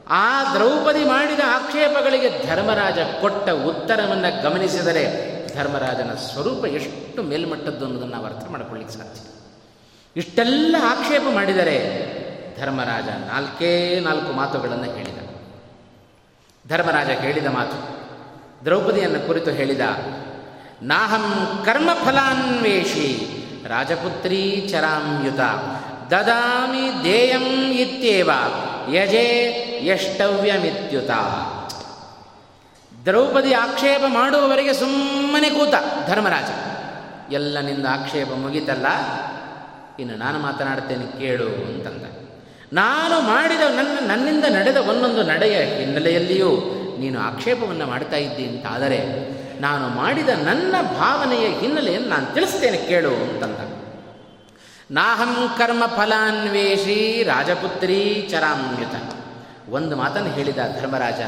ಆ 0.10 0.54
ದ್ರೌಪದಿ 0.54 1.06
ಮಾಡಿದ 1.06 1.40
ಆಕ್ಷೇಪಗಳಿಗೆ 1.48 2.48
ಧರ್ಮರಾಜ 2.48 3.00
ಕೊಟ್ಟ 3.22 3.50
ಉತ್ತರವನ್ನು 3.50 4.44
ಗಮನಿಸಿದರೆ 4.44 5.32
ಧರ್ಮರಾಜನ 5.56 6.14
ಸ್ವರೂಪ 6.16 6.66
ಎಷ್ಟು 6.66 7.24
ಮೇಲ್ಮಟ್ಟದ್ದು 7.24 7.86
ಅನ್ನೋದನ್ನು 7.86 8.14
ನಾವು 8.14 8.26
ಅರ್ಥ 8.26 8.50
ಮಾಡಿಕೊಳ್ಳಿಕ್ಕೆ 8.50 8.98
ಸಾಧ್ಯ. 8.98 9.22
ಇಷ್ಟೆಲ್ಲ 10.16 10.76
ಆಕ್ಷೇಪ 10.84 11.22
ಮಾಡಿದರೆ 11.34 11.78
ಧರ್ಮರಾಜ 12.60 13.04
ನಾಲ್ಕೇ 13.04 14.00
ನಾಲ್ಕು 14.00 14.34
ಮಾತುಗಳನ್ನು 14.34 14.98
ಹೇಳಿದ. 14.98 15.18
ಧರ್ಮರಾಜ 16.70 17.10
ಹೇಳಿದ 17.10 17.48
ಮಾತು, 17.48 17.78
ದ್ರೌಪದಿಯನ್ನು 18.66 19.28
ಕುರಿತು 19.28 19.52
ಹೇಳಿದ, 19.52 19.82
ನಾಹಂ 20.82 21.62
ಕರ್ಮಫಲಾನ್ವೇಷಿ 21.66 23.28
ರಾಜಪುತ್ರಿ 23.68 24.70
ಚರಾಮ್ಯುತ 24.72 25.40
ದದಾಮಿ 26.12 27.04
ದೇಯಂ 27.04 27.72
ಇತ್ಯೇವ 27.72 28.30
ಯಜೆ 28.96 29.26
ಎಷ್ಟವ್ಯಮಿತ್ಯುತ 29.94 31.12
ದ್ರೌಪದಿ 33.06 33.54
ಆಕ್ಷೇಪ 33.54 34.04
ಮಾಡುವವರೆಗೆ 34.08 34.74
ಸುಮ್ಮನೆ 34.74 35.50
ಕೂತ, 35.50 35.76
ಧರ್ಮರಾಜ. 36.08 36.50
ಎಲ್ಲ 37.34 37.58
ನಿಂದ 37.60 37.86
ಆಕ್ಷೇಪ 37.92 38.32
ಮುಗಿತಲ್ಲ, 38.32 38.88
ಇನ್ನು 40.00 40.16
ನಾನು 40.16 40.40
ಮಾತನಾಡ್ತೇನೆ 40.40 41.08
ಕೇಳು 41.20 41.48
ಅಂತಂದ. 41.70 42.06
ನಾನು 42.74 43.16
ಮಾಡಿದ 43.22 43.64
ನನ್ನ, 43.76 43.96
ನನ್ನಿಂದ 44.08 44.46
ನಡೆದ 44.58 44.78
ಒಂದೊಂದು 44.78 45.24
ನಡೆಯ 45.24 45.58
ಹಿನ್ನೆಲೆಯಲ್ಲಿಯೂ 45.78 46.52
ನೀನು 47.00 47.20
ಆಕ್ಷೇಪವನ್ನು 47.20 47.86
ಮಾಡ್ತಾ 47.86 48.18
ಇದ್ದಿ 48.18 48.46
ಅಂತಾದರೆ, 48.46 49.02
ನಾನು 49.62 49.88
ಮಾಡಿದ 49.88 50.30
ನನ್ನ 50.30 50.76
ಭಾವನೆಯ 51.00 51.48
ಹಿನ್ನೆಲೆಯನ್ನು 51.60 52.10
ನಾನು 52.10 52.28
ತಿಳಿಸ್ತೇನೆ 52.34 52.78
ಕೇಳು 52.78 53.10
ಅಂತಂದ. 53.10 53.71
ನಾಹಂ 54.92 55.56
ಕರ್ಮ 55.58 55.84
ಫಲಾನ್ವೇಷಿ 55.96 57.24
ರಾಜಪುತ್ರಿ 57.24 58.28
ಚರಾಮ್ಯುತ. 58.32 58.96
ಒಂದು 59.70 59.96
ಮಾತನ್ನು 59.96 60.30
ಹೇಳಿದ 60.30 60.58
ಧರ್ಮರಾಜ, 60.82 61.22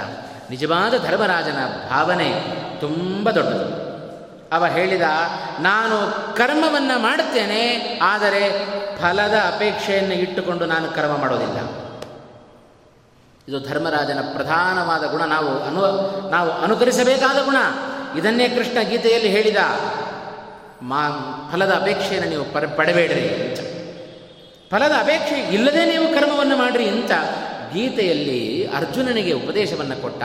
ನಿಜವಾದ 0.49 0.93
ಧರ್ಮರಾಜನ 1.05 1.59
ಭಾವನೆ 1.89 2.29
ತುಂಬ 2.79 3.31
ದೊಡ್ಡದು. 3.31 3.67
ಅವ 4.51 4.65
ಹೇಳಿದ, 4.65 5.05
ನಾನು 5.59 5.97
ಕರ್ಮವನ್ನು 6.35 6.99
ಮಾಡುತ್ತೇನೆ, 6.99 7.61
ಆದರೆ 8.01 8.41
ಫಲದ 9.01 9.33
ಅಪೇಕ್ಷೆಯನ್ನು 9.33 10.13
ಇಟ್ಟುಕೊಂಡು 10.13 10.65
ನಾನು 10.65 10.87
ಕರ್ಮ 10.91 11.17
ಮಾಡೋದಿಲ್ಲ. 11.17 11.59
ಇದು 13.47 13.59
ಧರ್ಮರಾಜನ 13.69 14.19
ಪ್ರಧಾನವಾದ 14.33 15.03
ಗುಣ. 15.11 15.23
ನಾವು 15.25 15.51
ಅನು, 15.63 15.81
ನಾವು 16.29 16.51
ಅನುಕರಿಸಬೇಕಾದ 16.51 17.39
ಗುಣ. 17.45 17.57
ಇದನ್ನೇ 18.17 18.47
ಕೃಷ್ಣ 18.49 18.79
ಗೀತೆಯಲ್ಲಿ 18.81 19.29
ಹೇಳಿದ 19.29 19.57
ಮಾ 20.83 21.01
ಫಲದ 21.53 21.71
ಅಪೇಕ್ಷೆಯನ್ನು 21.71 22.29
ನೀವು 22.29 22.45
ಪರ, 22.53 22.65
ಪಡಬೇಡ್ರಿ 22.65 23.27
ಅಂತ. 23.27 23.59
ಫಲದ 24.71 24.91
ಅಪೇಕ್ಷೆ 24.99 25.35
ಇಲ್ಲದೆ 25.35 25.85
ನೀವು 25.85 26.07
ಕರ್ಮವನ್ನು 26.13 26.57
ಮಾಡಿರಿ 26.57 26.87
ಅಂತ 26.89 27.11
ಗೀತೆಯಲ್ಲಿ 27.73 28.67
ಅರ್ಜುನನಿಗೆ 28.67 29.31
ಉಪದೇಶವನ್ನು 29.31 30.01
ಕೊಟ್ಟ 30.01 30.23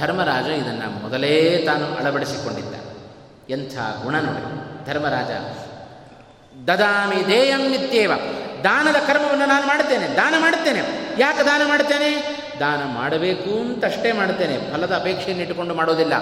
ಧರ್ಮರಾಜ 0.00 0.44
ಇದನ್ನು 0.44 1.02
ಮೊದಲೇ 1.02 1.62
ತಾನು 1.66 1.86
ಅಳವಡಿಸಿಕೊಂಡಿದ್ದ 1.94 2.74
ಎಂಥ 3.50 3.74
ಗುಣ 4.02 4.16
ನೋಡಿ. 4.20 4.86
ಧರ್ಮರಾಜ, 4.86 5.30
ದದಾಮಿ 6.66 7.28
ದೇಯಂ 7.28 7.60
ಇತ್ಯೇವ 7.60 8.12
ದಾನದ 8.64 8.96
ಕರ್ಮವನ್ನು 9.06 9.46
ನಾನು 9.46 9.66
ಮಾಡುತ್ತೇನೆ, 9.66 10.06
ದಾನ 10.16 10.34
ಮಾಡುತ್ತೇನೆ. 10.38 10.82
ಯಾಕೆ 11.18 11.42
ದಾನ 11.46 11.62
ಮಾಡುತ್ತೇನೆ? 11.68 12.39
ದಾನ 12.60 12.94
ಮಾಡಬೇಕು 12.94 13.60
ಅಂತಷ್ಟೇ 13.60 14.12
ಮಾಡುತ್ತೇನೆ. 14.12 14.72
ಫಲದ 14.72 14.92
ಅಪೇಕ್ಷೆಯನ್ನು 14.94 15.42
ಇಟ್ಟುಕೊಂಡು 15.42 15.74
ಮಾಡೋದಿಲ್ಲ. 15.74 16.12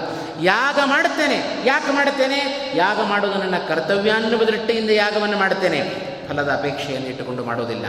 ಯಾಗ 0.41 0.79
ಮಾಡುತ್ತೇನೆ. 0.85 1.67
ಯಾಕೆ 1.67 1.91
ಮಾಡುತ್ತೇನೆ? 1.91 2.71
ಯಾಗ 2.75 2.99
ಮಾಡೋದು 3.01 3.33
ನನ್ನ 3.33 3.57
ಕರ್ತವ್ಯ 3.67 4.11
ಅನ್ನುವ 4.11 4.43
ದೃಷ್ಟಿಯಿಂದ 4.43 4.89
ಯಾಗವನ್ನು 4.89 5.37
ಮಾಡುತ್ತೇನೆ. 5.37 5.81
ಫಲದ 6.29 6.49
ಅಪೇಕ್ಷೆಯನ್ನು 6.59 7.07
ಇಟ್ಟುಕೊಂಡು 7.07 7.45
ಮಾಡೋದಿಲ್ಲ. 7.45 7.85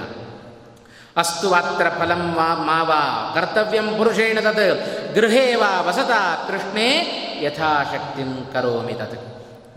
ಅಸ್ತು 1.17 1.51
ವಾತ್ರ 1.51 1.89
ಫಲಂ 1.89 2.35
ವಾ 2.35 2.55
ಮಾವ 2.55 2.93
ಕರ್ತವ್ಯಂ 3.35 3.97
ಪುರುಷೇಣ 3.97 4.39
ತತ್. 4.41 5.15
ಗೃಹೇ 5.15 5.55
ವಾ 5.55 5.81
ವಸತ 5.81 6.11
ಕೃಷ್ಣೇ 6.51 6.89
ಯಥಾಶಕ್ತಿಂ 7.43 8.51
ಕರೋಮಿ 8.53 8.93
ತತ್. 8.93 9.31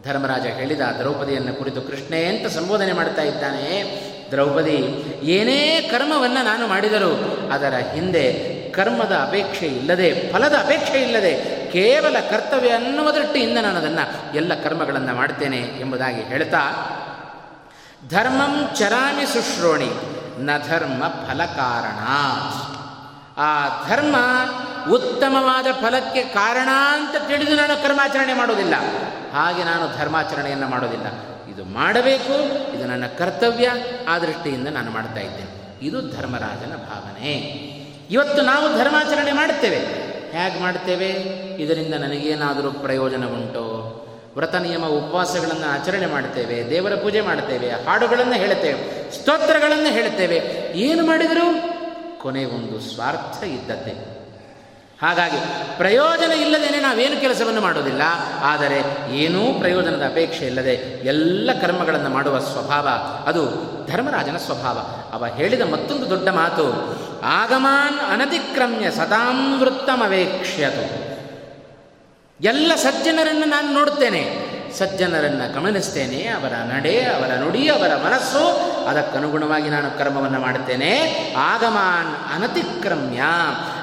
ಧರ್ಮರಾಜ 0.05 0.45
ಹೇಳಿದ 0.45 0.81
ದ್ರೌಪದಿಯನ್ನು 0.81 1.53
ಕುರಿತು 1.53 1.81
ಕೃಷ್ಣೇ 1.81 2.25
ಅಂತ 2.25 2.47
ಸಂಬೋಧನೆ 2.47 2.93
ಮಾಡ್ತಾ 2.93 3.21
ಇದ್ದಾನೆ? 3.21 3.83
ದ್ರೌಪದಿ, 4.31 4.75
ಏನೇ 5.23 5.89
ಕರ್ಮವನ್ನು 5.91 6.45
ನಾನು 6.45 6.67
ಮಾಡಿದರೂ 6.67 7.11
ಅದರ 7.51 7.73
ಹಿಂದೆ 7.93 8.52
ಕರ್ಮದ 8.75 9.11
ಅಪೇಕ್ಷೆ 9.27 9.65
ಇಲ್ಲದೆ, 9.65 10.33
ಫಲದ 10.33 10.53
ಅಪೇಕ್ಷೆ 10.53 11.01
ಇಲ್ಲದೆ, 11.01 11.33
ಕೇವಲ 11.71 12.15
ಕರ್ತವ್ಯ 12.29 12.69
ಅನ್ನುವ 12.69 13.11
ದೃಷ್ಟಿಯಿಂದ 13.11 13.57
ನಾನು 13.57 13.77
ಅದನ್ನು 13.77 14.35
ಎಲ್ಲ 14.35 14.53
ಕರ್ಮಗಳನ್ನು 14.63 15.15
ಮಾಡ್ತೇನೆ 15.15 15.57
ಎಂಬುದಾಗಿ 15.57 16.21
ಹೇಳ್ತಾ, 16.21 16.61
ಧರ್ಮಂ 18.09 18.69
ಚರಾಮಿ 18.75 19.25
ಸುಶ್ರೋಣಿ, 19.25 19.91
ನ 20.39 20.49
ಧರ್ಮ 20.69 21.03
ಫಲ 21.07 21.45
ಕಾರಣ 21.45 21.99
ಆ 23.37 23.51
ಧರ್ಮ 23.89 24.15
ಉತ್ತಮವಾದ 24.91 25.67
ಫಲಕ್ಕೆ 25.81 26.23
ಕಾರಣ 26.23 26.69
ಅಂತ 26.91 27.27
ತಿಳಿದು 27.27 27.55
ನಾನು 27.55 27.83
ಕರ್ಮಾಚರಣೆ 27.83 28.33
ಮಾಡೋದಿಲ್ಲ 28.33 28.75
ಹಾಗೆ 29.33 29.63
ನಾನು 29.63 29.97
ಧರ್ಮಾಚರಣೆಯನ್ನು 29.97 30.67
ಮಾಡೋದಿಲ್ಲ 30.67 31.07
ಇದು 31.51 31.65
ಮಾಡಬೇಕು, 31.65 32.35
ಇದು 32.75 32.85
ನನ್ನ 32.87 33.05
ಕರ್ತವ್ಯ, 33.17 33.69
ಆ 34.07 34.19
ದೃಷ್ಟಿಯಿಂದ 34.19 34.67
ನಾನು 34.67 34.91
ಮಾಡ್ತಾ 34.91 35.19
ಇದ್ದೇನೆ. 35.19 35.79
ಇದು 35.81 36.01
ಧರ್ಮರಾಜನ 36.01 36.75
ಭಾವನೆ. 36.75 37.33
ಇವತ್ತು 38.11 38.41
ನಾವು 38.41 38.77
ಧರ್ಮಾಚರಣೆ 38.77 39.31
ಮಾಡುತ್ತೇವೆ. 39.31 39.77
ಹೇಗೆ 40.31 40.61
ಮಾಡ್ತೇವೆ 40.61 41.09
ಇದರಿಂದ 41.63 41.93
ನನಗೇನಾದರೂ 41.93 42.71
ಪ್ರಯೋಜನ 42.71 43.25
ಉಂಟೋ? 43.25 43.99
ವ್ರತ 44.35 44.55
ನಿಯಮ 44.55 44.85
ಉಪವಾಸಗಳನ್ನು 44.85 45.73
ಆಚರಣೆ 45.73 46.05
ಮಾಡ್ತೇವೆ 46.05 46.69
ದೇವರ 46.69 46.95
ಪೂಜೆ 46.95 47.21
ಮಾಡ್ತೇವೆ 47.21 47.69
ಹಾಡುಗಳನ್ನು 47.69 48.33
ಹೇಳುತ್ತೇವೆ, 48.33 49.11
ಸ್ತೋತ್ರಗಳನ್ನು 49.11 49.93
ಹೇಳುತ್ತೇವೆ. 49.93 50.37
ಏನು 50.75 51.05
ಮಾಡಿದರೂ 51.05 51.45
ಕೊನೆಗೊಂದು 52.19 52.79
ಸ್ವಾರ್ಥ 52.79 53.43
ಇದ್ದದ್ದೇ. 53.43 54.09
ಹಾಗಾಗಿ 55.01 55.37
ಪ್ರಯೋಜನ 55.77 56.31
ಇಲ್ಲದೇನೆ 56.31 56.79
ನಾವೇನು 56.79 57.21
ಕೆಲಸವನ್ನು 57.21 57.61
ಮಾಡೋದಿಲ್ಲ 57.61 58.01
ಆದರೆ 58.41 58.79
ಏನೂ 59.15 59.59
ಪ್ರಯೋಜನದ 59.59 60.05
ಅಪೇಕ್ಷೆ 60.05 60.45
ಇಲ್ಲದೆ 60.45 60.73
ಎಲ್ಲ 61.03 61.51
ಕರ್ಮಗಳನ್ನು 61.61 62.09
ಮಾಡುವ 62.09 62.39
ಸ್ವಭಾವ 62.39 62.87
ಅದು 63.25 63.43
ಧರ್ಮರಾಜನ 63.91 64.37
ಸ್ವಭಾವ. 64.37 64.77
ಅವ 65.13 65.25
ಹೇಳಿದ 65.25 65.61
ಮತ್ತೊಂದು 65.61 66.09
ದೊಡ್ಡ 66.09 66.29
ಮಾತು 66.29 66.65
ಆಗಮಾನ್ 67.23 68.11
ಅನತಿಕ್ರಮ್ಯ 68.11 68.91
ಸತಾಂ 68.91 69.59
ವೃತ್ತಮವೇಕ್ಷ್ಯತು. 69.59 71.13
ಎಲ್ಲ 72.43 72.71
ಸಜ್ಜನರನ್ನು 72.75 73.45
ನಾನು 73.45 73.73
ನೋಡುತ್ತೇನೆ 73.73 74.53
ಸಜ್ಜನರನ್ನು 74.77 75.53
ಗಮನಿಸ್ತೇನೆ, 75.53 76.27
ಅವರ 76.27 76.53
ನಡೆ, 76.73 77.05
ಅವರ 77.05 77.39
ನುಡಿ, 77.39 77.67
ಅವರ 77.67 77.95
ಮನಸ್ಸು, 78.05 78.47
ಅದಕ್ಕನುಗುಣವಾಗಿ 78.85 79.69
ನಾನು 79.69 79.99
ಕರ್ಮವನ್ನು 79.99 80.39
ಮಾಡುತ್ತೇನೆ. 80.39 80.99
ಆಗಮಾನ್ 81.37 82.35
ಅನತಿಕ್ರಮ್ಯ. 82.35 83.21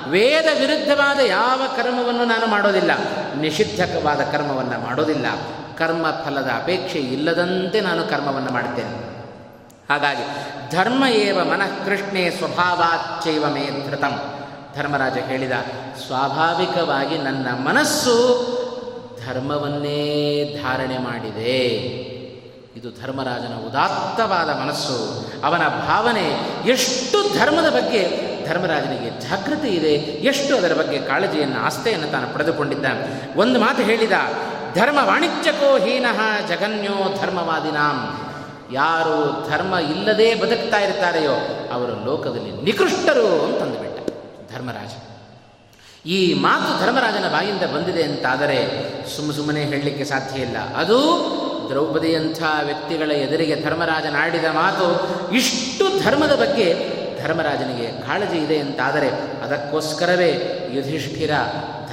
ವೇದ 0.09 0.45
ವಿರುದ್ಧವಾದ 0.61 1.19
ಯಾವ 1.19 1.63
ಕರ್ಮವನ್ನು 1.77 2.25
ನಾನು 2.25 2.47
ಮಾಡೋದಿಲ್ಲ. 2.47 2.91
ನಿಷಿದ್ಧವಾದ 3.41 4.21
ಕರ್ಮವನ್ನು 4.21 4.81
ಮಾಡೋದಿಲ್ಲ. 4.81 5.27
ಕರ್ಮ 5.79 6.07
ಫಲದ 6.11 6.51
ಅಪೇಕ್ಷೆ 6.63 6.99
ಇಲ್ಲದಂತೆ 6.99 7.81
ನಾನು 7.81 8.07
ಕರ್ಮವನ್ನು 8.07 8.53
ಮಾಡುತ್ತೇನೆ. 8.53 9.20
ಹಾಗಾಗಿ 9.91 10.25
ಧರ್ಮ 10.77 11.05
ಏವ 11.05 11.39
ಮನಃ 11.45 11.73
ಕೃಷ್ಣೇ 11.85 12.31
ಸ್ವಭಾವಾಚ್ಚೈವ 12.31 13.45
ಮೇ 13.47 13.65
ಧೃತಂ. 13.91 14.15
ಧರ್ಮರಾಜ 14.77 15.17
ಹೇಳಿದ, 15.17 15.53
ಸ್ವಾಭಾವಿಕವಾಗಿ 16.07 17.19
ನನ್ನ 17.19 17.49
ಮನಸ್ಸು 17.69 18.15
ಧರ್ಮವನ್ನೇ 19.27 20.03
ಧಾರಣೆ 20.63 20.99
ಮಾಡಿದೆ. 20.99 21.57
ಇದು 22.77 22.89
ಧರ್ಮರಾಜನ 23.01 23.55
ಉದಾತ್ತವಾದ 23.69 24.51
ಮನಸ್ಸು. 24.63 24.99
ಅವನ 25.47 25.65
ಭಾವನೆ 25.69 26.27
ಎಷ್ಟು 26.71 27.39
ಧರ್ಮದ 27.39 27.69
ಬಗ್ಗೆ 27.69 28.03
ಧರ್ಮರಾಜನಿಗೆ 28.47 29.11
ಜಾಗೃತಿ 29.21 29.69
ಇದೆ, 29.69 29.95
ಎಷ್ಟು 30.31 30.57
ಅದರ 30.57 30.75
ಬಗ್ಗೆ 30.75 30.99
ಕಾಳಜಿಯನ್ನು 30.99 31.59
ಆಸ್ತೆಯನ್ನು 31.67 32.09
ತಾನು 32.13 32.35
ಪಡೆದುಕೊಂಡಿದ್ದ. 32.35 32.87
ಒಂದು 33.37 33.61
ಮಾತು 33.61 33.83
ಹೇಳಿದ, 33.83 34.13
ಧರ್ಮ 34.75 34.99
ವಾಣಿಜ್ಯಕೋ 35.03 35.79
ಹೀನಃ 35.79 36.21
ಜಗನ್ಯೋ 36.49 36.97
ಧರ್ಮವಾದಿನಾಂ. 37.21 37.99
ಯಾರು 38.73 39.51
ಧರ್ಮ 39.51 39.75
ಇಲ್ಲದೆ 39.75 40.35
ಬದುಕ್ತಾ 40.35 40.79
ಇರ್ತಾರೆಯೋ 40.79 41.35
ಅವರು 41.73 42.05
ಲೋಕದಲ್ಲಿ 42.05 42.53
ನಿಕೃಷ್ಟರು 42.53 43.45
ಅಂತಂದುಬಿಟ್ಟ 43.45 44.11
ಧರ್ಮರಾಜ. 44.55 44.91
ಈ 46.07 46.35
ಮಾತು 46.35 46.87
ಧರ್ಮರಾಜನ 46.87 47.29
ಬಾಯಿಂದ 47.29 47.63
ಬಂದಿದೆ 47.63 48.03
ಅಂತಾದರೆ 48.03 48.59
ಸುಮ್ಮ 49.17 49.33
ಸುಮ್ಮನೆ 49.33 49.65
ಹೇಳಲಿಕ್ಕೆ 49.65 50.05
ಸಾಧ್ಯ 50.05 50.43
ಇಲ್ಲ. 50.43 50.57
ಅದು 50.57 50.99
ದ್ರೌಪದಿಯಂಥ 51.69 52.43
ವ್ಯಕ್ತಿಗಳ 52.65 53.11
ಎದುರಿಗೆ 53.11 53.63
ಧರ್ಮರಾಜನಾಡಿದ 53.63 54.45
ಮಾತು 54.45 54.87
ಇಷ್ಟು 55.33 56.05
ಧರ್ಮದ 56.05 56.35
ಬಗ್ಗೆ 56.35 57.01
ಧರ್ಮರಾಜನಿಗೆ 57.23 58.07
ಕಾಳಜಿ 58.07 58.39
ಇದೆ 58.39 58.59
ಅಂತಾದರೆ 58.59 59.11
ಅದಕ್ಕೋಸ್ಕರವೇ 59.43 60.31
ಯುಧಿಷ್ಠಿರ 60.73 61.31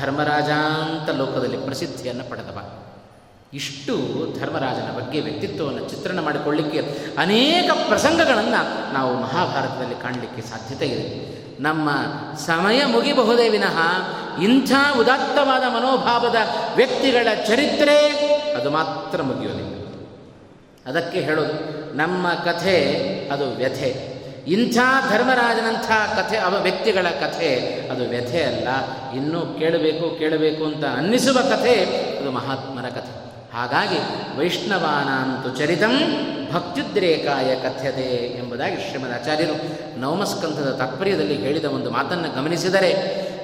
ಧರ್ಮರಾಜ 0.01 0.49
ಅಂತ 0.89 1.09
ಲೋಕದಲ್ಲಿ 1.09 1.57
ಪ್ರಸಿದ್ಧಿಯನ್ನು 1.57 2.29
ಪಡೆದವ. 2.29 2.86
ಇಷ್ಟು 3.53 3.95
ಧರ್ಮರಾಜನ 4.39 4.97
ಬಗ್ಗೆ 4.97 5.19
ವ್ಯಕ್ತಿತ್ವವನ್ನು 5.19 5.89
ಚಿತ್ರಣ 5.89 6.19
ಮಾಡಿಕೊಳ್ಳಿಕ್ಕೆ 6.19 6.79
ಅನೇಕ 7.17 7.71
ಪ್ರಸಂಗಗಳನ್ನು 7.87 8.93
ನಾವು 8.93 9.13
ಮಹಾಭಾರತದಲ್ಲಿ 9.13 9.95
ಕಾಣಲಿಕ್ಕೆ 9.95 10.41
ಸಾಧ್ಯತೆ 10.41 10.85
ಇದೆ. 10.85 11.37
ನಮ್ಮ 11.63 11.89
ಸಮಯ 12.37 12.85
ಮುಗಿಬಹುದೇ 12.85 13.49
ವಿನಃ 13.49 13.79
ಇಂಥ 14.43 14.71
ಉದಾತ್ತವಾದ 14.99 15.61
ಮನೋಭಾವದ 15.61 16.35
ವ್ಯಕ್ತಿಗಳ 16.75 17.27
ಚರಿತ್ರೆ 17.47 18.09
ಅದು 18.53 18.69
ಮಾತ್ರ 18.69 19.21
ಮುಗಿಯೋದಿಲ್ಲ. 19.21 19.77
ಅದಕ್ಕೆ 20.85 21.19
ಹೇಳೋದು, 21.19 21.77
ನಮ್ಮ 21.95 22.29
ಕಥೆ 22.29 22.83
ಅದು 23.33 23.51
ವ್ಯಥೆ. 23.51 24.17
ಇಂಥ 24.47 24.77
ಧರ್ಮರಾಜನಂಥ 25.09 25.91
ಕಥೆ 26.19 26.37
ಅವ 26.37 26.61
ವ್ಯಕ್ತಿಗಳ 26.61 27.07
ಕಥೆ 27.09 27.55
ಅದು 27.91 28.09
ವ್ಯಥೆ 28.09 28.43
ಅಲ್ಲ. 28.43 28.67
ಇನ್ನೂ 29.15 29.41
ಕೇಳಬೇಕು 29.41 30.19
ಕೇಳಬೇಕು 30.19 30.65
ಅಂತ 30.65 30.85
ಅನ್ನಿಸುವ 30.85 31.37
ಕಥೆ 31.37 31.75
ಅದು 32.17 32.31
ಮಹಾತ್ಮರ 32.31 32.89
ಕಥೆ. 32.89 33.26
ಹಾಗಾಗಿ 33.57 33.99
ವೈಷ್ಣವಾನಾಂತು 34.37 35.57
ಚರಿತಂ 35.57 35.93
ಭಕ್ತ್ಯುದ್ರೇಕಾಯ 36.53 37.55
ಕಥ್ಯತೆ 37.55 38.37
ಎಂಬುದಾಗಿ 38.39 38.89
ಶ್ರೀಮದ್ 38.89 39.13
ಆಚಾರ್ಯರು 39.13 39.55
ನವಮಸ್ಕಂಧದ 39.99 40.75
ತಾತ್ಪರ್ಯದಲ್ಲಿ 40.79 41.35
ಹೇಳಿದ 41.35 41.65
ಒಂದು 41.65 41.91
ಮಾತನ್ನು 41.91 42.35
ಗಮನಿಸಿದರೆ, 42.35 42.91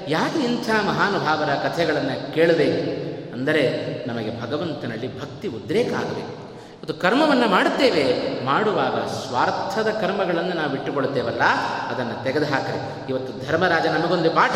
ಯಾಕೆ 0.08 0.40
ಇಂಥ 0.40 0.70
ಮಹಾನುಭಾವರ 0.70 1.46
ಕಥೆಗಳನ್ನು 1.46 2.34
ಕೇಳಬೇಕು? 2.34 3.14
ಅಂದರೆ 3.34 3.64
ನಮಗೆ 4.08 4.42
ಭಗವಂತನಲ್ಲಿ 4.42 5.22
ಭಕ್ತಿ 5.22 5.48
ಉದ್ರೇಕ 5.48 5.94
ಆಗಬೇಕು. 5.94 6.43
ಅದು 6.84 6.94
ಕರ್ಮವನ್ನು 6.94 7.48
ಮಾಡುತ್ತೇವೆ. 7.48 8.06
ಮಾಡುವಾಗ 8.46 8.96
ಸ್ವಾರ್ಥದ 9.08 9.88
ಕರ್ಮಗಳನ್ನು 10.02 10.56
ನಾವು 10.56 10.74
ಇಟ್ಟುಕೊಳ್ಳುತ್ತೇವಲ್ಲ, 10.74 11.42
ಅದನ್ನು 11.90 12.24
ತೆಗೆದುಹಾಕ್ರಿ. 12.24 13.10
ಇವತ್ತು 13.10 13.48
ಧರ್ಮರಾಜ 13.48 13.86
ನಮಗೊಂದು 13.86 14.32
ಪಾಠ. 14.32 14.52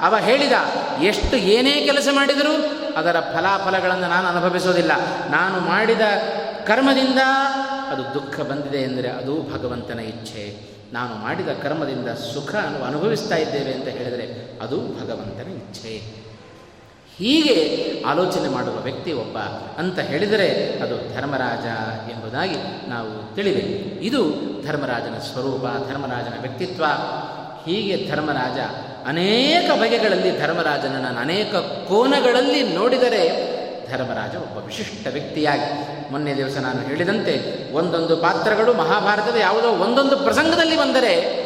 ಅವ 0.00 0.16
ಹೇಳಿದ, 0.18 0.52
ಎಷ್ಟು 1.02 1.36
ಏನೇ 1.36 1.84
ಕೆಲಸ 1.84 2.08
ಮಾಡಿದರೂ 2.12 2.54
ಅದರ 2.96 3.20
ಫಲಾಫಲಗಳನ್ನು 3.20 4.08
ನಾನು 4.08 4.28
ಅನುಭವಿಸೋದಿಲ್ಲ. 4.28 4.92
ನಾನು 5.30 5.60
ಮಾಡಿದ 5.60 6.00
ಕರ್ಮದಿಂದ 6.66 7.18
ಅದು 7.90 8.14
ದುಃಖ 8.14 8.40
ಬಂದಿದೆ 8.40 8.78
ಎಂದರೆ 8.78 9.08
ಅದು 9.08 9.42
ಭಗವಂತನ 9.54 10.00
ಇಚ್ಛೆ. 10.00 10.72
ನಾನು 10.92 11.14
ಮಾಡಿದ 11.14 11.48
ಕರ್ಮದಿಂದ 11.48 12.08
ಸುಖ 12.08 12.54
ಅನುಭವಿಸ್ತಾ 12.86 13.36
ಇದ್ದೇವೆ 13.36 13.72
ಅಂತ 13.74 13.88
ಹೇಳಿದರೆ 13.88 14.58
ಅದು 14.62 14.76
ಭಗವಂತನ 14.76 15.50
ಇಚ್ಛೆ. 15.50 16.21
ಹೀಗೆ 17.18 17.56
ಆಲೋಚನೆ 18.06 18.48
ಮಾಡುವ 18.48 18.76
ವ್ಯಕ್ತಿ 18.76 19.12
ಒಬ್ಬ 19.12 19.38
ಅಂತ 19.78 19.98
ಹೇಳಿದರೆ 19.98 20.78
ಅದು 20.82 21.14
ಧರ್ಮರಾಜ 21.14 21.64
ಎಂಬುದಾಗಿ 22.10 22.88
ನಾವು 22.88 23.34
ತಿಳಿದೆ. 23.34 23.60
ಇದು 24.06 24.22
ಧರ್ಮರಾಜನ 24.66 25.18
ಸ್ವರೂಪ, 25.18 25.90
ಧರ್ಮರಾಜನ 25.90 26.40
ವ್ಯಕ್ತಿತ್ವ. 26.40 26.84
ಹೀಗೆ 27.66 28.08
ಧರ್ಮರಾಜ 28.10 28.58
ಅನೇಕ 29.08 29.70
ಬಗೆಗಳಲ್ಲಿ 29.70 30.40
ಧರ್ಮರಾಜನನ್ನು 30.40 31.20
ಅನೇಕ 31.20 31.54
ಕೋನಗಳಲ್ಲಿ 31.88 32.74
ನೋಡಿದರೆ 32.74 33.52
ಧರ್ಮರಾಜ 33.90 34.36
ಒಬ್ಬ 34.36 34.58
ವಿಶಿಷ್ಟ 34.58 35.06
ವ್ಯಕ್ತಿಯಾಗಿ. 35.12 35.92
ಮೊನ್ನೆ 36.12 36.36
ದಿವಸ 36.36 36.56
ನಾನು 36.56 36.80
ಹೇಳಿದಂತೆ 36.80 37.34
ಒಂದೊಂದು 37.72 38.16
ಪಾತ್ರಗಳು 38.16 38.74
ಮಹಾಭಾರತದ 38.74 39.36
ಯಾವುದೋ 39.36 39.68
ಒಂದೊಂದು 39.68 40.16
ಪ್ರಸಂಗದಲ್ಲಿ 40.16 40.76
ಬಂದರೆ 40.76 41.42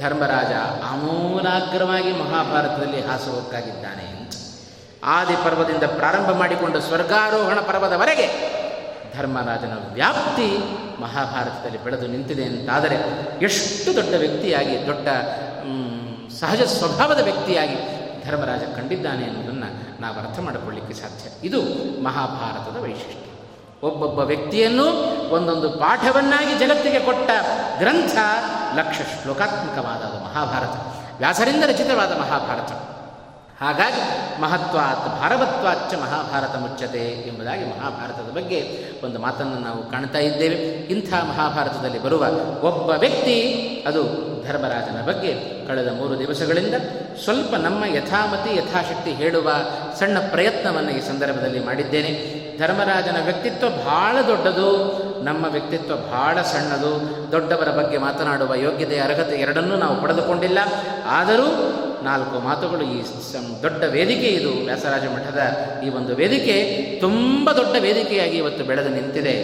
ಧರ್ಮರಾಜ 0.00 0.82
ಆಮೂಲಾಗ್ರವಾಗಿ 0.84 2.12
ಮಹಾಭಾರತದಲ್ಲಿ 2.12 3.00
ಹಾಸುವಕ್ಕಾಗಿದ್ದಾನೆ 3.00 4.02
ಅಂತ 4.02 4.11
ಆದಿ 5.04 5.34
ಪರ್ವದಿಂದ 5.44 5.82
ಪ್ರಾರಂಭ 5.82 6.30
ಮಾಡಿಕೊಂಡು 6.30 6.80
ಸ್ವರ್ಗಾರೋಹಣ 6.80 7.60
ಪರ್ವದವರೆಗೆ 7.60 8.52
ಧರ್ಮರಾಜನ 9.18 9.72
ವ್ಯಾಪ್ತಿ 9.92 10.58
ಮಹಾಭಾರತದಲ್ಲಿ 11.00 11.84
ಬೆಳೆದು 11.84 12.06
ನಿಂತಿದೆ 12.06 12.44
ಅಂತಾದರೆ 12.44 12.94
ಎಷ್ಟು 13.42 13.94
ದೊಡ್ಡ 13.94 14.14
ವ್ಯಕ್ತಿಯಾಗಿ, 14.14 14.86
ದೊಡ್ಡ 14.86 15.08
ಸಹಜ 16.40 16.62
ಸ್ವಭಾವದ 16.62 17.20
ವ್ಯಕ್ತಿಯಾಗಿ 17.22 18.02
ಧರ್ಮರಾಜ 18.26 18.60
ಕಂಡಿದ್ದಾನೆ 18.60 19.22
ಎನ್ನುವುದನ್ನು 19.22 20.00
ನಾವು 20.00 20.28
ಅರ್ಥ 20.28 20.38
ಮಾಡಿಕೊಳ್ಳಿಕ್ಕೆ 20.38 20.94
ಸಾಧ್ಯ. 20.94 21.48
ಇದು 21.48 21.62
ಮಹಾಭಾರತದ 22.02 22.82
ವೈಶಿಷ್ಟ್ಯ. 22.82 23.32
ಒಬ್ಬೊಬ್ಬ 23.86 24.18
ವ್ಯಕ್ತಿಯನ್ನು 24.18 24.84
ಒಂದೊಂದು 25.30 25.70
ಪಾಠವನ್ನಾಗಿ 25.70 26.58
ಜಗತ್ತಿಗೆ 26.58 27.00
ಕೊಟ್ಟ 27.00 27.30
ಗ್ರಂಥ 27.78 28.16
ಲಕ್ಷ 28.74 28.98
ಶ್ಲೋಕಾತ್ಮಕವಾದ 29.22 30.02
ಮಹಾಭಾರತ. 30.24 30.96
ವ್ಯಾಸರಿಂದ 31.18 31.64
ರಚಿತವಾದ 31.64 32.12
ಮಹಾಭಾರತ. 32.18 32.91
ಹಾಗಾಗಿ 33.62 34.40
ಮಹತ್ವಾತ್ 34.40 35.20
ಭಾರವತ್ವಾಚ್ಚ 35.20 35.94
ಮಹಾಭಾರತ 35.94 36.56
ಮುಚ್ಚತೆ 36.56 37.28
ಎಂಬುದಾಗಿ 37.28 37.64
ಮಹಾಭಾರತದ 37.64 38.36
ಬಗ್ಗೆ 38.36 38.84
ಒಂದು 39.04 39.18
ಮಾತನ್ನು 39.18 39.58
ನಾವು 39.58 39.90
ಕಾಣ್ತಾ 39.90 40.18
ಇದ್ದೇವೆ. 40.18 40.54
ಇಂಥ 40.94 41.14
ಮಹಾಭಾರತದಲ್ಲಿ 41.14 42.02
ಬರುವ 42.02 42.26
ಒಬ್ಬ 42.62 42.90
ವ್ಯಕ್ತಿ, 42.90 43.36
ಅದು 43.86 44.32
ಧರ್ಮರಾಜನ 44.48 45.06
ಬಗ್ಗೆ 45.06 45.34
ಕಳೆದ 45.68 45.92
ಮೂರು 45.96 46.18
ದಿವಸಗಳಿಂದ 46.18 46.74
ಸ್ವಲ್ಪ 47.24 47.54
ನಮ್ಮ 47.54 47.84
ಯಥಾಮತಿ, 47.84 48.56
ಯಥಾಶಕ್ತಿ 48.56 49.10
ಹೇಳುವ 49.10 49.50
ಸಣ್ಣ 49.98 50.18
ಪ್ರಯತ್ನವನ್ನು 50.18 50.90
ಈ 50.90 51.00
ಸಂದರ್ಭದಲ್ಲಿ 51.00 51.64
ಮಾಡಿದ್ದೇನೆ. 51.64 52.42
ಧರ್ಮರಾಜನ 52.58 53.24
ವ್ಯಕ್ತಿತ್ವ 53.24 53.68
ಬಹಳ 53.68 54.16
ದೊಡ್ಡದು, 54.26 54.68
ನಮ್ಮ 55.24 55.46
ವ್ಯಕ್ತಿತ್ವ 55.46 55.96
ಬಹಳ 55.96 56.42
ಸಣ್ಣದು. 56.42 56.92
ದೊಡ್ಡವರ 57.32 57.70
ಬಗ್ಗೆ 57.70 57.98
ಮಾತನಾಡುವ 57.98 58.54
ಯೋಗ್ಯತೆ, 58.54 58.98
ಅರ್ಹತೆ 58.98 59.36
ಎರಡನ್ನೂ 59.36 59.76
ನಾವು 59.76 60.02
ಪಡೆದುಕೊಂಡಿಲ್ಲ. 60.02 60.58
ಆದರೂ 61.06 61.71
ನಾಲ್ಕು 62.04 62.40
ಮಾತುಗಳು 62.40 62.82
ಈ 62.82 63.02
ದೊಡ್ಡ 63.62 63.84
ವೇದಿಕೆ 63.84 64.26
ಇದು 64.26 64.64
ವ್ಯಾಸರಾಜ 64.64 65.04
ಮಠದ 65.04 65.40
ಈ 65.86 65.88
ಒಂದು 65.88 66.16
ವೇದಿಕೆ. 66.16 66.56
ತುಂಬ 67.00 67.52
ದೊಡ್ಡ 67.52 67.76
ವೇದಿಕೆಯಾಗಿ 67.78 68.36
ಇವತ್ತು 68.36 68.64
ಬೆಳೆದು 68.64 68.88
ನಿಂತಿದೆ. 68.88 69.36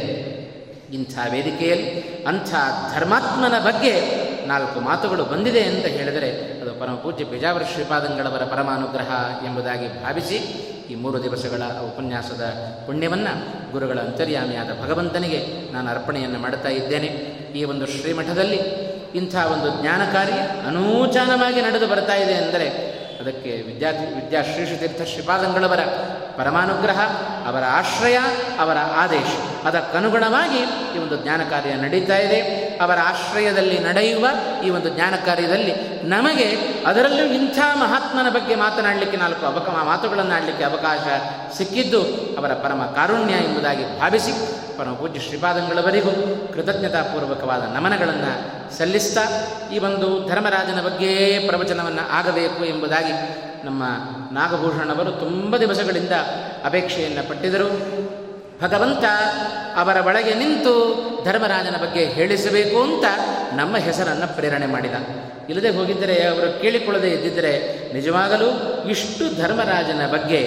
ಇಂಥ 0.92 1.18
ವೇದಿಕೆಯಲ್ಲಿ, 1.30 1.90
ಅಂಥ 2.24 2.54
ಧರ್ಮಾತ್ಮನ 2.94 3.58
ಬಗ್ಗೆ 3.58 4.28
ನಾಲ್ಕು 4.46 4.80
ಮಾತುಗಳು 4.80 5.24
ಬಂದಿದೆ 5.24 5.62
ಅಂತ 5.62 5.84
ಹೇಳಿದರೆ 5.84 6.60
ಅದು 6.60 6.80
ಪರಮ 6.80 6.94
ಪೂಜ್ಯ 6.94 7.24
ಬಿಜಾವರ 7.24 7.62
ಶ್ರೀಪಾದಂಗಳವರ 7.62 8.42
ಪರಮಾನುಗ್ರಹ 8.44 9.10
ಎಂಬುದಾಗಿ 9.44 10.02
ಭಾವಿಸಿ 10.04 10.36
ಈ 10.90 10.94
ಮೂರು 10.94 11.22
ದಿವಸಗಳ 11.22 11.62
ಉಪನ್ಯಾಸದ 11.62 12.44
ಪುಣ್ಯವನ್ನು 12.86 13.72
ಗುರುಗಳ 13.72 13.98
ಅಂತರ್ಯಾಮಿಯಾದ 13.98 14.70
ಭಗವಂತನಿಗೆ 14.82 15.72
ನಾನು 15.72 15.90
ಅರ್ಪಣೆಯನ್ನು 15.90 16.38
ಮಾಡ್ತಾ 16.38 16.68
ಇದ್ದೇನೆ. 16.68 17.06
ಈ 17.54 17.64
ಒಂದು 17.64 17.86
ಶ್ರೀಮಠದಲ್ಲಿ 17.86 18.87
ಇಂಥ 19.14 19.34
ಒಂದು 19.34 19.82
ಜ್ಞಾನ 19.82 20.12
ಕಾರ್ಯ 20.12 20.38
ಅನೂಚಾನವಾಗಿ 20.66 21.62
ನಡೆದು 21.62 21.86
ಬರ್ತಾ 21.86 22.14
ಇದೆ 22.14 22.34
ಅಂದರೆ 22.34 22.66
ಅದಕ್ಕೆ 23.20 23.50
ವಿದ್ಯಾರ್ಥಿ 23.66 24.14
ವಿದ್ಯಾ 24.14 24.42
ಶ್ರೀಶತೀರ್ಥ 24.42 25.02
ಶ್ರೀಪಾದಂಗಳವರ 25.02 25.80
ಪರಮಾನುಗ್ರಹ 26.36 27.00
ಅವರ 27.48 27.62
ಆಶ್ರಯ, 27.70 28.18
ಅವರ 28.58 28.76
ಆದೇಶ. 28.96 29.30
ಅದಕ್ಕನುಗುಣವಾಗಿ 29.66 30.60
ಈ 30.96 30.98
ಒಂದು 30.98 31.16
ಜ್ಞಾನ 31.16 31.40
ಕಾರ್ಯ 31.50 31.74
ನಡೀತಾ 31.74 32.16
ಇದೆ. 32.16 32.40
ಅವರ 32.82 32.98
ಆಶ್ರಯದಲ್ಲಿ 33.04 33.78
ನಡೆಯುವ 33.78 34.26
ಈ 34.66 34.70
ಒಂದು 34.70 34.88
ಜ್ಞಾನ 34.88 35.14
ಕಾರ್ಯದಲ್ಲಿ 35.26 35.72
ನಮಗೆ 36.08 36.44
ಅದರಲ್ಲೂ 36.86 37.24
ಇಂಥ 37.26 37.58
ಮಹಾತ್ಮನ 37.74 38.28
ಬಗ್ಗೆ 38.30 38.54
ಮಾತನಾಡಲಿಕ್ಕೆ 38.54 39.16
ನಾಲ್ಕು 39.16 39.46
ಅವಕ 39.46 39.68
ಮಾತುಗಳನ್ನು 39.68 40.34
ಆಡಲಿಕ್ಕೆ 40.34 40.64
ಅವಕಾಶ 40.64 41.04
ಸಿಕ್ಕಿದ್ದು 41.56 42.02
ಅವರ 42.38 42.52
ಪರಮ 42.54 42.86
ಕಾರುಣ್ಯ 42.94 43.34
ಎಂಬುದಾಗಿ 43.34 44.00
ಭಾವಿಸಿ 44.00 44.32
ಪರಮ 44.78 44.92
ಪೂಜ್ಯ 44.92 45.20
ಶ್ರೀಪಾದಂಗಳವರಿಗೂ 45.20 46.10
ಕೃತಜ್ಞತಾಪೂರ್ವಕವಾದ 46.54 47.74
ನಮನಗಳನ್ನು 47.74 48.32
ಸಲ್ಲಿಸ್ತಾ 48.78 49.20
ಈ 49.74 49.78
ಒಂದು 49.78 50.28
ಧರ್ಮರಾಜನ 50.28 50.80
ಬಗ್ಗೆ 50.80 51.38
ಪ್ರವಚನವನ್ನು 51.48 52.10
ಆಗಬೇಕು 52.10 52.64
ಎಂಬುದಾಗಿ 52.64 53.47
ನಮ್ಮ 53.64 53.82
ನಾಗಭೂಷಣವರು 54.32 55.10
ತುಂಬ 55.10 55.56
ದಿವಸಗಳಿಂದ 55.56 56.12
ಅಪೇಕ್ಷೆಯನ್ನು 56.64 57.28
ಪಟ್ಟಿದರು 57.28 57.68
ಭಗವಂತ 58.62 59.04
ಅವರ 59.76 59.96
ಒಳಗೆ 60.06 60.34
ನಿಂತು 60.34 60.74
ಧರ್ಮರಾಜನ 61.24 61.76
ಬಗ್ಗೆ 61.76 62.04
ಹೇಳಿಸಬೇಕು 62.04 62.82
ಅಂತ 62.82 63.04
ನಮ್ಮ 63.54 63.76
ಹೆಸರನ್ನು 63.76 64.36
ಪ್ರೇರಣೆ 64.36 64.66
ಮಾಡಿದ. 64.66 64.94
ಇಲ್ಲದೆ 65.48 65.68
ಹೋಗಿದ್ದರೆ 65.68 66.26
ಅವರು 66.26 66.62
ಕೇಳಿಕೊಳ್ಳದೆ 66.62 67.10
ಇದ್ದಿದ್ದರೆ 67.10 67.52
ನಿಜವಾಗಲೂ 67.94 68.48
ಇಷ್ಟು 68.90 69.42
ಧರ್ಮರಾಜನ 69.42 70.12
ಬಗ್ಗೆ 70.12 70.38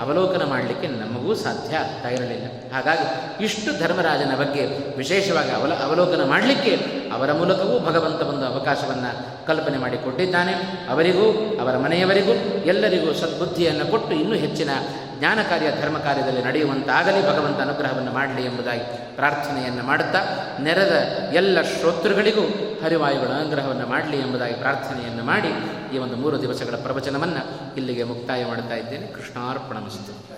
ಅವಲೋಕನ 0.00 0.44
ಮಾಡಲಿಕ್ಕೆ 0.44 0.88
ನಮಗೂ 0.88 1.34
ಸಾಧ್ಯ 1.34 1.76
ಆಗ್ತಾ 1.76 2.08
ಇರಲಿಲ್ಲ. 2.08 2.74
ಹಾಗಾಗಿ 2.74 3.44
ಇಷ್ಟು 3.44 3.80
ಧರ್ಮರಾಜನ 3.80 4.36
ಬಗ್ಗೆ 4.36 4.94
ವಿಶೇಷವಾಗಿ 4.96 5.50
ಅವಲ, 5.50 5.72
ಅವಲೋಕನ 5.74 6.28
ಮಾಡಲಿಕ್ಕೆ 6.28 7.01
ಅವರ 7.12 7.32
ಮೂಲಕವೂ 7.32 7.86
ಭಗವಂತ 7.86 8.22
ಒಂದು 8.22 8.46
ಅವಕಾಶವನ್ನು 8.46 9.46
ಕಲ್ಪನೆ 9.46 9.78
ಮಾಡಿಕೊಟ್ಟಿದ್ದಾನೆ. 9.78 10.52
ಅವರಿಗೂ, 10.90 11.58
ಅವರ 11.60 11.76
ಮನೆಯವರಿಗೂ, 11.76 12.32
ಎಲ್ಲರಿಗೂ 12.64 13.12
ಸದ್ಬುದ್ಧಿಯನ್ನು 13.12 13.90
ಕೊಟ್ಟು 13.90 14.14
ಇನ್ನೂ 14.14 14.34
ಹೆಚ್ಚಿನ 14.34 14.70
ಜ್ಞಾನ 15.18 15.38
ಕಾರ್ಯ, 15.42 15.66
ಧರ್ಮ 15.82 15.98
ಕಾರ್ಯದಲ್ಲಿ 15.98 16.42
ನಡೆಯುವಂತಾಗಲಿ, 16.42 17.22
ಭಗವಂತ 17.22 17.60
ಅನುಗ್ರಹವನ್ನು 17.60 18.12
ಮಾಡಲಿ 18.12 18.44
ಎಂಬುದಾಗಿ 18.44 19.16
ಪ್ರಾರ್ಥನೆಯನ್ನು 19.16 19.84
ಮಾಡುತ್ತಾ, 19.84 20.20
ನೆರೆದ 20.60 20.92
ಎಲ್ಲ 21.32 21.62
ಶ್ರೋತೃಗಳಿಗೂ 21.62 22.40
ಹರಿವಾಯುಗಳ 22.84 23.28
ಅನುಗ್ರಹವನ್ನು 23.28 23.86
ಮಾಡಲಿ 23.86 24.18
ಎಂಬುದಾಗಿ 24.18 24.54
ಪ್ರಾರ್ಥನೆಯನ್ನು 24.54 25.24
ಮಾಡಿ 25.24 25.48
ಈ 25.96 25.98
ಒಂದು 25.98 26.16
ಮೂರು 26.16 26.42
ದಿವಸಗಳ 26.42 26.76
ಪ್ರವಚನವನ್ನು 26.76 27.74
ಇಲ್ಲಿಗೆ 27.76 28.04
ಮುಕ್ತಾಯ 28.04 28.44
ಮಾಡುತ್ತಾ 28.44 28.74
ಇದ್ದೇನೆ. 28.74 29.06
ಕೃಷ್ಣಾರ್ಪಣಮಸ್ತು 29.06 30.31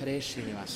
ಹರೇ 0.00 0.20
ಶ್ರೀನಿವಾಸ 0.20 0.74